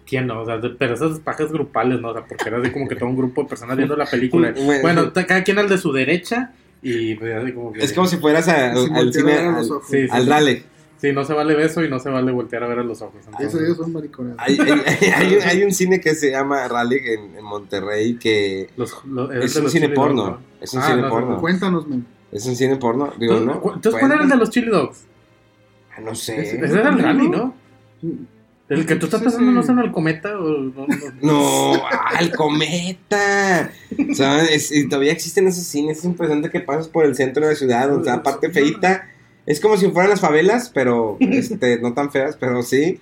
¿quién 0.06 0.26
no? 0.26 0.42
O 0.42 0.46
sea, 0.46 0.60
pero 0.78 0.94
esas 0.94 1.18
pajas 1.20 1.50
grupales, 1.52 2.00
¿no? 2.00 2.10
O 2.10 2.12
sea, 2.14 2.24
porque 2.24 2.48
era 2.48 2.58
así 2.58 2.70
como 2.70 2.86
que 2.88 2.94
todo 2.96 3.08
un 3.08 3.16
grupo 3.16 3.42
de 3.42 3.48
personas 3.48 3.76
viendo 3.76 3.96
la 3.96 4.06
película. 4.06 4.54
Bueno. 4.82 5.12
Cada 5.12 5.42
quien 5.44 5.58
al 5.58 5.68
de 5.68 5.78
su 5.78 5.92
derecha 5.92 6.52
y 6.82 7.14
pues, 7.16 7.34
así 7.34 7.52
como 7.52 7.72
que... 7.72 7.80
Es 7.84 7.92
como 7.92 8.06
si 8.06 8.16
fueras 8.18 8.48
a- 8.48 8.72
al 8.72 8.88
voltear 8.90 9.12
cine, 9.12 9.32
a 9.32 9.36
ver 9.36 9.46
a 9.46 9.50
los 9.58 9.66
al, 9.70 9.76
ojos. 9.76 9.86
Sí, 9.90 10.02
sí. 10.04 10.08
al 10.10 10.26
rally. 10.26 10.62
Sí, 11.00 11.12
no 11.12 11.24
se 11.24 11.32
vale 11.32 11.54
beso 11.54 11.84
y 11.84 11.88
no 11.88 12.00
se 12.00 12.08
vale 12.10 12.32
voltear 12.32 12.64
a 12.64 12.66
ver 12.68 12.80
a 12.80 12.82
los 12.82 13.00
ojos. 13.02 13.20
entonces- 13.24 13.48
Esos 13.48 13.62
ellos 13.62 13.76
son 13.76 13.92
maricones. 13.92 14.34
Hay, 14.38 14.58
hay- 14.58 14.70
hay- 14.86 15.10
hay 15.10 15.34
un, 15.36 15.42
hay 15.42 15.62
un 15.64 15.72
cine 15.72 16.00
que 16.00 16.14
se 16.14 16.30
llama 16.32 16.66
Rally 16.68 16.98
en, 17.04 17.36
en 17.36 17.44
Monterrey 17.44 18.16
que 18.16 18.70
Los- 18.76 19.04
los- 19.06 19.30
es 19.32 19.54
un 19.56 19.62
los 19.64 19.72
cine 19.72 19.86
chili 19.86 19.94
porno. 19.94 20.22
dogs, 20.24 20.38
¿no? 20.40 20.44
Es 20.60 20.74
un 20.74 20.80
Ah, 20.80 20.86
cine 20.88 21.02
no, 21.02 21.08
porno. 21.08 21.40
Cuéntanos, 21.40 21.86
men. 21.86 22.04
Es 22.32 22.44
un 22.46 22.56
cine 22.56 22.76
porno. 22.76 23.12
Digo, 23.18 23.38
¿no? 23.40 23.54
entonces, 23.74 23.94
¿cuál 24.00 24.12
era 24.12 24.22
el 24.24 24.28
de 24.28 24.36
los 24.36 24.50
chili 24.50 24.68
dogs? 24.70 25.04
Ah, 25.96 26.00
No 26.00 26.14
sé. 26.14 26.40
Ese 26.42 26.56
era 26.58 26.88
el 26.90 26.98
rally, 26.98 27.28
¿no? 27.28 27.54
El 28.68 28.84
que 28.84 28.96
tú 28.96 29.06
estás 29.06 29.22
pensando 29.22 29.50
no 29.50 29.60
es 29.60 29.68
en 29.68 29.78
el 29.78 29.90
cometa 29.92 30.38
o 30.38 30.46
no, 30.58 30.86
no. 30.86 30.96
No, 31.22 31.74
ah, 31.90 32.18
el 32.20 32.30
cometa. 32.34 33.70
O 34.10 34.14
sea, 34.14 34.44
es- 34.44 34.72
todavía 34.90 35.12
existen 35.12 35.46
esos 35.46 35.64
cines. 35.64 35.98
Es 35.98 36.04
impresionante 36.04 36.50
que 36.50 36.60
pasas 36.60 36.88
por 36.88 37.04
el 37.06 37.14
centro 37.14 37.44
de 37.46 37.52
la 37.52 37.56
ciudad. 37.58 37.94
O 37.94 38.04
sea, 38.04 38.14
aparte 38.14 38.50
feita. 38.50 39.08
Es 39.46 39.60
como 39.60 39.78
si 39.78 39.88
fueran 39.90 40.10
las 40.10 40.20
favelas, 40.20 40.70
pero 40.74 41.16
este, 41.20 41.78
no 41.80 41.94
tan 41.94 42.10
feas, 42.10 42.36
pero 42.36 42.62
sí. 42.62 42.98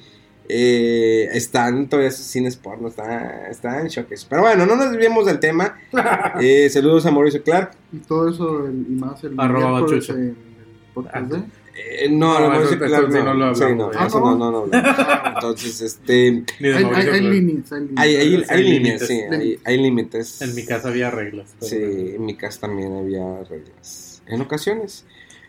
Eh, 0.48 1.28
están 1.32 1.88
todavía 1.88 2.10
esos 2.10 2.24
cines 2.26 2.54
porno. 2.56 2.86
Está, 2.86 3.48
está 3.50 3.80
en 3.80 3.88
choques. 3.88 4.24
Pero 4.24 4.42
bueno, 4.42 4.64
no 4.66 4.76
nos 4.76 4.90
desviemos 4.92 5.26
del 5.26 5.40
tema. 5.40 5.76
Eh, 6.40 6.68
saludos 6.70 7.04
a 7.06 7.10
Mauricio 7.10 7.42
Clark. 7.42 7.72
Y 7.92 7.96
todo 7.98 8.28
eso 8.28 8.66
el- 8.66 8.86
y 8.88 8.92
más 8.94 9.24
el 9.24 9.34
Arroba 9.40 9.70
miércoles 9.78 10.06
Chucho. 10.06 10.18
en 10.18 10.24
el 10.28 10.36
podcast 10.94 11.26
de... 11.32 11.42
Eh, 11.78 12.08
no, 12.10 12.38
No, 12.40 12.48
no, 12.60 12.78
Clark 12.78 13.12
sí 13.12 13.18
no 13.18 13.34
lo 13.34 13.54
Sí, 13.54 13.64
no, 13.76 13.90
Ah, 13.94 14.06
eso 14.06 14.20
¿no? 14.20 14.36
no, 14.36 14.50
no, 14.50 14.66
no, 14.66 14.66
no. 14.66 15.28
Entonces, 15.34 15.80
este. 15.82 16.28
Hay, 16.28 16.84
Mauricio 16.84 16.96
hay 16.96 17.04
Clark. 17.20 17.22
límites, 17.22 17.72
hay 17.72 17.80
límites. 17.80 17.98
Hay, 17.98 18.16
hay, 18.16 18.34
Hay 18.34 18.44
hay 18.48 18.62
límites, 18.62 19.08
límites. 19.10 19.40
sí, 19.42 19.58
hay, 19.64 19.76
límites. 19.78 20.42
En 20.42 20.54
mi 20.54 20.64
casa 20.64 20.88
había 20.88 21.10
reglas. 21.10 21.54
Sí, 21.60 21.76
en 21.76 22.24
mi 22.24 22.34
casa 22.36 22.60
también 22.62 22.96
había 22.96 23.42
reglas. 23.44 24.22
En 24.26 24.40
ocasiones. 24.40 25.04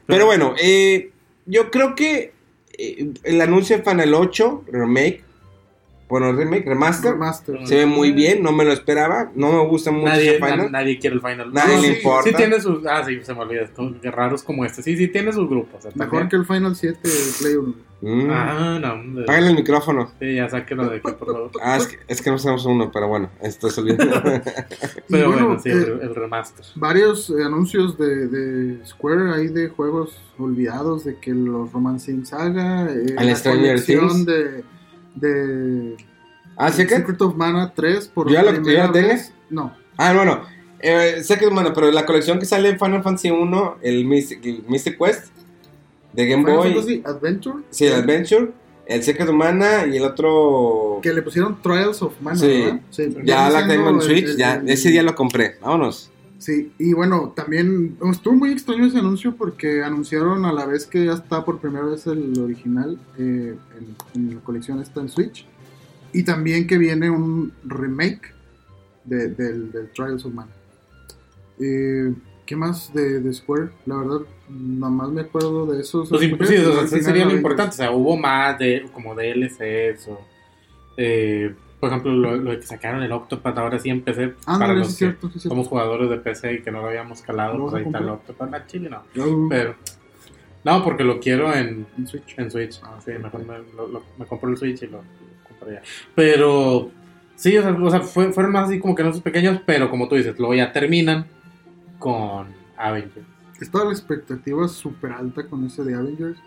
Pero 0.05 0.25
bueno, 0.25 0.53
eh, 0.61 1.11
yo 1.45 1.71
creo 1.71 1.95
que 1.95 2.33
eh, 2.77 3.09
el 3.23 3.41
anuncio 3.41 3.77
de 3.77 3.83
Final 3.83 4.13
8 4.13 4.65
Remake, 4.71 5.23
bueno, 6.09 6.31
Remake, 6.31 6.65
Remaster, 6.65 7.11
Remaster. 7.13 7.67
se 7.67 7.75
ve 7.75 7.85
muy 7.85 8.11
bien, 8.13 8.41
no 8.41 8.51
me 8.53 8.63
lo 8.63 8.71
esperaba. 8.71 9.29
No 9.35 9.51
me 9.51 9.67
gusta 9.67 9.91
mucho 9.91 10.05
Nadie, 10.07 10.29
ese 10.35 10.37
Final. 10.39 10.57
na- 10.57 10.69
nadie 10.79 10.99
quiere 10.99 11.15
el 11.17 11.21
final. 11.21 11.53
Nadie 11.53 11.75
No, 11.75 11.81
le 11.81 11.87
sí, 11.89 11.93
importa. 11.97 12.29
Sí 12.29 12.35
tiene 12.35 12.61
sus... 12.61 12.85
Ah, 12.85 13.03
sí, 13.05 13.19
se 13.21 13.33
me 13.33 13.41
olvida. 13.41 13.69
raros 14.11 14.41
como 14.43 14.63
este. 14.63 14.81
Sí, 14.83 14.95
sí 14.95 15.07
tiene 15.09 15.33
sus 15.33 15.49
grupos. 15.49 15.75
o 15.79 15.81
sea, 15.81 15.91
Mejor 15.95 16.09
también. 16.21 16.29
que 16.29 16.35
el 16.37 16.45
Final 16.45 16.75
7 16.75 16.99
de 17.03 17.13
Play 17.39 17.55
1. 17.55 17.73
Mm. 17.99 18.29
Ah, 18.29 18.79
no. 18.79 19.21
Apágale 19.23 19.47
el 19.47 19.55
micrófono. 19.55 20.11
Sí, 20.19 20.35
ya 20.35 20.47
sáquenlo 20.47 20.87
de 20.87 20.97
aquí, 20.97 21.11
por 21.11 21.25
favor. 21.25 21.51
Ah, 21.61 21.77
es 21.77 21.87
que, 21.87 21.97
es 22.07 22.21
que 22.21 22.29
no 22.29 22.37
sabemos 22.37 22.63
uno, 22.67 22.91
pero 22.93 23.07
bueno, 23.07 23.29
esto 23.41 23.67
es 23.67 23.77
olvidado. 23.79 24.21
Pero 25.09 25.27
bueno, 25.31 25.45
bueno, 25.47 25.59
sí, 25.61 25.69
eh, 25.69 25.73
el, 25.73 25.99
el 26.03 26.15
remaster. 26.15 26.63
varios 26.75 27.29
eh, 27.31 27.43
anuncios 27.43 27.97
de, 27.97 28.27
de 28.27 28.85
Square 28.85 29.33
ahí 29.33 29.47
de 29.47 29.69
juegos 29.69 30.21
olvidados 30.37 31.05
de 31.05 31.17
que 31.19 31.31
los 31.33 31.71
Romancing 31.73 32.25
Saga, 32.25 32.83
eh, 32.91 33.15
Al 33.17 33.25
la 33.27 33.35
Stranger 33.35 33.83
Things. 33.83 34.25
de, 34.25 34.63
de 35.19 35.97
ah, 36.57 36.71
¿sí? 36.71 36.83
Secret 36.87 37.21
of 37.21 37.35
Mana 37.35 37.73
3 37.75 38.07
por 38.09 38.31
¿Ya 38.31 38.43
lo- 38.43 38.51
ya 38.69 38.87
vez. 38.91 39.33
No, 39.49 39.73
Ah, 39.97 40.13
bueno. 40.13 40.41
Eh, 40.79 41.23
que 41.39 41.45
es 41.45 41.51
bueno, 41.51 41.73
pero 41.73 41.91
la 41.91 42.05
colección 42.05 42.37
que 42.39 42.45
sale 42.45 42.69
en 42.69 42.77
Final 42.79 43.01
Fantasy 43.01 43.31
1, 43.31 43.77
el 43.81 44.05
Mystic, 44.05 44.45
el 44.45 44.63
Mystic 44.67 44.97
Quest 44.97 45.27
de 46.13 46.27
Game 46.27 46.43
Final 46.43 46.57
Boy. 46.57 46.73
Fantasy 46.73 47.03
Adventure. 47.03 47.57
Sí, 47.71 47.85
el 47.85 47.93
Adventure, 47.93 48.51
el 48.85 49.01
Secret 49.03 49.27
Humana 49.27 49.87
y 49.91 49.97
el 49.97 50.03
otro. 50.03 50.99
Que 51.01 51.11
le 51.13 51.23
pusieron 51.23 51.59
Trials 51.63 52.01
of 52.03 52.13
Mana, 52.21 52.37
Sí. 52.37 52.47
¿verdad? 52.47 52.79
Sí. 52.91 53.15
Ya 53.23 53.49
la 53.49 53.67
tengo 53.67 53.89
en 53.89 54.01
Switch, 54.01 54.23
el- 54.25 54.29
el- 54.31 54.37
ya, 54.37 54.61
ese 54.67 54.89
día 54.89 55.01
lo 55.01 55.15
compré. 55.15 55.55
Vámonos. 55.61 56.11
Sí, 56.39 56.71
y 56.77 56.93
bueno, 56.93 57.33
también 57.35 57.97
estuvo 58.11 58.35
muy 58.35 58.51
extraño 58.51 58.85
ese 58.85 58.99
anuncio 58.99 59.35
porque 59.35 59.83
anunciaron 59.83 60.45
a 60.45 60.53
la 60.53 60.65
vez 60.67 60.85
que 60.85 61.05
ya 61.05 61.13
está 61.13 61.43
por 61.43 61.59
primera 61.59 61.85
vez 61.85 62.05
el 62.05 62.39
original 62.39 62.99
eh, 63.17 63.55
en, 64.13 64.21
en 64.29 64.35
la 64.35 64.41
colección 64.41 64.79
está 64.79 65.01
en 65.01 65.09
Switch 65.09 65.45
y 66.13 66.23
también 66.23 66.67
que 66.67 66.77
viene 66.77 67.09
un 67.09 67.51
remake 67.63 68.33
de- 69.03 69.29
del, 69.29 69.71
del 69.71 69.89
Trials 69.91 70.25
of 70.25 70.33
Mana. 70.33 70.51
Eh, 71.59 72.13
¿Qué 72.45 72.55
más 72.55 72.93
de, 72.93 73.19
de 73.19 73.33
Square? 73.33 73.69
La 73.87 73.97
verdad, 73.97 74.19
nada 74.49 74.91
más 74.93 75.09
me 75.09 75.21
acuerdo 75.21 75.65
de 75.65 75.81
esos. 75.81 76.07
Pues 76.07 76.21
sí, 76.21 76.27
porque 76.29 76.45
sí, 76.45 76.55
o 76.57 76.87
sea, 76.87 77.01
sería 77.01 77.25
lo 77.25 77.35
importante. 77.35 77.71
O 77.73 77.77
sea, 77.77 77.91
hubo 77.91 78.15
más 78.15 78.57
de 78.59 78.85
como 78.93 79.13
DLCs 79.15 80.07
o. 80.07 80.19
eh, 80.97 81.53
por 81.79 81.89
ejemplo, 81.89 82.11
lo, 82.13 82.35
lo 82.37 82.51
que 82.51 82.63
sacaron 82.63 83.03
el 83.03 83.11
Octopath 83.11 83.57
ahora 83.57 83.79
sí 83.79 83.89
en 83.89 84.01
PC. 84.01 84.33
Ah, 84.45 84.57
para 84.59 84.73
no, 84.73 84.79
los 84.79 84.89
es 84.89 84.93
que 84.95 84.97
cierto, 84.99 85.31
es 85.35 85.43
somos 85.43 85.67
jugadores 85.67 86.09
de 86.09 86.17
PC 86.17 86.53
y 86.53 86.61
que 86.61 86.71
no 86.71 86.81
lo 86.81 86.87
habíamos 86.87 87.21
calado, 87.21 87.57
¿Lo 87.57 87.63
pues 87.65 87.75
ahí 87.75 87.83
está 87.83 87.99
el? 87.99 88.09
Octopath. 88.09 88.53
Ah, 88.53 88.65
chile, 88.67 88.89
no. 88.89 89.03
Yo- 89.13 89.47
Pero. 89.49 89.75
No, 90.63 90.83
porque 90.83 91.03
lo 91.03 91.19
quiero 91.19 91.53
en, 91.53 91.85
en 91.97 92.07
Switch. 92.07 92.37
en 92.37 92.51
Switch. 92.51 92.79
Ah, 92.83 92.97
sí, 93.03 93.11
mejor 93.21 93.45
me, 93.45 93.59
lo- 93.75 93.87
lo- 93.87 94.03
me 94.17 94.25
compro 94.25 94.49
el 94.49 94.57
Switch 94.57 94.81
y 94.83 94.87
lo, 94.87 95.01
compro 95.47 95.71
ya. 95.71 95.81
Pero. 96.15 96.89
Sí, 97.35 97.55
o 97.55 97.61
sea, 97.61 97.71
o 97.71 97.89
sea, 97.91 98.01
fue- 98.01 98.33
fueron 98.33 98.51
más 98.51 98.67
así 98.67 98.79
como 98.79 98.95
que 98.95 99.03
anuncios 99.03 99.23
pequeños, 99.23 99.61
pero 99.65 99.89
como 99.91 100.07
tú 100.09 100.15
dices, 100.15 100.37
luego 100.39 100.55
ya 100.55 100.71
terminan 100.73 101.27
con 101.99 102.47
Avengers. 102.77 103.25
Estaba 103.61 103.85
la 103.85 103.91
expectativa 103.91 104.67
súper 104.67 105.11
alta 105.11 105.45
con 105.47 105.63
ese 105.65 105.83
de 105.83 105.95
Avengers. 105.95 106.37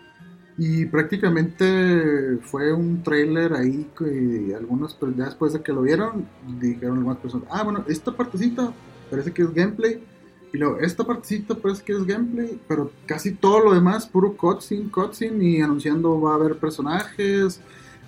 Y 0.63 0.85
prácticamente 0.85 2.37
fue 2.43 2.71
un 2.71 3.01
trailer 3.01 3.51
ahí 3.53 3.89
que 3.97 4.53
algunos, 4.55 4.95
ya 5.17 5.25
después 5.25 5.53
de 5.53 5.63
que 5.63 5.73
lo 5.73 5.81
vieron, 5.81 6.27
dijeron 6.59 6.99
algunas 6.99 7.17
personas, 7.17 7.47
ah, 7.49 7.63
bueno, 7.63 7.83
esta 7.87 8.15
partecita 8.15 8.71
parece 9.09 9.31
que 9.31 9.41
es 9.41 9.51
gameplay. 9.55 10.03
Y 10.53 10.59
luego, 10.59 10.77
esta 10.77 11.03
partecita 11.03 11.55
parece 11.55 11.83
que 11.83 11.93
es 11.93 12.05
gameplay, 12.05 12.61
pero 12.67 12.91
casi 13.07 13.31
todo 13.31 13.59
lo 13.59 13.73
demás, 13.73 14.05
puro 14.05 14.37
cutscene, 14.37 14.91
cutscene, 14.91 15.43
y 15.43 15.61
anunciando 15.61 16.21
va 16.21 16.33
a 16.33 16.35
haber 16.35 16.57
personajes 16.57 17.59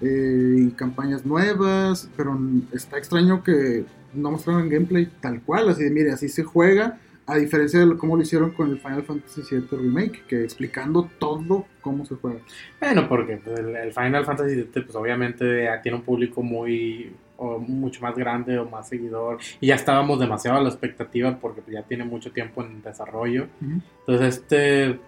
eh, 0.01 0.55
y 0.59 0.71
campañas 0.73 1.25
nuevas, 1.25 2.07
pero 2.15 2.39
está 2.71 2.99
extraño 2.99 3.41
que 3.41 3.83
no 4.13 4.29
mostraron 4.29 4.69
gameplay 4.69 5.11
tal 5.21 5.41
cual, 5.41 5.69
así 5.69 5.85
de, 5.85 5.89
mire, 5.89 6.11
así 6.11 6.29
se 6.29 6.43
juega, 6.43 6.99
a 7.25 7.37
diferencia 7.37 7.79
de 7.79 7.85
lo- 7.85 7.97
cómo 7.97 8.15
lo 8.17 8.21
hicieron 8.23 8.51
con 8.51 8.69
el 8.71 8.79
Final 8.79 9.03
Fantasy 9.03 9.41
VII 9.49 9.67
Remake, 9.71 10.23
que 10.27 10.43
explicando 10.43 11.09
todo 11.19 11.65
cómo 11.81 12.05
se 12.05 12.15
juega. 12.15 12.39
Bueno, 12.79 13.07
porque 13.07 13.37
pues, 13.37 13.59
el, 13.59 13.93
Final 13.93 14.25
Fantasy 14.25 14.55
VII, 14.55 14.65
pues 14.83 14.95
obviamente 14.95 15.63
ya 15.63 15.81
tiene 15.81 15.97
un 15.97 16.03
público 16.03 16.41
muy 16.43 17.11
o 17.37 17.57
mucho 17.59 18.01
más 18.01 18.15
grande 18.15 18.57
o 18.59 18.69
más 18.69 18.87
seguidor 18.89 19.39
y 19.59 19.67
ya 19.67 19.75
estábamos 19.75 20.19
demasiado 20.19 20.59
a 20.59 20.61
la 20.61 20.69
expectativa 20.69 21.37
porque 21.39 21.61
pues, 21.61 21.73
ya 21.73 21.83
tiene 21.83 22.03
mucho 22.05 22.31
tiempo 22.31 22.63
en 22.63 22.81
desarrollo. 22.81 23.47
Entonces 23.61 24.37
este, 24.37 24.99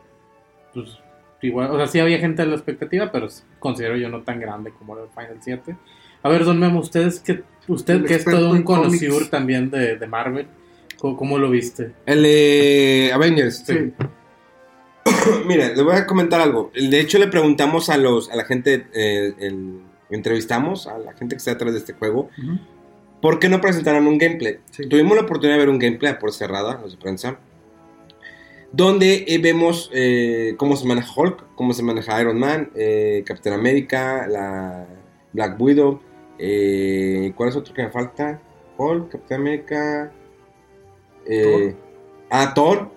pues 0.73 0.97
igual, 1.41 1.71
o 1.71 1.77
sea, 1.77 1.87
sí 1.87 1.99
había 1.99 2.17
gente 2.19 2.41
a 2.41 2.45
la 2.45 2.55
expectativa, 2.55 3.11
pero 3.11 3.27
considero 3.59 3.95
yo 3.97 4.09
no 4.09 4.21
tan 4.21 4.39
grande 4.39 4.71
como 4.71 4.97
el 4.97 5.09
Final 5.09 5.37
7. 5.41 5.75
A 6.23 6.29
ver, 6.29 6.43
Don 6.43 6.59
Memo, 6.59 6.79
ustedes 6.79 7.19
que 7.19 7.43
usted 7.67 7.95
El 7.95 8.05
que 8.05 8.15
es 8.15 8.25
todo 8.25 8.49
un 8.51 8.63
conocedor 8.63 9.27
también 9.27 9.69
de, 9.69 9.95
de 9.97 10.07
Marvel, 10.07 10.47
¿cómo, 11.05 11.17
cómo 11.17 11.37
lo 11.37 11.51
viste? 11.51 11.91
El 12.07 12.23
de 12.23 13.11
Avengers. 13.13 13.63
Sí. 13.65 13.93
Mira, 15.45 15.69
le 15.73 15.83
voy 15.83 15.95
a 15.95 16.07
comentar 16.07 16.41
algo. 16.41 16.71
De 16.73 16.99
hecho, 16.99 17.19
le 17.19 17.27
preguntamos 17.27 17.89
a 17.89 17.97
los 17.97 18.31
a 18.31 18.35
la 18.35 18.45
gente, 18.45 18.87
eh, 18.93 19.33
el- 19.39 19.81
entrevistamos 20.09 20.87
a 20.87 20.97
la 20.97 21.13
gente 21.13 21.35
que 21.35 21.37
está 21.37 21.51
detrás 21.51 21.73
de 21.73 21.79
este 21.79 21.93
juego. 21.93 22.29
¿por 23.21 23.39
qué 23.39 23.49
no 23.49 23.59
presentaron 23.61 24.05
un 24.07 24.17
gameplay? 24.19 24.59
Sí. 24.71 24.87
Tuvimos 24.87 25.15
la 25.15 25.23
oportunidad 25.23 25.55
de 25.55 25.59
ver 25.59 25.69
un 25.69 25.79
gameplay 25.79 26.17
por 26.19 26.31
cerrada, 26.31 26.79
los 26.81 26.91
de 26.91 26.97
prensa, 26.97 27.39
donde 28.71 29.25
eh, 29.27 29.39
vemos 29.39 29.89
eh, 29.93 30.53
cómo 30.57 30.75
se 30.75 30.85
maneja 30.85 31.11
Hulk, 31.15 31.55
cómo 31.55 31.73
se 31.73 31.81
maneja 31.81 32.19
Iron 32.21 32.37
Man, 32.39 32.69
eh, 32.75 33.23
Captain 33.25 33.55
America, 33.55 34.27
la 34.27 34.85
Black 35.33 35.59
Widow, 35.59 36.01
eh, 36.37 37.31
¿cuál 37.35 37.49
es 37.49 37.55
otro 37.55 37.73
que 37.73 37.83
me 37.83 37.89
falta? 37.89 38.39
Hulk, 38.77 39.09
Captain 39.11 39.41
America, 39.41 40.11
eh, 41.25 41.75
ah, 42.29 42.53
Thor, 42.53 42.91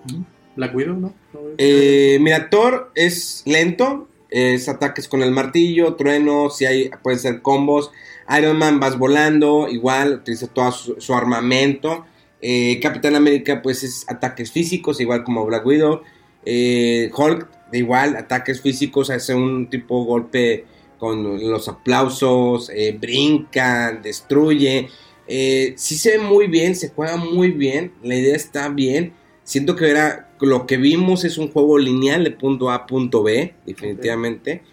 Black 0.55 0.75
Widow, 0.75 0.95
¿no? 0.95 1.13
Eh, 1.57 2.17
mira, 2.21 2.49
Thor 2.49 2.91
es 2.95 3.43
lento, 3.45 4.07
es 4.29 4.69
ataques 4.69 5.07
con 5.07 5.23
el 5.23 5.31
martillo, 5.31 5.95
trueno, 5.95 6.49
si 6.49 6.65
hay, 6.65 6.89
pueden 7.03 7.19
ser 7.19 7.41
combos. 7.41 7.91
Iron 8.37 8.57
Man 8.57 8.79
vas 8.79 8.97
volando, 8.97 9.67
igual, 9.69 10.15
utiliza 10.21 10.47
todo 10.47 10.71
su, 10.71 10.95
su 10.99 11.13
armamento. 11.13 12.05
Eh, 12.41 12.79
Capitán 12.81 13.15
América, 13.15 13.61
pues 13.61 13.83
es 13.83 14.05
ataques 14.07 14.51
físicos, 14.51 15.01
igual 15.01 15.23
como 15.23 15.45
Black 15.45 15.65
Widow. 15.65 16.01
Eh, 16.45 17.11
Hulk, 17.15 17.49
igual, 17.73 18.15
ataques 18.15 18.61
físicos, 18.61 19.09
hace 19.09 19.33
un 19.33 19.69
tipo 19.69 20.05
golpe 20.05 20.65
con 20.97 21.39
los 21.49 21.67
aplausos, 21.67 22.69
eh, 22.73 22.97
brinca, 22.99 23.91
destruye. 23.91 24.89
Eh, 25.31 25.73
sí 25.77 25.95
se 25.95 26.17
ve 26.17 26.23
muy 26.23 26.47
bien, 26.47 26.75
se 26.75 26.89
juega 26.89 27.15
muy 27.15 27.51
bien, 27.51 27.93
la 28.01 28.15
idea 28.15 28.35
está 28.35 28.67
bien. 28.69 29.13
Siento 29.43 29.75
que 29.75 29.89
era 29.89 30.35
lo 30.41 30.65
que 30.65 30.77
vimos 30.77 31.23
es 31.23 31.37
un 31.37 31.51
juego 31.51 31.77
lineal 31.77 32.23
de 32.23 32.31
punto 32.31 32.71
A 32.71 32.75
a 32.75 32.87
punto 32.87 33.21
B, 33.21 33.53
definitivamente. 33.65 34.63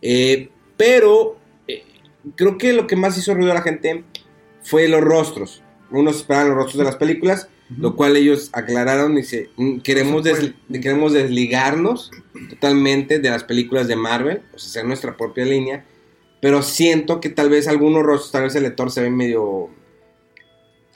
Eh, 0.00 0.48
pero 0.76 1.36
eh, 1.68 1.84
creo 2.34 2.56
que 2.56 2.72
lo 2.72 2.86
que 2.86 2.96
más 2.96 3.18
hizo 3.18 3.34
ruido 3.34 3.52
a 3.52 3.56
la 3.56 3.62
gente 3.62 4.04
fue 4.62 4.88
los 4.88 5.02
rostros. 5.02 5.62
Unos 5.90 6.16
esperaban 6.16 6.48
los 6.48 6.56
rostros 6.56 6.78
de 6.78 6.84
las 6.84 6.96
películas, 6.96 7.48
lo 7.76 7.94
cual 7.94 8.16
ellos 8.16 8.50
aclararon 8.52 9.12
y 9.12 9.22
dice, 9.22 9.50
"Mm, 9.56 9.78
queremos, 9.80 10.24
se 10.24 10.54
queremos 10.80 11.12
desligarnos 11.12 12.10
totalmente 12.48 13.18
de 13.18 13.30
las 13.30 13.44
películas 13.44 13.86
de 13.88 13.96
Marvel, 13.96 14.42
o 14.54 14.58
sea, 14.58 14.68
hacer 14.70 14.84
nuestra 14.86 15.16
propia 15.16 15.44
línea. 15.44 15.84
Pero 16.40 16.62
siento 16.62 17.20
que 17.20 17.28
tal 17.28 17.50
vez 17.50 17.68
algunos 17.68 18.02
rostros, 18.02 18.32
tal 18.32 18.44
vez 18.44 18.54
el 18.54 18.62
lector 18.62 18.90
se 18.90 19.02
ve 19.02 19.10
medio... 19.10 19.70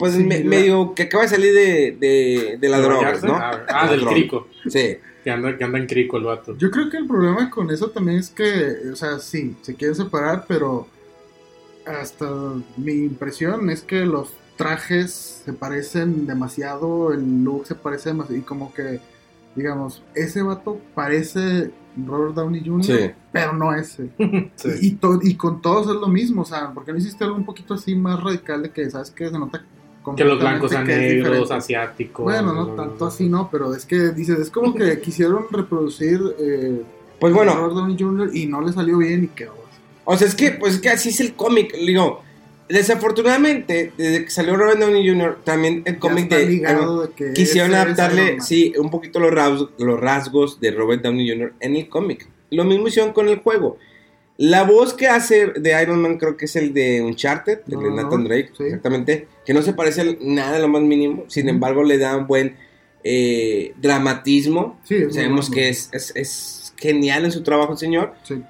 Pues 0.01 0.13
Sí, 0.15 0.23
me- 0.25 0.39
la- 0.43 0.49
medio 0.49 0.93
que 0.93 1.03
acaba 1.03 1.23
de 1.23 1.29
salir 1.29 1.53
de, 1.53 1.95
de, 1.99 2.57
de 2.59 2.69
la 2.69 2.77
¿De 2.77 2.83
droga, 2.83 3.01
bañarse? 3.03 3.27
¿no? 3.27 3.35
Ah, 3.35 3.65
ah, 3.69 3.89
De 3.89 3.97
del 3.97 4.05
crico. 4.07 4.47
Sí. 4.67 4.97
Que 5.23 5.29
anda, 5.31 5.55
que 5.57 5.63
anda 5.63 5.77
en 5.77 5.85
crico 5.85 6.17
el 6.17 6.23
vato. 6.23 6.57
Yo 6.57 6.69
creo 6.71 6.89
que 6.89 6.97
el 6.97 7.07
problema 7.07 7.49
con 7.49 7.69
eso 7.71 7.89
también 7.91 8.17
es 8.17 8.29
que, 8.31 8.89
o 8.91 8.95
sea, 8.95 9.19
sí, 9.19 9.55
se 9.61 9.75
quieren 9.75 9.95
separar, 9.95 10.45
pero 10.47 10.87
hasta 11.85 12.27
mi 12.77 12.93
impresión 12.93 13.69
es 13.69 13.81
que 13.81 14.05
los 14.05 14.33
trajes 14.55 15.41
se 15.45 15.53
parecen 15.53 16.25
demasiado, 16.27 17.13
el 17.13 17.43
look 17.43 17.65
se 17.67 17.75
parece 17.75 18.09
demasiado, 18.09 18.39
y 18.39 18.43
como 18.43 18.73
que, 18.73 18.99
digamos, 19.55 20.03
ese 20.13 20.41
vato 20.43 20.79
parece 20.93 21.71
Robert 22.05 22.35
Downey 22.35 22.63
Jr., 22.65 22.83
Sí. 22.85 23.11
pero 23.31 23.53
no 23.53 23.73
ese. 23.73 24.09
Sí. 24.55 24.69
Y, 24.81 24.87
y 24.87 24.91
to- 24.93 25.19
y 25.21 25.35
con 25.35 25.61
todos 25.61 25.87
es 25.87 25.99
lo 26.01 26.07
mismo, 26.07 26.43
o 26.43 26.45
sea, 26.45 26.71
¿por 26.71 26.85
qué 26.85 26.91
no 26.91 26.97
hiciste 26.99 27.23
algo 27.23 27.35
un 27.37 27.45
poquito 27.45 27.73
así 27.73 27.95
más 27.95 28.21
radical 28.23 28.61
de 28.63 28.71
que, 28.71 28.89
¿sabes 28.89 29.09
que 29.11 29.27
Se 29.29 29.37
nota 29.37 29.65
Que 30.15 30.25
los 30.25 30.39
blancos 30.39 30.71
es 30.71 30.83
negros, 30.83 31.51
asiáticos. 31.51 32.23
Bueno, 32.23 32.53
no 32.53 32.67
tanto 32.69 33.05
así, 33.05 33.29
no, 33.29 33.49
pero 33.51 33.75
es 33.75 33.85
que 33.85 34.09
dices, 34.09 34.39
es 34.39 34.49
como 34.49 34.73
que 34.73 34.99
quisieron 34.99 35.45
reproducir 35.51 36.19
eh, 36.39 36.81
Pues 37.19 37.33
bueno, 37.33 37.53
Robert 37.53 37.75
Downey 37.75 37.97
Jr. 37.99 38.35
y 38.35 38.47
no 38.47 38.61
le 38.61 38.73
salió 38.73 38.97
bien 38.97 39.25
y 39.25 39.27
quedó. 39.27 39.53
O 40.05 40.17
sea, 40.17 40.27
es 40.27 40.33
que, 40.33 40.51
pues, 40.51 40.75
es 40.75 40.81
que 40.81 40.89
así 40.89 41.09
es 41.09 41.19
el 41.19 41.35
cómic. 41.35 41.75
Digo, 41.75 42.23
desafortunadamente, 42.67 43.93
desde 43.95 44.25
que 44.25 44.31
salió 44.31 44.55
Robert 44.55 44.79
Downey 44.79 45.07
Jr., 45.07 45.39
también 45.43 45.83
el 45.85 45.99
cómic 45.99 46.23
está 46.23 46.37
de. 46.37 46.45
ligado 46.47 47.01
de 47.03 47.13
que 47.13 47.33
quisieron 47.33 47.75
adaptarle, 47.75 48.41
sí, 48.41 48.73
un 48.79 48.89
poquito 48.89 49.19
los 49.19 49.31
rasgos, 49.31 49.69
los 49.77 49.99
rasgos 49.99 50.59
de 50.59 50.71
Robert 50.71 51.03
Downey 51.03 51.29
Jr. 51.29 51.53
en 51.59 51.75
el 51.75 51.89
cómic. 51.89 52.27
Lo 52.49 52.63
mismo 52.63 52.87
hicieron 52.87 53.13
con 53.13 53.29
el 53.29 53.39
juego. 53.39 53.77
La 54.43 54.63
voz 54.63 54.95
que 54.95 55.07
hace 55.07 55.53
de 55.55 55.79
Iron 55.83 56.01
Man 56.01 56.17
creo 56.17 56.35
que 56.35 56.45
es 56.45 56.55
el 56.55 56.73
de 56.73 57.03
Uncharted, 57.03 57.59
el 57.69 57.79
de 57.79 57.91
Nathan 57.91 58.23
Drake, 58.23 58.49
sí. 58.57 58.63
exactamente, 58.63 59.27
que 59.45 59.53
no 59.53 59.61
se 59.61 59.73
parece 59.73 60.17
nada 60.19 60.57
lo 60.57 60.67
más 60.67 60.81
mínimo, 60.81 61.25
sin 61.27 61.47
embargo 61.47 61.83
le 61.83 61.99
da 61.99 62.17
un 62.17 62.25
buen 62.25 62.55
eh, 63.03 63.75
dramatismo. 63.79 64.79
Sí, 64.83 65.11
Sabemos 65.11 65.51
que 65.51 65.69
es, 65.69 65.89
es, 65.93 66.11
es 66.15 66.73
genial 66.75 67.25
en 67.25 67.31
su 67.31 67.43
trabajo 67.43 67.77
señor. 67.77 68.15
Sí. 68.23 68.41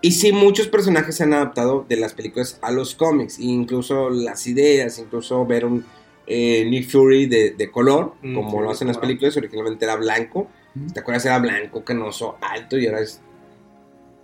Y 0.00 0.12
sí, 0.12 0.32
muchos 0.32 0.68
personajes 0.68 1.16
se 1.16 1.24
han 1.24 1.34
adaptado 1.34 1.84
de 1.86 1.98
las 1.98 2.14
películas 2.14 2.58
a 2.62 2.70
los 2.70 2.94
cómics, 2.94 3.38
incluso 3.38 4.08
las 4.08 4.46
ideas, 4.46 4.98
incluso 4.98 5.44
ver 5.44 5.66
un 5.66 5.84
eh, 6.26 6.64
Nick 6.64 6.88
Fury 6.88 7.26
de, 7.26 7.50
de 7.50 7.70
color, 7.70 8.14
Mm, 8.22 8.34
como 8.34 8.52
sí, 8.52 8.56
lo 8.64 8.70
hacen 8.70 8.88
las 8.88 8.96
películas, 8.96 9.36
originalmente 9.36 9.84
era 9.84 9.96
blanco. 9.96 10.48
¿te 10.92 11.00
acuerdas? 11.00 11.24
Era 11.24 11.38
blanco, 11.38 11.84
canoso, 11.84 12.36
alto 12.40 12.78
y 12.78 12.86
ahora 12.86 13.00
es 13.00 13.20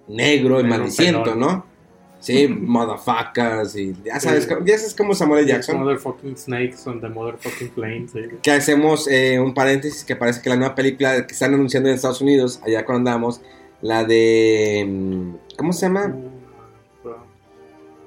negro 0.08 0.60
y 0.60 0.64
pelón. 0.64 1.38
¿no? 1.38 1.66
Sí, 2.20 2.46
motherfuckers 2.60 3.74
y 3.76 3.94
ya 4.04 4.20
sabes, 4.20 4.44
Sí. 4.44 4.50
ya 4.64 4.78
sabes 4.78 4.94
cómo 4.94 5.14
Samuel. 5.14 5.46
Jackson. 5.46 5.78
Motherfucking 5.80 6.36
snakes 6.36 6.86
on 6.86 7.00
the 7.00 7.08
motherfucking 7.08 7.70
planes. 7.70 8.12
Que 8.42 8.50
hacemos 8.52 9.08
eh, 9.08 9.40
un 9.40 9.54
paréntesis 9.54 10.04
que 10.04 10.14
parece 10.16 10.40
que 10.40 10.48
la 10.50 10.56
nueva 10.56 10.74
película 10.74 11.26
que 11.26 11.32
están 11.32 11.54
anunciando 11.54 11.88
en 11.88 11.96
Estados 11.96 12.20
Unidos, 12.20 12.60
allá 12.64 12.84
cuando 12.84 13.10
andamos, 13.10 13.40
la 13.80 14.04
de... 14.04 14.86
mm, 14.88 15.56
¿Cómo 15.56 15.72
se 15.72 15.86
llama? 15.86 16.14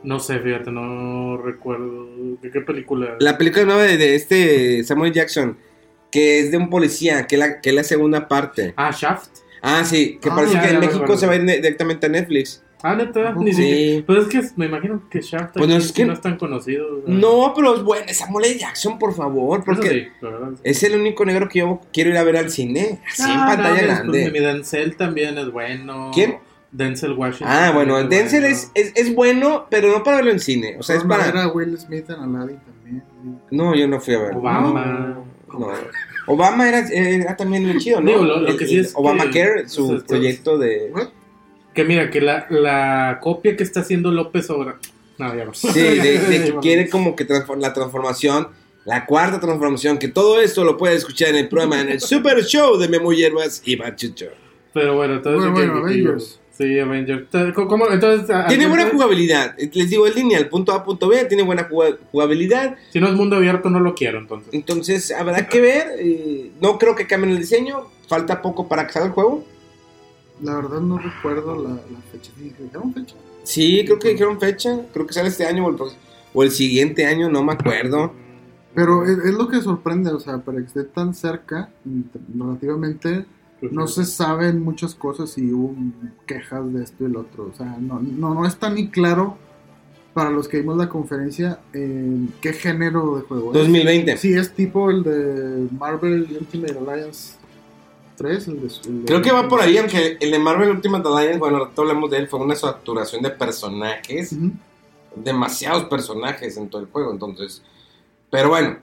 No 0.04 0.20
sé, 0.20 0.40
fíjate, 0.40 0.72
no 0.72 1.38
recuerdo. 1.38 2.06
¿De 2.42 2.52
qué 2.52 2.62
película? 2.62 3.16
La 3.20 3.38
película 3.38 3.66
nueva 3.66 3.82
de, 3.84 3.98
de 3.98 4.16
este 4.16 4.84
Samuel 4.84 5.12
Jackson, 5.12 5.58
que 6.12 6.40
es 6.40 6.52
de 6.52 6.58
un 6.58 6.70
policía, 6.70 7.26
que 7.26 7.36
es 7.36 7.40
la, 7.40 7.60
que 7.60 7.70
es 7.70 7.76
la 7.76 7.84
segunda 7.84 8.28
parte. 8.28 8.74
Ah, 8.78 8.92
Shaft. 8.96 9.40
Ah, 9.68 9.84
sí, 9.84 10.20
que 10.22 10.30
Ah, 10.30 10.36
parece 10.36 10.54
ya, 10.54 10.62
que 10.62 10.68
ya 10.68 10.74
en 10.76 10.80
México 10.80 11.18
se 11.18 11.26
va 11.26 11.34
a 11.34 11.36
ir 11.38 11.44
directamente 11.46 12.06
a 12.06 12.10
Netflix. 12.10 12.62
Ah, 12.84 12.94
neta, 12.96 13.34
ni 13.34 13.52
Sí. 13.52 13.64
siquiera. 13.64 14.06
Pues 14.06 14.20
es 14.20 14.28
que 14.28 14.42
me 14.58 14.68
imagino 14.68 15.02
que 15.10 15.20
Shaft 15.22 15.54
Pues 15.58 15.68
no, 15.68 15.76
es 15.76 15.92
que- 15.92 16.06
no 16.06 16.14
es 16.14 16.22
tan 16.22 16.38
conocido. 16.38 17.02
No, 17.08 17.52
pero 17.56 17.76
es 17.76 17.82
bueno, 17.82 18.06
Samuel 18.14 18.46
L. 18.46 18.60
Jackson, 18.60 19.00
por 19.00 19.16
favor, 19.16 19.64
porque 19.66 19.90
sí, 19.90 20.08
la 20.22 20.30
verdad. 20.30 20.50
sí. 20.54 20.62
es 20.64 20.84
el 20.84 21.00
único 21.00 21.26
negro 21.26 21.50
que 21.50 21.60
yo 21.60 21.82
quiero 21.92 22.12
ir 22.12 22.18
a 22.18 22.24
ver 22.24 22.38
al 22.38 22.52
cine, 22.52 23.00
así 23.12 23.24
en 23.24 23.40
Ah, 23.40 23.46
pantalla 23.48 23.82
no, 23.82 23.88
grande. 23.88 24.30
Mi 24.32 24.40
Denzel 24.40 24.96
también 24.98 25.36
es 25.40 25.52
bueno. 25.52 26.12
¿Quién? 26.14 26.38
Denzel 26.72 27.14
Washington. 27.14 27.48
Ah, 27.50 27.72
bueno, 27.74 27.96
también 27.98 28.22
Denzel 28.24 28.42
bueno. 28.42 28.56
es, 28.56 28.72
es, 28.76 28.92
es 28.96 29.16
bueno, 29.16 29.66
pero 29.72 29.90
no 29.92 30.04
para 30.04 30.18
verlo 30.18 30.32
en 30.32 30.40
cine, 30.42 30.76
o 30.78 30.84
sea, 30.84 30.98
es 30.98 31.04
para... 31.06 31.42
a 31.42 31.48
Will 31.48 31.76
Smith 31.80 32.08
en 32.10 32.16
Aladdin 32.20 32.60
también. 32.60 33.04
No, 33.50 33.74
yo 33.74 33.88
no 33.88 34.00
fui 34.00 34.14
a 34.14 34.20
ver. 34.20 34.36
Obama. 34.36 35.24
No. 35.58 35.72
Obama 36.28 36.68
era, 36.68 36.80
era 36.90 37.36
también 37.38 37.66
muy 37.68 37.78
chido, 37.78 38.02
¿no? 38.02 38.10
Digo, 38.12 38.24
lo- 38.24 38.58
que 38.58 38.68
sí 38.68 38.82
que- 38.82 38.88
Obamacare, 38.96 39.70
su 39.70 40.04
proyecto 40.08 40.58
de... 40.58 40.92
Que 41.74 41.84
mira, 41.84 42.10
que 42.10 42.22
la, 42.22 42.48
la 42.50 43.20
copia 43.22 43.56
que 43.58 43.64
está 43.64 43.82
haciendo 43.82 44.10
López 44.12 44.50
Obrador. 44.50 44.80
No, 45.18 45.36
ya 45.36 45.46
no. 45.46 45.54
Sí, 45.54 45.68
de, 45.74 46.20
de 46.20 46.44
que 46.52 46.56
quiere 46.62 46.90
como 46.90 47.16
que 47.16 47.26
la 47.60 47.74
transformación, 47.74 48.48
la 48.86 49.06
cuarta 49.06 49.40
transformación, 49.40 49.98
que 49.98 50.08
todo 50.08 50.40
esto 50.42 50.64
lo 50.64 50.78
puedes 50.78 50.98
escuchar 51.00 51.30
en 51.30 51.36
el 51.38 51.50
programa, 51.50 51.82
en 51.82 51.90
el 51.90 52.00
Super 52.02 52.44
Show 52.44 52.78
de 52.78 52.88
Memo 52.88 53.12
Hierbas 53.14 53.62
y 53.66 53.76
Bachucho. 53.76 54.28
Pero 54.74 54.96
bueno, 54.96 55.16
entonces. 55.16 55.52
Bueno, 55.52 55.56
¿qué- 55.56 55.80
bueno, 55.80 55.86
Avengers. 55.86 56.40
Sí, 56.58 56.80
Avengers. 56.80 57.26
¿Cómo- 57.54 57.68
cómo? 57.68 57.90
Entonces, 57.90 58.34
Tiene 58.48 58.68
buena 58.68 58.90
jugabilidad. 58.90 59.56
Les 59.58 59.90
digo, 59.90 60.08
es 60.08 60.16
lineal, 60.16 60.48
punto 60.48 60.72
A, 60.72 60.84
punto 60.86 61.10
B, 61.10 61.26
tiene 61.26 61.44
buena 61.44 61.68
juga- 61.68 61.98
jugabilidad. 62.12 62.76
Si 62.92 63.00
no 63.02 63.08
es 63.08 63.14
mundo 63.14 63.36
abierto, 63.36 63.70
no 63.70 63.80
lo 63.82 63.94
quiero, 63.94 64.20
entonces. 64.20 64.54
Entonces, 64.54 65.12
habrá 65.12 65.48
que 65.48 65.60
ver. 65.60 65.88
eh, 66.00 66.52
no 66.62 66.78
creo 66.78 66.96
que 66.96 67.08
cambien 67.08 67.34
el 67.34 67.40
diseño. 67.40 67.88
Falta 68.08 68.42
poco 68.42 68.68
para 68.70 68.88
que 68.88 68.94
salga 68.94 69.08
el 69.08 69.14
juego. 69.14 69.44
La 70.42 70.56
verdad 70.56 70.80
no 70.80 70.98
recuerdo 70.98 71.56
la, 71.62 71.70
la 71.72 72.02
fecha. 72.12 72.32
¿Sí 72.38 72.44
¿Dijeron 72.62 72.94
fecha? 72.94 73.16
Sí, 73.44 73.82
creo 73.86 74.00
que 74.00 74.10
dijeron 74.10 74.40
fecha. 74.40 74.80
Creo 74.94 75.06
que 75.08 75.14
sale 75.14 75.28
este 75.30 75.46
año 75.46 75.66
o 75.66 75.70
el, 75.70 75.78
o 76.34 76.44
el 76.44 76.52
siguiente 76.52 77.06
año, 77.06 77.30
no 77.30 77.44
me 77.44 77.54
acuerdo. 77.54 78.14
Pero 78.74 79.04
es, 79.06 79.18
es 79.26 79.34
lo 79.34 79.48
que 79.48 79.62
sorprende, 79.62 80.10
o 80.12 80.20
sea, 80.20 80.38
para 80.40 80.60
que 80.60 80.66
esté 80.66 80.84
tan 80.84 81.14
cerca, 81.14 81.70
mm, 81.86 82.02
relativamente, 83.62 83.76
no 83.76 83.88
se 83.88 84.06
saben 84.06 84.62
muchas 84.62 84.96
cosas 84.96 85.38
y 85.38 85.52
hubo 85.52 85.76
quejas 86.26 86.72
de 86.74 86.84
esto 86.84 87.06
y 87.06 87.12
lo 87.12 87.22
otro. 87.22 87.50
O 87.54 87.56
sea, 87.56 87.78
no, 87.80 88.00
no, 88.00 88.34
no 88.34 88.46
está 88.46 88.70
ni 88.70 88.90
claro 88.90 89.38
para 90.14 90.30
los 90.30 90.48
que 90.48 90.60
vimos 90.62 90.78
la 90.78 90.88
conferencia 90.88 91.60
eh, 91.74 92.28
qué 92.42 92.54
género 92.54 93.18
de 93.18 93.24
juego 93.24 93.52
es. 93.52 93.58
2020. 93.60 94.18
Sí, 94.18 94.34
es 94.34 94.54
tipo 94.54 94.90
el 94.90 95.04
de 95.04 95.68
Marvel 95.78 96.28
Ultimate 96.40 96.78
Alliance 96.78 97.36
3. 98.16 98.48
El 98.48 98.62
de, 98.62 98.68
el 98.86 99.00
de- 99.02 99.06
Creo 99.08 99.22
que 99.22 99.32
va 99.32 99.48
por 99.50 99.60
ahí, 99.62 99.78
aunque 99.78 100.18
el 100.22 100.32
de 100.32 100.40
Marvel 100.40 100.70
Ultimate 100.70 101.08
Alliance, 101.08 101.38
bueno, 101.40 101.58
ahorita 101.58 101.82
hablamos 101.82 102.10
de 102.12 102.18
él, 102.20 102.28
fue 102.30 102.40
una 102.40 102.56
saturación 102.56 103.22
de 103.24 103.30
personajes. 103.32 104.34
Demasiados 105.16 105.86
personajes 105.86 106.58
en 106.58 106.70
todo 106.70 106.82
el 106.82 106.88
juego, 106.88 107.12
entonces. 107.12 107.62
Pero 108.30 108.50
bueno, 108.50 108.78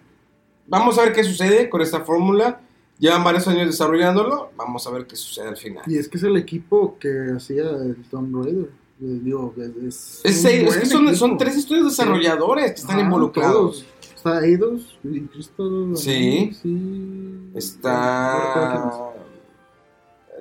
vamos 0.67 0.99
a 0.99 1.03
ver 1.03 1.13
qué 1.13 1.23
sucede 1.25 1.69
con 1.69 1.81
esta 1.83 2.01
fórmula. 2.01 2.61
Llevan 3.03 3.25
varios 3.25 3.49
años 3.49 3.67
desarrollándolo, 3.67 4.53
vamos 4.57 4.87
a 4.87 4.91
ver 4.93 5.07
qué 5.09 5.17
sucede 5.17 5.49
al 5.49 5.57
final. 5.57 5.83
Y 5.89 5.99
es 5.99 6.09
que 6.09 6.19
es 6.19 6.23
el 6.23 6.37
equipo 6.37 6.97
que 7.01 7.33
hacía 7.37 7.65
el 7.65 7.97
Tomb 8.09 8.45
Raider. 8.45 8.67
Eh, 9.03 9.19
Digo, 9.25 9.53
es, 9.59 10.21
Es, 10.23 10.37
un 10.37 10.43
seis- 10.43 10.77
es 10.77 10.77
que 10.77 11.15
son, 11.17 11.37
tres 11.37 11.57
estudios 11.57 11.87
desarrolladores 11.87 12.71
que 12.71 12.81
están 12.81 12.99
Ajá, 12.99 13.05
involucrados. 13.05 13.55
todos. 13.81 13.87
Está 14.15 14.47
Eidos, 14.47 14.97
y 15.03 15.21
Crystal. 15.23 15.91
Sí. 15.97 16.53
sí. 16.63 17.51
Está. 17.57 19.11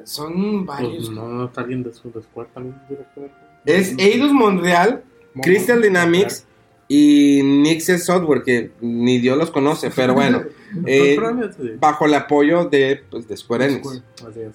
Son 0.04 0.66
Pues 0.66 0.78
varios. 0.78 1.10
no, 1.10 1.46
está 1.46 1.62
alguien 1.62 1.82
de 1.84 1.92
su 1.94 2.10
también, 2.54 2.76
director. 2.88 3.30
Es 3.66 3.96
Eidos 3.98 4.32
Montreal, 4.34 5.04
Crystal 5.42 5.82
Dynamics 5.82 6.46
y 6.88 7.42
Nixes 7.44 8.06
Software, 8.06 8.44
que 8.44 8.72
ni 8.82 9.18
Dios 9.20 9.36
los 9.38 9.50
conoce, 9.50 9.90
pero 9.96 10.14
bueno, 10.14 10.44
eh, 10.86 11.18
sí. 11.58 11.72
bajo 11.80 12.06
el 12.06 12.14
apoyo 12.14 12.66
de, 12.66 13.04
pues, 13.10 13.28
de 13.28 13.38
Square 13.38 13.66
Enix. 13.66 14.02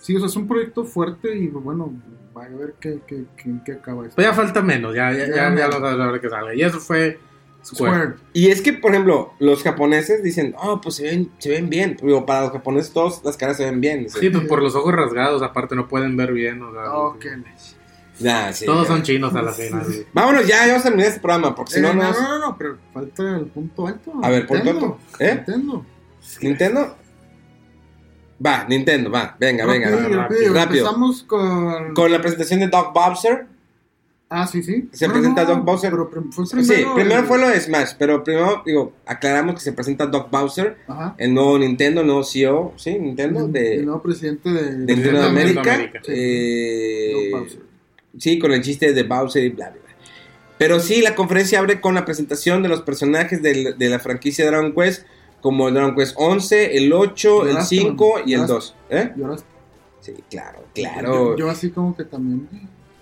Sí, 0.01 0.17
o 0.17 0.19
sea, 0.19 0.27
es 0.29 0.37
un 0.37 0.47
proyecto 0.49 0.85
fuerte 0.85 1.37
y 1.37 1.49
bueno, 1.49 1.93
va 2.37 2.45
a 2.45 2.49
ver 2.49 2.75
qué, 2.81 3.01
qué, 3.07 3.25
qué, 3.65 3.73
acaba 3.73 4.05
esto. 4.05 4.17
Pues 4.17 4.27
ya 4.27 4.35
falta 4.35 4.63
menos, 4.63 4.95
ya, 4.95 5.13
ya, 5.13 5.19
Ya 5.19 5.27
ya, 5.29 5.37
ya 5.37 5.51
menos. 5.51 5.75
lo 5.75 5.81
sabes 5.81 6.01
ahora 6.01 6.21
que 6.21 6.29
salga. 6.31 6.55
Y 6.55 6.63
eso 6.63 6.79
fue 6.81 7.19
Square. 7.65 7.93
Square. 7.95 8.15
Y 8.33 8.49
es 8.49 8.61
que, 8.63 8.73
por 8.75 8.93
ejemplo, 8.93 9.33
los 9.41 9.63
japoneses 9.63 10.23
dicen, 10.23 10.55
oh, 10.63 10.81
pues 10.81 10.97
se 10.97 11.05
ven, 11.05 11.31
se 11.39 11.51
ven 11.51 11.69
bien. 11.69 11.97
Digo, 12.01 12.25
para 12.25 12.43
los 12.43 12.53
japoneses 12.53 12.93
todas 12.93 13.23
las 13.25 13.37
caras 13.37 13.57
se 13.57 13.65
ven 13.65 13.81
bien. 13.81 14.05
Dice, 14.05 14.21
Sí, 14.21 14.31
pues 14.31 14.45
por 14.47 14.63
los 14.63 14.75
ojos 14.77 14.95
rasgados, 14.95 15.43
aparte 15.43 15.75
no 15.75 15.89
pueden 15.89 16.17
ver 16.17 16.33
bien. 16.33 16.63
O 16.63 16.73
sea, 16.73 16.93
Oh, 16.95 17.17
sí, 18.53 18.65
Todos 18.65 18.87
ya. 18.89 18.95
son 18.95 19.03
chinos 19.03 19.35
a 19.35 19.43
la 19.43 19.53
sí. 19.53 19.69
Vámonos 20.13 20.47
ya, 20.47 20.61
ya 20.65 20.69
vamos 20.69 20.81
a 20.81 20.85
terminar 20.85 21.09
este 21.09 21.21
programa, 21.21 21.55
porque 21.55 21.73
si 21.73 21.79
Eh, 21.81 21.83
no, 21.83 21.93
no, 21.93 22.03
nos... 22.03 22.21
no, 22.21 22.29
no, 22.29 22.39
no, 22.39 22.57
pero 22.57 22.79
falta 22.93 23.37
el 23.37 23.47
punto 23.47 23.87
alto. 23.87 24.13
A 24.23 24.31
ver, 24.31 24.47
punto 24.47 24.71
alto. 24.71 24.99
¿Eh? 25.19 25.35
Nintendo. 25.35 25.85
¿Nintendo? 26.41 26.97
Va, 28.45 28.65
Nintendo, 28.69 29.11
va. 29.11 29.37
Venga, 29.41 29.65
venga. 29.67 29.91
Rápido, 29.91 30.11
va. 30.11 30.23
rápido. 30.25 30.53
Rápido. 30.55 30.85
Empezamos 30.87 31.23
con... 31.23 31.95
Con 31.95 32.13
la 32.13 32.21
presentación 32.21 32.61
de 32.61 32.69
Doc 32.69 32.93
Bowser. 32.93 33.47
Ah, 34.29 34.47
sí, 34.47 34.63
sí. 34.63 34.89
Se 34.93 35.09
presenta 35.09 35.45
Doc 35.45 35.65
Bowser. 35.65 35.91
Pero 35.93 36.11
sí, 36.47 36.85
primero... 36.95 37.25
fue 37.25 37.39
lo 37.39 37.49
de 37.49 37.61
Smash, 37.61 37.93
pero 37.99 38.25
primero, 38.25 38.63
digo, 38.67 38.93
aclaramos 39.07 39.55
que 39.55 39.61
se 39.61 39.73
presenta 39.73 40.07
Doc 40.07 40.31
Bowser, 40.31 40.77
Ajá. 40.89 41.15
el 41.17 41.33
nuevo 41.33 41.59
Nintendo, 41.59 42.01
el 42.01 42.09
nuevo 42.09 42.25
CEO, 42.25 42.75
¿sí? 42.77 42.99
Nintendo, 42.99 43.47
El, 43.47 43.53
de, 43.53 43.75
el 43.77 43.85
nuevo 43.87 44.03
presidente 44.03 44.51
de... 44.51 44.63
de 44.79 44.95
Nintendo 44.95 45.21
de 45.21 45.27
América. 45.27 45.75
América. 45.75 46.01
eh, 46.09 47.31
Doc 47.31 47.41
Bowser. 47.41 47.61
Sí, 48.19 48.39
con 48.39 48.53
el 48.53 48.63
chiste 48.63 48.93
de 48.93 49.03
Bowser 49.05 49.45
y 49.45 49.51
bla, 49.51 49.71
bla, 49.71 49.81
bla. 49.81 49.95
Pero 50.59 50.81
sí, 50.81 51.03
la 51.03 51.15
conferencia 51.15 51.59
abre 51.61 51.81
con 51.81 51.95
la 51.95 52.05
presentación 52.05 52.63
de 52.63 52.69
los 52.69 52.83
personajes 52.83 53.43
de 53.43 53.77
la 53.89 53.99
franquicia 54.01 54.45
Dragon 54.47 54.75
Quest, 54.75 55.07
como 55.47 55.69
el 55.69 55.75
Dragon 55.75 55.95
Quest 55.95 56.15
11, 56.19 56.77
el 56.77 56.93
8, 56.93 57.43
el 57.43 57.49
Lloraste, 57.51 57.77
5 57.77 58.13
mano, 58.15 58.25
y 58.27 58.35
el 58.35 58.41
lloraste. 58.41 58.55
2. 58.55 58.75
¿Eh? 58.91 59.13
Ahora... 59.23 59.37
Sí, 60.01 60.15
claro, 60.29 60.65
claro. 60.75 61.13
Yo, 61.31 61.37
yo 61.37 61.51
así 61.51 61.71
como 61.71 61.97
que 61.97 62.03
también... 62.05 62.49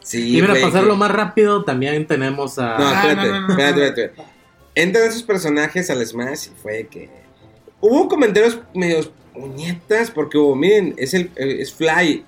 Sí, 0.02 0.36
Y 0.36 0.42
para 0.42 0.60
pasarlo 0.60 0.92
que- 0.92 0.98
más 0.98 1.10
rápido, 1.10 1.64
también 1.64 2.06
tenemos 2.06 2.58
a. 2.58 2.78
No, 2.78 2.84
Ah, 2.86 3.00
espérate, 3.08 3.28
no, 3.28 3.40
no, 3.40 3.46
no, 3.46 3.52
espérate, 3.54 3.86
espérate. 3.86 4.22
Entran 4.74 5.08
esos 5.08 5.22
personajes 5.22 5.88
al 5.88 6.06
Smash 6.06 6.48
y 6.48 6.50
fue 6.62 6.86
que... 6.90 7.08
Hubo 7.80 8.08
comentarios 8.08 8.58
medios 8.74 9.10
puñetas 9.32 10.10
porque 10.10 10.36
hubo, 10.36 10.54
miren, 10.54 10.94
es 10.98 11.14
el 11.14 11.30
es 11.36 11.72
Fly. 11.72 12.24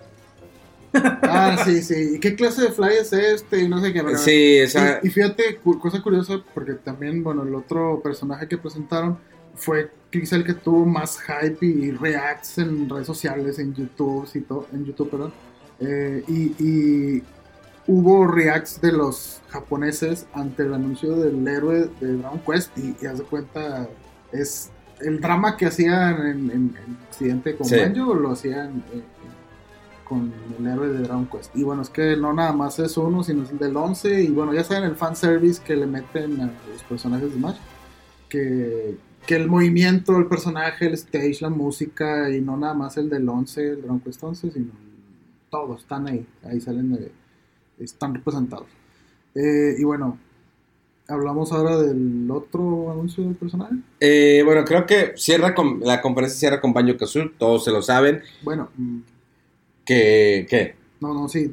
Ah, 0.95 1.59
sí, 1.65 1.83
sí. 1.83 2.15
¿Y 2.17 2.21
qué 2.21 2.35
clase 2.35 2.63
de 2.63 2.73
fly 2.73 2.95
es 2.99 3.13
este? 3.13 3.61
Y 3.63 3.69
no 3.69 3.81
sé 3.83 3.93
qué. 3.93 4.03
pero- 4.03 4.17
Sí, 4.17 4.63
o 4.63 4.69
sea, 4.69 5.01
Y, 5.03 5.09
y 5.09 5.11
fíjate, 5.11 5.57
cu- 5.57 5.79
cosa 5.79 6.03
curiosa, 6.03 6.41
porque 6.55 6.73
también, 6.73 7.23
bueno, 7.23 7.43
el 7.43 7.55
otro 7.55 8.01
personaje 8.03 8.49
que 8.49 8.57
presentaron 8.57 9.19
fue 9.57 9.91
quizá 10.11 10.37
el 10.37 10.45
que 10.45 10.55
tuvo 10.55 10.85
más 10.85 11.19
hype 11.21 11.65
y 11.67 11.91
reacts 11.91 12.59
en 12.59 12.89
redes 12.89 13.07
sociales, 13.07 13.59
en 13.59 13.75
YouTube, 13.75 14.29
y 14.35 14.41
todo, 14.41 14.67
en 14.73 14.85
YouTube, 14.85 15.11
perdón. 15.11 15.33
Eh, 15.81 16.25
y, 16.29 16.65
y 16.65 17.23
hubo 17.87 18.27
reacts 18.27 18.81
de 18.81 18.93
los 18.93 19.41
japoneses 19.49 20.27
ante 20.33 20.63
el 20.63 20.75
anuncio 20.75 21.17
del 21.17 21.47
héroe 21.47 21.91
de 22.01 22.17
Dragon 22.17 22.41
Quest 22.41 22.77
y, 22.79 22.97
y 23.01 23.07
haz 23.07 23.19
de 23.19 23.25
cuenta, 23.25 23.89
es 24.33 24.71
el 25.01 25.21
drama 25.21 25.57
que 25.57 25.67
hacían 25.67 26.27
en, 26.27 26.51
en, 26.51 26.77
en 26.87 26.99
Occidente 27.09 27.57
con 27.57 27.67
Sí. 27.67 27.77
Banjo, 27.77 28.15
lo 28.15 28.33
hacían 28.33 28.83
eh, 28.93 29.03
con 30.09 30.33
el 30.59 30.67
héroe 30.67 30.89
de 30.89 31.01
Dragon 31.01 31.27
Quest. 31.27 31.55
Y 31.55 31.63
bueno, 31.63 31.83
es 31.83 31.91
que 31.91 32.17
no 32.17 32.33
nada 32.33 32.53
más 32.53 32.79
es 32.79 32.97
uno, 32.97 33.23
sino 33.23 33.43
es 33.43 33.51
el 33.51 33.59
del 33.59 33.77
11. 33.77 34.23
Y 34.23 34.29
bueno, 34.29 34.55
ya 34.55 34.65
saben 34.65 34.85
el 34.85 34.97
fanservice 34.97 35.63
que 35.63 35.77
le 35.77 35.87
meten 35.87 36.41
a 36.41 36.51
los 36.71 36.83
personajes 36.89 37.31
de 37.31 37.37
Smash. 37.37 37.57
Que, 38.29 38.97
que 39.27 39.35
el 39.37 39.49
movimiento, 39.49 40.17
el 40.19 40.27
personaje, 40.27 40.87
el 40.87 40.95
stage, 40.95 41.39
la 41.41 41.51
música, 41.51 42.31
y 42.31 42.41
no 42.41 42.57
nada 42.57 42.75
más 42.75 42.97
el 42.97 43.09
del 43.11 43.29
11, 43.29 43.71
el 43.71 44.01
Quest 44.05 44.23
11, 44.23 44.51
sino 44.53 44.71
todos 45.51 45.81
están 45.83 46.07
ahí. 46.09 46.27
Ahí 46.45 46.61
salen 46.61 46.93
de. 46.93 47.13
Están 47.79 48.15
representados. 48.15 48.67
Eh, 49.35 49.75
y 49.79 49.85
bueno, 49.85 50.19
hablamos 51.09 51.53
ahora 51.53 51.77
del 51.79 52.29
otro 52.31 52.91
anuncio 52.91 53.25
del 53.25 53.35
personaje. 53.35 53.75
eh, 54.01 54.43
bueno, 54.45 54.65
creo 54.65 54.87
que 54.87 55.13
cierra 55.17 55.55
con, 55.55 55.81
la 55.81 56.01
conferencia 56.01 56.39
cierra 56.39 56.61
con 56.61 56.73
Banjo 56.73 56.97
Kazooie, 56.97 57.33
todos 57.39 57.65
se 57.65 57.71
lo 57.71 57.83
saben. 57.83 58.23
Bueno, 58.43 58.71
mm, 58.77 58.99
Que, 59.85 60.47
¿qué? 60.49 60.75
no, 61.01 61.13
no, 61.15 61.29
sí, 61.29 61.53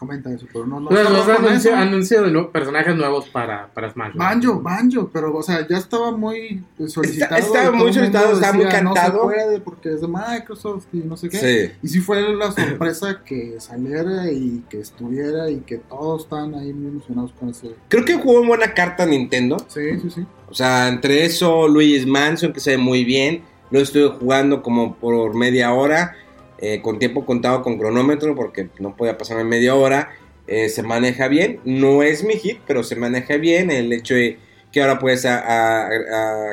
comenta 0.00 0.32
eso, 0.32 0.46
pero 0.50 0.66
no, 0.66 0.80
no. 0.80 0.88
Anuncio, 0.88 1.50
eso. 1.52 1.76
anuncio 1.76 2.22
de 2.22 2.30
nuevos 2.30 2.50
personajes 2.50 2.96
nuevos 2.96 3.28
para, 3.28 3.68
para 3.68 3.92
Smash. 3.92 4.14
¿no? 4.14 4.18
Banjo, 4.18 4.60
Banjo, 4.62 5.10
pero 5.12 5.36
o 5.36 5.42
sea, 5.42 5.68
ya 5.68 5.76
estaba 5.76 6.10
muy 6.10 6.64
solicitado. 6.88 7.36
estaba 7.36 7.64
y 7.64 7.66
todo 7.66 7.76
muy 7.76 7.92
solicitado, 7.92 8.32
estaba 8.32 8.52
muy 8.54 8.64
cantado". 8.64 9.24
No 9.24 9.30
se 9.30 9.36
puede 9.36 9.60
porque 9.60 9.92
es 9.92 10.00
de 10.00 10.08
Microsoft 10.08 10.86
y 10.94 10.98
no 11.00 11.18
sé 11.18 11.28
qué. 11.28 11.36
Sí. 11.36 11.78
Y 11.82 11.88
sí 11.88 12.00
fue 12.00 12.34
la 12.34 12.50
sorpresa 12.52 13.20
que 13.22 13.60
saliera 13.60 14.32
y 14.32 14.64
que 14.70 14.80
estuviera 14.80 15.50
y 15.50 15.58
que 15.58 15.76
todos 15.76 16.22
están 16.22 16.54
ahí 16.54 16.72
muy 16.72 16.92
emocionados 16.92 17.34
con 17.38 17.50
ese. 17.50 17.74
Creo 17.88 18.06
que 18.06 18.14
jugó 18.14 18.40
en 18.40 18.48
buena 18.48 18.72
carta 18.72 19.04
Nintendo. 19.04 19.58
Sí, 19.68 20.00
sí, 20.00 20.10
sí. 20.10 20.26
O 20.48 20.54
sea, 20.54 20.88
entre 20.88 21.26
eso, 21.26 21.68
Luis 21.68 22.06
Manson, 22.06 22.54
que 22.54 22.60
se 22.60 22.70
ve 22.70 22.78
muy 22.78 23.04
bien. 23.04 23.42
Lo 23.70 23.80
estuve 23.80 24.08
jugando 24.18 24.62
como 24.62 24.96
por 24.96 25.36
media 25.36 25.72
hora, 25.74 26.16
eh, 26.60 26.80
con 26.82 26.98
tiempo 26.98 27.24
contado 27.26 27.62
con 27.62 27.78
cronómetro, 27.78 28.34
porque 28.34 28.68
no 28.78 28.96
podía 28.96 29.16
pasarme 29.18 29.44
media 29.44 29.74
hora. 29.74 30.10
Eh, 30.46 30.68
se 30.68 30.82
maneja 30.82 31.28
bien. 31.28 31.60
No 31.64 32.02
es 32.02 32.24
mi 32.24 32.34
hit, 32.34 32.58
pero 32.66 32.82
se 32.82 32.96
maneja 32.96 33.36
bien. 33.36 33.70
El 33.70 33.92
hecho 33.92 34.14
de 34.14 34.38
que 34.72 34.80
ahora 34.82 34.98
puedes 34.98 35.24
a, 35.26 35.38
a- 35.38 35.86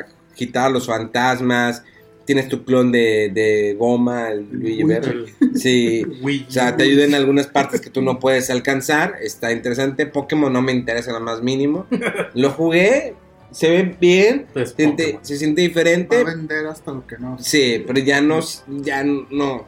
a 0.00 0.06
quitar 0.34 0.70
los 0.70 0.86
fantasmas. 0.86 1.82
Tienes 2.24 2.48
tu 2.48 2.62
clon 2.64 2.92
de, 2.92 3.30
de 3.32 3.74
goma, 3.78 4.28
el 4.30 4.46
Luigi 4.52 4.84
Verde. 4.84 5.32
Sí. 5.54 6.04
Wii 6.22 6.44
O 6.48 6.50
sea, 6.50 6.76
te 6.76 6.84
ayuda 6.84 7.04
en 7.04 7.14
algunas 7.14 7.46
partes 7.46 7.80
que 7.80 7.88
tú 7.90 8.02
no 8.02 8.18
puedes 8.18 8.50
alcanzar. 8.50 9.14
Está 9.22 9.50
interesante. 9.50 10.04
Pokémon 10.06 10.52
no 10.52 10.60
me 10.62 10.72
interesa 10.72 11.10
lo 11.12 11.20
más 11.20 11.42
mínimo. 11.42 11.86
Lo 12.34 12.50
jugué, 12.50 13.14
se 13.50 13.70
ve 13.70 13.96
bien, 13.98 14.46
Pues, 14.52 14.74
siente- 14.76 15.18
se 15.22 15.36
siente 15.38 15.62
Va 15.62 15.64
a 15.64 15.68
diferente. 15.68 16.22
vender 16.24 16.66
hasta 16.66 16.92
lo 16.92 17.06
que 17.06 17.16
no. 17.18 17.38
Sí, 17.40 17.82
pero 17.86 17.98
ya 18.00 18.20
no, 18.20 18.40
ya 18.68 19.02
no. 19.04 19.64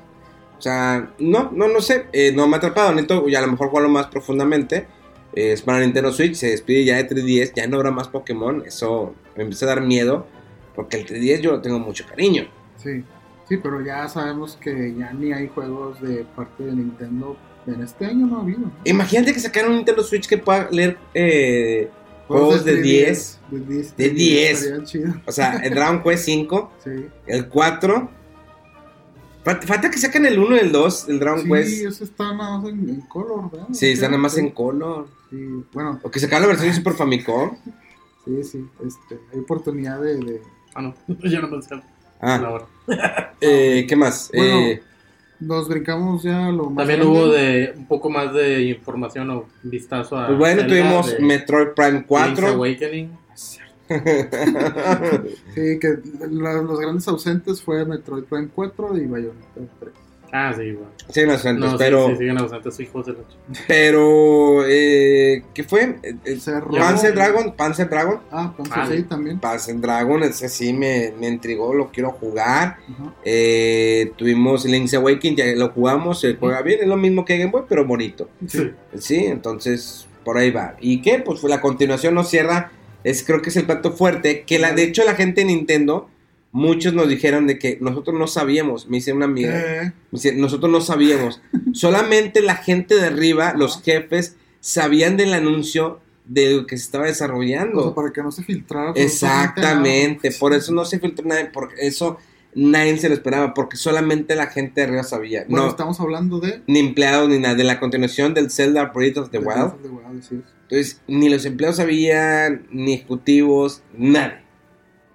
O 0.61 0.63
sea, 0.63 1.11
no, 1.19 1.51
no, 1.55 1.69
no 1.69 1.81
sé. 1.81 2.05
eh, 2.13 2.33
no 2.35 2.47
me 2.47 2.57
ha 2.57 2.59
atrapado. 2.59 2.91
Necesito 2.93 3.27
ya 3.29 3.39
a 3.39 3.43
lo 3.47 3.53
mejor 3.53 3.69
jugarlo 3.71 3.89
más 3.89 4.09
profundamente. 4.09 4.87
Eh, 5.35 5.53
es 5.53 5.63
para 5.63 5.81
Nintendo 5.81 6.13
Switch, 6.13 6.35
se 6.35 6.51
despide 6.51 6.85
ya 6.85 6.97
de 7.03 7.09
3DS, 7.09 7.55
ya 7.57 7.67
no 7.67 7.77
habrá 7.79 7.91
más 7.91 8.09
Pokémon. 8.09 8.63
Eso 8.67 9.15
me 9.37 9.45
empieza 9.45 9.65
a 9.65 9.69
dar 9.71 9.81
miedo. 9.81 10.27
Porque 10.77 10.99
el 10.99 11.07
3DS 11.07 11.41
yo 11.41 11.53
lo 11.53 11.63
tengo 11.63 11.79
mucho 11.79 12.05
cariño. 12.07 12.47
Sí, 12.77 13.03
sí, 13.49 13.57
pero 13.57 13.83
ya 13.83 14.07
sabemos 14.07 14.59
que 14.61 14.95
ya 14.99 15.15
ni 15.15 15.33
hay 15.33 15.49
juegos 15.49 15.99
de 16.03 16.27
parte 16.37 16.63
de 16.65 16.73
Nintendo 16.73 17.37
En 17.67 17.83
este 17.83 18.05
año 18.05 18.27
no 18.27 18.39
ha 18.39 18.43
habido. 18.43 18.71
Imagínate 18.85 19.33
que 19.33 19.41
sacaran 19.41 19.71
un 19.71 19.77
Nintendo 19.79 20.03
Switch 20.03 20.29
que 20.29 20.37
pueda 20.37 20.69
leer 20.71 20.99
eh, 21.15 21.89
juegos 22.29 22.65
de 22.67 22.83
10. 22.83 23.41
De 23.51 23.61
10. 23.61 23.97
De 23.97 24.09
10. 24.11 24.63
Estaría 24.63 24.85
chido. 24.85 25.15
O 25.27 25.33
sea, 25.33 25.57
el 25.57 25.75
Dragon 25.75 26.03
Quest 26.03 26.25
5, 26.27 26.73
Sí. 26.85 26.91
el 27.27 27.49
4. 27.49 28.20
Falta, 29.45 29.67
falta 29.67 29.91
que 29.91 29.99
saquen 29.99 30.27
el 30.27 30.39
1 30.39 30.57
y 30.57 30.59
el 30.61 30.73
2, 30.73 31.09
el 31.09 31.19
Dragon 31.19 31.43
Sí, 31.43 31.49
Quest. 31.49 31.85
ese 31.87 32.05
está 32.05 32.33
nada 32.35 32.59
más 32.59 32.69
en, 32.69 32.89
en 32.91 33.01
color, 33.03 33.51
¿verdad? 33.51 33.69
Sí, 33.73 33.87
está 33.87 34.07
nada 34.09 34.19
más 34.19 34.35
Sí. 34.35 34.41
en 34.41 34.51
color. 34.51 35.09
Sí, 35.31 35.37
bueno, 35.73 35.99
O 36.03 36.11
que 36.11 36.21
sacaran 36.21 36.43
la 36.43 36.49
versión 36.49 36.69
de 36.71 36.75
Super 36.77 36.93
Famicom. 36.93 37.57
sí, 38.27 38.45
sí. 38.45 38.67
Este, 38.87 39.19
hay 39.33 39.39
oportunidad 39.41 40.01
de. 40.01 40.17
de- 40.19 40.43
Ah, 40.75 40.83
no, 40.83 40.95
yo 41.23 41.41
no 41.43 41.49
me 41.49 41.63
sé 41.63 41.75
la 41.75 41.83
Ah, 42.21 42.51
hora. 42.51 42.67
eh, 43.41 43.87
¿qué 43.89 43.97
más? 43.97 44.31
Bueno, 44.35 44.59
Eh, 44.61 44.83
Nos 45.41 45.69
brincamos 45.69 46.23
ya 46.23 46.51
lo 46.51 46.65
más. 46.69 46.87
También 46.87 47.01
grande. 47.01 47.07
hubo 47.19 47.29
de 47.33 47.73
un 47.77 47.87
poco 47.87 48.11
más 48.11 48.35
de 48.35 48.61
información 48.65 49.31
o 49.31 49.47
vistazo 49.63 50.19
a. 50.19 50.27
pues 50.27 50.39
bueno, 50.39 50.61
Zelda 50.61 50.69
tuvimos 50.77 51.13
de 51.13 51.19
Metroid 51.21 51.69
Prime 51.75 51.91
Link's 51.93 52.07
4. 52.09 52.47
Awakening. 52.49 53.11
Sí, 55.55 55.79
que 55.81 55.99
la- 56.31 56.63
los 56.63 56.79
grandes 56.81 57.07
ausentes 57.09 57.63
fue 57.63 57.85
Metroid 57.85 58.25
Prime 58.25 58.49
4 58.55 58.97
y 58.97 59.07
Bayonetta 59.07 59.61
3. 59.81 59.93
Ah, 60.33 60.53
sí, 60.57 60.71
bueno. 60.71 60.91
Sí, 61.09 61.23
no, 61.27 61.33
antes, 61.33 61.55
No, 61.57 61.71
sí, 61.73 61.77
pero, 61.77 62.07
sí, 62.11 62.17
siguen 62.19 62.39
ausentes 62.39 62.79
hijos 62.79 63.05
de 63.05 63.13
la 63.15 63.19
pero, 63.67 64.65
eh, 64.65 65.43
¿qué 65.53 65.65
fue? 65.65 65.97
Eh, 66.05 66.15
eh, 66.25 66.39
Panzer 66.79 67.15
Dragon, 67.17 67.53
Panzer 67.57 67.91
Dragon. 67.91 68.21
Ah, 68.31 68.55
Panzer 68.57 68.79
Ah, 68.79 68.89
sí, 68.89 69.03
también. 69.03 69.41
Panzer 69.41 69.81
Dragon, 69.81 70.23
ese 70.23 70.49
sí 70.49 70.73
me, 70.73 71.13
me 71.19 71.27
intrigó, 71.27 71.75
lo 71.75 71.91
quiero 71.91 72.13
jugar. 72.13 72.77
Ajá. 72.89 73.15
Eh, 73.25 74.13
tuvimos 74.17 74.65
Link's 74.67 74.95
Awakening, 74.95 75.37
ya 75.37 75.47
lo 75.57 75.71
jugamos, 75.71 76.21
se 76.21 76.37
juega 76.37 76.63
bien, 76.63 76.79
es 76.83 76.87
lo 76.87 76.97
mismo 76.97 77.25
que 77.25 77.37
Game 77.37 77.51
Boy, 77.51 77.63
pero 77.69 77.85
bonito. 77.85 78.29
Sí. 78.47 78.71
Sí, 78.99 79.17
entonces 79.27 80.07
por 80.25 80.39
ahí 80.39 80.53
va. 80.53 80.77
¿Y 80.81 81.03
qué? 81.03 81.19
Pues 81.19 81.41
fue 81.41 81.51
la 81.51 81.61
continuación 81.61 82.15
nos 82.15 82.29
cierra, 82.31 82.71
es 83.05 83.25
creo 83.25 83.43
que 83.43 83.51
es 83.51 83.57
el 83.57 83.67
plato 83.67 83.93
fuerte, 83.93 84.43
que 84.43 84.59
la 84.59 84.73
de 84.73 84.85
hecho 84.85 85.05
la 85.05 85.15
gente 85.15 85.43
de 85.43 85.47
Nintendo, 85.47 86.09
muchos 86.53 86.95
nos 86.95 87.09
dijeron 87.09 87.47
de 87.47 87.59
que 87.59 87.79
nosotros 87.81 88.19
no 88.19 88.27
sabíamos, 88.27 88.89
me 88.89 88.99
hice 88.99 89.13
una 89.13 89.27
amiga, 89.27 89.53
Eh, 89.55 89.93
me 90.11 90.17
dice, 90.17 90.35
nosotros 90.35 90.71
no 90.71 90.81
sabíamos, 90.81 91.41
solamente 91.73 92.43
la 92.43 92.57
gente 92.57 92.95
de 92.97 93.07
arriba, 93.07 93.55
los 93.57 93.83
jefes, 93.83 94.37
sabían 94.61 95.17
del 95.17 95.33
anuncio 95.33 96.01
de 96.27 96.57
lo 96.57 96.67
que 96.67 96.77
se 96.77 96.85
estaba 96.85 97.05
o 97.05 97.07
desarrollando. 97.09 97.83
sea, 97.83 97.95
para 97.95 98.13
que 98.13 98.23
no 98.23 98.31
se 98.31 98.45
filtrara. 98.45 98.93
Exactamente, 98.95 100.29
nada. 100.29 100.39
por 100.39 100.53
eso 100.53 100.73
no 100.73 100.85
se 100.85 100.99
filtró 101.01 101.27
nadie, 101.27 101.51
porque 101.53 101.75
eso 101.87 102.19
nadie 102.55 102.97
se 102.99 103.09
lo 103.09 103.15
esperaba, 103.15 103.55
porque 103.55 103.77
solamente 103.77 104.35
la 104.37 104.47
gente 104.47 104.81
de 104.81 104.87
arriba 104.87 105.03
sabía. 105.03 105.45
Bueno, 105.49 105.65
no, 105.65 105.71
estamos 105.71 106.01
hablando 106.01 106.41
de. 106.41 106.63
ni 106.67 106.79
empleados 106.79 107.29
ni 107.29 107.39
nada, 107.39 107.55
de 107.55 107.65
la 107.65 107.81
continuación 107.81 108.35
del 108.35 108.51
Zelda 108.51 108.87
Breath 108.87 109.19
of 109.19 109.31
the 109.31 109.39
Wild. 109.39 109.63
Of 109.63 109.83
the 109.83 109.89
Wild, 109.89 110.23
sí. 110.23 110.41
Entonces, 110.71 111.01
ni 111.09 111.29
los 111.29 111.45
empleados 111.45 111.77
sabían, 111.79 112.67
ni 112.71 112.95
ejecutivos, 112.95 113.83
nada. 113.97 114.41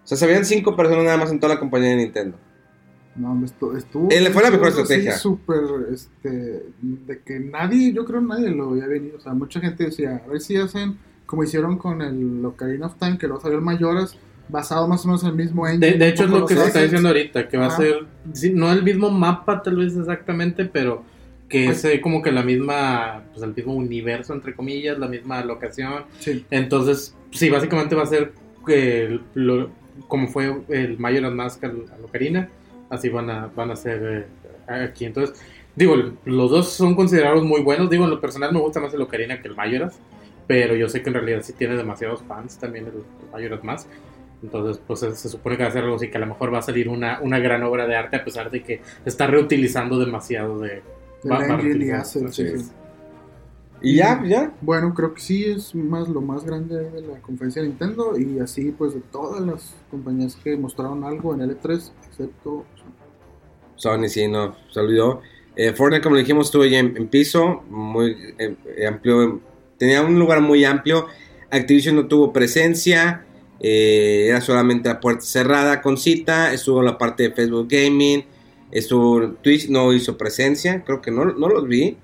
O 0.04 0.08
sea, 0.08 0.18
sabían 0.18 0.44
cinco 0.46 0.76
personas 0.76 1.06
nada 1.06 1.18
más 1.18 1.32
en 1.32 1.40
toda 1.40 1.54
la 1.54 1.60
compañía 1.60 1.90
de 1.92 1.96
Nintendo. 1.96 2.38
No, 3.16 3.32
hombre, 3.32 3.50
estu- 3.50 3.78
estuvo. 3.78 4.10
Eh, 4.12 4.20
le 4.20 4.30
fue 4.32 4.44
la 4.44 4.52
mejor 4.52 4.68
estuvo 4.68 4.84
estrategia. 4.84 5.18
súper, 5.18 5.60
este. 5.94 6.64
De 6.82 7.22
que 7.26 7.40
nadie, 7.40 7.94
yo 7.94 8.04
creo 8.04 8.20
nadie 8.20 8.50
lo 8.50 8.72
había 8.72 8.88
venido. 8.88 9.18
O 9.18 9.22
sea, 9.22 9.34
mucha 9.34 9.62
gente 9.62 9.86
decía, 9.86 10.22
a 10.26 10.28
ver 10.30 10.42
si 10.42 10.58
hacen 10.58 10.98
como 11.26 11.44
hicieron 11.44 11.78
con 11.78 12.02
el 12.02 12.44
Ocarina 12.46 12.88
of 12.88 12.96
Time, 13.00 13.18
que 13.18 13.28
luego 13.28 13.42
salió 13.42 13.58
el 13.58 13.64
Mayoras, 13.64 14.18
basado 14.50 14.88
más 14.90 15.06
o 15.06 15.08
menos 15.08 15.24
en 15.24 15.30
el 15.30 15.36
mismo 15.36 15.66
engine. 15.66 15.94
De, 15.94 15.98
de 15.98 16.08
hecho, 16.10 16.26
es 16.26 16.30
lo 16.30 16.46
que 16.46 16.56
se 16.56 16.66
está 16.66 16.82
diciendo 16.84 17.08
ahorita, 17.08 17.48
que 17.48 17.58
va 17.58 17.68
a 17.68 17.78
ser, 17.78 18.06
sí, 18.34 18.52
no 18.54 18.72
el 18.72 18.84
mismo 18.84 19.10
mapa 19.10 19.64
tal 19.64 19.78
vez 19.78 19.96
exactamente, 19.96 20.66
pero 20.66 21.04
que 21.50 21.66
Pues- 21.66 21.86
es 21.86 21.94
eh, 21.94 22.02
como 22.02 22.22
que 22.22 22.32
la 22.32 22.44
misma, 22.44 23.24
pues 23.32 23.44
el 23.44 23.54
mismo 23.56 23.74
universo, 23.76 24.34
entre 24.34 24.56
comillas, 24.56 24.98
la 24.98 25.08
misma 25.08 25.44
locación. 25.44 26.04
Sí. 26.20 26.46
Entonces, 26.52 27.16
sí, 27.32 27.50
básicamente 27.50 27.96
va 27.96 28.04
a 28.04 28.08
ser 28.08 28.32
que 28.66 29.20
lo- 29.36 29.70
como 30.08 30.28
fue 30.28 30.54
el 30.70 30.98
Majora's 30.98 31.34
Mask 31.34 31.64
al, 31.64 31.86
al 31.94 32.04
Ocarina, 32.04 32.50
así 32.90 33.10
van 33.10 33.30
a, 33.30 33.48
van 33.56 33.72
a 33.72 33.76
ser 33.76 34.28
eh, 34.68 34.74
aquí. 34.74 35.06
Entonces, 35.06 35.40
digo, 35.76 35.96
los 36.26 36.52
dos 36.52 36.72
son 36.74 36.96
considerados 36.96 37.44
muy 37.44 37.62
buenos. 37.62 37.90
Digo, 37.90 38.04
en 38.06 38.10
lo 38.10 38.20
personal 38.20 38.52
me 38.52 38.60
gusta 38.60 38.80
más 38.80 38.94
el 38.94 39.02
Ocarina 39.02 39.42
que 39.42 39.48
el 39.48 39.56
Majora's, 39.56 40.00
pero 40.48 40.76
yo 40.76 40.90
sé 40.90 41.02
que 41.02 41.10
en 41.10 41.16
realidad 41.16 41.42
sí 41.44 41.54
tiene 41.54 41.76
demasiados 41.76 42.24
fans 42.28 42.58
también 42.60 42.86
el, 42.88 42.94
el 42.94 43.32
Majora's 43.32 43.64
Mask. 43.64 43.88
Entonces, 44.44 44.82
pues 44.86 45.00
se, 45.00 45.16
supone 45.30 45.58
que 45.58 45.64
va 45.64 45.70
a 45.70 45.72
ser 45.72 45.84
algo 45.84 45.96
así, 45.96 46.10
que 46.10 46.18
a 46.18 46.20
lo 46.20 46.28
mejor 46.28 46.54
va 46.54 46.60
a 46.60 46.62
salir 46.62 46.90
una, 46.90 47.20
una 47.22 47.40
gran 47.40 47.64
obra 47.64 47.88
de 47.88 47.96
arte, 47.96 48.18
a 48.18 48.24
pesar 48.24 48.52
de 48.52 48.62
que 48.64 48.82
está 49.06 49.28
reutilizando 49.28 49.98
demasiado 49.98 50.60
de... 50.60 50.82
El 51.30 51.32
va- 51.34 51.40
va 51.40 51.56
a 51.58 51.62
engine 51.62 51.86
y 51.86 51.92
así 51.92 52.20
sí, 52.32 52.48
sí. 52.58 52.72
Y 53.82 53.96
ya, 53.98 54.24
ya. 54.26 54.54
Bueno, 54.62 54.94
creo 54.94 55.14
que 55.14 55.22
sí 55.22 55.46
es 55.46 55.76
más 55.76 56.08
lo 56.10 56.22
más 56.22 56.44
grande 56.46 56.76
de 56.90 57.02
la 57.02 57.22
conferencia 57.22 57.62
de 57.62 57.68
Nintendo 57.68 58.18
y 58.18 58.40
así 58.40 58.72
pues 58.72 58.94
de 58.94 59.02
todas 59.02 59.42
las 59.42 59.76
compañías 59.92 60.36
que 60.38 60.58
mostraron 60.58 61.04
algo 61.04 61.34
en 61.36 61.42
L3, 61.42 61.92
excepto 62.08 62.66
Sony 63.76 64.08
sí, 64.08 64.28
no, 64.28 64.56
se 64.72 64.80
olvidó. 64.80 65.22
Eh, 65.56 65.74
Fortnite, 65.74 66.02
como 66.04 66.16
dijimos, 66.18 66.48
estuvo 66.48 66.66
ya 66.66 66.80
en, 66.80 66.96
en 66.98 67.08
piso, 67.08 67.64
muy 67.70 68.16
eh, 68.38 68.88
amplio, 68.88 69.42
tenía 69.78 70.02
un 70.02 70.18
lugar 70.18 70.42
muy 70.42 70.64
amplio. 70.66 71.08
Activision 71.52 71.96
no 71.96 72.08
tuvo 72.08 72.34
presencia, 72.34 73.26
eh, 73.60 74.28
era 74.30 74.42
solamente 74.42 74.90
la 74.90 75.00
puerta 75.00 75.22
cerrada 75.22 75.82
con 75.82 75.98
cita. 75.98 76.54
Estuvo 76.54 76.82
la 76.82 76.98
parte 76.98 77.24
de 77.24 77.32
Facebook 77.32 77.68
Gaming, 77.70 78.26
estuvo 78.80 79.32
Twitch, 79.42 79.70
no 79.70 79.94
hizo 79.94 80.18
presencia, 80.18 80.84
creo 80.84 81.02
que 81.02 81.12
no, 81.12 81.26
no 81.26 81.48
los 81.48 81.68
vi. 81.68 81.98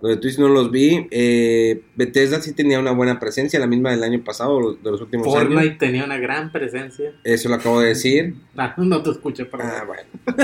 Los 0.00 0.12
de 0.12 0.16
Twitch 0.18 0.38
no 0.38 0.48
los 0.48 0.70
vi. 0.70 1.06
Eh, 1.10 1.82
Bethesda 1.94 2.40
sí 2.40 2.52
tenía 2.54 2.78
una 2.80 2.92
buena 2.92 3.20
presencia, 3.20 3.60
la 3.60 3.66
misma 3.66 3.90
del 3.90 4.02
año 4.02 4.22
pasado, 4.24 4.60
los- 4.60 4.82
de 4.82 4.90
los 4.90 5.00
últimos 5.02 5.26
Fortnite 5.26 5.60
años. 5.60 5.78
tenía 5.78 6.04
una 6.04 6.16
gran 6.18 6.50
presencia. 6.50 7.12
Eso 7.24 7.48
lo 7.48 7.56
acabo 7.56 7.80
de 7.80 7.88
decir. 7.88 8.34
Ah, 8.56 8.74
no 8.78 9.02
te 9.02 9.10
escuché, 9.10 9.44
perdón. 9.44 9.68
Ah, 9.70 9.84
bueno. 9.84 10.02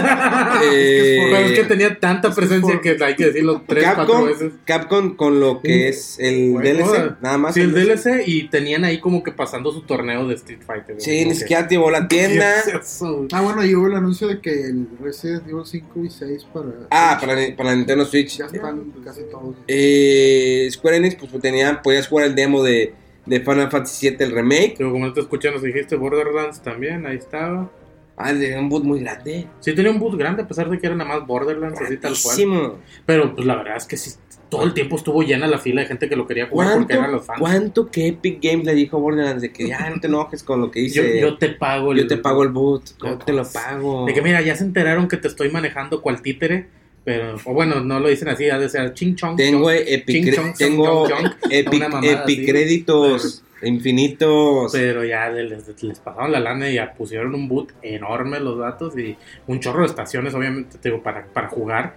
Pero 0.61 1.37
es 1.47 1.53
que 1.53 1.61
Eh, 1.61 1.65
tenía 1.65 1.99
tanta 1.99 2.35
presencia 2.35 2.81
que 2.81 2.97
hay 3.03 3.17
que 3.17 3.27
decirlo 3.27 3.63
tres, 3.67 3.85
cuatro 3.85 4.07
Capcom, 4.15 4.27
veces. 4.29 4.53
Capcom 4.65 5.17
con 5.17 5.41
lo 5.41 5.61
que 5.61 5.89
es 5.89 6.19
el 6.19 6.53
Bueno, 6.53 6.69
DLC, 6.85 7.17
nada 7.23 7.39
más. 7.39 7.55
Sí, 7.55 7.61
el 7.63 7.73
DLC 7.73 8.23
y 8.27 8.49
tenían 8.49 8.85
ahí 8.85 9.01
como 9.01 9.23
que 9.23 9.33
pasando 9.33 9.73
su 9.73 9.83
torneo 9.83 10.27
de 10.29 10.35
Street 10.35 10.61
Fighter. 10.67 10.97
Sí, 11.01 11.25
ni 11.25 11.31
que- 11.31 11.35
siquiera 11.35 11.63
activó 11.63 11.91
la 11.91 12.09
tienda. 12.09 12.55
¿Qué 12.65 12.77
es? 12.77 13.01
Ah, 13.33 13.41
bueno, 13.43 13.65
y 13.65 13.75
hubo 13.75 13.87
el 13.87 13.95
anuncio 13.95 14.29
de 14.29 14.41
que 14.41 14.67
el 14.67 14.87
Resident 15.03 15.45
Evil 15.49 15.65
5 15.65 16.05
y 16.05 16.11
6 16.11 16.47
para 16.53 16.69
Ah, 16.91 17.19
para, 17.21 17.35
para 17.57 17.75
Nintendo 17.75 18.05
Switch. 18.05 18.39
ya 18.39 18.47
están 18.47 18.93
casi 19.05 19.23
todos. 19.31 19.57
Eh, 19.67 20.69
Square 20.71 20.97
Enix, 20.99 21.15
pues 21.17 21.31
tenía, 21.41 21.83
podías 21.83 22.09
jugar 22.09 22.27
el 22.27 22.35
demo 22.35 22.63
de, 22.63 22.95
de 23.27 23.41
Final 23.41 23.71
Fantasy 23.71 24.11
VII, 24.11 24.17
el 24.21 24.33
remake. 24.33 24.77
Digo, 24.79 24.91
como 24.91 25.07
no 25.07 25.13
te 25.13 25.21
escuché, 25.21 25.51
nos 25.51 25.63
dijiste 25.63 25.97
Borderlands 25.97 26.61
también, 26.63 27.07
ahí 27.07 27.17
estaba. 27.17 27.71
Ah, 28.17 28.33
de 28.33 28.59
un 28.59 28.69
boot 28.69 28.83
muy 28.83 29.01
grande. 29.01 29.47
Sí, 29.61 29.75
tenía 29.75 29.93
un 29.93 30.01
boot 30.01 30.17
grande, 30.17 30.43
a 30.43 30.49
pesar 30.49 30.69
de 30.69 30.79
que 30.79 30.87
era 30.87 30.97
nada 30.97 31.17
más 31.17 31.27
Borderlands, 31.27 31.81
así 31.81 31.97
tal 31.99 32.15
cual. 32.21 32.73
Pero 33.07 33.35
pues 33.35 33.47
la 33.47 33.55
verdad 33.55 33.77
es 33.77 33.87
que 33.87 33.97
sí, 33.97 34.11
todo 34.49 34.65
el 34.65 34.75
tiempo 34.75 34.97
estuvo 34.97 35.23
llena 35.23 35.47
la 35.47 35.59
fila 35.59 35.83
de 35.83 35.87
gente 35.87 36.09
que 36.09 36.17
lo 36.17 36.27
quería 36.27 36.47
jugar 36.47 36.79
porque 36.79 36.95
eran 36.95 37.13
los 37.13 37.27
¿Cuánto, 37.27 37.27
fans. 37.27 37.41
¿Cuánto 37.41 37.91
que 37.91 38.09
Epic 38.09 38.39
Games 38.43 38.65
le 38.65 38.75
dijo 38.75 38.97
a 38.97 39.01
Borderlands 39.01 39.43
de 39.43 39.53
que 39.53 39.69
ya 39.69 39.91
no 39.91 40.01
te 40.01 40.07
enojes 40.07 40.43
con 40.43 40.61
lo 40.61 40.71
que 40.71 40.81
hice? 40.81 41.21
yo 41.21 41.37
te 41.39 41.51
pago 41.51 41.95
Yo 41.95 42.07
te 42.07 42.17
pago 42.17 42.43
el 42.43 42.49
boot. 42.49 42.83
Yo 43.03 43.19
te 43.19 43.33
lo 43.33 43.47
pago. 43.47 44.07
De 44.07 44.15
que 44.15 44.23
mira, 44.23 44.41
ya 44.41 44.57
se 44.57 44.65
enteraron 44.65 45.09
que 45.09 45.17
te 45.17 45.29
estoy 45.29 45.51
manejando 45.51 46.03
cual 46.03 46.23
títere, 46.23 46.67
pero, 47.09 47.37
o 47.43 47.55
bueno, 47.55 47.81
no 47.81 48.01
lo 48.01 48.09
dicen 48.11 48.29
así, 48.29 48.51
ha 48.51 48.59
de 48.59 48.69
ser 48.69 48.93
ching 48.93 49.15
chong. 49.17 49.35
Tengo 49.35 49.71
chong, 49.71 49.83
Epic, 49.87 50.25
ching 50.25 50.35
chong, 50.35 50.53
tengo 50.59 51.09
chong, 51.09 51.23
chong, 51.23 51.33
Epic, 51.51 51.73
una 51.81 51.89
mamada 51.89 52.13
Epic 52.25 52.39
así. 52.41 52.47
créditos 52.47 53.43
infinitos. 53.63 54.73
Pero 54.73 55.03
ya 55.07 55.31
les, 55.31 55.83
les 55.83 55.99
pasaron 56.01 56.33
la 56.33 56.39
lana 56.41 56.69
y 56.69 56.75
ya 56.75 56.93
pusieron 56.93 57.35
un 57.35 57.49
boot 57.49 57.73
enorme 57.81 58.41
los 58.41 58.59
datos 58.59 58.99
y 58.99 59.17
un 59.47 59.59
chorro 59.59 59.81
de 59.81 59.87
estaciones, 59.87 60.35
obviamente, 60.35 60.77
te 60.77 60.91
digo, 60.91 61.03
para, 61.03 61.25
para 61.25 61.49
jugar, 61.49 61.95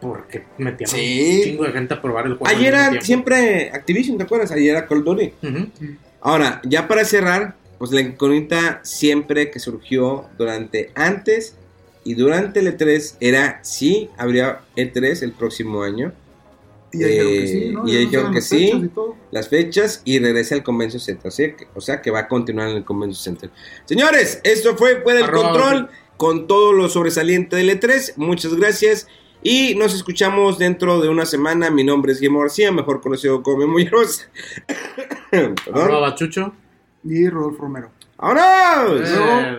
porque 0.00 0.44
metían 0.56 0.88
Sí. 0.88 1.34
un 1.36 1.42
chingo 1.44 1.64
de 1.64 1.72
gente 1.72 1.92
a 1.92 2.00
probar 2.00 2.24
el 2.24 2.36
juego. 2.36 2.46
Ayer 2.56 2.72
era 2.72 3.00
siempre 3.02 3.70
Activision, 3.70 4.16
¿te 4.16 4.24
acuerdas? 4.24 4.50
Ayer 4.50 4.70
era 4.70 4.86
Call 4.86 5.00
of 5.00 5.04
Duty. 5.04 5.32
Ujú. 5.42 5.66
Ahora, 6.22 6.62
ya 6.64 6.88
para 6.88 7.04
cerrar, 7.04 7.54
pues 7.76 7.90
la 7.90 8.00
incógnita 8.00 8.80
siempre 8.82 9.50
que 9.50 9.58
surgió 9.58 10.24
durante 10.38 10.90
antes 10.94 11.58
y 12.04 12.14
durante 12.14 12.60
el 12.60 12.76
E3 12.76 13.16
era 13.20 13.60
si 13.62 14.10
habría 14.16 14.60
E3 14.76 15.22
el 15.22 15.32
próximo 15.32 15.82
año. 15.82 16.12
Y 16.92 17.00
ya 17.00 17.06
dijeron 17.08 17.32
que 17.32 17.42
Eh, 17.44 17.48
sí, 17.48 17.70
¿no? 17.72 17.88
y 17.88 17.96
dijeron 17.96 18.30
que 18.30 18.38
las 18.38 18.48
sí. 18.48 18.70
fechas. 18.72 19.04
Las 19.32 19.48
fechas 19.48 20.02
y 20.04 20.18
regresa 20.20 20.54
al 20.54 20.62
Convention 20.62 21.00
Center. 21.00 21.26
O 21.26 21.30
sea, 21.32 21.56
que, 21.56 21.66
o 21.74 21.80
sea 21.80 22.00
que 22.02 22.10
va 22.12 22.20
a 22.20 22.28
continuar 22.28 22.68
en 22.68 22.76
el 22.76 22.84
Convention 22.84 23.20
Center. 23.36 23.50
Señores, 23.84 24.40
esto 24.44 24.76
fue 24.76 25.00
Fue 25.02 25.14
del 25.14 25.24
Arroba, 25.24 25.50
Control 25.50 25.88
con 26.16 26.46
todo 26.46 26.72
lo 26.72 26.88
sobresaliente 26.88 27.56
del 27.56 27.70
E3. 27.70 28.12
Muchas 28.16 28.54
gracias. 28.54 29.08
Y 29.42 29.74
nos 29.74 29.94
escuchamos 29.94 30.58
dentro 30.58 31.00
de 31.00 31.08
una 31.08 31.26
semana. 31.26 31.68
Mi 31.70 31.84
nombre 31.84 32.12
es 32.12 32.20
Guillermo 32.20 32.40
García, 32.40 32.70
mejor 32.70 33.00
conocido 33.00 33.42
como 33.42 33.66
Memo. 33.66 33.76
Perdón. 35.30 35.54
Arroba 35.74 36.14
Chucho. 36.14 36.54
Y 37.02 37.28
Rodolfo 37.28 37.62
Romero. 37.62 37.90
¡Vámonos! 38.16 39.10
Eh, 39.10 39.58